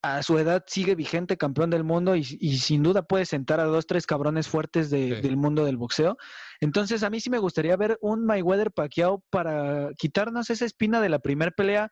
A 0.00 0.22
su 0.22 0.38
edad 0.38 0.62
sigue 0.68 0.94
vigente 0.94 1.36
campeón 1.36 1.70
del 1.70 1.82
mundo 1.82 2.14
y, 2.14 2.24
y 2.40 2.58
sin 2.58 2.84
duda 2.84 3.02
puede 3.02 3.24
sentar 3.24 3.58
a 3.58 3.64
dos, 3.64 3.86
tres 3.86 4.06
cabrones 4.06 4.46
fuertes 4.46 4.90
de- 4.90 5.16
Sí. 5.16 5.22
del 5.22 5.36
mundo 5.36 5.64
del 5.64 5.76
boxeo. 5.76 6.16
Entonces, 6.60 7.02
a 7.02 7.10
mí 7.10 7.18
sí 7.18 7.30
me 7.30 7.38
gustaría 7.38 7.76
ver 7.76 7.98
un 8.00 8.24
Mayweather 8.24 8.70
Pacquiao 8.70 9.24
para 9.30 9.90
quitarnos 9.98 10.50
esa 10.50 10.64
espina 10.66 11.00
de 11.00 11.08
la 11.08 11.18
primera 11.18 11.50
pelea, 11.50 11.90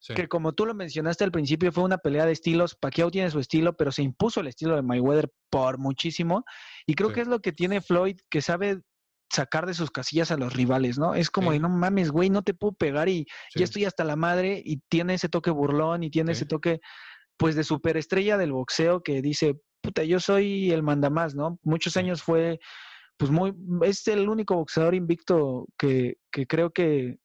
Sí. 0.00 0.14
que 0.14 0.26
como 0.28 0.52
tú 0.52 0.66
lo 0.66 0.74
mencionaste 0.74 1.22
al 1.24 1.30
principio, 1.32 1.70
fue 1.70 1.84
una 1.84 1.98
pelea 1.98 2.26
de 2.26 2.32
estilos. 2.32 2.76
Pacquiao 2.80 3.10
tiene 3.10 3.30
su 3.30 3.38
estilo, 3.40 3.76
pero 3.76 3.92
se 3.92 4.02
impuso 4.02 4.40
el 4.40 4.46
estilo 4.48 4.74
de 4.74 4.82
Mayweather 4.82 5.30
por 5.50 5.78
muchísimo. 5.78 6.44
Y 6.86 6.94
creo 6.94 7.08
Sí. 7.10 7.14
que 7.16 7.20
es 7.22 7.28
lo 7.28 7.38
que 7.40 7.52
tiene 7.52 7.80
Floyd, 7.80 8.16
que 8.30 8.40
sabe 8.42 8.80
sacar 9.30 9.66
de 9.66 9.74
sus 9.74 9.90
casillas 9.90 10.30
a 10.30 10.36
los 10.36 10.54
rivales, 10.54 10.98
¿no? 10.98 11.14
Es 11.14 11.30
como 11.30 11.50
Sí. 11.50 11.54
de, 11.54 11.60
no 11.60 11.68
mames, 11.68 12.10
güey, 12.10 12.30
no 12.30 12.42
te 12.42 12.54
puedo 12.54 12.72
pegar 12.72 13.08
y 13.08 13.26
Sí. 13.50 13.58
ya 13.60 13.64
estoy 13.64 13.84
hasta 13.84 14.04
la 14.04 14.16
madre 14.16 14.62
y 14.64 14.78
tiene 14.88 15.14
ese 15.14 15.28
toque 15.28 15.50
burlón 15.50 16.02
y 16.02 16.10
tiene 16.10 16.32
ese 16.32 16.46
toque, 16.46 16.80
pues, 17.36 17.54
de 17.54 17.64
superestrella 17.64 18.36
del 18.38 18.52
boxeo 18.52 19.02
que 19.02 19.20
dice, 19.22 19.54
puta, 19.82 20.02
yo 20.04 20.18
soy 20.20 20.70
el 20.72 20.82
mandamás, 20.82 21.34
¿no? 21.34 21.58
Muchos 21.62 21.96
años 21.96 22.22
fue, 22.22 22.58
pues, 23.16 23.30
muy, 23.30 23.54
es 23.82 24.06
el 24.08 24.28
único 24.28 24.54
boxeador 24.56 24.94
invicto 24.94 25.66
que, 25.78 26.14
que 26.32 26.46
creo 26.46 26.70
que, 26.72 27.18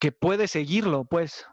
que 0.00 0.12
puede 0.12 0.46
seguirlo, 0.46 1.04
pues. 1.04 1.44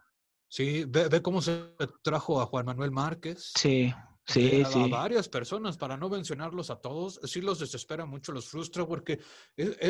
Sí, 0.49 0.85
ve, 0.87 1.07
ve 1.07 1.21
cómo 1.21 1.41
se 1.41 1.73
trajo 2.03 2.39
a 2.39 2.45
Juan 2.45 2.65
Manuel 2.67 2.91
Márquez. 2.91 3.51
Sí, 3.57 3.91
sí, 4.25 4.63
a, 4.63 4.87
varias 4.87 5.27
personas, 5.27 5.77
para 5.77 5.97
no 5.97 6.09
mencionarlos 6.09 6.69
a 6.69 6.77
todos, 6.77 7.19
sí 7.23 7.41
los 7.41 7.59
desespera 7.59 8.05
mucho, 8.05 8.31
los 8.31 8.47
frustra, 8.47 8.85
porque 8.85 9.19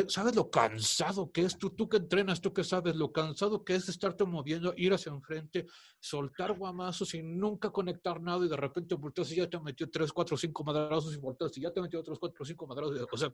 sabes 0.08 0.34
lo 0.34 0.50
cansado 0.50 1.30
que 1.30 1.42
es, 1.42 1.58
tú, 1.58 1.70
tú 1.70 1.88
que 1.88 1.98
entrenas, 1.98 2.40
tú 2.40 2.52
que 2.52 2.64
sabes 2.64 2.96
lo 2.96 3.12
cansado 3.12 3.64
que 3.64 3.74
es 3.74 3.88
estarte 3.88 4.24
moviendo, 4.24 4.74
ir 4.76 4.92
hacia 4.92 5.12
enfrente, 5.12 5.66
soltar 6.00 6.56
guamazos 6.56 7.14
y 7.14 7.22
nunca 7.22 7.70
conectar 7.70 8.20
nada 8.20 8.44
y 8.44 8.48
de 8.48 8.56
repente 8.56 8.94
volteas 8.94 9.30
y 9.32 9.36
ya 9.36 9.48
te 9.48 9.60
metió 9.60 9.88
tres, 9.90 10.12
cuatro, 10.12 10.36
cinco 10.36 10.64
madrazos 10.64 11.14
y 11.14 11.18
volteas 11.18 11.56
y 11.56 11.60
ya 11.60 11.72
te 11.72 11.80
metió 11.80 12.00
otros 12.00 12.18
cuatro, 12.18 12.44
cinco 12.44 12.66
madrazos. 12.66 13.06
O 13.10 13.16
sea, 13.16 13.32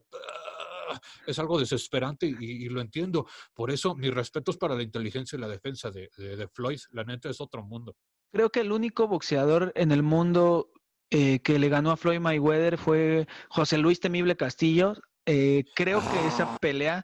ah, 0.89 1.01
es 1.25 1.39
algo 1.39 1.59
desesperante 1.59 2.27
y, 2.27 2.65
y 2.65 2.69
lo 2.69 2.81
entiendo. 2.81 3.25
Por 3.53 3.71
eso, 3.71 3.95
mis 3.95 4.13
respetos 4.13 4.57
para 4.57 4.75
la 4.75 4.83
inteligencia 4.83 5.37
y 5.37 5.41
la 5.41 5.47
defensa 5.47 5.89
de, 5.91 6.09
de, 6.17 6.35
de 6.35 6.47
Floyd, 6.47 6.79
la 6.91 7.03
neta 7.03 7.29
es 7.29 7.41
otro 7.41 7.63
mundo. 7.63 7.95
Creo 8.31 8.49
que 8.49 8.61
el 8.61 8.71
único 8.71 9.07
boxeador 9.07 9.73
en 9.75 9.91
el 9.91 10.03
mundo 10.03 10.69
eh, 11.11 11.39
que 11.41 11.59
le 11.59 11.67
ganó 11.67 11.91
a 11.91 11.97
Floyd 11.97 12.21
Mayweather 12.21 12.77
fue 12.77 13.27
José 13.49 13.77
Luis 13.77 13.99
Temible 13.99 14.37
Castillo. 14.37 14.93
Eh, 15.25 15.65
creo 15.75 15.99
que 15.99 16.27
esa 16.27 16.57
pelea, 16.57 17.03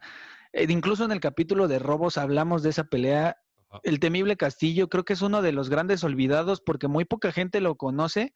eh, 0.53 0.65
incluso 0.69 1.03
en 1.03 1.11
el 1.11 1.19
capítulo 1.19 1.67
de 1.67 1.77
robos 1.77 2.17
hablamos 2.17 2.63
de 2.63 2.69
esa 2.69 2.85
pelea. 2.85 3.35
El 3.83 3.99
Temible 3.99 4.37
Castillo 4.37 4.87
creo 4.87 5.03
que 5.03 5.11
es 5.11 5.21
uno 5.21 5.41
de 5.41 5.51
los 5.51 5.69
grandes 5.69 6.05
olvidados 6.05 6.61
porque 6.61 6.87
muy 6.87 7.03
poca 7.03 7.33
gente 7.33 7.59
lo 7.59 7.75
conoce, 7.75 8.33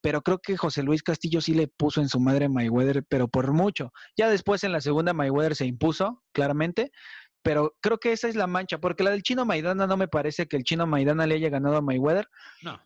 pero 0.00 0.22
creo 0.22 0.38
que 0.38 0.56
José 0.56 0.82
Luis 0.82 1.02
Castillo 1.02 1.42
sí 1.42 1.52
le 1.52 1.68
puso 1.68 2.00
en 2.00 2.08
su 2.08 2.18
madre 2.18 2.46
a 2.46 2.48
Mayweather, 2.48 3.04
pero 3.06 3.28
por 3.28 3.52
mucho. 3.52 3.92
Ya 4.16 4.30
después 4.30 4.64
en 4.64 4.72
la 4.72 4.80
segunda 4.80 5.12
Mayweather 5.12 5.56
se 5.56 5.66
impuso, 5.66 6.22
claramente, 6.32 6.90
pero 7.42 7.74
creo 7.82 7.98
que 7.98 8.12
esa 8.12 8.28
es 8.28 8.34
la 8.34 8.46
mancha, 8.46 8.78
porque 8.78 9.04
la 9.04 9.10
del 9.10 9.22
chino 9.22 9.44
Maidana 9.44 9.86
no 9.86 9.98
me 9.98 10.08
parece 10.08 10.46
que 10.46 10.56
el 10.56 10.64
chino 10.64 10.86
Maidana 10.86 11.26
le 11.26 11.34
haya 11.34 11.50
ganado 11.50 11.76
a 11.76 11.82
Mayweather, 11.82 12.26
No, 12.62 12.80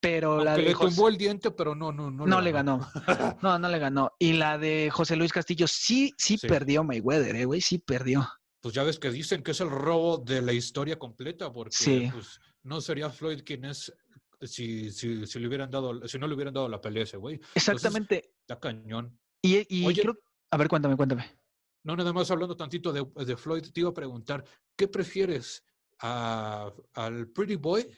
pero 0.00 0.42
la 0.44 0.56
de 0.56 0.62
le 0.62 0.74
José- 0.74 0.94
tumbó 0.94 1.08
el 1.08 1.16
diente, 1.18 1.50
pero 1.50 1.74
no, 1.74 1.92
no, 1.92 2.10
no. 2.10 2.26
no 2.26 2.40
le 2.40 2.52
ganó. 2.52 2.80
No, 3.42 3.58
no 3.58 3.68
le 3.68 3.78
ganó. 3.78 4.12
Y 4.18 4.34
la 4.34 4.58
de 4.58 4.90
José 4.90 5.16
Luis 5.16 5.32
Castillo 5.32 5.66
sí, 5.66 6.12
sí, 6.16 6.38
Sí. 6.38 6.46
perdió 6.46 6.84
Mayweather, 6.84 7.36
eh, 7.36 7.44
güey, 7.44 7.60
sí 7.60 7.78
perdió. 7.78 8.28
Pues 8.60 8.74
ya 8.74 8.82
ves 8.82 8.98
que 8.98 9.10
dicen 9.10 9.42
que 9.42 9.52
es 9.52 9.60
el 9.60 9.70
robo 9.70 10.18
de 10.18 10.42
la 10.42 10.52
historia 10.52 10.98
completa, 10.98 11.52
porque 11.52 11.76
Sí. 11.76 12.08
pues, 12.12 12.40
no 12.64 12.80
sería 12.80 13.10
Floyd 13.10 13.42
quien 13.44 13.64
es 13.64 13.92
si, 14.40 14.90
si, 14.92 15.26
si 15.26 15.38
le 15.40 15.48
hubieran 15.48 15.70
dado, 15.70 16.06
si 16.06 16.18
no 16.18 16.26
le 16.28 16.34
hubieran 16.34 16.54
dado 16.54 16.68
la 16.68 16.80
pelea 16.80 17.02
ese 17.04 17.16
güey. 17.16 17.40
Exactamente. 17.54 18.34
Está 18.40 18.58
cañón. 18.60 19.18
Y, 19.42 19.66
y 19.68 19.86
Oye. 19.86 20.02
creo, 20.02 20.16
a 20.50 20.56
ver, 20.56 20.68
cuéntame, 20.68 20.96
cuéntame. 20.96 21.38
No, 21.84 21.96
nada 21.96 22.12
más 22.12 22.30
hablando 22.30 22.56
tantito 22.56 22.92
de, 22.92 23.04
de 23.24 23.36
Floyd, 23.36 23.64
te 23.72 23.80
iba 23.80 23.90
a 23.90 23.94
preguntar, 23.94 24.44
¿qué 24.76 24.86
prefieres? 24.88 25.64
A, 26.00 26.72
¿Al 26.94 27.28
Pretty 27.28 27.56
Boy 27.56 27.88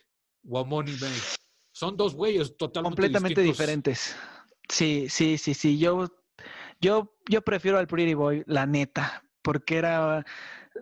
o 0.49 0.59
a 0.59 0.65
Money 0.65 0.97
May? 1.01 1.11
Son 1.81 1.97
dos 1.97 2.15
güeyes 2.15 2.59
totalmente 2.59 2.95
Completamente 2.95 3.41
distintos. 3.41 3.59
diferentes. 3.59 4.17
Sí, 4.69 5.07
sí, 5.09 5.39
sí, 5.39 5.55
sí. 5.55 5.79
Yo, 5.79 6.09
yo, 6.79 7.17
yo 7.27 7.41
prefiero 7.41 7.79
al 7.79 7.87
Pretty 7.87 8.13
Boy, 8.13 8.43
la 8.47 8.67
neta, 8.67 9.25
porque 9.41 9.79
era, 9.79 10.23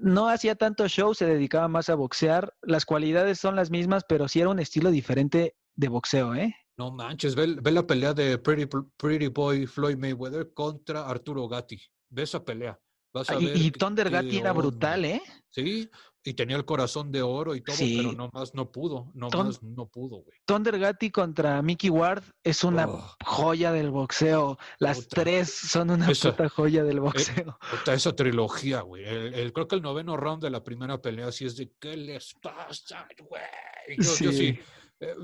no 0.01 0.29
hacía 0.29 0.57
tanto 0.57 0.89
show, 0.89 1.15
se 1.15 1.25
dedicaba 1.25 1.69
más 1.69 1.89
a 1.89 1.95
boxear. 1.95 2.53
Las 2.63 2.85
cualidades 2.85 3.39
son 3.39 3.55
las 3.55 3.71
mismas, 3.71 4.03
pero 4.09 4.27
sí 4.27 4.41
era 4.41 4.49
un 4.49 4.59
estilo 4.59 4.91
diferente 4.91 5.55
de 5.77 5.87
boxeo, 5.87 6.35
¿eh? 6.35 6.53
No 6.77 6.91
manches, 6.91 7.37
ve, 7.37 7.55
ve 7.63 7.71
la 7.71 7.87
pelea 7.87 8.13
de 8.13 8.37
Pretty, 8.37 8.69
Pretty 8.97 9.29
Boy 9.29 9.69
Floyd 9.69 9.99
Mayweather 9.99 10.53
contra 10.53 11.07
Arturo 11.07 11.47
Gatti. 11.47 11.81
Ve 12.09 12.25
esa 12.25 12.45
pelea. 12.45 12.77
Vas 13.13 13.31
a 13.31 13.37
Y, 13.41 13.47
ver 13.47 13.57
y 13.57 14.37
era 14.39 14.53
brutal, 14.53 15.05
¿eh? 15.05 15.23
Sí, 15.49 15.89
y 16.23 16.35
tenía 16.35 16.57
el 16.57 16.65
corazón 16.67 17.11
de 17.11 17.23
oro 17.23 17.55
y 17.55 17.63
todo, 17.63 17.75
pero 17.79 18.11
Sí. 18.11 18.17
nomás 18.17 18.55
no 18.55 18.71
pudo, 18.71 19.11
Ton- 19.31 19.31
nomás 19.31 19.63
no 19.63 19.87
pudo, 19.87 20.19
güey. 20.19 20.39
Thunder 20.45 20.79
Gatti 20.79 21.11
contra 21.11 21.63
Mickey 21.63 21.89
Ward 21.89 22.23
es 22.45 22.65
una 22.65 22.87
Oh, 22.87 23.17
joya 23.25 23.73
del 23.73 23.91
boxeo. 23.91 24.59
Las 24.79 24.99
Puta. 25.07 25.23
tres 25.23 25.51
son 25.55 25.91
una 25.91 26.11
Esa- 26.11 26.31
puta 26.33 26.49
joya 26.51 26.85
del 26.85 27.01
boxeo. 27.01 27.59
puta, 27.71 27.95
esa 27.95 28.15
trilogía, 28.15 28.83
güey. 28.83 29.05
El, 29.05 29.33
el- 29.35 29.53
creo 29.55 29.69
que 29.69 29.77
el 29.77 29.83
noveno 29.83 30.17
round 30.19 30.43
de 30.43 30.51
la 30.51 30.63
primera 30.63 31.01
pelea 31.01 31.33
sí 31.33 31.47
es 31.47 31.57
de 31.57 31.73
¿qué 31.81 31.97
les 31.97 32.35
pasa, 32.43 33.09
güey? 33.27 33.97
Yo, 33.97 34.17
yo 34.21 34.33
sí. 34.33 34.59
Eh, 35.01 35.15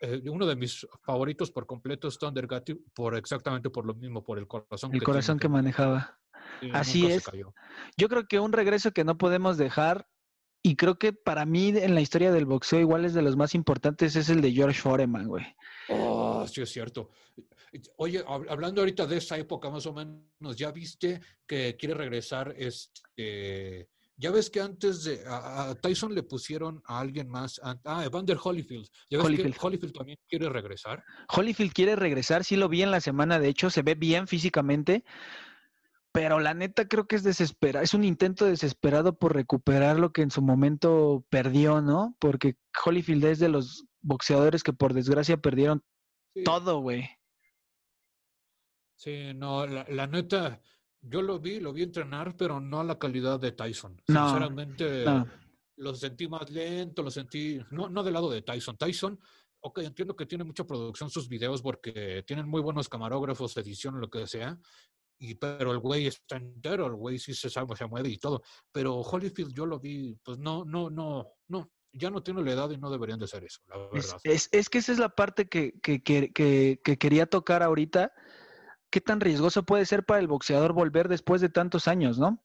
eh, 0.00 0.22
uno 0.30 0.46
de 0.46 0.54
mis 0.56 0.86
favoritos 1.02 1.50
por 1.50 1.66
completo 1.66 2.08
es 2.08 2.18
Thunder 2.18 2.46
Gatti, 2.46 2.74
por 2.74 3.16
exactamente 3.16 3.70
por 3.70 3.86
lo 3.86 3.94
mismo, 3.94 4.22
por 4.22 4.38
el 4.38 4.46
corazón 4.46 4.92
El 4.92 4.98
que 5.00 5.04
corazón 5.04 5.38
que 5.38 5.48
manejaba. 5.48 6.18
sí, 6.60 6.70
así 6.72 7.06
es. 7.06 7.24
Yo 7.96 8.08
creo 8.08 8.26
que 8.26 8.38
un 8.38 8.52
regreso 8.52 8.92
que 8.92 9.04
no 9.04 9.16
podemos 9.16 9.56
dejar, 9.56 10.06
y 10.62 10.76
creo 10.76 10.98
que 10.98 11.12
para 11.12 11.46
mí 11.46 11.68
en 11.68 11.94
la 11.94 12.00
historia 12.00 12.32
del 12.32 12.44
boxeo 12.46 12.80
igual 12.80 13.04
es 13.04 13.14
de 13.14 13.22
los 13.22 13.36
más 13.36 13.54
importantes, 13.54 14.16
es 14.16 14.28
el 14.28 14.40
de 14.42 14.52
George 14.52 14.80
Foreman, 14.80 15.26
güey. 15.28 15.44
Oh, 15.88 16.46
sí 16.46 16.62
es 16.62 16.70
cierto. 16.70 17.10
Oye, 17.96 18.24
hab- 18.24 18.46
hablando 18.48 18.80
ahorita 18.80 19.06
de 19.06 19.16
esa 19.18 19.36
época 19.38 19.68
más 19.70 19.84
o 19.86 19.92
menos, 19.92 20.56
¿ya 20.56 20.70
viste 20.70 21.20
que 21.46 21.76
quiere 21.78 21.94
regresar 21.94 22.54
este... 22.56 23.88
Ya 24.16 24.30
ves 24.30 24.48
que 24.48 24.60
antes 24.60 25.02
de 25.02 25.24
a, 25.26 25.70
a 25.70 25.74
Tyson 25.74 26.14
le 26.14 26.22
pusieron 26.22 26.80
a 26.86 27.00
alguien 27.00 27.28
más, 27.28 27.60
an- 27.64 27.80
ah, 27.84 28.04
Evander 28.04 28.38
Holyfield. 28.42 28.86
¿Ya 29.10 29.18
ves 29.18 29.26
Holyfield. 29.26 29.54
que 29.58 29.66
Holyfield 29.66 29.92
también 29.94 30.18
quiere 30.28 30.48
regresar? 30.48 31.02
Holyfield 31.34 31.72
quiere 31.72 31.96
regresar, 31.96 32.44
sí 32.44 32.54
lo 32.56 32.68
vi 32.68 32.82
en 32.82 32.90
la 32.92 33.00
semana, 33.00 33.40
de 33.40 33.48
hecho, 33.48 33.70
se 33.70 33.82
ve 33.82 33.94
bien 33.96 34.28
físicamente, 34.28 35.04
pero 36.12 36.38
la 36.38 36.54
neta 36.54 36.86
creo 36.86 37.08
que 37.08 37.16
es 37.16 37.24
desesperado, 37.24 37.82
es 37.82 37.92
un 37.92 38.04
intento 38.04 38.44
desesperado 38.44 39.18
por 39.18 39.34
recuperar 39.34 39.98
lo 39.98 40.12
que 40.12 40.22
en 40.22 40.30
su 40.30 40.42
momento 40.42 41.24
perdió, 41.28 41.80
¿no? 41.80 42.16
Porque 42.20 42.56
Holyfield 42.86 43.24
es 43.24 43.38
de 43.40 43.48
los 43.48 43.84
boxeadores 44.00 44.62
que 44.62 44.72
por 44.72 44.94
desgracia 44.94 45.38
perdieron 45.38 45.82
Sí. 46.36 46.44
todo, 46.44 46.78
güey. 46.80 47.08
Sí, 48.96 49.32
no, 49.34 49.66
la, 49.66 49.84
la 49.88 50.06
neta, 50.06 50.60
yo 51.06 51.22
lo 51.22 51.38
vi, 51.38 51.60
lo 51.60 51.72
vi 51.72 51.82
entrenar, 51.82 52.36
pero 52.36 52.60
no 52.60 52.80
a 52.80 52.84
la 52.84 52.98
calidad 52.98 53.38
de 53.38 53.52
Tyson. 53.52 54.00
No, 54.08 54.28
Sinceramente, 54.28 55.04
no. 55.04 55.26
lo 55.76 55.94
sentí 55.94 56.28
más 56.28 56.50
lento, 56.50 57.02
lo 57.02 57.10
sentí, 57.10 57.60
no, 57.70 57.88
no 57.88 58.02
del 58.02 58.14
lado 58.14 58.30
de 58.30 58.42
Tyson. 58.42 58.76
Tyson, 58.76 59.18
ok, 59.60 59.78
entiendo 59.78 60.16
que 60.16 60.26
tiene 60.26 60.44
mucha 60.44 60.64
producción 60.64 61.10
sus 61.10 61.28
videos 61.28 61.62
porque 61.62 62.24
tienen 62.26 62.48
muy 62.48 62.60
buenos 62.60 62.88
camarógrafos, 62.88 63.56
edición, 63.56 64.00
lo 64.00 64.08
que 64.08 64.26
sea, 64.26 64.58
y, 65.18 65.34
pero 65.36 65.72
el 65.72 65.78
güey 65.78 66.06
está 66.06 66.36
entero, 66.36 66.86
el 66.86 66.94
güey 66.94 67.18
sí 67.18 67.34
se 67.34 67.48
sabe, 67.48 67.76
se 67.76 67.86
mueve 67.86 68.08
y 68.08 68.18
todo. 68.18 68.42
Pero 68.72 69.00
Holyfield 69.00 69.54
yo 69.54 69.66
lo 69.66 69.78
vi, 69.78 70.16
pues 70.22 70.38
no, 70.38 70.64
no, 70.64 70.90
no, 70.90 71.28
no, 71.48 71.70
ya 71.92 72.10
no 72.10 72.22
tiene 72.22 72.42
la 72.42 72.52
edad 72.52 72.70
y 72.70 72.78
no 72.78 72.90
deberían 72.90 73.18
de 73.18 73.28
ser 73.28 73.44
eso, 73.44 73.60
la 73.68 73.78
verdad. 73.78 74.20
Es, 74.24 74.48
es, 74.52 74.68
que 74.68 74.78
esa 74.78 74.92
es 74.92 74.98
la 74.98 75.10
parte 75.10 75.48
que, 75.48 75.78
que, 75.80 76.02
que, 76.02 76.32
que, 76.32 76.98
quería 76.98 77.26
tocar 77.26 77.62
ahorita. 77.62 78.12
¿Qué 78.94 79.00
tan 79.00 79.18
riesgoso 79.18 79.64
puede 79.64 79.86
ser 79.86 80.04
para 80.04 80.20
el 80.20 80.28
boxeador 80.28 80.72
volver 80.72 81.08
después 81.08 81.40
de 81.40 81.48
tantos 81.48 81.88
años, 81.88 82.16
no? 82.16 82.40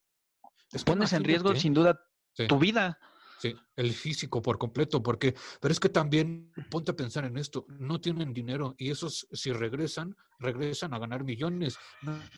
Pones 0.84 1.14
en 1.14 1.24
riesgo, 1.24 1.54
sin 1.54 1.76
duda, 1.76 2.02
tu 2.48 2.58
vida. 2.58 2.98
Sí, 3.38 3.56
el 3.76 3.94
físico 3.94 4.42
por 4.42 4.58
completo, 4.58 5.04
porque, 5.04 5.36
pero 5.62 5.72
es 5.72 5.80
que 5.80 5.90
también 5.90 6.52
ponte 6.72 6.90
a 6.90 6.96
pensar 6.96 7.26
en 7.26 7.38
esto, 7.38 7.68
no 7.68 8.02
tienen 8.02 8.34
dinero 8.34 8.74
y 8.80 8.90
esos 8.90 9.28
si 9.32 9.52
regresan, 9.52 10.16
regresan 10.40 10.92
a 10.96 10.98
ganar 10.98 11.24
millones. 11.24 11.78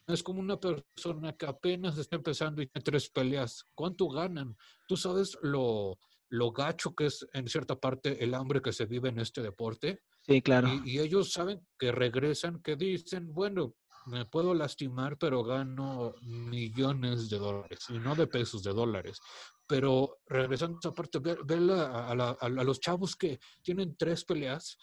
Es 0.08 0.24
como 0.24 0.42
una 0.42 0.60
persona 0.60 1.32
que 1.38 1.46
apenas 1.46 1.98
está 1.98 2.18
empezando 2.18 2.62
y 2.62 2.68
tiene 2.68 2.84
tres 2.84 3.10
peleas. 3.10 3.64
¿Cuánto 3.74 4.10
ganan? 4.10 4.58
Tú 4.90 4.98
sabes 4.98 5.38
lo, 5.42 5.98
lo 6.28 6.52
gacho 6.52 6.94
que 6.96 7.06
es 7.06 7.26
en 7.32 7.48
cierta 7.48 7.80
parte 7.80 8.22
el 8.22 8.34
hambre 8.34 8.62
que 8.62 8.74
se 8.74 8.88
vive 8.88 9.08
en 9.08 9.20
este 9.20 9.42
deporte. 9.42 10.02
Sí, 10.24 10.42
claro. 10.42 10.68
Y, 10.68 10.98
y 10.98 11.00
ellos 11.00 11.32
saben 11.32 11.66
que 11.80 11.94
regresan, 11.94 12.62
que 12.62 12.76
dicen, 12.76 13.34
bueno, 13.34 13.74
me 14.06 14.26
puedo 14.26 14.54
lastimar, 14.54 15.18
pero 15.18 15.44
gano 15.44 16.14
millones 16.22 17.30
de 17.30 17.38
dólares, 17.38 17.86
y 17.90 18.00
no 18.00 18.16
de 18.16 18.28
pesos, 18.28 18.64
de 18.64 18.74
dólares. 18.74 19.20
Pero 19.68 20.18
regresando 20.28 20.78
a 20.78 20.80
esa 20.80 20.94
parte, 20.94 21.20
ver, 21.20 21.40
a, 21.72 22.12
a, 22.12 22.50
los 22.50 22.80
chavos 22.80 23.16
que 23.16 23.40
tienen 23.62 23.96
tres 23.98 24.26
peleas 24.26 24.78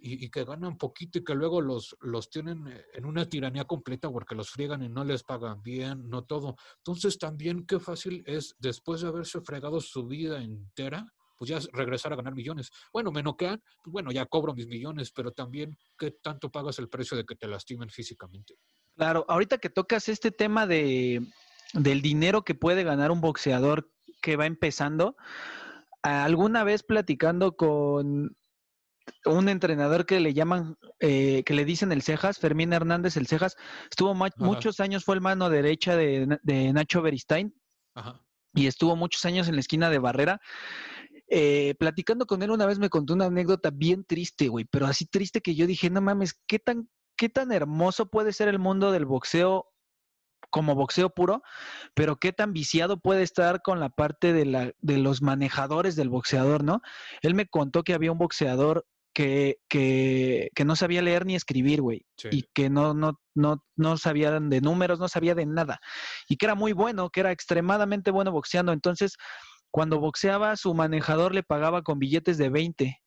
y, 0.00 0.30
que 0.30 0.44
ganan 0.44 0.78
poquito 0.78 1.18
y 1.18 1.24
que 1.24 1.34
luego 1.34 1.60
los, 1.60 1.96
los 2.00 2.30
tienen 2.30 2.66
en 2.94 3.04
una 3.04 3.28
tiranía 3.28 3.64
completa 3.64 4.10
porque 4.10 4.34
los 4.34 4.50
friegan 4.50 4.82
y 4.82 4.88
no 4.88 5.04
les 5.04 5.22
pagan 5.22 5.62
bien, 5.62 6.08
no 6.08 6.24
todo. 6.24 6.56
Entonces 6.78 7.18
también 7.18 7.66
qué 7.66 7.78
fácil 7.78 8.22
es, 8.26 8.56
después 8.58 9.02
de 9.02 9.08
haberse 9.08 9.40
fregado 9.42 9.80
su 9.80 10.06
vida 10.06 10.42
entera, 10.42 11.12
pues 11.40 11.48
ya 11.48 11.58
regresar 11.72 12.12
a 12.12 12.16
ganar 12.16 12.34
millones. 12.34 12.70
Bueno, 12.92 13.10
me 13.10 13.22
noquean, 13.22 13.62
pues 13.82 13.90
bueno, 13.90 14.12
ya 14.12 14.26
cobro 14.26 14.54
mis 14.54 14.66
millones, 14.66 15.10
pero 15.10 15.32
también, 15.32 15.74
¿qué 15.98 16.10
tanto 16.22 16.50
pagas 16.50 16.78
el 16.78 16.90
precio 16.90 17.16
de 17.16 17.24
que 17.24 17.34
te 17.34 17.48
lastimen 17.48 17.88
físicamente? 17.88 18.56
Claro, 18.94 19.24
ahorita 19.26 19.56
que 19.56 19.70
tocas 19.70 20.10
este 20.10 20.32
tema 20.32 20.66
de, 20.66 21.26
del 21.72 22.02
dinero 22.02 22.42
que 22.42 22.54
puede 22.54 22.84
ganar 22.84 23.10
un 23.10 23.22
boxeador 23.22 23.90
que 24.20 24.36
va 24.36 24.44
empezando, 24.44 25.16
alguna 26.02 26.62
vez 26.62 26.82
platicando 26.82 27.56
con 27.56 28.36
un 29.24 29.48
entrenador 29.48 30.04
que 30.04 30.20
le 30.20 30.34
llaman, 30.34 30.76
eh, 30.98 31.42
que 31.46 31.54
le 31.54 31.64
dicen 31.64 31.90
el 31.90 32.02
Cejas, 32.02 32.38
Fermín 32.38 32.74
Hernández 32.74 33.16
el 33.16 33.26
Cejas, 33.26 33.56
estuvo 33.88 34.14
muchos 34.14 34.78
años, 34.78 35.04
fue 35.06 35.14
el 35.14 35.22
mano 35.22 35.48
derecha 35.48 35.96
de, 35.96 36.38
de 36.42 36.72
Nacho 36.74 37.00
Beristain 37.00 37.54
Ajá. 37.94 38.20
y 38.52 38.66
estuvo 38.66 38.94
muchos 38.94 39.24
años 39.24 39.48
en 39.48 39.54
la 39.54 39.60
esquina 39.62 39.88
de 39.88 40.00
Barrera 40.00 40.38
eh, 41.30 41.74
platicando 41.78 42.26
con 42.26 42.42
él 42.42 42.50
una 42.50 42.66
vez 42.66 42.78
me 42.78 42.90
contó 42.90 43.14
una 43.14 43.26
anécdota 43.26 43.70
bien 43.70 44.04
triste, 44.04 44.48
güey, 44.48 44.64
pero 44.64 44.86
así 44.86 45.06
triste 45.06 45.40
que 45.40 45.54
yo 45.54 45.66
dije, 45.66 45.88
no 45.88 46.00
mames, 46.00 46.34
¿qué 46.46 46.58
tan, 46.58 46.88
qué 47.16 47.28
tan 47.28 47.52
hermoso 47.52 48.10
puede 48.10 48.32
ser 48.32 48.48
el 48.48 48.58
mundo 48.58 48.90
del 48.90 49.06
boxeo 49.06 49.66
como 50.50 50.74
boxeo 50.74 51.10
puro, 51.10 51.42
pero 51.94 52.16
qué 52.16 52.32
tan 52.32 52.52
viciado 52.52 52.98
puede 52.98 53.22
estar 53.22 53.62
con 53.62 53.78
la 53.78 53.90
parte 53.90 54.32
de, 54.32 54.44
la, 54.44 54.72
de 54.80 54.98
los 54.98 55.22
manejadores 55.22 55.94
del 55.94 56.08
boxeador, 56.08 56.64
¿no? 56.64 56.82
Él 57.22 57.34
me 57.34 57.46
contó 57.46 57.84
que 57.84 57.94
había 57.94 58.10
un 58.10 58.18
boxeador 58.18 58.84
que, 59.14 59.58
que, 59.68 60.50
que 60.54 60.64
no 60.64 60.76
sabía 60.76 61.02
leer 61.02 61.26
ni 61.26 61.34
escribir, 61.34 61.80
güey, 61.82 62.04
y 62.30 62.42
que 62.54 62.70
no, 62.70 62.94
no, 62.94 63.20
no, 63.34 63.64
no 63.76 63.96
sabía 63.96 64.32
de 64.40 64.60
números, 64.60 64.98
no 64.98 65.08
sabía 65.08 65.34
de 65.34 65.46
nada, 65.46 65.80
y 66.28 66.36
que 66.36 66.46
era 66.46 66.54
muy 66.54 66.72
bueno, 66.72 67.10
que 67.10 67.20
era 67.20 67.32
extremadamente 67.32 68.10
bueno 68.10 68.32
boxeando. 68.32 68.72
Entonces, 68.72 69.16
cuando 69.70 70.00
boxeaba, 70.00 70.56
su 70.56 70.74
manejador 70.74 71.34
le 71.34 71.42
pagaba 71.42 71.82
con 71.82 71.98
billetes 71.98 72.38
de 72.38 72.48
20 72.48 73.00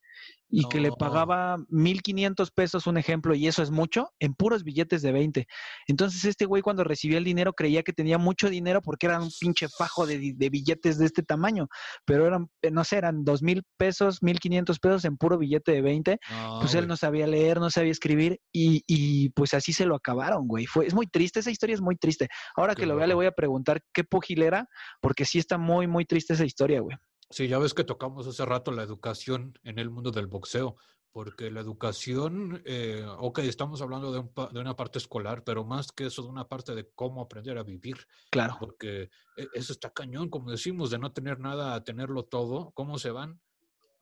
y 0.56 0.68
que 0.70 0.80
le 0.80 0.92
pagaba 0.92 1.58
1.500 1.70 2.52
pesos, 2.54 2.86
un 2.86 2.98
ejemplo, 2.98 3.34
y 3.34 3.48
eso 3.48 3.64
es 3.64 3.72
mucho, 3.72 4.12
en 4.20 4.36
puros 4.36 4.64
billetes 4.64 5.02
de 5.02 5.12
20. 5.12 5.48
Entonces 5.88 6.26
este 6.26 6.46
güey 6.46 6.62
cuando 6.62 6.84
recibía 6.84 7.18
el 7.18 7.24
dinero 7.24 7.54
creía 7.54 7.82
que 7.82 7.92
tenía 7.92 8.20
mucho 8.20 8.52
dinero 8.52 8.80
porque 8.84 9.08
era 9.08 9.20
un 9.20 9.32
pinche 9.40 9.68
fajo 9.68 10.06
de, 10.06 10.36
billetes 10.52 11.00
de 11.00 11.08
este 11.08 11.24
tamaño, 11.24 11.70
pero 12.06 12.28
eran, 12.28 12.50
eh, 12.62 12.70
no 12.70 12.84
sé, 12.84 12.98
eran 12.98 13.26
2.000 13.26 13.64
pesos, 13.78 14.22
1.500 14.22 14.80
pesos 14.80 15.06
en 15.06 15.18
puro 15.18 15.40
billete 15.40 15.72
de 15.72 15.82
20. 15.82 16.20
pues 16.62 16.76
él 16.76 16.88
no 16.88 16.98
sabía 16.98 17.26
leer, 17.26 17.60
no 17.60 17.72
sabía 17.72 17.92
escribir 17.92 18.40
y, 18.52 18.84
y, 18.86 19.30
pues 19.30 19.56
así 19.56 19.74
se 19.74 19.88
lo 19.88 19.96
acabaron, 19.96 20.48
güey. 20.48 20.68
Fue, 20.68 20.86
es 20.86 20.94
muy 20.94 21.08
triste, 21.08 21.40
esa 21.40 21.50
historia 21.50 21.74
es 21.74 21.82
muy 21.82 21.96
triste. 21.96 22.28
Ahora 22.56 22.76
que 22.76 22.86
lo 22.86 22.96
vea 22.96 23.08
le 23.08 23.16
voy 23.16 23.26
a 23.26 23.32
preguntar 23.32 23.82
qué 23.92 24.04
pugilera, 24.04 24.68
porque 25.02 25.26
sí 25.26 25.40
está 25.40 25.58
muy, 25.58 25.88
muy 25.88 26.06
triste 26.06 26.34
esa 26.34 26.46
historia, 26.46 26.80
güey. 26.82 26.96
Sí, 27.34 27.48
ya 27.48 27.58
ves 27.58 27.74
que 27.74 27.84
tocamos 27.84 28.28
hace 28.28 28.46
rato 28.46 28.72
la 28.72 28.84
educación 28.84 29.58
en 29.64 29.80
el 29.80 29.90
mundo 29.90 30.12
del 30.12 30.28
boxeo, 30.28 30.76
porque 31.12 31.50
la 31.50 31.62
educación, 31.62 32.62
eh, 32.64 33.04
ok, 33.18 33.40
estamos 33.40 33.82
hablando 33.82 34.12
de, 34.12 34.24
de, 34.52 34.60
una 34.60 34.76
parte 34.76 35.00
escolar, 35.00 35.44
pero 35.44 35.66
más 35.66 35.92
que 35.92 36.06
eso, 36.06 36.22
de 36.22 36.28
una 36.28 36.48
parte 36.48 36.76
de 36.76 36.92
cómo 36.94 37.22
aprender 37.22 37.58
a 37.58 37.64
vivir. 37.64 38.08
Claro. 38.30 38.58
Porque 38.60 39.10
e, 39.36 39.48
eso 39.56 39.74
está 39.74 39.92
cañón, 39.92 40.30
como 40.30 40.52
decimos, 40.52 40.92
de 40.92 41.00
no 41.00 41.12
tener 41.12 41.40
nada 41.40 41.74
a 41.74 41.84
tenerlo 41.84 42.24
todo, 42.24 42.70
¿cómo 42.76 43.00
se 43.00 43.10
van? 43.10 43.42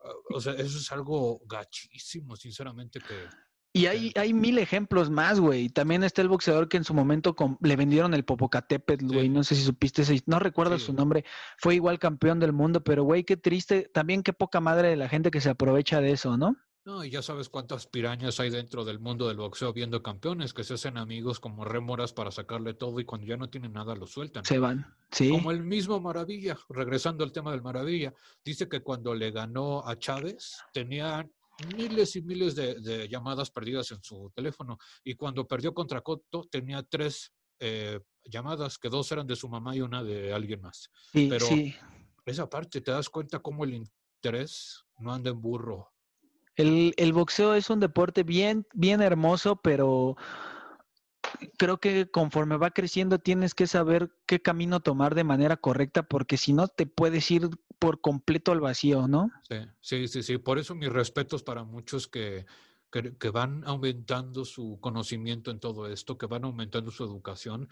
Ah, 0.04 0.12
o 0.34 0.42
sea, 0.42 0.52
eso 0.56 0.78
es 0.78 0.92
algo 0.92 1.40
gachísimo, 1.46 2.36
sinceramente, 2.36 3.00
que, 3.00 3.30
y 3.74 3.86
hay, 3.86 4.12
hay 4.16 4.34
mil 4.34 4.58
ejemplos 4.58 5.10
más, 5.10 5.40
güey. 5.40 5.70
También 5.70 6.04
está 6.04 6.22
el 6.22 6.28
boxeador 6.28 6.68
que 6.68 6.78
en 6.78 6.84
su 6.84 6.94
momento 6.94 7.36
le 7.62 7.76
vendieron 7.76 8.14
el 8.14 8.26
Popocatépetl, 8.26 9.06
güey. 9.06 9.30
No 9.30 9.44
sé 9.44 9.56
si 9.56 9.64
supiste 9.64 10.02
ese, 10.02 10.22
no 10.26 10.40
recuerdo 10.40 10.78
su 10.78 10.94
nombre. 10.94 11.24
Fue 11.58 11.76
igual 11.76 11.98
campeón 11.98 12.40
del 12.40 12.52
mundo, 12.52 12.84
pero 12.84 13.04
güey, 13.04 13.24
qué 13.24 13.38
triste. 13.38 13.90
También 13.94 14.24
qué 14.24 14.34
poca 14.34 14.60
madre 14.60 14.90
de 14.90 14.98
la 14.98 15.08
gente 15.08 15.32
que 15.32 15.40
se 15.40 15.50
aprovecha 15.50 16.02
de 16.02 16.12
eso, 16.12 16.38
¿no? 16.38 16.58
No, 16.84 17.04
y 17.04 17.12
ya 17.12 17.22
sabes 17.22 17.48
cuántas 17.48 17.86
pirañas 17.86 18.40
hay 18.40 18.50
dentro 18.50 18.84
del 18.84 19.00
mundo 19.00 19.28
del 19.28 19.38
boxeo 19.38 19.72
viendo 19.72 20.02
campeones 20.02 20.52
que 20.52 20.64
se 20.64 20.74
hacen 20.74 20.98
amigos 20.98 21.40
como 21.40 21.64
rémoras 21.64 22.12
para 22.12 22.32
sacarle 22.32 22.74
todo 22.74 23.00
y 23.00 23.06
cuando 23.06 23.28
ya 23.28 23.38
no 23.38 23.50
tienen 23.50 23.74
nada 23.74 23.96
lo 23.96 24.08
sueltan. 24.08 24.44
Se 24.46 24.58
van, 24.58 24.92
sí. 25.12 25.30
Como 25.30 25.52
el 25.52 25.62
mismo 25.64 26.00
Maravilla, 26.00 26.58
regresando 26.70 27.24
al 27.24 27.32
tema 27.32 27.52
del 27.52 27.62
Maravilla, 27.62 28.16
dice 28.44 28.68
que 28.68 28.82
cuando 28.82 29.14
le 29.14 29.30
ganó 29.30 29.88
a 29.88 30.00
Chávez 30.00 30.58
tenía 30.74 31.30
miles 31.76 32.16
y 32.16 32.22
miles 32.22 32.56
de, 32.56 33.08
llamadas 33.10 33.52
perdidas 33.52 33.92
en 33.92 34.02
su 34.04 34.32
teléfono. 34.36 34.78
Y 35.04 35.16
cuando 35.16 35.48
perdió 35.48 35.74
contra 35.74 36.02
Cotto, 36.02 36.48
tenía 36.50 36.84
tres 36.84 37.32
eh, 37.60 38.00
llamadas, 38.24 38.78
que 38.78 38.90
dos 38.90 39.12
eran 39.12 39.28
de 39.28 39.36
su 39.36 39.50
mamá 39.50 39.76
y 39.76 39.82
una 39.82 40.04
de 40.04 40.34
alguien 40.34 40.62
más. 40.62 40.90
Sí, 41.12 41.28
Pero 41.30 41.46
sí. 41.46 41.76
esa 42.26 42.50
parte, 42.50 42.82
te 42.82 42.92
das 42.92 43.10
cuenta 43.10 43.40
cómo 43.40 43.64
el 43.64 43.74
interés 43.74 44.84
no 45.00 45.14
anda 45.14 45.32
en 45.32 45.42
burro. 45.42 45.92
El, 46.56 46.94
el 46.98 47.14
boxeo 47.14 47.54
es 47.56 47.70
un 47.70 47.80
deporte 47.80 48.24
bien, 48.24 48.68
bien 48.74 49.02
hermoso, 49.02 49.56
pero 49.56 50.18
creo 51.58 51.80
que 51.80 52.10
conforme 52.10 52.58
va 52.58 52.72
creciendo 52.72 53.20
tienes 53.20 53.54
que 53.54 53.68
saber 53.68 54.12
qué 54.26 54.42
camino 54.42 54.80
tomar 54.80 55.16
de 55.16 55.24
manera 55.24 55.58
correcta, 55.58 56.04
porque 56.04 56.38
si 56.38 56.54
no 56.54 56.68
te 56.68 56.86
puedes 56.86 57.30
ir 57.32 57.50
por 57.80 58.02
completo 58.02 58.52
al 58.52 58.60
vacío, 58.60 59.08
¿no? 59.08 59.32
Sí, 59.50 59.58
sí, 59.82 60.08
sí, 60.08 60.24
sí. 60.24 60.38
Por 60.38 60.60
eso 60.60 60.76
mis 60.76 60.90
respetos 60.90 61.44
para 61.44 61.64
muchos 61.64 62.08
que, 62.08 62.46
que, 62.92 63.18
que 63.18 63.30
van 63.30 63.64
aumentando 63.66 64.46
su 64.46 64.80
conocimiento 64.80 65.52
en 65.52 65.60
todo 65.60 65.88
esto, 65.88 66.18
que 66.18 66.28
van 66.28 66.46
aumentando 66.46 66.92
su 66.92 67.04
educación. 67.04 67.70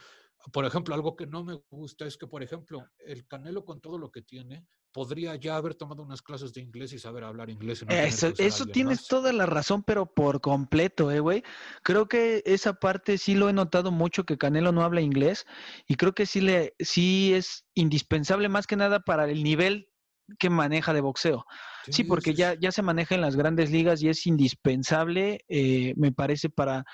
Por 0.52 0.66
ejemplo, 0.66 0.96
algo 0.96 1.16
que 1.16 1.28
no 1.28 1.44
me 1.44 1.62
gusta 1.70 2.06
es 2.06 2.18
que, 2.18 2.28
por 2.28 2.44
ejemplo, 2.44 2.88
el 3.00 3.28
Canelo 3.28 3.66
con 3.66 3.82
todo 3.82 3.98
lo 3.98 4.10
que 4.12 4.22
tiene, 4.22 4.66
podría 4.92 5.36
ya 5.36 5.56
haber 5.56 5.76
tomado 5.76 6.02
unas 6.02 6.22
clases 6.22 6.54
de 6.54 6.62
inglés 6.62 6.94
y 6.94 7.00
saber 7.00 7.24
hablar 7.24 7.50
inglés. 7.50 7.84
eso 7.88 8.34
eso 8.38 8.66
tienes 8.68 9.08
toda 9.08 9.34
la 9.34 9.46
razón, 9.46 9.84
pero 9.84 10.06
por 10.06 10.42
completo, 10.42 11.12
eh, 11.12 11.20
güey. 11.20 11.44
Creo 11.84 12.08
que 12.08 12.42
esa 12.46 12.74
parte 12.74 13.18
sí 13.18 13.36
lo 13.36 13.50
he 13.50 13.54
notado 13.54 13.92
mucho 13.92 14.24
que 14.24 14.38
Canelo 14.38 14.72
no 14.72 14.84
habla 14.84 15.02
inglés 15.02 15.46
y 15.88 15.96
creo 15.96 16.14
que 16.14 16.26
sí 16.26 16.42
le 16.42 16.74
sí 16.80 17.34
es 17.34 17.66
indispensable 17.76 18.50
más 18.50 18.66
que 18.66 18.78
nada 18.78 19.02
para 19.02 19.30
el 19.30 19.44
nivel 19.44 19.90
que 20.38 20.50
maneja 20.50 20.94
de 20.94 21.02
boxeo. 21.02 21.46
Sí, 21.90 22.04
porque 22.04 22.36
ya, 22.36 22.54
ya 22.54 22.72
se 22.72 22.84
maneja 22.84 23.16
en 23.16 23.22
las 23.22 23.36
grandes 23.36 23.72
ligas 23.72 24.02
y 24.04 24.10
es 24.10 24.28
indispensable, 24.28 25.44
eh, 25.48 25.94
me 25.98 26.12
parece, 26.12 26.50
para, 26.50 26.86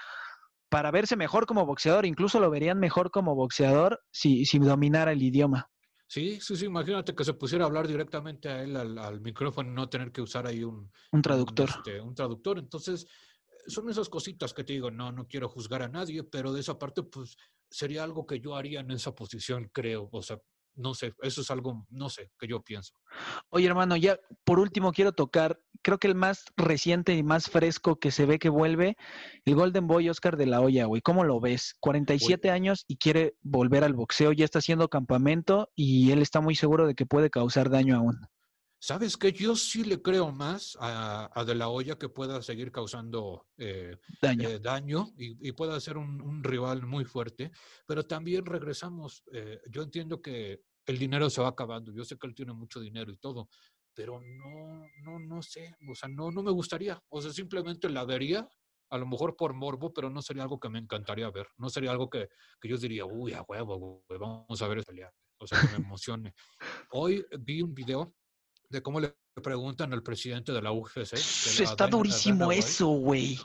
para 0.75 0.91
verse 0.91 1.15
mejor 1.15 1.45
como 1.45 1.65
boxeador. 1.65 2.05
Incluso 2.05 2.37
lo 2.37 2.49
verían 2.49 2.77
mejor 2.77 3.09
como 3.09 3.33
boxeador 3.33 4.01
si, 4.11 4.43
si 4.43 4.59
dominara 4.59 5.13
el 5.13 5.23
idioma. 5.23 5.71
Sí, 6.05 6.41
sí, 6.41 6.57
sí, 6.57 6.65
imagínate 6.65 7.15
que 7.15 7.23
se 7.23 7.33
pusiera 7.33 7.63
a 7.63 7.67
hablar 7.67 7.87
directamente 7.87 8.49
a 8.49 8.61
él 8.61 8.75
al, 8.75 9.21
micrófono 9.21 9.69
y 9.69 9.73
no 9.73 9.87
tener 9.87 10.11
que 10.11 10.21
usar 10.21 10.45
ahí 10.45 10.65
un, 10.65 10.91
un 11.13 11.21
traductor. 11.21 11.69
Este, 11.69 12.01
un, 12.01 12.13
traductor. 12.13 12.59
Entonces, 12.59 13.07
son 13.65 13.89
esas 13.89 14.09
cositas 14.09 14.53
que 14.53 14.65
te 14.65 14.73
digo, 14.73 14.91
no, 14.91 15.13
no 15.13 15.25
quiero 15.29 15.47
juzgar 15.47 15.81
a 15.81 15.87
nadie, 15.87 16.25
pero 16.25 16.51
de 16.51 16.59
esa 16.59 16.77
parte, 16.77 17.03
pues 17.03 17.37
sería 17.71 18.03
algo 18.03 18.25
que 18.25 18.41
yo 18.41 18.53
haría 18.53 18.81
en 18.81 18.91
esa 18.91 19.15
posición, 19.15 19.69
creo. 19.71 20.09
O 20.11 20.21
sea, 20.21 20.41
no 20.75 20.93
sé, 20.93 21.13
eso 21.21 21.41
es 21.41 21.51
algo, 21.51 21.85
no 21.89 22.09
sé, 22.09 22.31
que 22.39 22.47
yo 22.47 22.61
pienso. 22.61 22.93
Oye, 23.49 23.67
hermano, 23.67 23.95
ya 23.95 24.19
por 24.43 24.59
último 24.59 24.91
quiero 24.91 25.13
tocar, 25.13 25.59
creo 25.81 25.97
que 25.97 26.07
el 26.07 26.15
más 26.15 26.45
reciente 26.57 27.15
y 27.15 27.23
más 27.23 27.49
fresco 27.49 27.97
que 27.97 28.11
se 28.11 28.25
ve 28.25 28.39
que 28.39 28.49
vuelve, 28.49 28.97
el 29.45 29.55
Golden 29.55 29.87
Boy 29.87 30.09
Oscar 30.09 30.37
de 30.37 30.45
la 30.45 30.61
Hoya, 30.61 30.85
güey. 30.85 31.01
¿Cómo 31.01 31.23
lo 31.23 31.39
ves? 31.39 31.75
47 31.79 32.49
años 32.49 32.85
y 32.87 32.97
quiere 32.97 33.35
volver 33.41 33.83
al 33.83 33.93
boxeo, 33.93 34.31
ya 34.31 34.45
está 34.45 34.59
haciendo 34.59 34.89
campamento 34.89 35.69
y 35.75 36.11
él 36.11 36.21
está 36.21 36.41
muy 36.41 36.55
seguro 36.55 36.87
de 36.87 36.95
que 36.95 37.05
puede 37.05 37.29
causar 37.29 37.69
daño 37.69 37.95
aún. 37.95 38.19
¿Sabes 38.79 39.17
qué? 39.17 39.31
Yo 39.31 39.55
sí 39.55 39.83
le 39.83 40.01
creo 40.01 40.31
más 40.31 40.77
a, 40.79 41.43
De 41.45 41.55
La 41.55 41.69
Hoya 41.69 41.97
que 41.97 42.09
pueda 42.09 42.41
seguir 42.41 42.71
causando 42.71 43.47
eh, 43.57 43.97
daño, 44.21 44.49
eh, 44.49 44.59
daño 44.59 45.07
y, 45.17 45.51
pueda 45.53 45.79
ser 45.79 45.97
un, 45.97 46.43
rival 46.43 46.85
muy 46.85 47.05
fuerte, 47.05 47.51
pero 47.87 48.03
también 48.03 48.45
regresamos. 48.45 49.23
Eh, 49.31 49.59
yo 49.71 49.81
entiendo 49.81 50.21
que 50.21 50.61
el 50.85 50.99
dinero 50.99 51.29
se 51.29 51.41
va 51.41 51.49
acabando. 51.49 51.91
Yo 51.93 52.03
sé 52.03 52.17
que 52.17 52.27
él 52.27 52.35
tiene 52.35 52.53
mucho 52.53 52.79
dinero 52.79 53.11
y 53.11 53.17
todo, 53.17 53.49
pero 53.93 54.19
no, 54.21 54.85
no, 55.01 55.19
no 55.19 55.41
sé. 55.41 55.75
O 55.89 55.95
sea, 55.95 56.09
no, 56.09 56.29
no 56.29 56.43
me 56.43 56.51
gustaría. 56.51 57.01
O 57.09 57.21
sea, 57.21 57.31
simplemente 57.31 57.89
la 57.89 58.05
vería, 58.05 58.47
a 58.89 58.97
lo 58.97 59.07
mejor 59.07 59.35
por 59.35 59.53
morbo, 59.53 59.93
pero 59.93 60.09
no 60.09 60.21
sería 60.21 60.43
algo 60.43 60.59
que 60.59 60.69
me 60.69 60.79
encantaría 60.79 61.31
ver. 61.31 61.47
No 61.57 61.69
sería 61.69 61.91
algo 61.91 62.09
que, 62.09 62.29
que 62.61 62.69
yo 62.69 62.77
diría, 62.77 63.05
uy, 63.05 63.33
a 63.33 63.41
huevo, 63.41 64.03
vamos 64.19 64.61
a 64.61 64.67
ver 64.67 64.79
esta 64.79 64.93
O 65.39 65.47
sea, 65.47 65.59
que 65.61 65.67
me 65.69 65.75
emocione. 65.87 66.33
Hoy 66.91 67.25
vi 67.39 67.61
un 67.61 67.73
video 67.73 68.13
de 68.69 68.81
cómo 68.81 68.99
le 68.99 69.15
preguntan 69.43 69.93
al 69.93 70.03
presidente 70.03 70.51
de 70.51 70.61
la 70.61 70.71
UFC. 70.71 71.13
Está 71.13 71.87
durísimo 71.87 72.51
eso, 72.51 72.87
güey. 72.87 73.39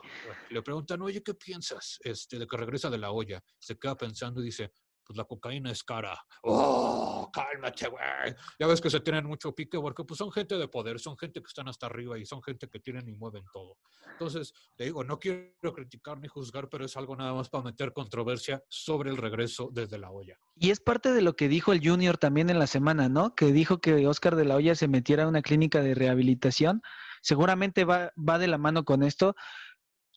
Le 0.50 0.62
preguntan, 0.62 1.02
oye, 1.02 1.22
¿qué 1.22 1.34
piensas 1.34 1.98
este, 2.02 2.38
de 2.38 2.46
que 2.46 2.56
regresa 2.56 2.90
de 2.90 2.98
la 2.98 3.10
olla? 3.10 3.42
Se 3.58 3.78
queda 3.78 3.96
pensando 3.96 4.40
y 4.40 4.46
dice, 4.46 4.72
pues 5.11 5.18
la 5.18 5.24
cocaína 5.24 5.72
es 5.72 5.82
cara. 5.82 6.16
¡Oh, 6.44 7.28
cálmate, 7.32 7.88
güey! 7.88 8.32
Ya 8.61 8.68
ves 8.68 8.80
que 8.80 8.88
se 8.88 9.00
tienen 9.00 9.26
mucho 9.26 9.52
pique 9.52 9.76
porque 9.80 10.04
pues 10.04 10.18
son 10.18 10.30
gente 10.30 10.56
de 10.56 10.68
poder, 10.68 11.00
son 11.00 11.18
gente 11.18 11.40
que 11.40 11.48
están 11.48 11.66
hasta 11.66 11.86
arriba 11.86 12.16
y 12.16 12.24
son 12.24 12.40
gente 12.44 12.68
que 12.68 12.78
tienen 12.78 13.08
y 13.08 13.12
mueven 13.12 13.42
todo. 13.52 13.76
Entonces, 14.12 14.54
te 14.76 14.84
digo, 14.84 15.02
no 15.02 15.18
quiero 15.18 15.74
criticar 15.74 16.20
ni 16.20 16.28
juzgar, 16.28 16.68
pero 16.68 16.84
es 16.84 16.96
algo 16.96 17.16
nada 17.16 17.34
más 17.34 17.48
para 17.48 17.64
meter 17.64 17.92
controversia 17.92 18.62
sobre 18.68 19.11
el 19.11 19.16
regreso 19.16 19.68
desde 19.72 19.98
la 19.98 20.12
olla. 20.12 20.38
Y 20.54 20.70
es 20.70 20.78
parte 20.78 21.12
de 21.12 21.22
lo 21.22 21.34
que 21.34 21.48
dijo 21.48 21.72
el 21.72 21.84
Junior 21.84 22.16
también 22.16 22.48
en 22.48 22.61
la 22.61 22.68
semana, 22.68 23.08
¿no? 23.08 23.34
Que 23.34 23.46
dijo 23.46 23.80
que 23.80 24.06
Oscar 24.06 24.36
de 24.36 24.44
la 24.44 24.54
Hoya 24.54 24.76
se 24.76 24.86
metiera 24.86 25.24
a 25.24 25.28
una 25.28 25.42
clínica 25.42 25.82
de 25.82 25.96
rehabilitación. 25.96 26.82
Seguramente 27.20 27.84
va, 27.84 28.12
va 28.16 28.38
de 28.38 28.46
la 28.46 28.58
mano 28.58 28.84
con 28.84 29.02
esto 29.02 29.34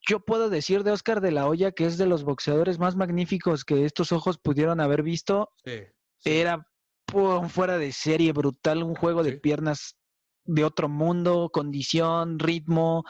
yo 0.07 0.19
puedo 0.19 0.49
decir 0.49 0.83
de 0.83 0.91
Oscar 0.91 1.21
de 1.21 1.31
la 1.31 1.47
Hoya 1.47 1.71
que 1.71 1.85
es 1.85 1.97
de 1.97 2.05
los 2.05 2.23
boxeadores 2.23 2.79
más 2.79 2.95
magníficos 2.95 3.63
que 3.63 3.85
estos 3.85 4.11
ojos 4.11 4.37
pudieron 4.37 4.79
haber 4.79 5.03
visto. 5.03 5.49
Era 6.25 6.67
fuera 7.49 7.77
de 7.77 7.91
serie, 7.91 8.31
brutal, 8.33 8.83
un 8.83 8.95
juego 8.95 9.23
de 9.23 9.33
piernas 9.33 9.97
de 10.45 10.65
otro 10.65 10.89
mundo, 10.89 11.49
condición, 11.53 12.39
ritmo. 12.39 13.05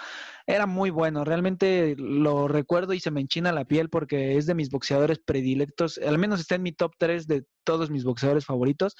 Era 0.45 0.67
muy 0.67 0.89
bueno, 0.89 1.23
realmente 1.23 1.95
lo 1.97 2.47
recuerdo 2.47 2.93
y 2.93 2.99
se 2.99 3.11
me 3.11 3.21
enchina 3.21 3.51
la 3.51 3.65
piel 3.65 3.89
porque 3.89 4.37
es 4.37 4.45
de 4.45 4.55
mis 4.55 4.69
boxeadores 4.69 5.19
predilectos, 5.19 5.97
al 5.97 6.19
menos 6.19 6.39
está 6.39 6.55
en 6.55 6.63
mi 6.63 6.73
top 6.73 6.93
3 6.97 7.27
de 7.27 7.45
todos 7.63 7.89
mis 7.89 8.03
boxeadores 8.03 8.45
favoritos. 8.45 8.95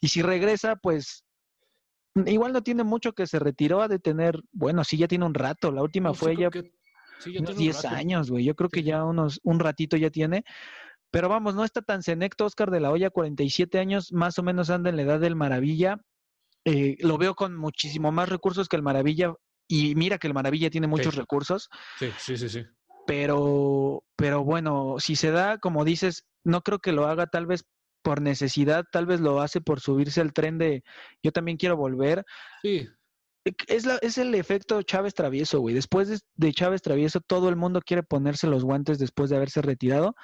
Y 0.00 0.08
si 0.08 0.22
regresa, 0.22 0.76
pues 0.76 1.24
igual 2.26 2.52
no 2.52 2.62
tiene 2.62 2.84
mucho 2.84 3.12
que 3.12 3.26
se 3.26 3.38
retiró, 3.38 3.82
a 3.82 3.88
de 3.88 3.98
tener, 3.98 4.40
bueno, 4.52 4.84
sí, 4.84 4.96
ya 4.96 5.08
tiene 5.08 5.26
un 5.26 5.34
rato, 5.34 5.70
la 5.70 5.82
última 5.82 6.14
fue 6.14 6.36
ya... 6.36 6.50
10 7.24 7.84
años, 7.86 8.30
güey. 8.30 8.44
Yo 8.44 8.54
creo 8.54 8.70
que 8.70 8.82
ya 8.82 9.04
unos, 9.04 9.40
un 9.42 9.60
ratito 9.60 9.96
ya 9.96 10.10
tiene. 10.10 10.44
Pero 11.10 11.28
vamos, 11.28 11.54
no 11.54 11.64
está 11.64 11.82
tan 11.82 12.02
senecto 12.02 12.44
Oscar 12.44 12.70
de 12.70 12.80
la 12.80 12.90
Hoya, 12.90 13.10
47 13.10 13.78
años, 13.78 14.12
más 14.12 14.38
o 14.38 14.42
menos 14.42 14.70
anda 14.70 14.90
en 14.90 14.96
la 14.96 15.02
edad 15.02 15.20
del 15.20 15.36
Maravilla. 15.36 15.98
Eh, 16.64 16.96
lo 17.00 17.16
veo 17.16 17.34
con 17.34 17.56
muchísimo 17.56 18.12
más 18.12 18.28
recursos 18.28 18.68
que 18.68 18.76
el 18.76 18.82
Maravilla. 18.82 19.34
Y 19.68 19.94
mira 19.94 20.18
que 20.18 20.26
el 20.26 20.34
Maravilla 20.34 20.70
tiene 20.70 20.86
muchos 20.86 21.14
recursos. 21.14 21.68
Sí, 21.98 22.10
sí, 22.18 22.36
sí, 22.36 22.48
sí. 22.48 22.64
Pero, 23.06 24.04
pero 24.16 24.44
bueno, 24.44 24.96
si 24.98 25.16
se 25.16 25.30
da, 25.30 25.58
como 25.58 25.84
dices, 25.84 26.24
no 26.44 26.62
creo 26.62 26.80
que 26.80 26.92
lo 26.92 27.06
haga 27.06 27.26
tal 27.26 27.46
vez 27.46 27.64
por 28.02 28.20
necesidad, 28.20 28.84
tal 28.90 29.06
vez 29.06 29.20
lo 29.20 29.40
hace 29.40 29.60
por 29.60 29.80
subirse 29.80 30.20
al 30.20 30.32
tren 30.32 30.58
de 30.58 30.84
yo 31.22 31.32
también 31.32 31.56
quiero 31.56 31.76
volver. 31.76 32.24
Sí. 32.62 32.88
Es, 33.68 33.86
la, 33.86 33.96
es 34.02 34.18
el 34.18 34.34
efecto 34.34 34.82
Chávez 34.82 35.14
Travieso, 35.14 35.60
güey. 35.60 35.74
Después 35.74 36.24
de, 36.34 36.52
Chávez 36.52 36.82
Travieso, 36.82 37.20
todo 37.20 37.48
el 37.48 37.56
mundo 37.56 37.80
quiere 37.80 38.02
ponerse 38.02 38.46
los 38.48 38.64
guantes 38.64 38.98
después 38.98 39.30
de 39.30 39.36
haberse 39.36 39.62
retirado. 39.62 40.14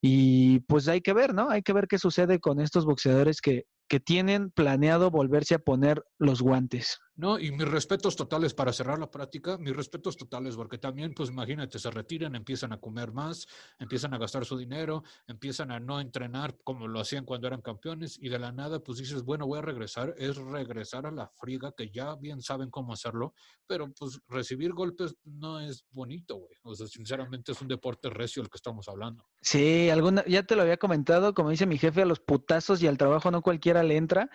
Y 0.00 0.60
pues 0.60 0.88
hay 0.88 1.00
que 1.00 1.12
ver, 1.12 1.34
¿no? 1.34 1.50
Hay 1.50 1.62
que 1.62 1.72
ver 1.72 1.86
qué 1.88 1.98
sucede 1.98 2.38
con 2.38 2.60
estos 2.60 2.86
boxeadores 2.86 3.40
que, 3.40 3.64
que 3.88 4.00
tienen 4.00 4.50
planeado 4.50 5.10
volverse 5.10 5.54
a 5.56 5.58
poner 5.58 6.02
los 6.18 6.40
guantes. 6.42 6.98
No, 7.20 7.38
y 7.38 7.52
mis 7.52 7.68
respetos 7.68 8.16
totales 8.16 8.54
para 8.54 8.72
cerrar 8.72 8.98
la 8.98 9.10
práctica, 9.10 9.58
mis 9.58 9.76
respetos 9.76 10.16
totales, 10.16 10.56
porque 10.56 10.78
también, 10.78 11.12
pues 11.12 11.28
imagínate, 11.28 11.78
se 11.78 11.90
retiran, 11.90 12.34
empiezan 12.34 12.72
a 12.72 12.80
comer 12.80 13.12
más, 13.12 13.46
empiezan 13.78 14.14
a 14.14 14.18
gastar 14.18 14.46
su 14.46 14.56
dinero, 14.56 15.04
empiezan 15.26 15.70
a 15.70 15.78
no 15.78 16.00
entrenar 16.00 16.56
como 16.64 16.88
lo 16.88 16.98
hacían 16.98 17.26
cuando 17.26 17.46
eran 17.46 17.60
campeones, 17.60 18.18
y 18.18 18.30
de 18.30 18.38
la 18.38 18.52
nada, 18.52 18.80
pues 18.80 18.96
dices, 18.96 19.22
bueno, 19.22 19.46
voy 19.46 19.58
a 19.58 19.62
regresar, 19.62 20.14
es 20.16 20.38
regresar 20.38 21.04
a 21.04 21.10
la 21.10 21.28
friga, 21.28 21.74
que 21.76 21.90
ya 21.90 22.16
bien 22.16 22.40
saben 22.40 22.70
cómo 22.70 22.94
hacerlo, 22.94 23.34
pero 23.66 23.92
pues 23.92 24.18
recibir 24.26 24.72
golpes 24.72 25.14
no 25.24 25.60
es 25.60 25.84
bonito, 25.90 26.36
güey. 26.36 26.56
O 26.62 26.74
sea, 26.74 26.86
sinceramente 26.86 27.52
es 27.52 27.60
un 27.60 27.68
deporte 27.68 28.08
recio 28.08 28.42
el 28.42 28.48
que 28.48 28.56
estamos 28.56 28.88
hablando. 28.88 29.26
Sí, 29.42 29.90
alguna, 29.90 30.24
ya 30.24 30.44
te 30.44 30.56
lo 30.56 30.62
había 30.62 30.78
comentado, 30.78 31.34
como 31.34 31.50
dice 31.50 31.66
mi 31.66 31.76
jefe, 31.76 32.00
a 32.00 32.06
los 32.06 32.20
putazos 32.20 32.82
y 32.82 32.86
al 32.86 32.96
trabajo 32.96 33.30
no 33.30 33.42
cualquiera 33.42 33.82
le 33.82 33.98
entra. 33.98 34.30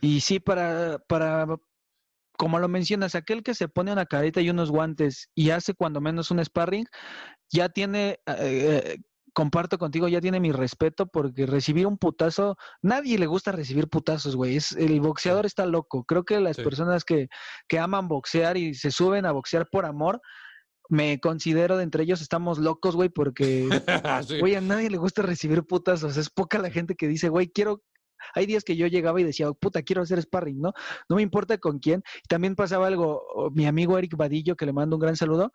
Y 0.00 0.20
sí, 0.20 0.40
para, 0.40 0.98
para 0.98 1.46
como 2.36 2.58
lo 2.58 2.68
mencionas, 2.68 3.14
aquel 3.14 3.42
que 3.42 3.54
se 3.54 3.68
pone 3.68 3.92
una 3.92 4.06
careta 4.06 4.40
y 4.40 4.50
unos 4.50 4.70
guantes 4.70 5.28
y 5.34 5.50
hace 5.50 5.74
cuando 5.74 6.00
menos 6.00 6.30
un 6.30 6.44
sparring, 6.44 6.86
ya 7.50 7.68
tiene, 7.68 8.18
eh, 8.26 8.98
comparto 9.32 9.78
contigo, 9.78 10.08
ya 10.08 10.20
tiene 10.20 10.40
mi 10.40 10.52
respeto 10.52 11.06
porque 11.06 11.46
recibir 11.46 11.86
un 11.86 11.98
putazo, 11.98 12.56
nadie 12.82 13.18
le 13.18 13.26
gusta 13.26 13.52
recibir 13.52 13.88
putazos, 13.88 14.36
güey. 14.36 14.56
Es, 14.56 14.72
el 14.72 15.00
boxeador 15.00 15.46
está 15.46 15.66
loco. 15.66 16.04
Creo 16.04 16.24
que 16.24 16.40
las 16.40 16.56
personas 16.56 17.04
que, 17.04 17.28
que 17.68 17.78
aman 17.78 18.08
boxear 18.08 18.56
y 18.56 18.74
se 18.74 18.90
suben 18.90 19.26
a 19.26 19.32
boxear 19.32 19.68
por 19.70 19.84
amor, 19.86 20.20
me 20.88 21.20
considero 21.20 21.76
de 21.76 21.84
entre 21.84 22.02
ellos 22.02 22.20
estamos 22.20 22.58
locos, 22.58 22.96
güey, 22.96 23.08
porque, 23.08 23.68
güey, 24.40 24.56
a 24.56 24.60
nadie 24.60 24.90
le 24.90 24.98
gusta 24.98 25.22
recibir 25.22 25.64
putazos. 25.64 26.16
Es 26.16 26.28
poca 26.28 26.58
la 26.58 26.70
gente 26.70 26.94
que 26.96 27.08
dice, 27.08 27.28
güey, 27.28 27.48
quiero 27.48 27.82
hay 28.34 28.46
días 28.46 28.64
que 28.64 28.76
yo 28.76 28.86
llegaba 28.86 29.20
y 29.20 29.24
decía, 29.24 29.50
puta, 29.52 29.82
quiero 29.82 30.02
hacer 30.02 30.20
sparring, 30.22 30.60
¿no? 30.60 30.72
No 31.08 31.16
me 31.16 31.22
importa 31.22 31.58
con 31.58 31.78
quién. 31.78 32.02
También 32.28 32.54
pasaba 32.54 32.86
algo, 32.86 33.50
mi 33.54 33.66
amigo 33.66 33.98
Eric 33.98 34.16
Vadillo, 34.16 34.56
que 34.56 34.66
le 34.66 34.72
mando 34.72 34.96
un 34.96 35.00
gran 35.00 35.16
saludo, 35.16 35.52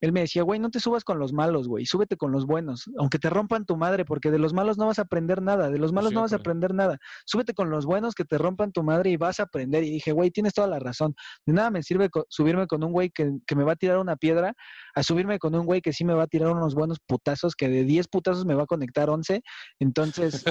él 0.00 0.12
me 0.12 0.20
decía, 0.20 0.42
güey, 0.42 0.60
no 0.60 0.70
te 0.70 0.80
subas 0.80 1.04
con 1.04 1.18
los 1.18 1.32
malos, 1.32 1.68
güey, 1.68 1.86
súbete 1.86 2.16
con 2.16 2.32
los 2.32 2.46
buenos, 2.46 2.84
aunque 2.98 3.18
te 3.18 3.30
rompan 3.30 3.64
tu 3.64 3.76
madre, 3.76 4.04
porque 4.04 4.30
de 4.30 4.38
los 4.38 4.52
malos 4.52 4.78
no 4.78 4.86
vas 4.86 4.98
a 4.98 5.02
aprender 5.02 5.42
nada, 5.42 5.70
de 5.70 5.78
los 5.78 5.92
malos 5.92 6.12
no 6.12 6.22
vas 6.22 6.32
a 6.32 6.36
aprender 6.36 6.74
nada. 6.74 6.98
Súbete 7.26 7.54
con 7.54 7.70
los 7.70 7.86
buenos 7.86 8.14
que 8.14 8.24
te 8.24 8.38
rompan 8.38 8.72
tu 8.72 8.82
madre 8.82 9.10
y 9.10 9.16
vas 9.16 9.40
a 9.40 9.44
aprender. 9.44 9.84
Y 9.84 9.90
dije, 9.90 10.12
güey, 10.12 10.30
tienes 10.30 10.54
toda 10.54 10.68
la 10.68 10.78
razón. 10.78 11.14
De 11.46 11.52
nada 11.52 11.70
me 11.70 11.82
sirve 11.82 12.10
subirme 12.28 12.66
con 12.66 12.84
un 12.84 12.92
güey 12.92 13.10
que, 13.10 13.30
que, 13.46 13.56
me 13.56 13.64
va 13.64 13.72
a 13.72 13.76
tirar 13.76 13.98
una 13.98 14.16
piedra, 14.16 14.54
a 14.94 15.02
subirme 15.02 15.38
con 15.38 15.54
un 15.54 15.66
güey 15.66 15.80
que 15.80 15.92
sí 15.92 16.04
me 16.04 16.14
va 16.14 16.24
a 16.24 16.26
tirar 16.26 16.50
unos 16.50 16.74
buenos 16.74 16.98
putazos, 17.06 17.54
que 17.54 17.68
de 17.68 17.84
10 17.84 18.08
putazos 18.08 18.44
me 18.44 18.54
va 18.54 18.64
a 18.64 18.66
conectar 18.66 19.10
11. 19.10 19.42
Entonces, 19.80 20.44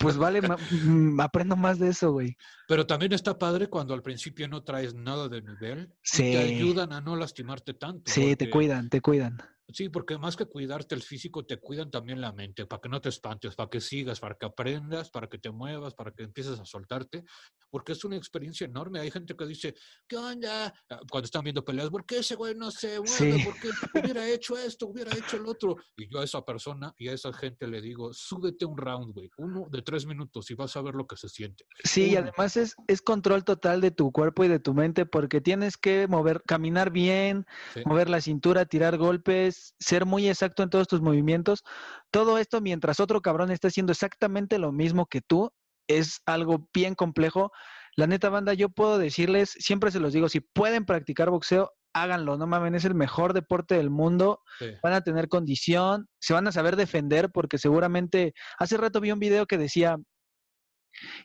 pues 0.00 0.16
vale, 0.16 0.40
mm, 0.42 1.20
aprendo 1.20 1.56
más 1.56 1.78
de 1.78 1.88
eso, 1.88 2.12
güey. 2.12 2.36
Pero 2.68 2.86
también 2.86 3.12
está 3.12 3.38
padre 3.38 3.68
cuando 3.68 3.94
al 3.94 4.02
principio 4.02 4.48
no 4.48 4.62
traes 4.62 4.94
nada 4.94 5.28
de 5.28 5.42
nivel. 5.42 5.92
Sí. 6.02 6.32
te 6.32 6.38
ayudan 6.38 6.92
a 6.92 7.00
no 7.00 7.16
lastimarte 7.16 7.74
tanto. 7.74 8.10
Sí, 8.10 8.36
te 8.36 8.50
cuidan, 8.62 8.88
te 8.90 9.00
cuidan. 9.00 9.38
Sí, 9.72 9.88
porque 9.88 10.18
más 10.18 10.36
que 10.36 10.46
cuidarte 10.46 10.94
el 10.94 11.02
físico, 11.02 11.44
te 11.44 11.58
cuidan 11.58 11.90
también 11.90 12.20
la 12.20 12.32
mente, 12.32 12.66
para 12.66 12.80
que 12.80 12.88
no 12.88 13.00
te 13.00 13.08
espantes, 13.08 13.54
para 13.54 13.70
que 13.70 13.80
sigas, 13.80 14.20
para 14.20 14.34
que 14.34 14.46
aprendas, 14.46 15.10
para 15.10 15.28
que 15.28 15.38
te 15.38 15.50
muevas, 15.50 15.94
para 15.94 16.12
que 16.12 16.24
empieces 16.24 16.58
a 16.58 16.64
soltarte, 16.64 17.24
porque 17.70 17.92
es 17.92 18.04
una 18.04 18.16
experiencia 18.16 18.66
enorme. 18.66 19.00
Hay 19.00 19.10
gente 19.10 19.34
que 19.34 19.46
dice, 19.46 19.74
¿qué 20.06 20.16
onda? 20.16 20.72
Ah, 20.90 21.00
cuando 21.10 21.24
están 21.24 21.42
viendo 21.44 21.64
peleas, 21.64 21.90
¿por 21.90 22.04
qué 22.04 22.18
ese 22.18 22.34
güey 22.34 22.54
no 22.54 22.70
se 22.70 23.00
mueve? 23.00 23.44
¿Por 23.44 23.58
qué 23.60 23.70
hubiera 23.98 24.28
hecho 24.28 24.58
esto, 24.58 24.88
hubiera 24.88 25.16
hecho 25.16 25.36
el 25.36 25.46
otro? 25.46 25.76
Y 25.96 26.12
yo 26.12 26.20
a 26.20 26.24
esa 26.24 26.44
persona 26.44 26.92
y 26.98 27.08
a 27.08 27.12
esa 27.12 27.32
gente 27.32 27.66
le 27.66 27.80
digo, 27.80 28.12
súbete 28.12 28.64
un 28.64 28.76
round, 28.76 29.14
güey, 29.14 29.30
uno 29.38 29.66
de 29.70 29.82
tres 29.82 30.06
minutos 30.06 30.50
y 30.50 30.54
vas 30.54 30.76
a 30.76 30.82
ver 30.82 30.94
lo 30.94 31.06
que 31.06 31.16
se 31.16 31.28
siente. 31.28 31.64
Sí, 31.84 32.10
y 32.10 32.16
además 32.16 32.56
es, 32.56 32.74
es 32.86 33.00
control 33.00 33.44
total 33.44 33.80
de 33.80 33.90
tu 33.90 34.12
cuerpo 34.12 34.44
y 34.44 34.48
de 34.48 34.58
tu 34.58 34.74
mente, 34.74 35.06
porque 35.06 35.40
tienes 35.40 35.76
que 35.76 36.06
mover, 36.08 36.42
caminar 36.46 36.90
bien, 36.90 37.46
mover 37.84 38.10
la 38.10 38.20
cintura, 38.20 38.66
tirar 38.66 38.98
golpes 38.98 39.61
ser 39.78 40.06
muy 40.06 40.28
exacto 40.28 40.62
en 40.62 40.70
todos 40.70 40.88
tus 40.88 41.00
movimientos. 41.00 41.62
Todo 42.10 42.38
esto 42.38 42.60
mientras 42.60 43.00
otro 43.00 43.20
cabrón 43.20 43.50
está 43.50 43.68
haciendo 43.68 43.92
exactamente 43.92 44.58
lo 44.58 44.72
mismo 44.72 45.06
que 45.06 45.20
tú, 45.20 45.50
es 45.88 46.20
algo 46.26 46.68
bien 46.72 46.94
complejo. 46.94 47.52
La 47.96 48.06
neta 48.06 48.30
banda, 48.30 48.54
yo 48.54 48.68
puedo 48.70 48.98
decirles, 48.98 49.50
siempre 49.58 49.90
se 49.90 50.00
los 50.00 50.12
digo, 50.12 50.28
si 50.28 50.40
pueden 50.40 50.86
practicar 50.86 51.30
boxeo, 51.30 51.72
háganlo, 51.94 52.38
no 52.38 52.46
mames, 52.46 52.74
es 52.74 52.84
el 52.86 52.94
mejor 52.94 53.34
deporte 53.34 53.76
del 53.76 53.90
mundo, 53.90 54.40
van 54.82 54.94
a 54.94 55.02
tener 55.02 55.28
condición, 55.28 56.08
se 56.18 56.32
van 56.32 56.46
a 56.46 56.52
saber 56.52 56.76
defender 56.76 57.30
porque 57.30 57.58
seguramente, 57.58 58.32
hace 58.58 58.78
rato 58.78 59.00
vi 59.00 59.12
un 59.12 59.18
video 59.18 59.46
que 59.46 59.58
decía, 59.58 59.98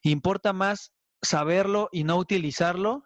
importa 0.03 0.51
más 0.51 0.91
saberlo 1.21 1.87
y 1.91 2.03
no 2.03 2.17
utilizarlo 2.17 3.03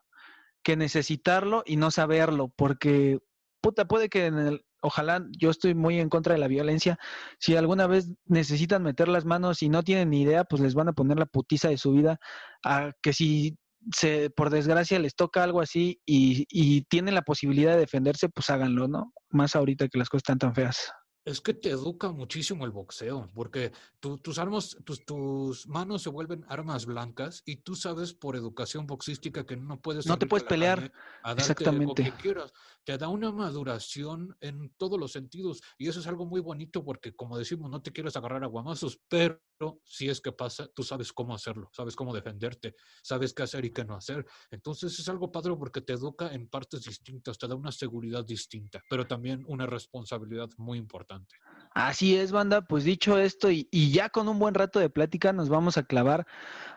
que 0.63 0.75
necesitarlo 0.75 1.63
y 1.65 1.75
no 1.75 1.91
saberlo, 1.91 2.51
porque 2.55 3.19
puta, 3.61 3.85
puede 3.85 4.09
que 4.09 4.25
en 4.25 4.37
el, 4.39 4.65
ojalá, 4.81 5.25
yo 5.37 5.49
estoy 5.49 5.75
muy 5.75 5.99
en 5.99 6.09
contra 6.09 6.33
de 6.33 6.39
la 6.39 6.47
violencia, 6.47 6.97
si 7.39 7.55
alguna 7.55 7.87
vez 7.87 8.09
necesitan 8.25 8.83
meter 8.83 9.07
las 9.07 9.25
manos 9.25 9.61
y 9.63 9.69
no 9.69 9.83
tienen 9.83 10.09
ni 10.09 10.21
idea, 10.21 10.43
pues 10.43 10.61
les 10.61 10.73
van 10.73 10.89
a 10.89 10.93
poner 10.93 11.17
la 11.17 11.25
putiza 11.25 11.69
de 11.69 11.77
su 11.77 11.93
vida, 11.93 12.19
a 12.63 12.91
que 13.01 13.13
si 13.13 13.57
se, 13.95 14.29
por 14.29 14.49
desgracia 14.49 14.99
les 14.99 15.15
toca 15.15 15.43
algo 15.43 15.61
así 15.61 16.01
y, 16.05 16.45
y 16.49 16.83
tienen 16.83 17.15
la 17.15 17.23
posibilidad 17.23 17.73
de 17.73 17.79
defenderse, 17.79 18.29
pues 18.29 18.49
háganlo, 18.49 18.87
¿no? 18.87 19.13
Más 19.29 19.55
ahorita 19.55 19.87
que 19.87 19.97
las 19.97 20.09
cosas 20.09 20.21
están 20.21 20.39
tan 20.39 20.53
feas. 20.53 20.91
Es 21.23 21.39
que 21.39 21.53
te 21.53 21.69
educa 21.69 22.11
muchísimo 22.11 22.65
el 22.65 22.71
boxeo, 22.71 23.29
porque 23.35 23.71
tus 23.99 24.39
armas, 24.39 24.75
tus, 24.83 25.05
tus 25.05 25.67
manos 25.67 26.01
se 26.01 26.09
vuelven 26.09 26.43
armas 26.47 26.85
blancas 26.85 27.43
y 27.45 27.57
tú 27.57 27.75
sabes 27.75 28.13
por 28.13 28.35
educación 28.35 28.87
boxística 28.87 29.45
que 29.45 29.55
no 29.55 29.79
puedes. 29.79 30.07
No 30.07 30.17
te 30.17 30.25
puedes 30.25 30.47
pelear. 30.47 30.91
Exactamente. 31.37 32.03
que 32.03 32.11
quieras. 32.13 32.51
Te 32.83 32.97
da 32.97 33.07
una 33.07 33.31
maduración 33.31 34.35
en 34.41 34.73
todos 34.77 34.99
los 34.99 35.11
sentidos 35.11 35.61
y 35.77 35.89
eso 35.89 35.99
es 35.99 36.07
algo 36.07 36.25
muy 36.25 36.41
bonito 36.41 36.83
porque, 36.83 37.13
como 37.13 37.37
decimos, 37.37 37.69
no 37.69 37.81
te 37.83 37.91
quieres 37.91 38.15
agarrar 38.15 38.43
a 38.43 38.47
guamazos, 38.47 38.99
pero 39.07 39.39
si 39.83 40.09
es 40.09 40.21
que 40.21 40.31
pasa, 40.31 40.67
tú 40.73 40.83
sabes 40.83 41.11
cómo 41.13 41.33
hacerlo, 41.33 41.69
sabes 41.73 41.95
cómo 41.95 42.13
defenderte, 42.13 42.75
sabes 43.03 43.33
qué 43.33 43.43
hacer 43.43 43.65
y 43.65 43.71
qué 43.71 43.85
no 43.85 43.95
hacer. 43.95 44.25
Entonces 44.49 44.97
es 44.99 45.07
algo 45.09 45.31
padre 45.31 45.55
porque 45.57 45.81
te 45.81 45.93
educa 45.93 46.33
en 46.33 46.47
partes 46.47 46.83
distintas, 46.83 47.37
te 47.37 47.47
da 47.47 47.55
una 47.55 47.71
seguridad 47.71 48.25
distinta, 48.25 48.81
pero 48.89 49.05
también 49.05 49.43
una 49.47 49.65
responsabilidad 49.65 50.49
muy 50.57 50.77
importante. 50.77 51.35
Así 51.73 52.17
es, 52.17 52.33
banda. 52.33 52.61
Pues 52.61 52.83
dicho 52.83 53.17
esto, 53.17 53.49
y, 53.49 53.67
ya 53.71 54.09
con 54.09 54.27
un 54.27 54.39
buen 54.39 54.53
rato 54.53 54.79
de 54.79 54.89
plática, 54.89 55.31
nos 55.31 55.47
vamos 55.47 55.77
a 55.77 55.83
clavar 55.83 56.27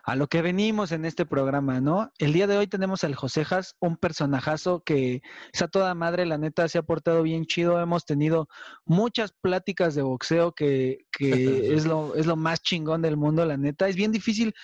a 0.05 0.15
lo 0.15 0.28
que 0.28 0.40
venimos 0.40 0.93
en 0.93 1.05
este 1.05 1.27
programa, 1.27 1.81
¿no? 1.81 2.12
El 2.19 2.32
día 2.32 2.47
de 2.47 2.56
hoy 2.56 2.69
tenemos 2.69 3.02
al 3.02 3.16
Josejas, 3.16 3.74
un 3.81 3.97
personajazo 3.97 4.85
que 4.85 5.23
es 5.52 5.62
a 5.62 5.69
toda 5.69 5.94
madre, 5.94 6.27
la 6.27 6.39
neta, 6.39 6.69
se 6.69 6.78
ha 6.78 6.82
portado 6.82 7.23
bien 7.23 7.44
chido. 7.47 7.81
Hemos 7.81 8.05
tenido 8.05 8.48
muchas 8.85 9.32
pláticas 9.32 9.97
de 9.97 10.02
boxeo 10.02 10.52
que, 10.52 11.06
que 11.11 11.28
es, 11.74 11.86
lo, 11.86 12.15
es 12.15 12.27
lo 12.27 12.36
más 12.36 12.62
chingón 12.74 13.02
del 13.02 13.16
mundo, 13.16 13.44
la 13.44 13.56
neta. 13.56 13.88
Es 13.88 13.96
bien 13.96 14.12
difícil 14.12 14.55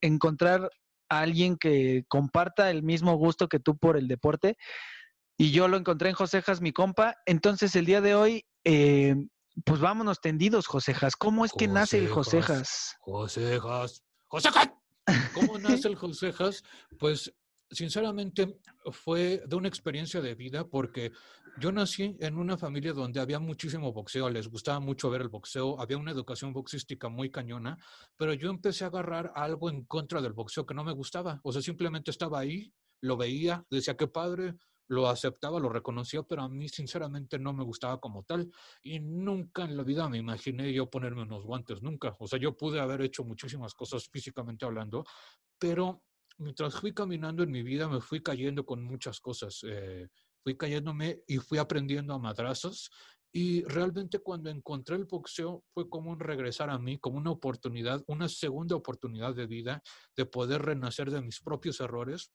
encontrar 0.00 0.70
a 1.08 1.20
alguien 1.20 1.56
que 1.56 2.04
comparta 2.08 2.70
el 2.70 2.82
mismo 2.82 3.16
gusto 3.16 3.48
que 3.48 3.60
tú 3.60 3.76
por 3.76 3.96
el 3.96 4.08
deporte. 4.08 4.56
Y 5.36 5.50
yo 5.50 5.68
lo 5.68 5.76
encontré 5.76 6.08
en 6.10 6.14
Josejas, 6.14 6.60
mi 6.60 6.72
compa. 6.72 7.16
Entonces, 7.26 7.74
el 7.76 7.86
día 7.86 8.00
de 8.00 8.14
hoy 8.14 8.46
eh, 8.64 9.14
pues 9.64 9.80
vámonos 9.80 10.20
tendidos, 10.20 10.66
Josejas. 10.66 11.16
¿Cómo 11.16 11.44
es 11.44 11.52
que 11.52 11.68
nace 11.68 11.98
el 11.98 12.08
Josejas? 12.08 12.96
Josejas. 13.00 14.02
¡Josejas! 14.26 14.72
¿Cómo 15.34 15.58
nace 15.58 15.88
el 15.88 15.94
Josejas? 15.94 16.64
Pues 16.98 17.32
sinceramente 17.70 18.60
fue 18.92 19.42
de 19.46 19.56
una 19.56 19.68
experiencia 19.68 20.20
de 20.20 20.34
vida 20.34 20.66
porque 20.68 21.12
yo 21.58 21.70
nací 21.72 22.16
en 22.20 22.36
una 22.36 22.58
familia 22.58 22.92
donde 22.92 23.20
había 23.20 23.38
muchísimo 23.38 23.92
boxeo, 23.92 24.28
les 24.28 24.48
gustaba 24.48 24.80
mucho 24.80 25.10
ver 25.10 25.22
el 25.22 25.28
boxeo, 25.28 25.80
había 25.80 25.98
una 25.98 26.10
educación 26.10 26.52
boxística 26.52 27.08
muy 27.08 27.30
cañona, 27.30 27.78
pero 28.16 28.34
yo 28.34 28.50
empecé 28.50 28.84
a 28.84 28.88
agarrar 28.88 29.32
algo 29.34 29.70
en 29.70 29.84
contra 29.84 30.20
del 30.20 30.32
boxeo 30.32 30.66
que 30.66 30.74
no 30.74 30.84
me 30.84 30.92
gustaba, 30.92 31.40
o 31.44 31.52
sea, 31.52 31.62
simplemente 31.62 32.10
estaba 32.10 32.40
ahí, 32.40 32.72
lo 33.00 33.16
veía, 33.16 33.64
decía 33.70 33.96
qué 33.96 34.08
padre, 34.08 34.56
lo 34.88 35.08
aceptaba, 35.08 35.58
lo 35.58 35.68
reconocía, 35.68 36.22
pero 36.22 36.42
a 36.42 36.48
mí 36.48 36.68
sinceramente 36.68 37.38
no 37.38 37.52
me 37.52 37.64
gustaba 37.64 38.00
como 38.00 38.22
tal 38.24 38.50
y 38.82 39.00
nunca 39.00 39.64
en 39.64 39.76
la 39.76 39.82
vida 39.82 40.08
me 40.08 40.18
imaginé 40.18 40.72
yo 40.72 40.90
ponerme 40.90 41.22
unos 41.22 41.44
guantes, 41.44 41.82
nunca. 41.82 42.14
O 42.18 42.26
sea, 42.26 42.38
yo 42.38 42.56
pude 42.56 42.80
haber 42.80 43.00
hecho 43.02 43.24
muchísimas 43.24 43.74
cosas 43.74 44.08
físicamente 44.08 44.64
hablando, 44.64 45.04
pero 45.58 46.02
mientras 46.38 46.74
fui 46.74 46.92
caminando 46.92 47.42
en 47.42 47.50
mi 47.50 47.62
vida 47.62 47.88
me 47.88 48.00
fui 48.00 48.22
cayendo 48.22 48.64
con 48.64 48.82
muchas 48.82 49.20
cosas. 49.20 49.60
Eh, 49.64 50.08
fui 50.42 50.56
cayéndome 50.56 51.22
y 51.26 51.38
fui 51.38 51.58
aprendiendo 51.58 52.14
a 52.14 52.18
madrazos 52.18 52.90
y 53.32 53.64
realmente 53.64 54.20
cuando 54.20 54.50
encontré 54.50 54.94
el 54.94 55.06
boxeo 55.06 55.64
fue 55.72 55.88
como 55.88 56.12
un 56.12 56.20
regresar 56.20 56.70
a 56.70 56.78
mí, 56.78 56.98
como 56.98 57.18
una 57.18 57.32
oportunidad, 57.32 58.04
una 58.06 58.28
segunda 58.28 58.76
oportunidad 58.76 59.34
de 59.34 59.46
vida 59.46 59.82
de 60.16 60.26
poder 60.26 60.62
renacer 60.62 61.10
de 61.10 61.20
mis 61.20 61.40
propios 61.40 61.80
errores 61.80 62.30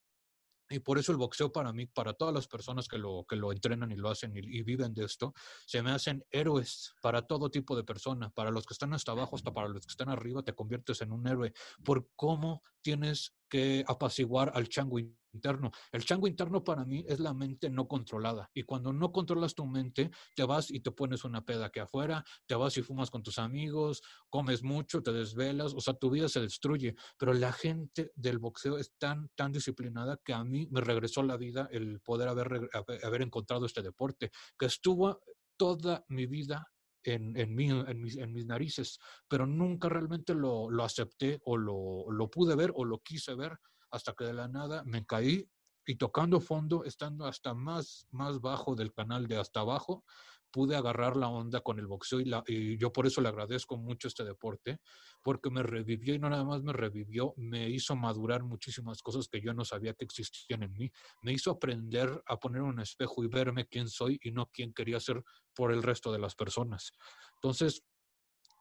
y 0.68 0.78
por 0.78 0.98
eso 0.98 1.10
el 1.10 1.18
boxeo 1.18 1.50
para 1.50 1.72
mí, 1.72 1.86
para 1.86 2.12
todas 2.12 2.32
las 2.32 2.46
personas 2.46 2.86
que 2.86 2.96
lo, 2.96 3.24
que 3.28 3.34
lo 3.34 3.50
entrenan 3.50 3.90
y 3.90 3.96
lo 3.96 4.08
hacen 4.08 4.36
y, 4.36 4.62
viven 4.62 4.94
de 4.94 5.04
esto, 5.04 5.34
se 5.66 5.82
me 5.82 5.90
hacen 5.90 6.24
héroes 6.30 6.92
para 7.02 7.22
todo 7.22 7.50
tipo 7.50 7.74
de 7.74 7.82
personas. 7.82 8.32
Para 8.32 8.52
los 8.52 8.66
que 8.66 8.74
están 8.74 8.92
hasta 8.92 9.10
abajo, 9.10 9.34
hasta 9.34 9.52
para 9.52 9.68
los 9.68 9.84
que 9.84 9.90
están 9.90 10.10
arriba, 10.10 10.44
te 10.44 10.54
conviertes 10.54 11.00
en 11.00 11.10
un 11.10 11.26
héroe 11.26 11.52
por 11.82 12.08
cómo 12.14 12.62
tienes 12.82 13.34
que 13.50 13.84
apaciguar 13.86 14.52
al 14.54 14.68
chango 14.68 14.98
interno. 14.98 15.70
El 15.92 16.04
chango 16.04 16.26
interno 16.26 16.64
para 16.64 16.84
mí 16.84 17.04
es 17.06 17.20
la 17.20 17.34
mente 17.34 17.68
no 17.68 17.86
controlada. 17.86 18.50
Y 18.54 18.62
cuando 18.62 18.92
no 18.92 19.12
controlas 19.12 19.54
tu 19.54 19.66
mente, 19.66 20.10
te 20.34 20.44
vas 20.44 20.70
y 20.70 20.80
te 20.80 20.90
pones 20.90 21.24
una 21.24 21.44
peda 21.44 21.70
que 21.70 21.80
afuera, 21.80 22.24
te 22.46 22.54
vas 22.54 22.76
y 22.78 22.82
fumas 22.82 23.10
con 23.10 23.22
tus 23.22 23.38
amigos, 23.38 24.02
comes 24.28 24.62
mucho, 24.62 25.02
te 25.02 25.12
desvelas, 25.12 25.74
o 25.74 25.80
sea, 25.80 25.94
tu 25.94 26.10
vida 26.10 26.28
se 26.28 26.40
destruye. 26.40 26.94
Pero 27.18 27.34
la 27.34 27.52
gente 27.52 28.12
del 28.14 28.38
boxeo 28.38 28.78
es 28.78 28.94
tan, 28.98 29.28
tan 29.34 29.52
disciplinada 29.52 30.18
que 30.24 30.32
a 30.32 30.44
mí 30.44 30.66
me 30.70 30.80
regresó 30.80 31.22
la 31.22 31.36
vida 31.36 31.68
el 31.70 32.00
poder 32.00 32.28
haber, 32.28 32.70
haber 33.02 33.22
encontrado 33.22 33.66
este 33.66 33.82
deporte, 33.82 34.30
que 34.58 34.66
estuvo 34.66 35.20
toda 35.56 36.04
mi 36.08 36.26
vida 36.26 36.66
en, 37.04 37.36
en, 37.36 37.54
mis, 37.54 38.46
narices, 38.46 38.98
pero 39.28 39.46
nunca 39.46 39.88
realmente 39.88 40.34
lo, 40.34 40.70
lo 40.70 40.84
acepté 40.84 41.40
o 41.44 41.56
lo, 41.56 42.10
lo, 42.10 42.30
pude 42.30 42.54
ver 42.54 42.72
o 42.74 42.84
lo 42.84 42.98
quise 43.00 43.34
ver 43.34 43.58
hasta 43.90 44.12
que 44.12 44.24
de 44.24 44.34
la 44.34 44.48
nada 44.48 44.82
me 44.84 45.04
caí 45.04 45.48
y 45.86 45.96
tocando 45.96 46.40
fondo, 46.40 46.84
estando 46.84 47.26
hasta 47.26 47.54
más, 47.54 48.06
más 48.10 48.40
bajo 48.40 48.74
del 48.74 48.92
canal 48.92 49.26
de 49.26 49.38
hasta 49.38 49.60
abajo, 49.60 50.04
pude 50.50 50.76
agarrar 50.76 51.16
la 51.16 51.28
onda 51.28 51.60
con 51.60 51.78
el 51.78 51.86
boxeo 51.86 52.20
y, 52.20 52.24
la, 52.24 52.42
y, 52.46 52.76
yo 52.76 52.92
por 52.92 53.06
eso 53.06 53.20
le 53.20 53.28
agradezco 53.28 53.76
mucho 53.76 54.08
este 54.08 54.24
deporte, 54.24 54.80
porque 55.22 55.50
me 55.50 55.62
revivió 55.62 56.14
y 56.14 56.18
no 56.18 56.28
nada 56.30 56.44
más 56.44 56.62
me 56.62 56.72
revivió, 56.72 57.34
me 57.36 57.68
hizo 57.68 57.96
madurar 57.96 58.42
muchísimas 58.42 59.02
cosas 59.02 59.28
que 59.28 59.40
yo 59.40 59.54
no 59.54 59.64
sabía 59.64 59.94
que 59.94 60.04
existían 60.04 60.62
en 60.62 60.72
mí, 60.72 60.90
me 61.22 61.32
hizo 61.32 61.50
aprender 61.50 62.22
a 62.26 62.38
poner 62.38 62.62
un 62.62 62.80
espejo 62.80 63.24
y 63.24 63.28
verme 63.28 63.66
quién 63.66 63.88
soy 63.88 64.18
y 64.22 64.32
no 64.32 64.46
quién 64.52 64.72
quería 64.72 65.00
ser 65.00 65.22
por 65.54 65.72
el 65.72 65.82
resto 65.82 66.12
de 66.12 66.18
las 66.18 66.34
personas. 66.34 66.92
Entonces, 67.34 67.82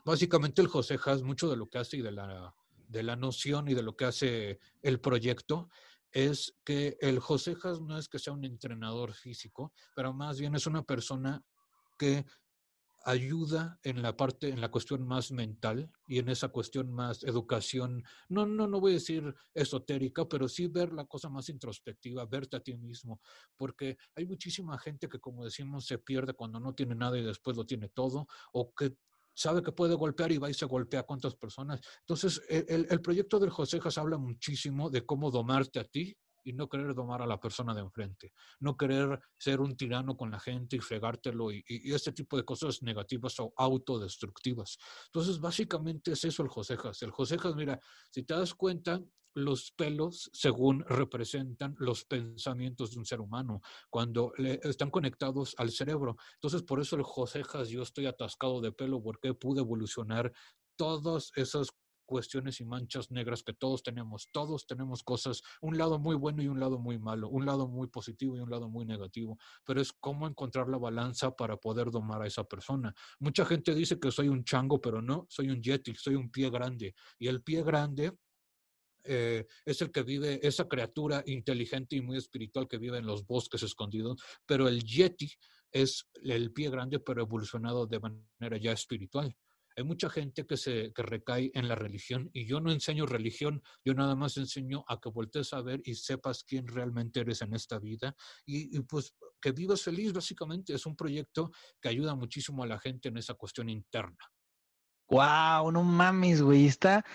básicamente 0.05 0.61
el 0.61 0.67
José 0.67 0.97
Has, 1.05 1.23
mucho 1.23 1.49
de 1.49 1.57
lo 1.57 1.67
que 1.67 1.79
hace 1.79 1.97
y 1.97 2.01
de 2.01 2.11
la, 2.11 2.53
de 2.87 3.03
la 3.03 3.15
noción 3.15 3.67
y 3.67 3.73
de 3.73 3.83
lo 3.83 3.95
que 3.95 4.05
hace 4.05 4.59
el 4.81 4.99
proyecto, 4.99 5.69
es 6.11 6.55
que 6.65 6.97
el 7.01 7.19
José 7.19 7.55
Has 7.63 7.81
no 7.81 7.97
es 7.97 8.09
que 8.09 8.19
sea 8.19 8.33
un 8.33 8.45
entrenador 8.45 9.13
físico, 9.13 9.73
pero 9.95 10.13
más 10.13 10.39
bien 10.39 10.55
es 10.55 10.65
una 10.65 10.83
persona 10.83 11.43
que 11.99 12.25
ayuda 13.05 13.79
en 13.83 14.01
la 14.01 14.15
parte, 14.15 14.49
en 14.49 14.61
la 14.61 14.71
cuestión 14.71 15.05
más 15.07 15.31
mental 15.31 15.91
y 16.07 16.19
en 16.19 16.29
esa 16.29 16.49
cuestión 16.49 16.91
más 16.91 17.23
educación, 17.23 18.03
no, 18.27 18.45
no, 18.45 18.67
no 18.67 18.79
voy 18.79 18.91
a 18.91 18.95
decir 18.95 19.35
esotérica, 19.53 20.27
pero 20.27 20.47
sí 20.47 20.67
ver 20.67 20.93
la 20.93 21.05
cosa 21.05 21.29
más 21.29 21.49
introspectiva, 21.49 22.25
verte 22.25 22.57
a 22.57 22.59
ti 22.59 22.75
mismo, 22.75 23.21
porque 23.55 23.97
hay 24.15 24.25
muchísima 24.25 24.77
gente 24.77 25.07
que, 25.07 25.19
como 25.19 25.45
decimos, 25.45 25.85
se 25.85 25.97
pierde 25.97 26.33
cuando 26.33 26.59
no 26.59 26.73
tiene 26.73 26.95
nada 26.95 27.17
y 27.17 27.23
después 27.23 27.55
lo 27.55 27.65
tiene 27.65 27.89
todo, 27.89 28.27
o 28.51 28.73
que 28.73 28.95
sabe 29.33 29.63
que 29.63 29.71
puede 29.71 29.95
golpear 29.95 30.31
y 30.31 30.37
va 30.37 30.49
y 30.49 30.53
se 30.53 30.65
golpea 30.65 31.01
a 31.01 31.03
cuántas 31.03 31.35
personas. 31.35 31.79
Entonces, 32.01 32.41
el, 32.49 32.87
el 32.89 33.01
proyecto 33.01 33.39
del 33.39 33.49
Josejas 33.49 33.97
habla 33.97 34.17
muchísimo 34.17 34.89
de 34.89 35.05
cómo 35.05 35.31
domarte 35.31 35.79
a 35.79 35.85
ti 35.85 36.17
y 36.43 36.53
no 36.53 36.67
querer 36.69 36.93
domar 36.93 37.21
a 37.21 37.27
la 37.27 37.39
persona 37.39 37.73
de 37.73 37.81
enfrente, 37.81 38.33
no 38.59 38.77
querer 38.77 39.19
ser 39.37 39.61
un 39.61 39.75
tirano 39.75 40.15
con 40.15 40.31
la 40.31 40.39
gente 40.39 40.75
y 40.75 40.79
fregártelo 40.79 41.51
y, 41.51 41.63
y, 41.67 41.93
este 41.93 42.11
tipo 42.11 42.37
de 42.37 42.43
cosas 42.43 42.81
negativas 42.81 43.39
o 43.39 43.53
autodestructivas. 43.55 44.77
Entonces, 45.05 45.39
básicamente 45.39 46.11
es 46.11 46.23
eso 46.23 46.43
el 46.43 46.49
Josejas. 46.49 47.01
El 47.01 47.11
Josejas, 47.11 47.55
mira, 47.55 47.79
si 48.09 48.23
te 48.23 48.33
das 48.33 48.53
cuenta, 48.53 49.01
los 49.35 49.71
pelos 49.71 50.29
según 50.33 50.83
representan 50.87 51.75
los 51.79 52.05
pensamientos 52.05 52.91
de 52.91 52.99
un 52.99 53.05
ser 53.05 53.21
humano 53.21 53.61
cuando 53.89 54.33
le, 54.37 54.59
están 54.63 54.89
conectados 54.89 55.55
al 55.57 55.71
cerebro. 55.71 56.17
Entonces, 56.35 56.63
por 56.63 56.79
eso 56.79 56.95
el 56.95 57.03
Josejas, 57.03 57.69
yo 57.69 57.81
estoy 57.81 58.05
atascado 58.05 58.61
de 58.61 58.71
pelo 58.71 59.01
porque 59.01 59.33
pude 59.33 59.61
evolucionar 59.61 60.31
todas 60.75 61.31
esas 61.35 61.69
cuestiones 62.09 62.59
y 62.59 62.65
manchas 62.65 63.11
negras 63.11 63.43
que 63.43 63.53
todos 63.53 63.83
tenemos. 63.83 64.29
Todos 64.31 64.65
tenemos 64.65 65.03
cosas, 65.03 65.43
un 65.61 65.77
lado 65.77 65.99
muy 65.99 66.15
bueno 66.15 66.41
y 66.41 66.47
un 66.47 66.59
lado 66.59 66.79
muy 66.79 66.97
malo, 66.97 67.29
un 67.29 67.45
lado 67.45 67.67
muy 67.67 67.87
positivo 67.87 68.35
y 68.35 68.39
un 68.39 68.49
lado 68.49 68.67
muy 68.67 68.83
negativo, 68.83 69.37
pero 69.63 69.79
es 69.79 69.93
cómo 69.93 70.27
encontrar 70.27 70.67
la 70.69 70.79
balanza 70.79 71.35
para 71.35 71.57
poder 71.57 71.91
domar 71.91 72.23
a 72.23 72.27
esa 72.27 72.43
persona. 72.43 72.95
Mucha 73.19 73.45
gente 73.45 73.75
dice 73.75 73.99
que 73.99 74.09
soy 74.09 74.27
un 74.27 74.43
chango, 74.43 74.81
pero 74.81 75.03
no, 75.03 75.27
soy 75.29 75.51
un 75.51 75.61
yeti, 75.61 75.93
soy 75.93 76.15
un 76.15 76.31
pie 76.31 76.49
grande. 76.49 76.95
Y 77.19 77.27
el 77.27 77.43
pie 77.43 77.61
grande 77.61 78.17
eh, 79.03 79.45
es 79.63 79.81
el 79.83 79.91
que 79.91 80.01
vive, 80.01 80.39
esa 80.41 80.67
criatura 80.67 81.21
inteligente 81.27 81.95
y 81.95 82.01
muy 82.01 82.17
espiritual 82.17 82.67
que 82.67 82.79
vive 82.79 82.97
en 82.97 83.05
los 83.05 83.27
bosques 83.27 83.61
escondidos, 83.61 84.19
pero 84.47 84.67
el 84.67 84.83
yeti 84.83 85.31
es 85.71 86.09
el 86.23 86.51
pie 86.51 86.71
grande, 86.71 86.99
pero 86.99 87.21
evolucionado 87.21 87.85
de 87.85 87.99
manera 87.99 88.57
ya 88.57 88.71
espiritual. 88.71 89.35
Hay 89.75 89.83
mucha 89.83 90.09
gente 90.09 90.45
que 90.45 90.57
se 90.57 90.91
que 90.93 91.03
recae 91.03 91.51
en 91.53 91.67
la 91.67 91.75
religión 91.75 92.29
y 92.33 92.45
yo 92.45 92.59
no 92.59 92.71
enseño 92.71 93.05
religión, 93.05 93.61
yo 93.85 93.93
nada 93.93 94.15
más 94.15 94.37
enseño 94.37 94.83
a 94.87 94.99
que 94.99 95.09
voltees 95.09 95.53
a 95.53 95.61
ver 95.61 95.81
y 95.85 95.95
sepas 95.95 96.43
quién 96.43 96.67
realmente 96.67 97.21
eres 97.21 97.41
en 97.41 97.53
esta 97.53 97.79
vida 97.79 98.15
y, 98.45 98.79
pues 98.81 99.15
que 99.41 99.51
vivas 99.51 99.81
feliz, 99.81 100.11
básicamente. 100.11 100.73
Es 100.73 100.85
un 100.85 100.95
proyecto 100.95 101.51
que 101.81 101.89
ayuda 101.89 102.15
muchísimo 102.15 102.63
a 102.63 102.67
la 102.67 102.79
gente 102.79 103.09
en 103.09 103.17
esa 103.17 103.35
cuestión 103.35 103.69
interna. 103.69 104.17
Wow, 105.09 105.71
no 105.71 105.83
mames, 105.83 106.41
güey, 106.41 106.67
está 106.67 107.05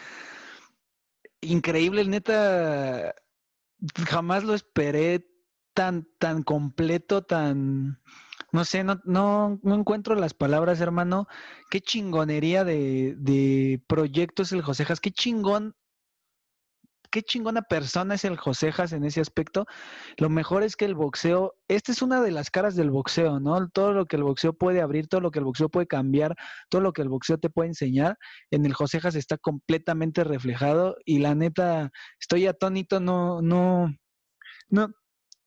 increíble, 1.41 2.05
neta. 2.05 3.15
Jamás 4.09 4.45
lo 4.45 4.55
esperé 4.55 5.29
tan, 5.75 6.09
tan 6.19 6.43
completo, 6.43 7.23
tan, 7.23 8.01
no 8.55 8.65
sé, 8.65 8.85
no, 8.85 9.01
no, 9.05 9.59
no 9.65 9.75
encuentro 9.75 10.15
las 10.15 10.33
palabras, 10.33 10.81
hermano. 10.81 11.27
Qué 11.71 11.81
chingonería 11.81 12.63
de, 12.63 13.17
de 13.19 13.83
proyectos 13.89 14.53
el 14.53 14.63
Josejas, 14.63 15.01
qué 15.01 15.11
chingón 15.11 15.75
qué 17.11 17.23
chingona 17.23 17.63
persona 17.63 18.15
es 18.15 18.25
el 18.25 18.37
Josejas 18.37 18.93
en 18.93 19.05
ese 19.05 19.21
aspecto. 19.21 19.67
Lo 20.19 20.29
mejor 20.29 20.63
es 20.63 20.77
que 20.77 20.85
el 20.85 20.95
boxeo, 20.95 21.55
esta 21.67 21.91
es 21.91 22.01
una 22.01 22.23
de 22.23 22.31
las 22.31 22.51
caras 22.51 22.77
del 22.77 22.91
boxeo, 22.91 23.41
¿no? 23.41 23.69
Todo 23.71 23.93
lo 23.93 24.07
que 24.07 24.17
el 24.17 24.23
boxeo 24.23 24.53
puede 24.53 24.81
abrir, 24.81 25.09
todo 25.09 25.21
lo 25.21 25.33
que 25.33 25.41
el 25.41 25.45
boxeo 25.45 25.69
puede 25.69 25.89
cambiar, 25.89 26.37
todo 26.69 26.81
lo 26.81 26.93
que 26.93 27.03
el 27.03 27.09
boxeo 27.09 27.39
te 27.39 27.51
puede 27.51 27.71
enseñar, 27.71 28.19
en 28.53 28.67
el 28.67 28.75
Josejas 28.75 29.17
está 29.17 29.37
completamente 29.37 30.23
reflejado 30.23 30.97
y 31.05 31.19
la 31.19 31.35
neta, 31.35 31.91
estoy 32.21 32.47
atónito, 32.47 33.01
no, 33.01 33.43
no, 33.43 33.93
no, 34.69 34.89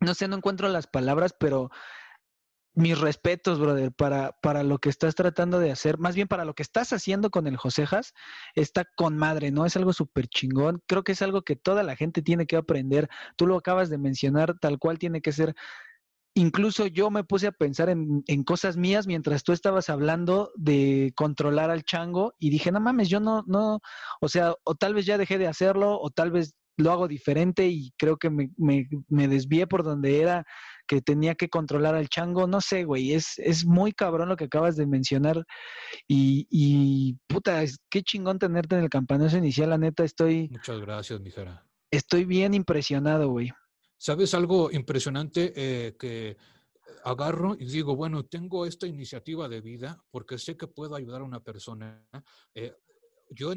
no 0.02 0.14
sé, 0.14 0.28
no 0.28 0.36
encuentro 0.38 0.68
las 0.68 0.88
palabras, 0.88 1.34
pero 1.40 1.70
mis 2.78 3.00
respetos, 3.00 3.60
brother, 3.60 3.92
para, 3.92 4.34
para 4.40 4.62
lo 4.62 4.78
que 4.78 4.90
estás 4.90 5.16
tratando 5.16 5.60
de 5.60 5.72
hacer, 5.72 5.98
más 5.98 6.16
bien 6.16 6.28
para 6.28 6.46
lo 6.46 6.54
que 6.54 6.62
estás 6.62 6.94
haciendo 6.94 7.32
con 7.32 7.48
el 7.48 7.58
Josejas, 7.58 8.14
está 8.54 8.86
con 8.96 9.18
madre, 9.18 9.50
¿no? 9.50 9.66
Es 9.66 9.76
algo 9.76 9.94
súper 9.94 10.28
chingón. 10.28 10.84
Creo 10.86 11.04
que 11.04 11.14
es 11.14 11.24
algo 11.24 11.42
que 11.42 11.56
toda 11.56 11.82
la 11.82 11.96
gente 11.96 12.22
tiene 12.22 12.46
que 12.46 12.56
aprender. 12.56 13.10
Tú 13.36 13.48
lo 13.48 13.58
acabas 13.58 13.90
de 13.90 13.98
mencionar, 13.98 14.60
tal 14.60 14.78
cual 14.78 15.00
tiene 15.00 15.22
que 15.22 15.32
ser. 15.32 15.56
Incluso 16.36 16.86
yo 16.86 17.10
me 17.10 17.24
puse 17.24 17.48
a 17.48 17.52
pensar 17.52 17.90
en, 17.90 18.24
en 18.28 18.44
cosas 18.44 18.78
mías 18.78 19.08
mientras 19.08 19.44
tú 19.44 19.54
estabas 19.54 19.90
hablando 19.90 20.52
de 20.56 21.14
controlar 21.16 21.72
al 21.72 21.84
chango 21.84 22.36
y 22.38 22.52
dije, 22.52 22.72
no 22.72 22.80
mames, 22.80 23.10
yo 23.10 23.20
no, 23.20 23.44
no, 23.48 23.80
o 24.22 24.30
sea, 24.30 24.54
o 24.64 24.76
tal 24.76 24.94
vez 24.94 25.08
ya 25.08 25.18
dejé 25.18 25.40
de 25.40 25.48
hacerlo, 25.48 26.00
o 26.00 26.12
tal 26.12 26.30
vez 26.30 26.54
lo 26.78 26.92
hago 26.92 27.08
diferente 27.08 27.68
y 27.68 27.92
creo 27.98 28.18
que 28.18 28.30
me, 28.30 28.52
me, 28.56 28.88
me 29.08 29.28
desvié 29.28 29.66
por 29.66 29.84
donde 29.84 30.22
era 30.22 30.46
que 30.88 31.02
tenía 31.02 31.36
que 31.36 31.50
controlar 31.50 31.96
al 31.96 32.10
chango, 32.10 32.48
no 32.48 32.62
sé, 32.62 32.84
güey, 32.84 33.14
es, 33.14 33.38
es 33.38 33.66
muy 33.66 33.92
cabrón 33.92 34.30
lo 34.30 34.36
que 34.36 34.46
acabas 34.46 34.76
de 34.76 34.88
mencionar 34.88 35.44
y, 36.08 36.48
y 36.50 37.18
puta, 37.28 37.64
es, 37.64 37.78
qué 37.90 38.02
chingón 38.02 38.40
tenerte 38.40 38.76
en 38.76 38.84
el 38.84 38.90
campanazo 38.90 39.38
inicial, 39.38 39.70
la 39.70 39.78
neta, 39.78 40.04
estoy... 40.04 40.50
Muchas 40.50 40.80
gracias, 40.80 41.20
mijera. 41.22 41.66
Estoy 41.92 42.26
bien 42.26 42.54
impresionado, 42.54 43.30
güey. 43.30 43.52
¿Sabes 43.98 44.34
algo 44.34 44.72
impresionante 44.72 45.54
eh, 45.56 45.96
que 45.98 46.38
agarro 47.04 47.56
y 47.60 47.66
digo, 47.66 47.96
bueno, 47.96 48.26
tengo 48.26 48.66
esta 48.66 48.88
iniciativa 48.88 49.48
de 49.48 49.62
vida 49.62 50.04
porque 50.12 50.38
sé 50.38 50.58
que 50.58 50.68
puedo 50.68 50.96
ayudar 50.96 51.22
a 51.22 51.26
una 51.26 51.40
persona. 51.40 52.06
Eh, 52.54 52.74
yo 53.30 53.54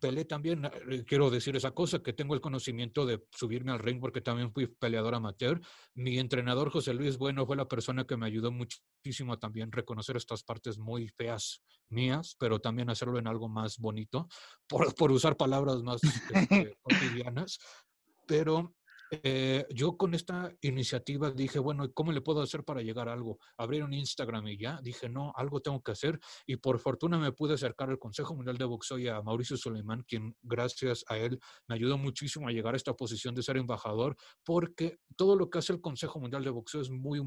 peleé 0.00 0.24
también, 0.24 0.64
eh, 0.64 1.04
quiero 1.06 1.30
decir 1.30 1.56
esa 1.56 1.72
cosa, 1.72 2.02
que 2.02 2.12
tengo 2.12 2.34
el 2.34 2.40
conocimiento 2.40 3.06
de 3.06 3.22
subirme 3.32 3.72
al 3.72 3.78
ring 3.78 4.00
porque 4.00 4.20
también 4.20 4.52
fui 4.52 4.66
peleador 4.66 5.14
amateur. 5.14 5.60
Mi 5.94 6.18
entrenador 6.18 6.70
José 6.70 6.94
Luis 6.94 7.18
Bueno 7.18 7.46
fue 7.46 7.56
la 7.56 7.68
persona 7.68 8.04
que 8.04 8.16
me 8.16 8.26
ayudó 8.26 8.52
muchísimo 8.52 9.32
a 9.32 9.38
también 9.38 9.72
reconocer 9.72 10.16
estas 10.16 10.42
partes 10.42 10.78
muy 10.78 11.08
feas 11.08 11.62
mías, 11.88 12.36
pero 12.38 12.60
también 12.60 12.90
hacerlo 12.90 13.18
en 13.18 13.26
algo 13.26 13.48
más 13.48 13.78
bonito, 13.78 14.28
por, 14.66 14.94
por 14.94 15.12
usar 15.12 15.36
palabras 15.36 15.82
más 15.82 16.00
este, 16.02 16.76
cotidianas. 16.82 17.58
Pero 18.26 18.74
eh, 19.22 19.66
yo 19.68 19.98
con 19.98 20.14
esta 20.14 20.50
iniciativa 20.62 21.30
dije, 21.30 21.58
bueno, 21.58 21.92
¿cómo 21.92 22.12
le 22.12 22.22
puedo 22.22 22.40
hacer 22.40 22.64
para 22.64 22.80
llegar 22.80 23.10
a 23.10 23.12
algo? 23.12 23.38
Abrir 23.58 23.84
un 23.84 23.92
Instagram 23.92 24.48
y 24.48 24.56
ya. 24.56 24.80
Dije, 24.82 25.10
no, 25.10 25.32
algo 25.36 25.60
tengo 25.60 25.82
que 25.82 25.92
hacer. 25.92 26.18
Y 26.46 26.56
por 26.56 26.78
fortuna 26.78 27.18
me 27.18 27.32
pude 27.32 27.54
acercar 27.54 27.90
al 27.90 27.98
Consejo 27.98 28.34
Mundial 28.34 28.56
de 28.56 28.64
Boxeo 28.64 28.98
y 28.98 29.08
a 29.08 29.20
Mauricio 29.20 29.58
Suleiman, 29.58 30.02
quien 30.04 30.34
gracias 30.40 31.04
a 31.08 31.18
él 31.18 31.38
me 31.68 31.74
ayudó 31.74 31.98
muchísimo 31.98 32.48
a 32.48 32.52
llegar 32.52 32.72
a 32.72 32.78
esta 32.78 32.94
posición 32.94 33.34
de 33.34 33.42
ser 33.42 33.58
embajador, 33.58 34.16
porque 34.44 34.98
todo 35.16 35.36
lo 35.36 35.50
que 35.50 35.58
hace 35.58 35.74
el 35.74 35.82
Consejo 35.82 36.18
Mundial 36.18 36.42
de 36.42 36.50
Boxeo 36.50 36.80
es 36.80 36.90
muy, 36.90 37.20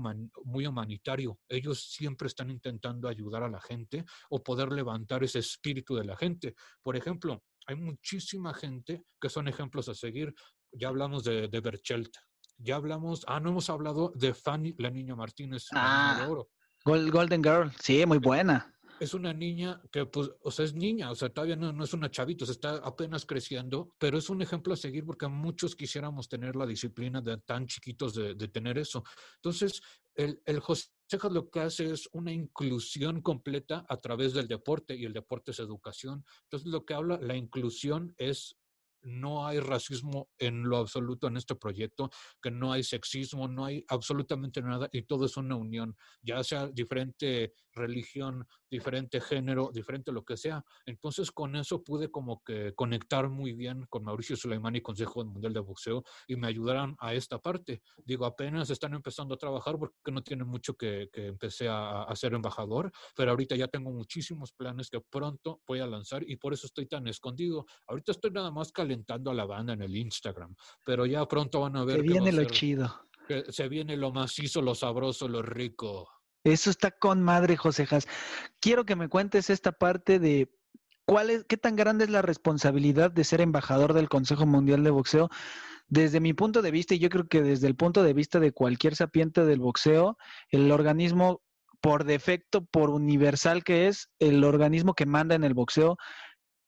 muy 0.44 0.66
humanitario. 0.66 1.38
Ellos 1.48 1.92
siempre 1.92 2.28
están 2.28 2.50
intentando 2.50 3.08
ayudar 3.08 3.44
a 3.44 3.50
la 3.50 3.62
gente 3.62 4.06
o 4.30 4.42
poder 4.42 4.72
levantar 4.72 5.24
ese 5.24 5.40
espíritu 5.40 5.96
de 5.96 6.06
la 6.06 6.18
gente. 6.18 6.56
Por 6.82 6.96
ejemplo, 6.96 7.44
hay 7.68 7.76
muchísima 7.76 8.54
gente 8.54 9.04
que 9.20 9.30
son 9.30 9.48
ejemplos 9.48 9.90
a 9.90 9.96
seguir. 9.96 10.34
Ya 10.78 10.90
hablamos 10.90 11.24
de, 11.24 11.48
de 11.48 11.60
Berchelt. 11.62 12.16
Ya 12.58 12.76
hablamos, 12.78 13.26
ah, 13.28 13.40
no 13.40 13.50
hemos 13.50 13.70
hablado 13.70 14.12
de 14.16 14.34
Fanny, 14.34 14.76
la 14.78 14.90
niña 14.90 15.16
Martínez. 15.16 15.68
Ah, 15.74 16.18
de 16.22 16.28
oro. 16.28 16.50
Golden 16.86 17.44
Girl, 17.44 17.72
sí, 17.80 18.06
muy 18.06 18.20
buena. 18.20 18.72
Es 19.00 19.14
una 19.14 19.34
niña 19.34 19.82
que, 19.92 20.06
pues, 20.06 20.32
o 20.42 20.52
sea, 20.52 20.64
es 20.64 20.74
niña, 20.74 21.12
o 21.12 21.16
sea, 21.16 21.30
todavía 21.30 21.58
no, 21.58 21.74
no 21.74 21.84
es 21.84 21.94
una 21.94 22.10
chavita, 22.10 22.44
o 22.44 22.46
sea, 22.46 22.54
está 22.54 22.76
apenas 22.78 23.26
creciendo, 23.26 23.94
pero 23.98 24.18
es 24.18 24.30
un 24.30 24.42
ejemplo 24.42 24.74
a 24.74 24.78
seguir 24.78 25.06
porque 25.06 25.28
muchos 25.28 25.76
quisiéramos 25.76 26.30
tener 26.30 26.56
la 26.56 26.66
disciplina 26.66 27.20
de 27.20 27.38
tan 27.40 27.68
chiquitos 27.68 28.14
de, 28.14 28.36
de 28.36 28.48
tener 28.48 28.78
eso. 28.78 29.04
Entonces, 29.36 29.82
el, 30.14 30.42
el 30.46 30.60
José 30.62 30.90
lo 31.30 31.50
que 31.50 31.60
hace 31.60 31.92
es 31.92 32.10
una 32.14 32.32
inclusión 32.32 33.22
completa 33.22 33.86
a 33.90 33.98
través 33.98 34.34
del 34.34 34.48
deporte 34.48 34.96
y 34.96 35.06
el 35.06 35.14
deporte 35.14 35.52
es 35.52 35.60
educación. 35.60 36.26
Entonces, 36.44 36.68
lo 36.68 36.86
que 36.86 36.94
habla, 36.94 37.20
la 37.22 37.36
inclusión 37.36 38.14
es 38.18 38.58
no 39.06 39.46
hay 39.48 39.60
racismo 39.60 40.30
en 40.38 40.64
lo 40.64 40.78
absoluto 40.78 41.28
en 41.28 41.38
este 41.38 41.56
proyecto, 41.56 42.10
que 42.42 42.52
no 42.52 42.72
hay 42.72 42.84
sexismo, 42.84 43.48
no 43.48 43.66
hay 43.66 43.86
absolutamente 43.88 44.62
nada 44.62 44.90
y 44.92 45.04
todo 45.04 45.26
es 45.26 45.38
una 45.38 45.56
unión, 45.56 45.96
ya 46.22 46.44
sea 46.44 46.68
diferente 46.68 47.54
religión, 47.74 48.48
diferente 48.70 49.22
género, 49.22 49.70
diferente 49.74 50.12
lo 50.12 50.24
que 50.24 50.38
sea. 50.38 50.64
Entonces 50.86 51.32
con 51.32 51.56
eso 51.56 51.84
pude 51.84 52.10
como 52.10 52.42
que 52.44 52.74
conectar 52.74 53.30
muy 53.30 53.54
bien 53.54 53.86
con 53.90 54.04
Mauricio 54.04 54.36
Suleimán 54.36 54.76
y 54.76 54.82
Consejo 54.82 55.24
Mundial 55.26 55.54
de 55.54 55.60
Boxeo 55.60 56.04
y 56.28 56.36
me 56.36 56.48
ayudaron 56.48 56.96
a 57.00 57.14
esta 57.14 57.40
parte. 57.40 57.82
Digo, 58.04 58.26
apenas 58.26 58.70
están 58.70 58.94
empezando 58.94 59.36
a 59.36 59.38
trabajar 59.38 59.78
porque 59.78 60.12
no 60.12 60.24
tiene 60.24 60.46
mucho 60.46 60.76
que, 60.76 61.10
que 61.12 61.28
empecé 61.28 61.68
a, 61.68 62.04
a 62.04 62.16
embajador, 62.26 62.92
pero 63.16 63.32
ahorita 63.32 63.56
ya 63.56 63.68
tengo 63.68 63.92
muchísimos 63.92 64.52
planes 64.52 64.90
que 64.90 65.00
pronto 65.00 65.62
voy 65.68 65.80
a 65.80 65.86
lanzar 65.86 66.24
y 66.28 66.38
por 66.38 66.54
eso 66.54 66.66
estoy 66.66 66.88
tan 66.88 67.08
escondido. 67.08 67.66
Ahorita 67.88 68.14
estoy 68.14 68.32
nada 68.32 68.50
más 68.50 68.72
calentando 68.72 68.95
a 69.08 69.34
la 69.34 69.46
banda 69.46 69.74
en 69.74 69.82
el 69.82 69.96
Instagram, 69.96 70.56
pero 70.84 71.06
ya 71.06 71.28
pronto 71.28 71.62
van 71.62 71.76
a 71.78 71.84
ver. 71.84 71.98
Se 71.98 72.02
viene 72.02 72.32
lo 72.32 72.46
chido. 72.46 73.02
Que 73.28 73.52
se 73.52 73.68
viene 73.68 73.98
lo 73.98 74.12
macizo, 74.12 74.62
lo 74.62 74.76
sabroso, 74.76 75.28
lo 75.28 75.42
rico. 75.42 76.08
Eso 76.44 76.70
está 76.70 76.92
con 76.92 77.24
madre, 77.24 77.58
Josejas. 77.58 78.08
Quiero 78.60 78.86
que 78.86 78.96
me 78.96 79.10
cuentes 79.10 79.50
esta 79.50 79.72
parte 79.72 80.20
de 80.20 80.52
cuál 81.06 81.32
es, 81.32 81.44
qué 81.46 81.58
tan 81.58 81.76
grande 81.76 82.06
es 82.06 82.12
la 82.12 82.22
responsabilidad 82.22 83.10
de 83.12 83.24
ser 83.24 83.42
embajador 83.42 83.94
del 83.94 84.10
Consejo 84.10 84.46
Mundial 84.46 84.84
de 84.84 84.92
Boxeo. 84.92 85.30
Desde 85.88 86.20
mi 86.20 86.34
punto 86.34 86.62
de 86.62 86.72
vista, 86.72 86.94
y 86.94 87.00
yo 87.00 87.10
creo 87.10 87.28
que 87.28 87.42
desde 87.42 87.68
el 87.68 87.76
punto 87.76 88.04
de 88.04 88.14
vista 88.14 88.40
de 88.40 88.52
cualquier 88.52 88.96
sapiente 88.96 89.46
del 89.46 89.60
boxeo, 89.60 90.18
el 90.50 90.72
organismo 90.72 91.42
por 91.80 92.06
defecto, 92.06 92.66
por 92.66 92.90
universal 92.90 93.64
que 93.64 93.88
es, 93.88 94.10
el 94.18 94.44
organismo 94.44 94.96
que 94.96 95.06
manda 95.06 95.36
en 95.36 95.44
el 95.44 95.54
boxeo, 95.54 95.98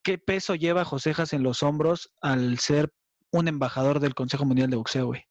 ¿qué 0.07 0.17
peso 0.17 0.55
lleva 0.55 0.85
Josejas 0.85 1.33
en 1.33 1.43
los 1.43 1.63
hombros 1.63 2.13
al 2.21 2.59
ser 2.59 2.93
un 3.29 3.49
embajador 3.49 3.99
del 3.99 4.15
Consejo 4.15 4.45
Mundial 4.45 4.69
de 4.69 4.77
Boxeo, 4.77 5.07
güey? 5.07 5.23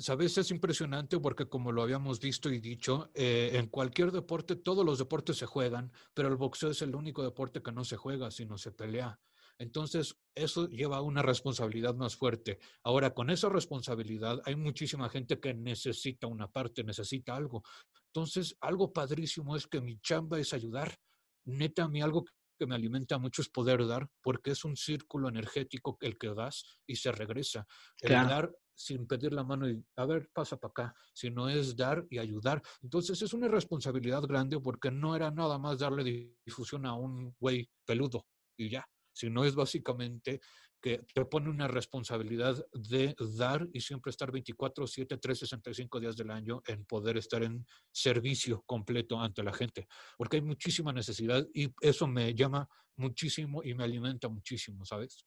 Sabes, 0.00 0.36
es 0.36 0.50
impresionante 0.50 1.20
porque 1.20 1.48
como 1.48 1.70
lo 1.70 1.80
habíamos 1.80 2.18
visto 2.18 2.50
y 2.50 2.58
dicho, 2.58 3.08
eh, 3.14 3.52
en 3.52 3.68
cualquier 3.68 4.10
deporte, 4.10 4.56
todos 4.56 4.84
los 4.84 4.98
deportes 4.98 5.36
se 5.36 5.46
juegan, 5.46 5.92
pero 6.12 6.26
el 6.26 6.34
boxeo 6.34 6.70
es 6.70 6.82
el 6.82 6.96
único 6.96 7.22
deporte 7.22 7.62
que 7.62 7.70
no 7.70 7.84
se 7.84 7.96
juega, 7.96 8.32
sino 8.32 8.58
se 8.58 8.72
pelea. 8.72 9.20
Entonces, 9.58 10.16
eso 10.34 10.68
lleva 10.68 10.96
a 10.96 11.02
una 11.02 11.22
responsabilidad 11.22 11.94
más 11.94 12.16
fuerte. 12.16 12.58
Ahora, 12.82 13.14
con 13.14 13.30
esa 13.30 13.48
responsabilidad, 13.48 14.42
hay 14.44 14.56
muchísima 14.56 15.08
gente 15.08 15.38
que 15.38 15.54
necesita 15.54 16.26
una 16.26 16.48
parte, 16.48 16.82
necesita 16.82 17.36
algo. 17.36 17.62
Entonces, 18.06 18.56
algo 18.60 18.92
padrísimo 18.92 19.54
es 19.54 19.68
que 19.68 19.80
mi 19.80 20.00
chamba 20.00 20.40
es 20.40 20.52
ayudar. 20.52 20.96
Neta, 21.44 21.84
a 21.84 21.88
mí 21.88 22.02
algo 22.02 22.24
que 22.56 22.66
me 22.66 22.74
alimenta 22.74 23.18
mucho 23.18 23.42
es 23.42 23.48
poder 23.48 23.86
dar, 23.86 24.08
porque 24.22 24.50
es 24.52 24.64
un 24.64 24.76
círculo 24.76 25.28
energético 25.28 25.96
el 26.00 26.18
que 26.18 26.34
das 26.34 26.64
y 26.86 26.96
se 26.96 27.12
regresa. 27.12 27.66
El 28.00 28.08
Claro. 28.08 28.28
dar 28.28 28.56
sin 28.74 29.06
pedir 29.06 29.32
la 29.32 29.42
mano 29.42 29.68
y, 29.70 29.82
a 29.96 30.04
ver, 30.04 30.30
pasa 30.34 30.58
para 30.58 30.70
acá, 30.70 30.94
sino 31.14 31.48
es 31.48 31.76
dar 31.76 32.06
y 32.10 32.18
ayudar. 32.18 32.62
Entonces 32.82 33.20
es 33.22 33.32
una 33.32 33.48
responsabilidad 33.48 34.22
grande 34.22 34.60
porque 34.60 34.90
no 34.90 35.16
era 35.16 35.30
nada 35.30 35.58
más 35.58 35.78
darle 35.78 36.36
difusión 36.44 36.84
a 36.84 36.94
un 36.94 37.34
güey 37.40 37.70
peludo 37.86 38.26
y 38.58 38.68
ya, 38.68 38.86
sino 39.12 39.44
es 39.44 39.54
básicamente 39.54 40.40
que 40.86 41.04
te 41.12 41.24
pone 41.24 41.50
una 41.50 41.66
responsabilidad 41.66 42.64
de 42.72 43.16
dar 43.36 43.66
y 43.72 43.80
siempre 43.80 44.10
estar 44.10 44.30
24, 44.30 44.86
7, 44.86 45.16
365 45.16 45.98
días 45.98 46.16
del 46.16 46.30
año 46.30 46.62
en 46.64 46.84
poder 46.84 47.16
estar 47.16 47.42
en 47.42 47.66
servicio 47.90 48.62
completo 48.66 49.20
ante 49.20 49.42
la 49.42 49.52
gente, 49.52 49.88
porque 50.16 50.36
hay 50.36 50.42
muchísima 50.42 50.92
necesidad 50.92 51.44
y 51.52 51.74
eso 51.80 52.06
me 52.06 52.32
llama 52.36 52.68
muchísimo 52.94 53.64
y 53.64 53.74
me 53.74 53.82
alimenta 53.82 54.28
muchísimo, 54.28 54.84
¿sabes? 54.84 55.26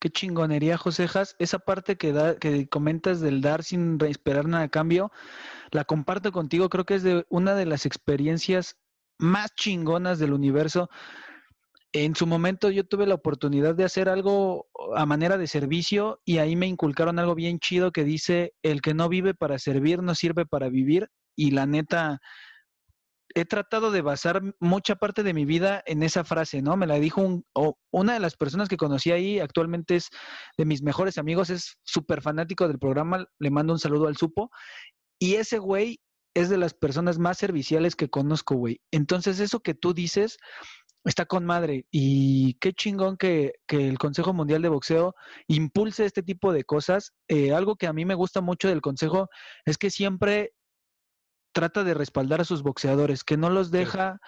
Qué 0.00 0.10
chingonería, 0.10 0.76
Josejas. 0.76 1.36
Esa 1.38 1.60
parte 1.60 1.96
que, 1.96 2.12
da, 2.12 2.36
que 2.36 2.68
comentas 2.68 3.20
del 3.20 3.40
dar 3.40 3.62
sin 3.62 4.02
esperar 4.04 4.48
nada 4.48 4.64
a 4.64 4.68
cambio, 4.68 5.12
la 5.70 5.84
comparto 5.84 6.32
contigo. 6.32 6.68
Creo 6.70 6.86
que 6.86 6.96
es 6.96 7.04
de 7.04 7.24
una 7.28 7.54
de 7.54 7.66
las 7.66 7.86
experiencias 7.86 8.76
más 9.16 9.54
chingonas 9.54 10.18
del 10.18 10.32
universo. 10.32 10.90
En 11.92 12.14
su 12.14 12.26
momento 12.26 12.70
yo 12.70 12.84
tuve 12.84 13.06
la 13.06 13.14
oportunidad 13.14 13.74
de 13.74 13.84
hacer 13.84 14.08
algo 14.08 14.66
a 14.94 15.06
manera 15.06 15.38
de 15.38 15.46
servicio 15.46 16.20
y 16.24 16.38
ahí 16.38 16.54
me 16.54 16.66
inculcaron 16.66 17.18
algo 17.18 17.34
bien 17.34 17.58
chido 17.58 17.92
que 17.92 18.04
dice, 18.04 18.52
el 18.62 18.82
que 18.82 18.94
no 18.94 19.08
vive 19.08 19.34
para 19.34 19.58
servir 19.58 20.02
no 20.02 20.14
sirve 20.14 20.44
para 20.44 20.68
vivir. 20.68 21.08
Y 21.34 21.52
la 21.52 21.66
neta, 21.66 22.20
he 23.34 23.44
tratado 23.44 23.90
de 23.90 24.02
basar 24.02 24.42
mucha 24.60 24.96
parte 24.96 25.22
de 25.22 25.34
mi 25.34 25.44
vida 25.44 25.82
en 25.86 26.02
esa 26.02 26.24
frase, 26.24 26.62
¿no? 26.62 26.76
Me 26.76 26.86
la 26.86 26.98
dijo 26.98 27.20
un, 27.20 27.44
una 27.90 28.14
de 28.14 28.20
las 28.20 28.36
personas 28.36 28.68
que 28.68 28.76
conocí 28.76 29.10
ahí, 29.10 29.38
actualmente 29.38 29.96
es 29.96 30.08
de 30.56 30.64
mis 30.64 30.82
mejores 30.82 31.18
amigos, 31.18 31.50
es 31.50 31.78
súper 31.84 32.22
fanático 32.22 32.66
del 32.68 32.78
programa, 32.78 33.26
le 33.38 33.50
mando 33.50 33.72
un 33.72 33.78
saludo 33.78 34.08
al 34.08 34.16
supo, 34.16 34.50
y 35.18 35.34
ese 35.34 35.58
güey 35.58 36.00
es 36.34 36.48
de 36.48 36.58
las 36.58 36.74
personas 36.74 37.18
más 37.18 37.38
serviciales 37.38 37.96
que 37.96 38.08
conozco, 38.08 38.54
güey. 38.54 38.80
Entonces, 38.92 39.40
eso 39.40 39.60
que 39.60 39.74
tú 39.74 39.94
dices 39.94 40.38
está 41.08 41.26
con 41.26 41.44
madre, 41.44 41.86
y 41.90 42.54
qué 42.54 42.72
chingón 42.72 43.16
que, 43.16 43.54
que 43.66 43.88
el 43.88 43.98
Consejo 43.98 44.32
Mundial 44.32 44.62
de 44.62 44.68
Boxeo 44.68 45.14
impulse 45.46 46.04
este 46.04 46.22
tipo 46.22 46.52
de 46.52 46.64
cosas. 46.64 47.12
Eh, 47.28 47.52
algo 47.52 47.76
que 47.76 47.86
a 47.86 47.92
mí 47.92 48.04
me 48.04 48.14
gusta 48.14 48.40
mucho 48.40 48.68
del 48.68 48.80
Consejo 48.80 49.28
es 49.64 49.78
que 49.78 49.90
siempre 49.90 50.52
trata 51.52 51.82
de 51.82 51.94
respaldar 51.94 52.40
a 52.40 52.44
sus 52.44 52.62
boxeadores, 52.62 53.24
que 53.24 53.36
no 53.36 53.50
los 53.50 53.70
deja, 53.70 54.20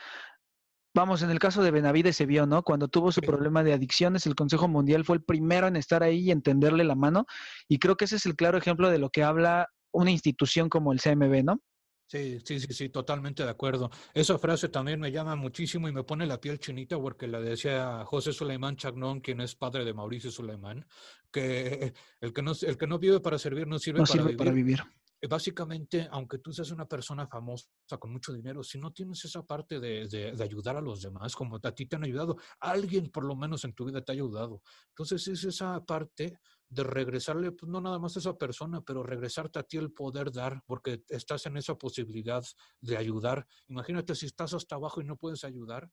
vamos, 0.94 1.22
en 1.22 1.30
el 1.30 1.38
caso 1.38 1.62
de 1.62 1.70
Benavides 1.70 2.16
se 2.16 2.26
vio, 2.26 2.46
¿no? 2.46 2.62
Cuando 2.62 2.88
tuvo 2.88 3.12
su 3.12 3.20
problema 3.20 3.62
de 3.62 3.72
adicciones, 3.72 4.26
el 4.26 4.34
Consejo 4.34 4.66
Mundial 4.66 5.04
fue 5.04 5.16
el 5.16 5.22
primero 5.22 5.66
en 5.66 5.76
estar 5.76 6.02
ahí 6.02 6.20
y 6.20 6.30
entenderle 6.30 6.84
la 6.84 6.94
mano, 6.94 7.26
y 7.68 7.78
creo 7.78 7.96
que 7.96 8.06
ese 8.06 8.16
es 8.16 8.26
el 8.26 8.36
claro 8.36 8.58
ejemplo 8.58 8.90
de 8.90 8.98
lo 8.98 9.10
que 9.10 9.22
habla 9.22 9.68
una 9.92 10.10
institución 10.10 10.68
como 10.68 10.92
el 10.92 11.00
CMB, 11.00 11.44
¿no? 11.44 11.60
Sí, 12.10 12.40
sí, 12.44 12.58
sí, 12.58 12.72
sí, 12.72 12.88
totalmente 12.88 13.44
de 13.44 13.50
acuerdo. 13.50 13.88
Esa 14.12 14.36
frase 14.36 14.68
también 14.68 14.98
me 14.98 15.12
llama 15.12 15.36
muchísimo 15.36 15.88
y 15.88 15.92
me 15.92 16.02
pone 16.02 16.26
la 16.26 16.40
piel 16.40 16.58
chinita 16.58 16.98
porque 16.98 17.28
la 17.28 17.40
decía 17.40 18.04
José 18.04 18.32
Suleimán 18.32 18.74
Chagnón, 18.74 19.20
quien 19.20 19.40
es 19.40 19.54
padre 19.54 19.84
de 19.84 19.94
Mauricio 19.94 20.28
Suleimán, 20.32 20.84
que 21.30 21.94
el 22.20 22.32
que 22.32 22.42
no, 22.42 22.50
el 22.60 22.76
que 22.76 22.86
no 22.88 22.98
vive 22.98 23.20
para 23.20 23.38
servir 23.38 23.68
no 23.68 23.78
sirve, 23.78 24.04
para 24.36 24.50
vivir. 24.50 24.82
Básicamente, 25.28 26.08
aunque 26.10 26.38
tú 26.38 26.52
seas 26.52 26.70
una 26.70 26.86
persona 26.86 27.26
famosa 27.26 27.66
con 27.98 28.12
mucho 28.12 28.32
dinero, 28.32 28.62
si 28.62 28.78
no 28.78 28.92
tienes 28.92 29.24
esa 29.24 29.44
parte 29.44 29.78
de, 29.78 30.08
de, 30.08 30.42
ayudar 30.42 30.76
a 30.76 30.80
los 30.80 31.02
demás, 31.02 31.36
como 31.36 31.58
a 31.62 31.72
ti 31.72 31.86
te 31.86 31.96
han 31.96 32.04
ayudado, 32.04 32.36
alguien 32.60 33.10
por 33.10 33.24
lo 33.24 33.36
menos 33.36 33.64
en 33.64 33.74
tu 33.74 33.84
vida 33.84 34.02
te 34.02 34.12
ha 34.12 34.14
ayudado. 34.14 34.62
Entonces 34.88 35.28
es 35.28 35.44
esa 35.44 35.84
parte 35.84 36.38
de 36.68 36.84
regresarle, 36.84 37.52
pues 37.52 37.70
no 37.70 37.80
nada 37.80 37.98
más 37.98 38.16
a 38.16 38.20
esa 38.20 38.38
persona, 38.38 38.80
pero 38.80 39.02
regresarte 39.02 39.58
a 39.58 39.62
ti 39.64 39.76
el 39.76 39.92
poder 39.92 40.30
dar, 40.30 40.62
porque 40.66 41.02
estás 41.08 41.44
en 41.46 41.56
esa 41.56 41.74
posibilidad 41.74 42.42
de 42.80 42.96
ayudar. 42.96 43.46
Imagínate 43.68 44.14
si 44.14 44.26
estás 44.26 44.54
hasta 44.54 44.76
abajo 44.76 45.00
y 45.00 45.04
no 45.04 45.16
puedes 45.16 45.44
ayudar, 45.44 45.90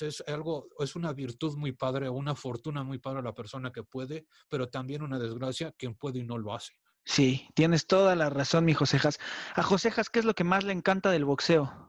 es 0.00 0.24
algo, 0.26 0.68
es 0.78 0.96
una 0.96 1.12
virtud 1.12 1.56
muy 1.56 1.72
padre, 1.72 2.08
una 2.08 2.34
fortuna 2.34 2.82
muy 2.82 2.98
padre 2.98 3.20
a 3.20 3.22
la 3.22 3.34
persona 3.34 3.72
que 3.72 3.82
puede, 3.82 4.26
pero 4.48 4.68
también 4.68 5.02
una 5.02 5.18
desgracia 5.18 5.72
quien 5.72 5.94
puede 5.94 6.20
y 6.20 6.24
no 6.24 6.38
lo 6.38 6.54
hace. 6.54 6.72
Sí, 7.06 7.48
tienes 7.54 7.86
toda 7.86 8.16
la 8.16 8.30
razón, 8.30 8.64
mi 8.64 8.74
Josejas. 8.74 9.20
A 9.54 9.62
Josejas, 9.62 10.10
¿qué 10.10 10.18
es 10.18 10.24
lo 10.24 10.34
que 10.34 10.42
más 10.42 10.64
le 10.64 10.72
encanta 10.72 11.12
del 11.12 11.24
boxeo? 11.24 11.86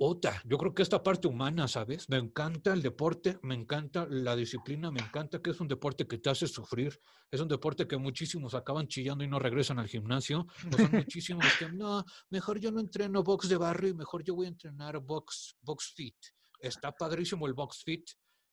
Otra, 0.00 0.40
yo 0.44 0.56
creo 0.56 0.72
que 0.72 0.82
esta 0.82 1.02
parte 1.02 1.26
humana, 1.26 1.66
¿sabes? 1.66 2.08
Me 2.08 2.16
encanta 2.16 2.72
el 2.72 2.80
deporte, 2.80 3.40
me 3.42 3.56
encanta 3.56 4.06
la 4.08 4.36
disciplina, 4.36 4.92
me 4.92 5.00
encanta 5.00 5.42
que 5.42 5.50
es 5.50 5.60
un 5.60 5.66
deporte 5.66 6.06
que 6.06 6.18
te 6.18 6.30
hace 6.30 6.46
sufrir, 6.46 7.00
es 7.32 7.40
un 7.40 7.48
deporte 7.48 7.88
que 7.88 7.96
muchísimos 7.96 8.54
acaban 8.54 8.86
chillando 8.86 9.24
y 9.24 9.28
no 9.28 9.40
regresan 9.40 9.80
al 9.80 9.88
gimnasio, 9.88 10.46
son 10.70 10.70
muchísimos 11.12 11.46
que 11.58 11.68
no, 11.68 12.04
mejor 12.30 12.60
yo 12.60 12.70
no 12.70 12.78
entreno 12.78 13.24
box 13.24 13.48
de 13.48 13.56
barrio, 13.56 13.96
mejor 13.96 14.22
yo 14.22 14.36
voy 14.36 14.46
a 14.46 14.50
entrenar 14.50 15.00
box, 15.00 15.56
box 15.60 15.92
fit. 15.96 16.16
Está 16.60 16.92
padrísimo 16.92 17.48
el 17.48 17.54
box 17.54 17.82
fit, 17.84 18.08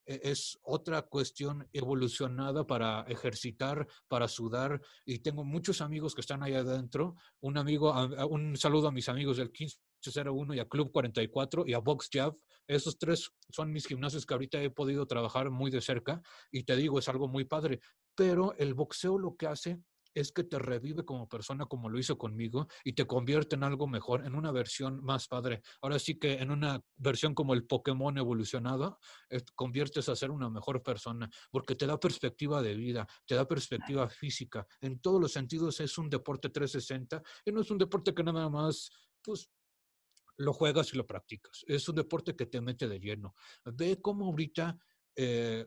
es 0.06 0.58
otra 0.62 1.02
cuestión 1.02 1.68
evolucionada 1.72 2.66
para 2.66 3.02
ejercitar, 3.02 3.86
para 4.08 4.28
sudar. 4.28 4.80
Y 5.04 5.18
tengo 5.18 5.44
muchos 5.44 5.80
amigos 5.80 6.14
que 6.14 6.20
están 6.20 6.42
ahí 6.42 6.54
adentro. 6.54 7.16
Un 7.40 7.58
amigo, 7.58 7.92
un 8.28 8.56
saludo 8.56 8.88
a 8.88 8.92
mis 8.92 9.08
amigos 9.08 9.36
del 9.36 9.48
1501 9.48 10.54
y 10.54 10.60
a 10.60 10.68
Club 10.68 10.92
44 10.92 11.64
y 11.66 11.74
a 11.74 11.78
Box 11.78 12.08
Jab. 12.12 12.36
Esos 12.66 12.98
tres 12.98 13.30
son 13.50 13.72
mis 13.72 13.86
gimnasios 13.86 14.26
que 14.26 14.34
ahorita 14.34 14.62
he 14.62 14.70
podido 14.70 15.06
trabajar 15.06 15.50
muy 15.50 15.70
de 15.70 15.80
cerca 15.80 16.22
y 16.50 16.64
te 16.64 16.76
digo, 16.76 16.98
es 16.98 17.08
algo 17.08 17.28
muy 17.28 17.44
padre. 17.44 17.80
Pero 18.14 18.54
el 18.56 18.74
boxeo 18.74 19.18
lo 19.18 19.36
que 19.36 19.46
hace 19.46 19.78
es 20.16 20.32
que 20.32 20.44
te 20.44 20.58
revive 20.58 21.04
como 21.04 21.28
persona 21.28 21.66
como 21.66 21.90
lo 21.90 21.98
hizo 21.98 22.16
conmigo 22.16 22.68
y 22.82 22.94
te 22.94 23.06
convierte 23.06 23.54
en 23.54 23.64
algo 23.64 23.86
mejor, 23.86 24.24
en 24.24 24.34
una 24.34 24.50
versión 24.50 25.04
más 25.04 25.28
padre. 25.28 25.60
Ahora 25.82 25.98
sí 25.98 26.18
que 26.18 26.34
en 26.34 26.50
una 26.50 26.82
versión 26.96 27.34
como 27.34 27.52
el 27.52 27.66
Pokémon 27.66 28.16
evolucionado, 28.16 28.98
eh, 29.28 29.42
conviertes 29.54 30.08
a 30.08 30.16
ser 30.16 30.30
una 30.30 30.48
mejor 30.48 30.82
persona 30.82 31.28
porque 31.50 31.74
te 31.74 31.86
da 31.86 32.00
perspectiva 32.00 32.62
de 32.62 32.74
vida, 32.74 33.06
te 33.26 33.34
da 33.34 33.46
perspectiva 33.46 34.08
física. 34.08 34.66
En 34.80 35.00
todos 35.00 35.20
los 35.20 35.32
sentidos 35.32 35.80
es 35.80 35.98
un 35.98 36.08
deporte 36.08 36.48
360 36.48 37.22
y 37.44 37.52
no 37.52 37.60
es 37.60 37.70
un 37.70 37.76
deporte 37.76 38.14
que 38.14 38.24
nada 38.24 38.48
más, 38.48 38.90
pues, 39.22 39.50
lo 40.38 40.54
juegas 40.54 40.94
y 40.94 40.96
lo 40.96 41.06
practicas. 41.06 41.62
Es 41.66 41.86
un 41.90 41.96
deporte 41.96 42.34
que 42.34 42.46
te 42.46 42.62
mete 42.62 42.88
de 42.88 43.00
lleno. 43.00 43.34
Ve 43.64 44.00
cómo 44.00 44.26
ahorita 44.26 44.78
eh, 45.14 45.66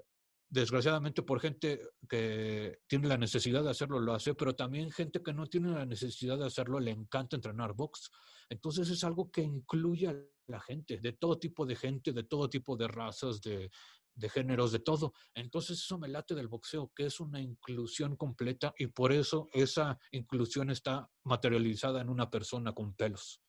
desgraciadamente 0.49 1.21
por 1.21 1.39
gente 1.39 1.79
que 2.07 2.79
tiene 2.87 3.07
la 3.07 3.17
necesidad 3.17 3.63
de 3.63 3.69
hacerlo, 3.69 3.99
lo 3.99 4.13
hace, 4.13 4.33
pero 4.33 4.55
también 4.55 4.91
gente 4.91 5.21
que 5.21 5.33
no 5.33 5.47
tiene 5.47 5.69
la 5.69 5.85
necesidad 5.85 6.37
de 6.37 6.45
hacerlo, 6.45 6.79
le 6.79 6.91
encanta 6.91 7.35
entrenar 7.35 7.73
box. 7.73 8.09
Entonces 8.49 8.89
es 8.89 9.03
algo 9.03 9.31
que 9.31 9.41
incluye 9.41 10.07
a 10.07 10.15
la 10.47 10.59
gente, 10.59 10.97
de 10.97 11.13
todo 11.13 11.37
tipo 11.37 11.65
de 11.65 11.75
gente, 11.75 12.11
de 12.11 12.23
todo 12.23 12.49
tipo 12.49 12.75
de 12.75 12.87
razas, 12.87 13.41
de, 13.41 13.69
de 14.15 14.29
géneros, 14.29 14.71
de 14.71 14.79
todo. 14.79 15.13
Entonces 15.35 15.79
eso 15.79 15.97
me 15.99 16.07
late 16.07 16.33
del 16.33 16.47
boxeo, 16.47 16.91
que 16.95 17.05
es 17.05 17.19
una 17.19 17.39
inclusión 17.39 18.15
completa 18.15 18.73
y 18.77 18.87
por 18.87 19.11
eso 19.11 19.47
esa 19.53 19.99
inclusión 20.11 20.71
está 20.71 21.09
materializada 21.23 22.01
en 22.01 22.09
una 22.09 22.29
persona 22.29 22.73
con 22.73 22.93
pelos. 22.95 23.41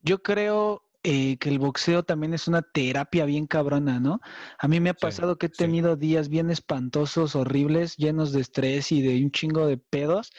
Yo 0.00 0.22
creo 0.22 0.87
eh, 1.10 1.38
que 1.38 1.48
el 1.48 1.58
boxeo 1.58 2.02
también 2.02 2.34
es 2.34 2.48
una 2.48 2.60
terapia 2.60 3.24
bien 3.24 3.46
cabrona, 3.46 3.98
¿no? 3.98 4.20
A 4.58 4.68
mí 4.68 4.78
me 4.78 4.90
ha 4.90 4.94
pasado 4.94 5.38
que 5.38 5.46
he 5.46 5.48
tenido 5.48 5.96
días 5.96 6.28
bien 6.28 6.50
espantosos, 6.50 7.34
horribles, 7.34 7.96
llenos 7.96 8.30
de 8.30 8.42
estrés 8.42 8.92
y 8.92 9.00
de 9.00 9.24
un 9.24 9.30
chingo 9.30 9.66
de 9.66 9.78
pedos. 9.78 10.30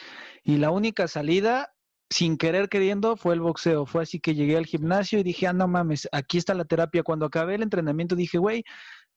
Y 0.44 0.58
la 0.58 0.70
única 0.70 1.08
salida, 1.08 1.74
sin 2.12 2.38
querer 2.38 2.70
queriendo, 2.70 3.18
fue 3.18 3.34
el 3.34 3.42
boxeo. 3.42 3.88
Fue 3.88 4.04
así 4.04 4.20
que 4.20 4.36
llegué 4.36 4.58
al 4.58 4.68
gimnasio 4.68 5.18
y 5.18 5.24
dije, 5.24 5.48
ah, 5.48 5.54
no 5.54 5.68
mames, 5.68 6.08
aquí 6.12 6.38
está 6.38 6.54
la 6.54 6.66
terapia. 6.66 7.02
Cuando 7.02 7.26
acabé 7.26 7.56
el 7.56 7.64
entrenamiento 7.64 8.16
dije, 8.16 8.38
güey, 8.38 8.64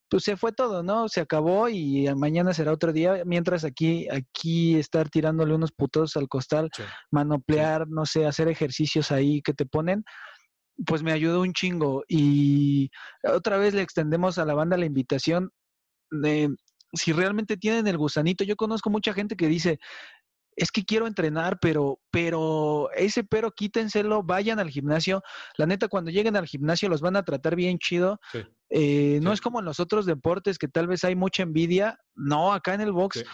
pues 0.09 0.25
se 0.25 0.39
fue 0.39 0.53
todo, 0.53 0.83
¿no? 0.83 1.09
Se 1.09 1.21
acabó 1.21 1.69
y 1.69 2.07
mañana 2.17 2.53
será 2.55 2.73
otro 2.73 2.95
día, 2.95 3.25
mientras 3.27 3.65
aquí, 3.65 4.09
aquí 4.11 4.79
estar 4.79 5.09
tirándole 5.09 5.55
unos 5.55 5.73
putos 5.73 6.17
al 6.17 6.29
costal, 6.29 6.71
manoplear, 7.11 7.89
no 7.89 8.05
sé, 8.05 8.27
hacer 8.27 8.49
ejercicios 8.49 9.11
ahí 9.11 9.41
que 9.41 9.55
te 9.55 9.65
ponen, 9.65 10.05
pues 10.87 11.03
me 11.03 11.13
ayudó 11.13 11.43
un 11.43 11.53
chingo. 11.53 12.05
Y 12.09 12.91
otra 13.23 13.59
vez 13.59 13.75
le 13.75 13.83
extendemos 13.83 14.39
a 14.39 14.45
la 14.45 14.55
banda 14.55 14.77
la 14.77 14.87
invitación 14.87 15.51
de 16.11 16.55
si 16.93 17.13
realmente 17.13 17.57
tienen 17.57 17.87
el 17.87 17.99
gusanito. 17.99 18.45
Yo 18.45 18.57
conozco 18.57 18.91
mucha 18.91 19.15
gente 19.15 19.37
que 19.37 19.49
dice, 19.49 19.79
es 20.57 20.71
que 20.71 20.85
quiero 20.85 21.07
entrenar, 21.07 21.59
pero, 21.61 21.99
pero 22.11 22.91
ese 22.95 23.25
pero 23.25 23.51
quítenselo, 23.51 24.23
vayan 24.23 24.59
al 24.59 24.71
gimnasio. 24.71 25.23
La 25.57 25.67
neta, 25.67 25.89
cuando 25.89 26.11
lleguen 26.11 26.37
al 26.37 26.47
gimnasio 26.47 26.89
los 26.89 27.01
van 27.01 27.17
a 27.17 27.25
tratar 27.25 27.57
bien 27.57 27.79
chido. 27.79 28.19
Eh, 28.69 29.21
no 29.23 29.33
es 29.33 29.41
como 29.41 29.61
en 29.61 29.65
los 29.65 29.81
otros 29.81 30.07
deportes 30.07 30.59
que 30.59 30.69
tal 30.69 30.87
vez 30.87 31.05
hay 31.05 31.17
mucha 31.17 31.43
envidia. 31.43 31.99
No, 32.15 32.53
acá 32.53 32.75
en 32.75 32.83
el 32.83 32.93
box 32.93 33.25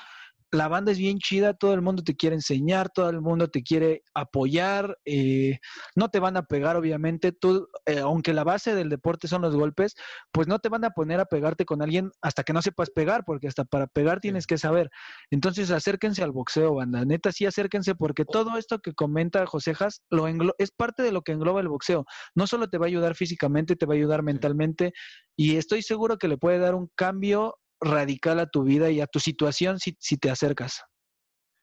la 0.51 0.69
banda 0.69 0.93
es 0.93 0.99
bien 0.99 1.19
chida, 1.19 1.55
todo 1.55 1.75
el 1.75 1.83
mundo 1.83 2.03
te 2.03 2.17
quiere 2.17 2.37
enseñar, 2.37 2.89
todo 2.91 3.11
el 3.11 3.21
mundo 3.21 3.49
te 3.49 3.63
quiere 3.63 4.03
apoyar, 4.15 4.97
eh, 5.05 5.59
no 5.95 6.09
te 6.09 6.21
van 6.21 6.37
a 6.37 6.43
pegar 6.43 6.77
obviamente, 6.77 7.33
tú, 7.33 7.69
eh, 7.87 7.99
aunque 7.99 8.33
la 8.33 8.45
base 8.45 8.75
del 8.75 8.89
deporte 8.89 9.29
son 9.29 9.43
los 9.43 9.55
golpes, 9.55 9.95
pues 10.33 10.49
no 10.49 10.59
te 10.59 10.69
van 10.69 10.85
a 10.85 10.91
poner 10.91 11.21
a 11.21 11.27
pegarte 11.27 11.65
con 11.65 11.83
alguien 11.83 12.11
hasta 12.23 12.45
que 12.45 12.53
no 12.53 12.63
sepas 12.63 12.91
pegar, 12.91 13.25
porque 13.27 13.49
hasta 13.49 13.65
para 13.65 13.87
pegar 13.87 14.21
tienes 14.21 14.47
que 14.47 14.59
saber. 14.59 14.91
Entonces 15.31 15.71
acérquense 15.71 16.23
al 16.23 16.33
boxeo, 16.33 16.75
banda, 16.75 17.05
neta 17.05 17.33
sí 17.33 17.47
acérquense, 17.47 17.95
porque 17.95 18.25
todo 18.25 18.57
esto 18.57 18.79
que 18.79 18.95
comenta 18.95 19.47
Josejas 19.47 20.03
lo 20.11 20.27
es 20.59 20.71
parte 20.71 21.03
de 21.03 21.13
lo 21.13 21.23
que 21.23 21.33
engloba 21.33 21.61
el 21.61 21.69
boxeo. 21.69 22.05
No 22.35 22.47
solo 22.47 22.69
te 22.69 22.79
va 22.79 22.87
a 22.87 22.89
ayudar 22.89 23.15
físicamente, 23.15 23.77
te 23.77 23.87
va 23.87 23.95
a 23.95 23.97
ayudar 23.97 24.23
mentalmente, 24.23 24.93
y 25.37 25.57
estoy 25.57 25.83
seguro 25.83 26.19
que 26.19 26.29
le 26.29 26.39
puede 26.39 26.59
dar 26.59 26.75
un 26.75 26.91
cambio 26.95 27.57
radical 27.81 28.41
a 28.41 28.47
tu 28.47 28.63
vida 28.63 28.91
y 28.91 29.01
a 29.01 29.07
tu 29.07 29.21
situación 29.21 29.79
si, 29.79 29.97
si 29.99 30.17
te 30.17 30.31
acercas. 30.31 30.83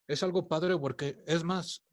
Es 0.08 0.24
algo 0.24 0.48
padre 0.48 0.78
porque, 0.78 1.18
es 1.26 1.44
más, 1.44 1.84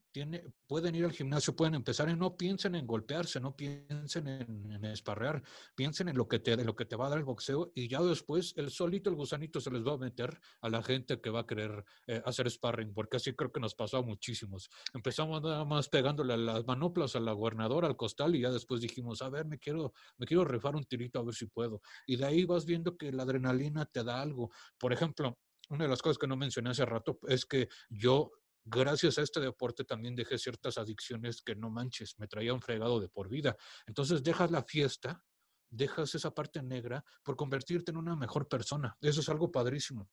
pueden 0.66 0.94
ir 0.94 1.04
al 1.04 1.12
gimnasio, 1.12 1.56
pueden 1.56 1.74
empezar 1.74 2.08
y 2.08 2.16
no 2.16 2.36
piensen 2.36 2.74
en 2.74 2.86
golpearse, 2.86 3.40
no 3.40 3.56
piensen 3.56 4.28
en, 4.28 4.72
en 4.72 4.84
esparrear, 4.84 5.42
piensen 5.74 6.08
en 6.08 6.16
lo, 6.16 6.28
que 6.28 6.38
te, 6.38 6.56
lo 6.62 6.76
que 6.76 6.84
te 6.84 6.96
va 6.96 7.06
a 7.06 7.10
dar 7.10 7.18
el 7.18 7.24
boxeo 7.24 7.72
y 7.74 7.88
ya 7.88 8.00
después 8.00 8.54
el 8.56 8.70
solito, 8.70 9.10
el 9.10 9.16
gusanito 9.16 9.60
se 9.60 9.70
les 9.70 9.82
va 9.82 9.94
a 9.94 9.98
meter 9.98 10.38
a 10.60 10.68
la 10.68 10.82
gente 10.82 11.20
que 11.20 11.30
va 11.30 11.40
a 11.40 11.46
querer 11.46 11.84
eh, 12.06 12.22
hacer 12.24 12.50
sparring, 12.50 12.92
porque 12.92 13.16
así 13.16 13.32
creo 13.34 13.50
que 13.50 13.60
nos 13.60 13.74
pasó 13.74 13.98
a 13.98 14.02
muchísimos. 14.02 14.70
Empezamos 14.92 15.42
nada 15.42 15.64
más 15.64 15.88
pegándole 15.88 16.36
las 16.36 16.66
manoplas 16.66 17.16
a 17.16 17.20
la 17.20 17.32
gobernadora, 17.32 17.88
al 17.88 17.96
costal 17.96 18.34
y 18.36 18.40
ya 18.40 18.50
después 18.50 18.80
dijimos, 18.80 19.22
a 19.22 19.30
ver, 19.30 19.46
me 19.46 19.58
quiero, 19.58 19.92
me 20.18 20.26
quiero 20.26 20.44
rifar 20.44 20.76
un 20.76 20.84
tirito 20.84 21.18
a 21.18 21.24
ver 21.24 21.34
si 21.34 21.46
puedo. 21.46 21.80
Y 22.06 22.16
de 22.16 22.26
ahí 22.26 22.44
vas 22.44 22.66
viendo 22.66 22.96
que 22.96 23.12
la 23.12 23.22
adrenalina 23.22 23.86
te 23.86 24.04
da 24.04 24.20
algo. 24.20 24.50
Por 24.78 24.92
ejemplo, 24.92 25.38
una 25.70 25.84
de 25.84 25.90
las 25.90 26.02
cosas 26.02 26.18
que 26.18 26.26
no 26.26 26.36
mencioné 26.36 26.70
hace 26.70 26.84
rato 26.84 27.18
es 27.26 27.46
que 27.46 27.68
yo 27.88 28.30
gracias 28.64 29.18
a 29.18 29.22
este 29.22 29.40
deporte 29.40 29.84
también 29.84 30.14
dejé 30.14 30.38
ciertas 30.38 30.78
adicciones 30.78 31.42
que 31.42 31.54
no 31.54 31.70
manches, 31.70 32.18
me 32.18 32.28
traían 32.28 32.60
fregado 32.60 33.00
de 33.00 33.08
por 33.08 33.28
vida. 33.28 33.56
Entonces 33.86 34.22
dejas 34.22 34.50
la 34.50 34.62
fiesta, 34.62 35.22
dejas 35.70 36.14
esa 36.14 36.32
parte 36.32 36.62
negra 36.62 37.04
por 37.22 37.36
convertirte 37.36 37.90
en 37.90 37.96
una 37.96 38.16
mejor 38.16 38.48
persona. 38.48 38.96
Eso 39.00 39.20
es 39.20 39.28
algo 39.28 39.50
padrísimo. 39.50 40.08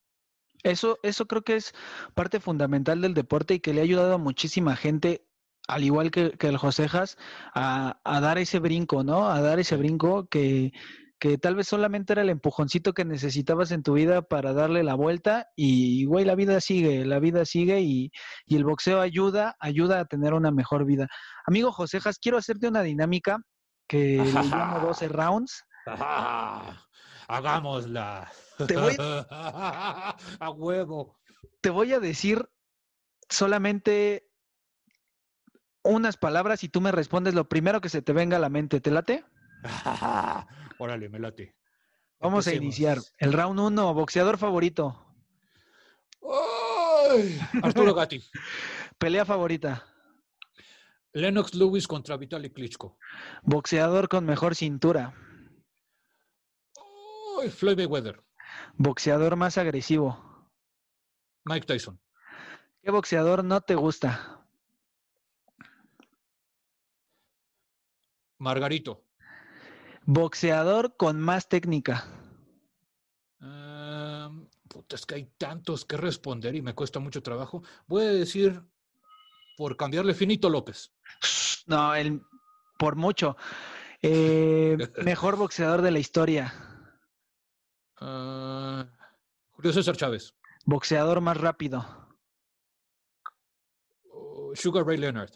Eso, 0.63 0.97
eso 1.03 1.27
creo 1.27 1.43
que 1.43 1.55
es 1.55 1.73
parte 2.15 2.39
fundamental 2.39 3.01
del 3.01 3.13
deporte 3.13 3.55
y 3.55 3.59
que 3.59 3.73
le 3.73 3.81
ha 3.81 3.84
ayudado 3.84 4.15
a 4.15 4.17
muchísima 4.17 4.76
gente, 4.76 5.26
al 5.67 5.84
igual 5.84 6.11
que, 6.11 6.35
el 6.38 6.57
Josejas, 6.57 7.17
a 7.53 8.19
dar 8.21 8.38
ese 8.38 8.59
brinco, 8.59 9.03
¿no? 9.03 9.30
A 9.30 9.41
dar 9.41 9.59
ese 9.59 9.77
brinco 9.77 10.27
que, 10.27 10.73
que 11.19 11.37
tal 11.37 11.55
vez 11.55 11.67
solamente 11.67 12.13
era 12.13 12.21
el 12.21 12.29
empujoncito 12.29 12.93
que 12.93 13.03
necesitabas 13.03 13.71
en 13.71 13.83
tu 13.83 13.93
vida 13.93 14.21
para 14.21 14.53
darle 14.53 14.83
la 14.83 14.95
vuelta 14.95 15.47
y, 15.55 16.05
güey, 16.05 16.23
la 16.23 16.35
vida 16.35 16.61
sigue, 16.61 17.05
la 17.05 17.19
vida 17.19 17.43
sigue 17.45 17.81
y, 17.81 18.11
y 18.45 18.55
el 18.55 18.63
boxeo 18.63 19.01
ayuda, 19.01 19.55
ayuda 19.59 19.99
a 19.99 20.05
tener 20.05 20.33
una 20.33 20.51
mejor 20.51 20.85
vida. 20.85 21.07
Amigo 21.45 21.71
Josejas, 21.73 22.19
quiero 22.19 22.37
hacerte 22.37 22.67
una 22.69 22.83
dinámica 22.83 23.39
que 23.87 24.17
le 24.23 24.31
llamo 24.43 24.79
12 24.87 25.07
rounds. 25.09 25.63
Hagámosla. 27.27 28.31
Te 28.67 28.77
voy- 28.77 28.95
a 28.99 30.15
huevo. 30.55 31.19
Te 31.61 31.69
voy 31.69 31.93
a 31.93 31.99
decir 31.99 32.49
solamente 33.29 34.25
unas 35.83 36.17
palabras 36.17 36.63
y 36.63 36.69
tú 36.69 36.81
me 36.81 36.91
respondes 36.91 37.33
lo 37.33 37.47
primero 37.47 37.81
que 37.81 37.89
se 37.89 38.01
te 38.01 38.13
venga 38.13 38.37
a 38.37 38.39
la 38.39 38.49
mente. 38.49 38.79
¿Te 38.81 38.91
late? 38.91 39.25
Órale, 40.80 41.10
me 41.10 41.19
late. 41.19 41.56
Vamos 42.19 42.48
a 42.48 42.53
iniciar. 42.53 42.98
El 43.18 43.34
round 43.34 43.60
1, 43.60 43.94
boxeador 43.94 44.38
favorito, 44.38 45.06
¡Ay! 46.22 47.40
Arturo 47.64 47.94
Gatti. 47.94 48.22
pelea 48.98 49.26
favorita, 49.26 49.86
Lennox 51.14 51.56
Lewis 51.56 51.88
contra 51.88 52.18
Vitaly 52.18 52.52
Klitschko. 52.52 52.98
boxeador 53.44 54.10
con 54.10 54.26
mejor 54.26 54.56
cintura, 54.56 55.14
Ay, 57.41 57.49
Floyd 57.49 57.77
Mayweather. 57.77 58.22
boxeador 58.76 59.36
más 59.38 59.57
agresivo. 59.57 60.26
Mike 61.45 61.65
Tyson. 61.65 61.99
¿Qué 62.84 62.91
boxeador 62.91 63.44
no 63.45 63.61
te 63.61 63.76
gusta? 63.76 64.45
Margarito. 68.40 69.06
Boxeador 70.11 70.98
con 70.98 71.22
más 71.22 71.48
técnica. 71.48 72.07
Puta, 74.68 74.95
es 74.95 75.06
que 75.06 75.14
hay 75.14 75.26
tantos 75.38 75.86
que 75.86 75.98
responder 75.98 76.56
y 76.56 76.64
me 76.64 76.73
cuesta 76.73 76.99
mucho 76.99 77.22
trabajo. 77.22 77.61
Voy 77.86 78.06
a 78.06 78.11
decir, 78.11 78.60
por 79.56 79.77
cambiarle, 79.77 80.15
Finito 80.15 80.49
López. 80.49 80.91
No, 81.68 81.94
el, 81.94 82.23
por 82.80 82.95
mucho. 82.95 83.38
Eh, 84.02 84.77
mejor 85.03 85.36
boxeador 85.36 85.84
de 85.84 85.91
la 85.91 85.99
historia. 85.99 86.56
Ah, 87.98 88.88
Julio 89.52 89.73
César 89.73 89.95
Chávez. 89.95 90.34
Boxeador 90.65 91.22
más 91.22 91.38
rápido. 91.38 91.86
Sugar 94.56 94.88
Ray 94.88 94.98
Leonard. 94.98 95.34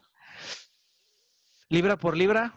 Libra 1.70 1.95
por 1.95 2.18
libra. 2.18 2.56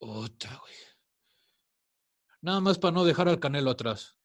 Otra, 0.00 0.56
güey. 0.56 0.72
Nada 2.42 2.60
más 2.60 2.78
para 2.78 2.92
no 2.92 3.04
dejar 3.04 3.28
al 3.28 3.38
Canelo 3.38 3.70
atrás. 3.70 4.16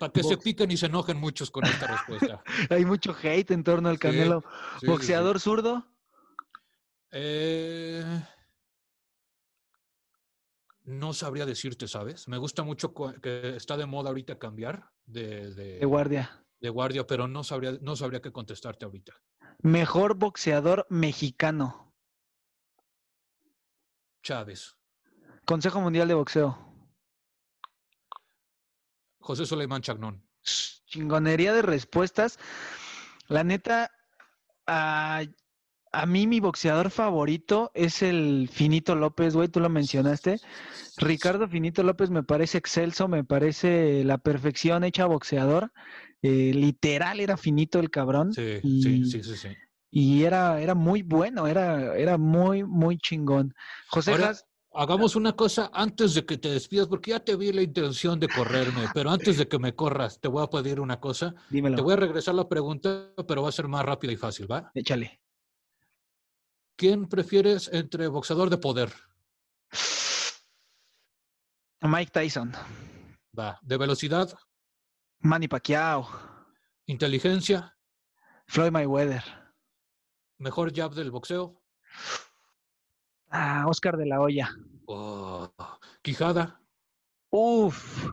Para 0.00 0.12
que 0.12 0.22
se 0.24 0.36
piquen 0.38 0.70
y 0.70 0.76
se 0.76 0.86
enojen 0.86 1.18
muchos 1.18 1.50
con 1.50 1.64
esta 1.64 1.86
respuesta. 1.86 2.42
Hay 2.70 2.84
mucho 2.84 3.14
hate 3.22 3.50
en 3.52 3.62
torno 3.62 3.88
al 3.88 3.98
Canelo. 3.98 4.40
Sí, 4.40 4.48
sí, 4.48 4.80
sí. 4.80 4.86
boxeador 4.86 5.38
zurdo. 5.38 5.86
Eh, 7.12 8.02
no 10.84 11.12
sabría 11.12 11.44
decirte, 11.46 11.86
¿sabes? 11.86 12.26
Me 12.26 12.38
gusta 12.38 12.62
mucho 12.62 12.92
que 13.22 13.54
está 13.54 13.76
de 13.76 13.86
moda 13.86 14.08
ahorita 14.08 14.38
cambiar 14.38 14.90
de, 15.04 15.52
de- 15.54 15.78
De 15.78 15.84
guardia. 15.86 16.42
de 16.58 16.70
guardia, 16.70 17.06
pero 17.06 17.28
no 17.28 17.44
sabría, 17.44 17.72
no 17.82 17.94
sabría 17.96 18.22
qué 18.22 18.32
contestarte 18.32 18.86
ahorita. 18.86 19.12
Mejor 19.60 20.14
boxeador 20.14 20.86
mexicano. 20.88 21.94
Chávez. 24.22 24.76
Consejo 25.44 25.80
Mundial 25.80 26.08
de 26.08 26.14
Boxeo. 26.14 26.58
José 29.20 29.46
Soleimán 29.46 29.82
Chagnón. 29.82 30.26
Chingonería 30.86 31.52
de 31.52 31.62
respuestas. 31.62 32.38
La 33.28 33.44
neta, 33.44 33.90
a, 34.66 35.22
a 35.92 36.06
mí 36.06 36.26
mi 36.26 36.40
boxeador 36.40 36.90
favorito 36.90 37.70
es 37.74 38.02
el 38.02 38.48
Finito 38.52 38.94
López, 38.94 39.34
güey, 39.34 39.48
tú 39.48 39.60
lo 39.60 39.68
mencionaste. 39.68 40.40
Ricardo 40.96 41.48
Finito 41.48 41.82
López 41.82 42.10
me 42.10 42.22
parece 42.22 42.58
excelso, 42.58 43.08
me 43.08 43.24
parece 43.24 44.04
la 44.04 44.18
perfección 44.18 44.84
hecha 44.84 45.06
boxeador. 45.06 45.72
Eh, 46.22 46.52
literal 46.54 47.20
era 47.20 47.36
finito 47.36 47.78
el 47.80 47.90
cabrón. 47.90 48.32
Sí, 48.32 48.60
y, 48.62 48.82
sí, 48.82 49.04
sí, 49.04 49.22
sí, 49.22 49.36
sí. 49.36 49.48
y 49.90 50.22
era, 50.22 50.60
era 50.60 50.74
muy 50.74 51.02
bueno, 51.02 51.46
era, 51.46 51.96
era 51.96 52.16
muy, 52.16 52.64
muy 52.64 52.96
chingón. 52.98 53.54
José 53.88 54.12
Ahora, 54.12 54.34
hagamos 54.74 55.16
una 55.16 55.32
cosa 55.34 55.70
antes 55.72 56.14
de 56.14 56.24
que 56.24 56.38
te 56.38 56.50
despidas, 56.50 56.88
porque 56.88 57.10
ya 57.10 57.20
te 57.20 57.36
vi 57.36 57.52
la 57.52 57.62
intención 57.62 58.18
de 58.20 58.28
correrme, 58.28 58.86
pero 58.94 59.10
antes 59.10 59.36
de 59.38 59.48
que 59.48 59.58
me 59.58 59.74
corras, 59.74 60.20
te 60.20 60.28
voy 60.28 60.42
a 60.42 60.48
pedir 60.48 60.80
una 60.80 61.00
cosa. 61.00 61.34
dímelo, 61.50 61.76
Te 61.76 61.82
voy 61.82 61.92
a 61.94 61.96
regresar 61.96 62.34
la 62.34 62.48
pregunta, 62.48 63.12
pero 63.26 63.42
va 63.42 63.48
a 63.48 63.52
ser 63.52 63.68
más 63.68 63.84
rápida 63.84 64.12
y 64.12 64.16
fácil, 64.16 64.50
¿va? 64.50 64.70
échale. 64.74 65.20
¿Quién 66.76 67.08
prefieres 67.08 67.68
entre 67.72 68.08
boxeador 68.08 68.50
de 68.50 68.58
poder? 68.58 68.92
Mike 71.82 72.10
Tyson, 72.12 72.52
Va. 73.38 73.58
¿De 73.62 73.76
velocidad? 73.76 74.32
Manny 75.20 75.48
Pacquiao, 75.48 76.08
¿Inteligencia? 76.86 77.76
Floyd 78.46 78.70
Mayweather, 78.70 79.22
¿Mejor 80.38 80.72
jab 80.74 80.92
del 80.94 81.10
boxeo? 81.10 81.62
Ah, 83.32 83.64
Oscar 83.66 83.96
de 83.96 84.06
la 84.06 84.20
Hoya. 84.20 84.50
Oh, 84.86 85.50
¿Quijada? 86.02 86.60
Uf, 87.30 88.10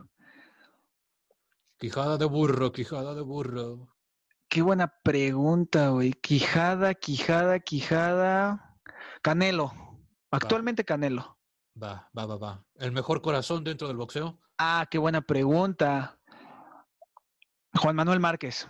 Quijada 1.78 2.18
de 2.18 2.26
burro, 2.26 2.72
quijada 2.72 3.14
de 3.14 3.22
burro. 3.22 3.88
qué 4.48 4.60
buena 4.62 4.88
pregunta, 5.02 5.88
güey. 5.88 6.12
Quijada, 6.12 6.94
Quijada, 6.94 7.60
Quijada. 7.60 8.76
Canelo. 9.22 9.72
Actualmente 10.30 10.84
Canelo. 10.84 11.38
Va, 11.82 12.10
va, 12.16 12.26
va, 12.26 12.36
va. 12.36 12.64
¿El 12.74 12.92
mejor 12.92 13.22
corazón 13.22 13.64
dentro 13.64 13.88
del 13.88 13.96
boxeo? 13.96 14.38
Ah, 14.58 14.86
qué 14.90 14.98
buena 14.98 15.22
pregunta. 15.22 16.18
Juan 17.74 17.96
Manuel 17.96 18.20
Márquez. 18.20 18.68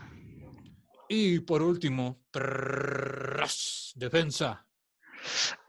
Y 1.08 1.40
por 1.40 1.62
último, 1.62 2.22
prrrras, 2.30 3.92
defensa. 3.96 4.68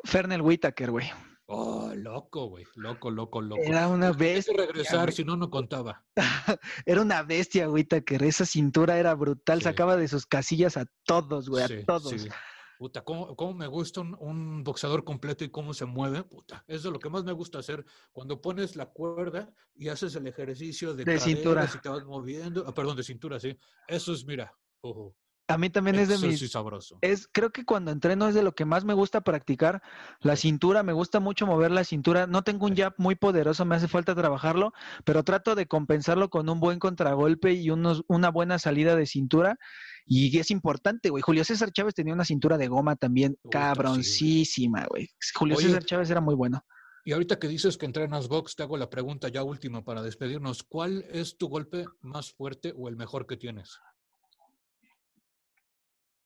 Fernel 0.03 0.41
Whitaker, 0.41 0.91
güey. 0.91 1.09
Oh, 1.45 1.91
loco, 1.95 2.47
güey. 2.47 2.65
Loco, 2.75 3.11
loco, 3.11 3.41
loco. 3.41 3.61
Era 3.61 3.89
una 3.89 4.11
que 4.11 4.17
bestia. 4.17 4.55
regresar, 4.55 5.11
si 5.11 5.25
no, 5.25 5.35
no 5.35 5.49
contaba. 5.49 6.05
Era 6.85 7.01
una 7.01 7.23
bestia, 7.23 7.69
Whitaker. 7.69 8.23
Esa 8.23 8.45
cintura 8.45 8.97
era 8.97 9.13
brutal. 9.15 9.59
Sí. 9.59 9.65
Sacaba 9.65 9.97
de 9.97 10.07
sus 10.07 10.25
casillas 10.25 10.77
a 10.77 10.85
todos, 11.03 11.49
güey. 11.49 11.67
Sí, 11.67 11.73
a 11.81 11.85
todos. 11.85 12.09
sí. 12.09 12.29
Puta, 12.77 13.03
¿cómo, 13.03 13.35
cómo 13.35 13.53
me 13.53 13.67
gusta 13.67 14.01
un, 14.01 14.15
un 14.19 14.63
boxeador 14.63 15.03
completo 15.03 15.43
y 15.43 15.49
cómo 15.51 15.71
se 15.73 15.85
mueve? 15.85 16.23
Puta, 16.23 16.63
eso 16.67 16.87
es 16.87 16.93
lo 16.93 16.99
que 16.99 17.09
más 17.11 17.23
me 17.23 17.31
gusta 17.33 17.59
hacer. 17.59 17.85
Cuando 18.11 18.41
pones 18.41 18.75
la 18.75 18.87
cuerda 18.87 19.53
y 19.75 19.89
haces 19.89 20.15
el 20.15 20.25
ejercicio 20.27 20.95
de, 20.95 21.03
De 21.03 21.19
cintura. 21.19 21.69
y 21.71 21.77
te 21.79 21.89
vas 21.89 22.03
moviendo. 22.05 22.63
ah, 22.65 22.73
perdón, 22.73 22.95
de 22.95 23.03
cintura, 23.03 23.39
sí. 23.39 23.55
Eso 23.87 24.13
es, 24.13 24.25
mira. 24.25 24.51
ojo. 24.81 25.15
A 25.51 25.57
mí 25.57 25.69
también 25.69 25.97
es 25.97 26.07
de 26.07 26.17
mis... 26.17 26.39
sí 26.39 26.47
sabroso. 26.47 26.97
Es, 27.01 27.27
creo 27.31 27.51
que 27.51 27.65
cuando 27.65 27.91
entreno 27.91 28.27
es 28.27 28.35
de 28.35 28.43
lo 28.43 28.53
que 28.53 28.65
más 28.65 28.85
me 28.85 28.93
gusta 28.93 29.21
practicar. 29.21 29.81
La 30.21 30.35
cintura, 30.35 30.83
me 30.83 30.93
gusta 30.93 31.19
mucho 31.19 31.45
mover 31.45 31.71
la 31.71 31.83
cintura. 31.83 32.27
No 32.27 32.43
tengo 32.43 32.65
un 32.65 32.75
jab 32.75 32.93
muy 32.97 33.15
poderoso, 33.15 33.65
me 33.65 33.75
hace 33.75 33.87
falta 33.87 34.15
trabajarlo, 34.15 34.73
pero 35.03 35.23
trato 35.23 35.55
de 35.55 35.67
compensarlo 35.67 36.29
con 36.29 36.49
un 36.49 36.59
buen 36.59 36.79
contragolpe 36.79 37.53
y 37.53 37.69
unos, 37.69 38.03
una 38.07 38.29
buena 38.29 38.59
salida 38.59 38.95
de 38.95 39.05
cintura. 39.05 39.57
Y 40.05 40.37
es 40.37 40.51
importante, 40.51 41.09
güey. 41.09 41.21
Julio 41.21 41.43
César 41.43 41.71
Chávez 41.71 41.93
tenía 41.93 42.13
una 42.13 42.25
cintura 42.25 42.57
de 42.57 42.67
goma 42.67 42.95
también 42.95 43.37
güey. 43.43 43.51
cabroncísima, 43.51 44.85
güey. 44.89 45.09
Julio 45.35 45.57
Oye. 45.57 45.67
César 45.67 45.85
Chávez 45.85 46.09
era 46.09 46.21
muy 46.21 46.35
bueno. 46.35 46.65
Y 47.03 47.13
ahorita 47.13 47.39
que 47.39 47.47
dices 47.47 47.77
que 47.77 47.87
entrenas 47.87 48.27
box, 48.27 48.55
te 48.55 48.63
hago 48.63 48.77
la 48.77 48.89
pregunta 48.89 49.27
ya 49.27 49.43
última 49.43 49.83
para 49.83 50.03
despedirnos. 50.03 50.61
¿Cuál 50.61 51.03
es 51.09 51.35
tu 51.35 51.47
golpe 51.47 51.85
más 52.01 52.31
fuerte 52.31 52.73
o 52.77 52.89
el 52.89 52.95
mejor 52.95 53.25
que 53.25 53.37
tienes? 53.37 53.79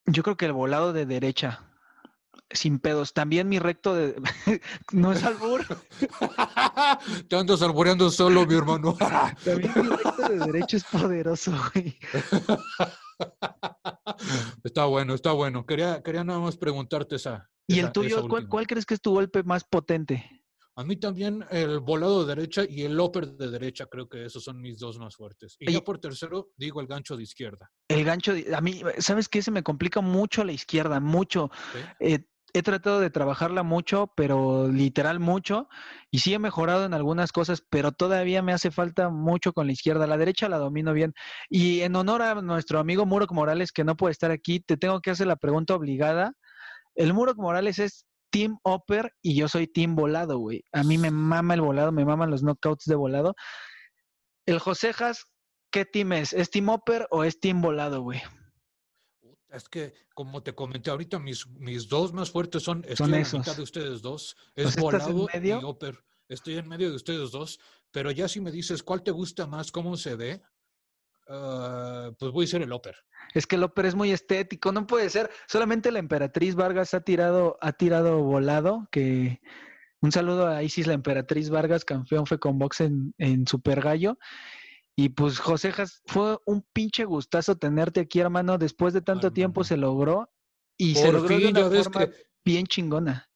Yo 0.07 0.23
creo 0.23 0.38
que 0.38 0.45
el 0.45 0.53
volado 0.53 0.94
de 0.94 1.06
derecha, 1.06 1.64
sin 2.52 2.80
pedos. 2.80 3.14
También 3.14 3.49
mi 3.49 3.60
recto 3.60 3.95
de... 3.95 4.15
no 4.91 5.11
es 5.14 5.23
albur. 5.23 5.65
Te 7.30 7.36
andas 7.38 7.61
alboreando 7.61 8.10
solo, 8.11 8.45
mi 8.45 8.56
hermano. 8.56 8.95
También 9.44 9.72
mi 9.76 9.88
recto 9.90 10.30
de 10.30 10.40
derecha 10.40 10.77
es 10.77 10.84
poderoso, 10.84 11.52
güey. 11.73 11.98
está 14.64 14.86
bueno, 14.86 15.14
está 15.14 15.32
bueno. 15.32 15.65
Quería, 15.65 16.02
quería 16.03 16.23
nada 16.23 16.40
más 16.40 16.57
preguntarte 16.57 17.15
esa. 17.15 17.49
¿Y 17.68 17.80
esa- 17.80 17.88
el 17.88 17.94
tuyo, 17.94 18.27
¿cuál, 18.27 18.48
cuál 18.48 18.68
crees 18.68 18.86
que 18.86 18.94
es 18.94 19.02
tu 19.02 19.11
golpe 19.11 19.44
más 19.44 19.64
potente? 19.64 20.35
A 20.78 20.84
mí 20.84 20.98
también 20.98 21.46
el 21.52 21.80
volado 21.80 22.26
de 22.26 22.36
derecha 22.36 22.64
y 22.68 22.82
el 22.84 23.00
upper 23.00 23.28
de 23.28 23.50
derecha, 23.50 23.86
creo 23.86 24.10
que 24.10 24.26
esos 24.26 24.44
son 24.44 24.62
mis 24.62 24.78
dos 24.78 25.00
más 25.00 25.16
fuertes. 25.16 25.56
Y 25.60 25.68
Oye. 25.70 25.78
ya 25.78 25.84
por 25.84 26.00
tercero, 26.00 26.50
digo 26.58 26.82
el 26.82 26.88
gancho 26.88 27.16
de 27.16 27.24
izquierda. 27.24 27.72
El 27.88 28.04
gancho, 28.04 28.34
de- 28.34 28.54
a 28.54 28.60
mí, 28.60 28.82
¿sabes 29.00 29.30
qué? 29.30 29.42
Se 29.42 29.52
me 29.52 29.64
complica 29.64 30.02
mucho 30.02 30.44
la 30.44 30.52
izquierda, 30.52 31.00
mucho. 31.00 31.50
¿sí? 31.72 31.80
Eh, 32.02 32.26
he 32.54 32.62
tratado 32.62 33.00
de 33.00 33.10
trabajarla 33.10 33.64
mucho, 33.64 34.12
pero 34.18 34.70
literal 34.70 35.20
mucho, 35.20 35.68
y 36.12 36.20
sí 36.20 36.34
he 36.34 36.40
mejorado 36.40 36.86
en 36.86 36.94
algunas 36.94 37.32
cosas, 37.32 37.64
pero 37.70 37.92
todavía 37.92 38.42
me 38.42 38.54
hace 38.54 38.72
falta 38.72 39.10
mucho 39.10 39.54
con 39.54 39.68
la 39.68 39.74
izquierda. 39.74 40.08
La 40.08 40.18
derecha 40.18 40.50
la 40.50 40.58
domino 40.58 40.92
bien. 40.94 41.14
Y 41.50 41.82
en 41.82 41.96
honor 41.96 42.22
a 42.22 42.42
nuestro 42.42 42.80
amigo 42.80 43.06
Murok 43.06 43.32
Morales, 43.32 43.72
que 43.72 43.84
no 43.86 43.96
puede 43.96 44.12
estar 44.12 44.32
aquí, 44.32 44.60
te 44.60 44.76
tengo 44.78 45.00
que 45.02 45.12
hacer 45.12 45.28
la 45.28 45.36
pregunta 45.38 45.74
obligada. 45.76 46.34
El 46.96 47.14
Murok 47.14 47.38
Morales 47.38 47.80
es 47.80 48.06
Team 48.36 48.60
Upper 48.66 49.14
y 49.22 49.34
yo 49.34 49.48
soy 49.48 49.66
Team 49.66 49.95
Volado, 49.95 50.38
güey. 50.40 50.62
A 50.74 50.84
mí 50.84 50.98
me 50.98 51.10
mama 51.10 51.53
el 51.53 51.62
volado, 51.62 51.94
me 51.94 52.03
maman 52.03 52.30
los 52.30 52.41
knockouts 52.44 52.84
de 52.84 52.95
volado. 52.95 53.34
El 54.45 54.60
Josejas, 54.60 55.24
¿qué 55.72 55.86
team 55.86 56.12
es? 56.12 56.34
¿Es 56.34 56.49
Team 56.49 56.68
Upper 56.68 57.07
o 57.12 57.24
es 57.24 57.40
Team 57.40 57.62
Volado, 57.62 58.02
güey? 58.02 58.22
Es 59.48 59.70
que, 59.70 59.94
como 60.14 60.44
te 60.44 60.53
comenté 60.53 60.90
ahorita, 60.90 61.18
mis, 61.18 61.48
mis 61.48 61.88
dos 61.88 62.12
más 62.12 62.30
fuertes 62.30 62.62
son, 62.62 62.80
estoy 62.80 62.98
Son 62.98 63.12
la 63.12 63.20
esos. 63.20 63.40
mitad 63.40 63.56
de 63.56 63.64
ustedes 63.64 64.02
dos, 64.02 64.36
es 64.53 64.74
sea, 64.74 64.82
¿estás 64.82 65.07
en 65.07 65.14
volado 65.14 65.28
medio? 65.34 65.62
y 65.62 65.64
upper. 65.64 66.03
Estoy 66.28 66.57
en 66.57 66.68
medio 66.68 66.90
de 66.90 66.98
ustedes 66.98 67.32
dos, 67.32 67.57
pero 67.91 68.12
ya 68.12 68.28
si 68.28 68.41
me 68.41 68.52
dices 68.52 68.84
cuál 68.84 69.02
te 69.02 69.12
gusta 69.12 69.48
más, 69.48 69.72
cómo 69.72 69.95
se 69.95 70.18
ve, 70.18 70.41
ah, 71.28 72.12
pues 72.18 72.32
voy 72.32 72.46
a 72.46 72.48
ser 72.48 72.62
el 72.62 72.72
upper. 72.72 72.96
Es 73.34 73.48
que 73.48 73.58
el 73.58 73.64
Upper 73.64 73.86
es 73.86 73.96
muy 73.96 74.12
estético, 74.12 74.72
no 74.72 74.88
puede 74.88 75.10
ser. 75.10 75.30
Solamente 75.48 75.92
la 75.92 76.00
emperatriz 76.00 76.56
Vargas 76.56 76.94
ha 76.94 77.02
tirado, 77.02 77.58
ha 77.60 77.74
tirado 77.74 78.22
volado, 78.24 78.88
que 78.92 79.42
un 80.02 80.12
saludo 80.12 80.48
a 80.48 80.64
Isis, 80.64 80.88
la 80.88 80.94
emperatriz 80.94 81.50
Vargas, 81.50 81.84
campeón 81.84 82.26
fue 82.28 82.40
con 82.40 82.60
box 82.60 82.82
en, 82.82 83.14
en 83.18 83.48
Super 83.48 83.82
Gallo. 83.82 84.18
Y 84.96 85.10
pues 85.10 85.40
Josejas, 85.40 86.02
fue 86.06 86.38
un 86.46 86.66
pinche 86.72 87.04
gustazo 87.04 87.58
tenerte 87.58 88.00
aquí, 88.00 88.20
hermano. 88.20 88.58
Después 88.58 88.94
de 88.94 89.02
tanto 89.02 89.34
tiempo 89.34 89.66
se 89.66 89.76
logró 89.76 90.32
y 90.78 90.96
se 90.96 91.12
logró 91.12 91.38
de 91.38 91.48
una 91.48 91.84
forma 91.84 92.06
que 92.06 92.14
bien 92.46 92.66
chingona. 92.66 93.28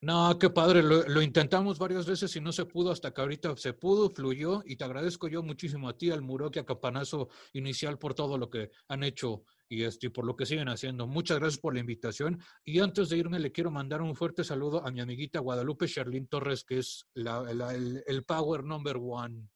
No, 0.00 0.38
qué 0.38 0.48
padre, 0.48 0.80
lo, 0.80 1.20
intentamos 1.22 1.76
varias 1.76 2.06
veces 2.06 2.34
y 2.36 2.40
no 2.40 2.52
se 2.52 2.66
pudo 2.66 2.92
hasta 2.92 3.12
que 3.12 3.20
ahorita 3.20 3.56
se 3.56 3.72
pudo, 3.72 4.08
fluyó 4.10 4.62
y 4.64 4.76
te 4.76 4.84
agradezco 4.84 5.26
yo 5.26 5.42
muchísimo 5.42 5.88
a 5.88 5.96
ti, 5.98 6.12
al 6.12 6.22
Muroki, 6.22 6.60
a 6.60 6.64
Capanazo 6.64 7.28
Inicial 7.52 7.98
por 7.98 8.14
todo 8.14 8.38
lo 8.38 8.48
que 8.48 8.70
han 8.86 9.02
hecho 9.02 9.42
y, 9.68 9.82
este, 9.82 10.06
y 10.06 10.10
por 10.10 10.24
lo 10.24 10.36
que 10.36 10.46
siguen 10.46 10.68
haciendo. 10.68 11.08
Muchas 11.08 11.40
gracias 11.40 11.60
por 11.60 11.74
la 11.74 11.80
invitación 11.80 12.40
y 12.64 12.78
antes 12.78 13.08
de 13.08 13.16
irme 13.18 13.40
le 13.40 13.50
quiero 13.50 13.72
mandar 13.72 14.00
un 14.00 14.14
fuerte 14.14 14.44
saludo 14.44 14.86
a 14.86 14.92
mi 14.92 15.00
amiguita 15.00 15.40
Guadalupe 15.40 15.88
Sherlyn 15.88 16.28
Torres, 16.28 16.62
que 16.62 16.78
es 16.78 17.08
la- 17.14 17.74
el 17.74 18.24
Power 18.24 18.62
Number 18.62 18.98
One. 19.00 19.48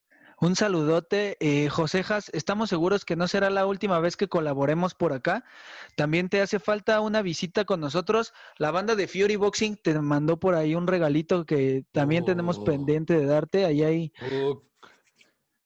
Un 0.45 0.57
saludote, 0.57 1.37
eh, 1.39 1.69
Josejas. 1.69 2.29
Estamos 2.35 2.69
seguros 2.69 3.05
que 3.05 3.15
no 3.15 3.29
será 3.29 3.49
la 3.49 3.65
última 3.65 4.01
vez 4.01 4.17
que 4.17 4.27
colaboremos 4.27 4.93
por 4.93 5.13
acá. 5.13 5.45
También 5.95 6.29
te 6.29 6.41
hace 6.41 6.59
falta 6.59 7.01
una 7.01 7.23
visita 7.23 7.65
con 7.65 7.79
nosotros. 7.79 8.33
La 8.59 8.73
banda 8.73 8.97
de 8.97 9.07
Fury 9.07 9.37
Boxing 9.37 9.77
te 9.77 9.97
mandó 10.01 10.41
por 10.41 10.57
ahí 10.57 10.75
un 10.75 10.89
regalito 10.89 11.47
que 11.47 11.85
también 11.93 12.25
tenemos 12.25 12.59
Oh. 12.59 12.65
pendiente 12.65 13.17
de 13.17 13.25
darte. 13.25 13.65
Ahí 13.67 13.85
hay, 13.85 14.13
Oh, 14.33 14.65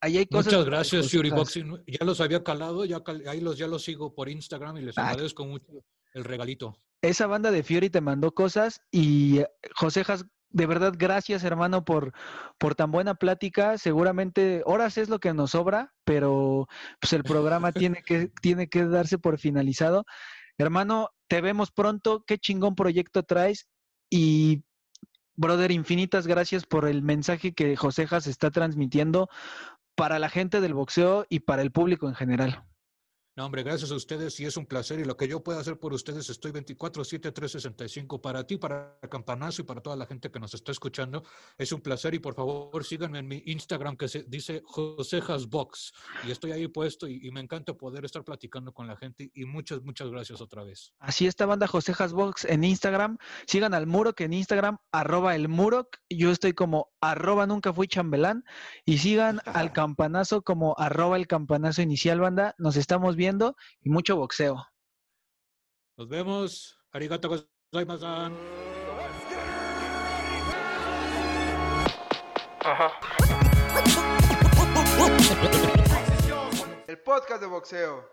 ahí 0.03 0.19
hay 0.19 0.27
cosas. 0.27 0.53
muchas 0.53 0.66
gracias, 0.66 1.11
Fury. 1.11 1.31
Boxing. 1.31 1.82
Ya 1.86 2.05
los 2.05 2.20
había 2.20 2.44
calado, 2.44 2.85
ya 2.85 3.03
cal- 3.03 3.27
ahí 3.28 3.40
los, 3.40 3.57
ya 3.57 3.69
los 3.69 3.82
sigo 3.82 4.15
por 4.15 4.28
Instagram 4.28 4.77
y 4.77 4.82
les 4.82 4.98
Ah. 4.98 5.09
agradezco 5.09 5.47
mucho 5.47 5.73
el 6.12 6.23
regalito. 6.24 6.77
Esa 7.01 7.27
banda 7.27 7.51
de 7.51 7.62
Fury 7.62 7.89
te 7.89 8.03
mandó 8.03 8.32
cosas 8.35 8.82
y 8.90 9.39
eh, 9.39 9.47
Josejas, 9.74 10.27
de 10.56 10.64
verdad, 10.64 10.94
gracias 10.96 11.44
hermano 11.44 11.84
por, 11.84 12.14
por 12.56 12.74
tan 12.74 12.90
buena 12.90 13.14
plática. 13.14 13.76
Seguramente 13.76 14.62
horas 14.64 14.96
es 14.96 15.10
lo 15.10 15.18
que 15.18 15.34
nos 15.34 15.50
sobra, 15.50 15.92
pero 16.04 16.66
pues 16.98 17.12
el 17.12 17.24
programa 17.24 17.72
tiene 17.72 18.02
que, 18.02 18.30
tiene 18.40 18.66
que 18.68 18.86
darse 18.86 19.18
por 19.18 19.38
finalizado. 19.38 20.06
Hermano, 20.56 21.10
te 21.28 21.42
vemos 21.42 21.70
pronto. 21.72 22.24
Qué 22.26 22.38
chingón 22.38 22.74
proyecto 22.74 23.22
traes. 23.22 23.68
Y, 24.08 24.64
brother, 25.34 25.72
infinitas 25.72 26.26
gracias 26.26 26.64
por 26.64 26.88
el 26.88 27.02
mensaje 27.02 27.52
que 27.52 27.76
Josejas 27.76 28.26
está 28.26 28.50
transmitiendo 28.50 29.28
para 29.94 30.18
la 30.18 30.30
gente 30.30 30.62
del 30.62 30.72
boxeo 30.72 31.26
y 31.28 31.40
para 31.40 31.60
el 31.60 31.70
público 31.70 32.08
en 32.08 32.14
general. 32.14 32.64
No, 33.36 33.44
hombre, 33.44 33.62
gracias 33.62 33.90
a 33.90 33.94
ustedes 33.96 34.40
y 34.40 34.46
es 34.46 34.56
un 34.56 34.64
placer. 34.64 34.98
Y 34.98 35.04
lo 35.04 35.14
que 35.14 35.28
yo 35.28 35.44
pueda 35.44 35.60
hacer 35.60 35.78
por 35.78 35.92
ustedes, 35.92 36.30
estoy 36.30 36.52
24-7-365 36.52 38.18
para 38.22 38.46
ti, 38.46 38.56
para 38.56 38.98
Campanazo 39.10 39.60
y 39.60 39.66
para 39.66 39.82
toda 39.82 39.94
la 39.94 40.06
gente 40.06 40.30
que 40.30 40.40
nos 40.40 40.54
está 40.54 40.72
escuchando. 40.72 41.22
Es 41.58 41.70
un 41.70 41.82
placer 41.82 42.14
y 42.14 42.18
por 42.18 42.34
favor 42.34 42.82
síganme 42.82 43.18
en 43.18 43.28
mi 43.28 43.42
Instagram 43.44 43.98
que 43.98 44.08
se 44.08 44.22
dice 44.22 44.62
Josejas 44.64 45.50
Box. 45.50 45.92
Y 46.26 46.30
estoy 46.30 46.52
ahí 46.52 46.66
puesto 46.66 47.06
y, 47.06 47.26
y 47.26 47.30
me 47.30 47.40
encanta 47.40 47.74
poder 47.74 48.06
estar 48.06 48.24
platicando 48.24 48.72
con 48.72 48.86
la 48.86 48.96
gente. 48.96 49.30
Y 49.34 49.44
muchas, 49.44 49.82
muchas 49.82 50.08
gracias 50.08 50.40
otra 50.40 50.64
vez. 50.64 50.94
Así 50.98 51.26
está 51.26 51.44
banda 51.44 51.66
Josejas 51.66 52.14
Box 52.14 52.46
en 52.46 52.64
Instagram. 52.64 53.18
Sigan 53.46 53.74
al 53.74 53.86
Murok 53.86 54.18
en 54.22 54.32
Instagram, 54.32 54.78
arroba 54.92 55.36
el 55.36 55.50
Murok. 55.50 55.98
Yo 56.08 56.30
estoy 56.30 56.54
como 56.54 56.88
arroba 57.02 57.46
nunca 57.46 57.74
fui 57.74 57.86
chambelán. 57.86 58.44
Y 58.86 58.96
sigan 58.96 59.42
al 59.44 59.72
campanazo 59.74 60.40
como 60.40 60.74
arroba 60.78 61.18
el 61.18 61.26
campanazo 61.26 61.82
inicial 61.82 62.18
banda. 62.18 62.54
Nos 62.56 62.76
estamos 62.76 63.14
viendo 63.14 63.26
y 63.81 63.90
mucho 63.90 64.16
boxeo. 64.16 64.66
Nos 65.97 66.09
vemos. 66.09 66.78
Arigato 66.93 67.28
gozaimasu. 67.28 68.07
El 76.86 76.98
podcast 77.01 77.40
de 77.40 77.47
boxeo. 77.47 78.09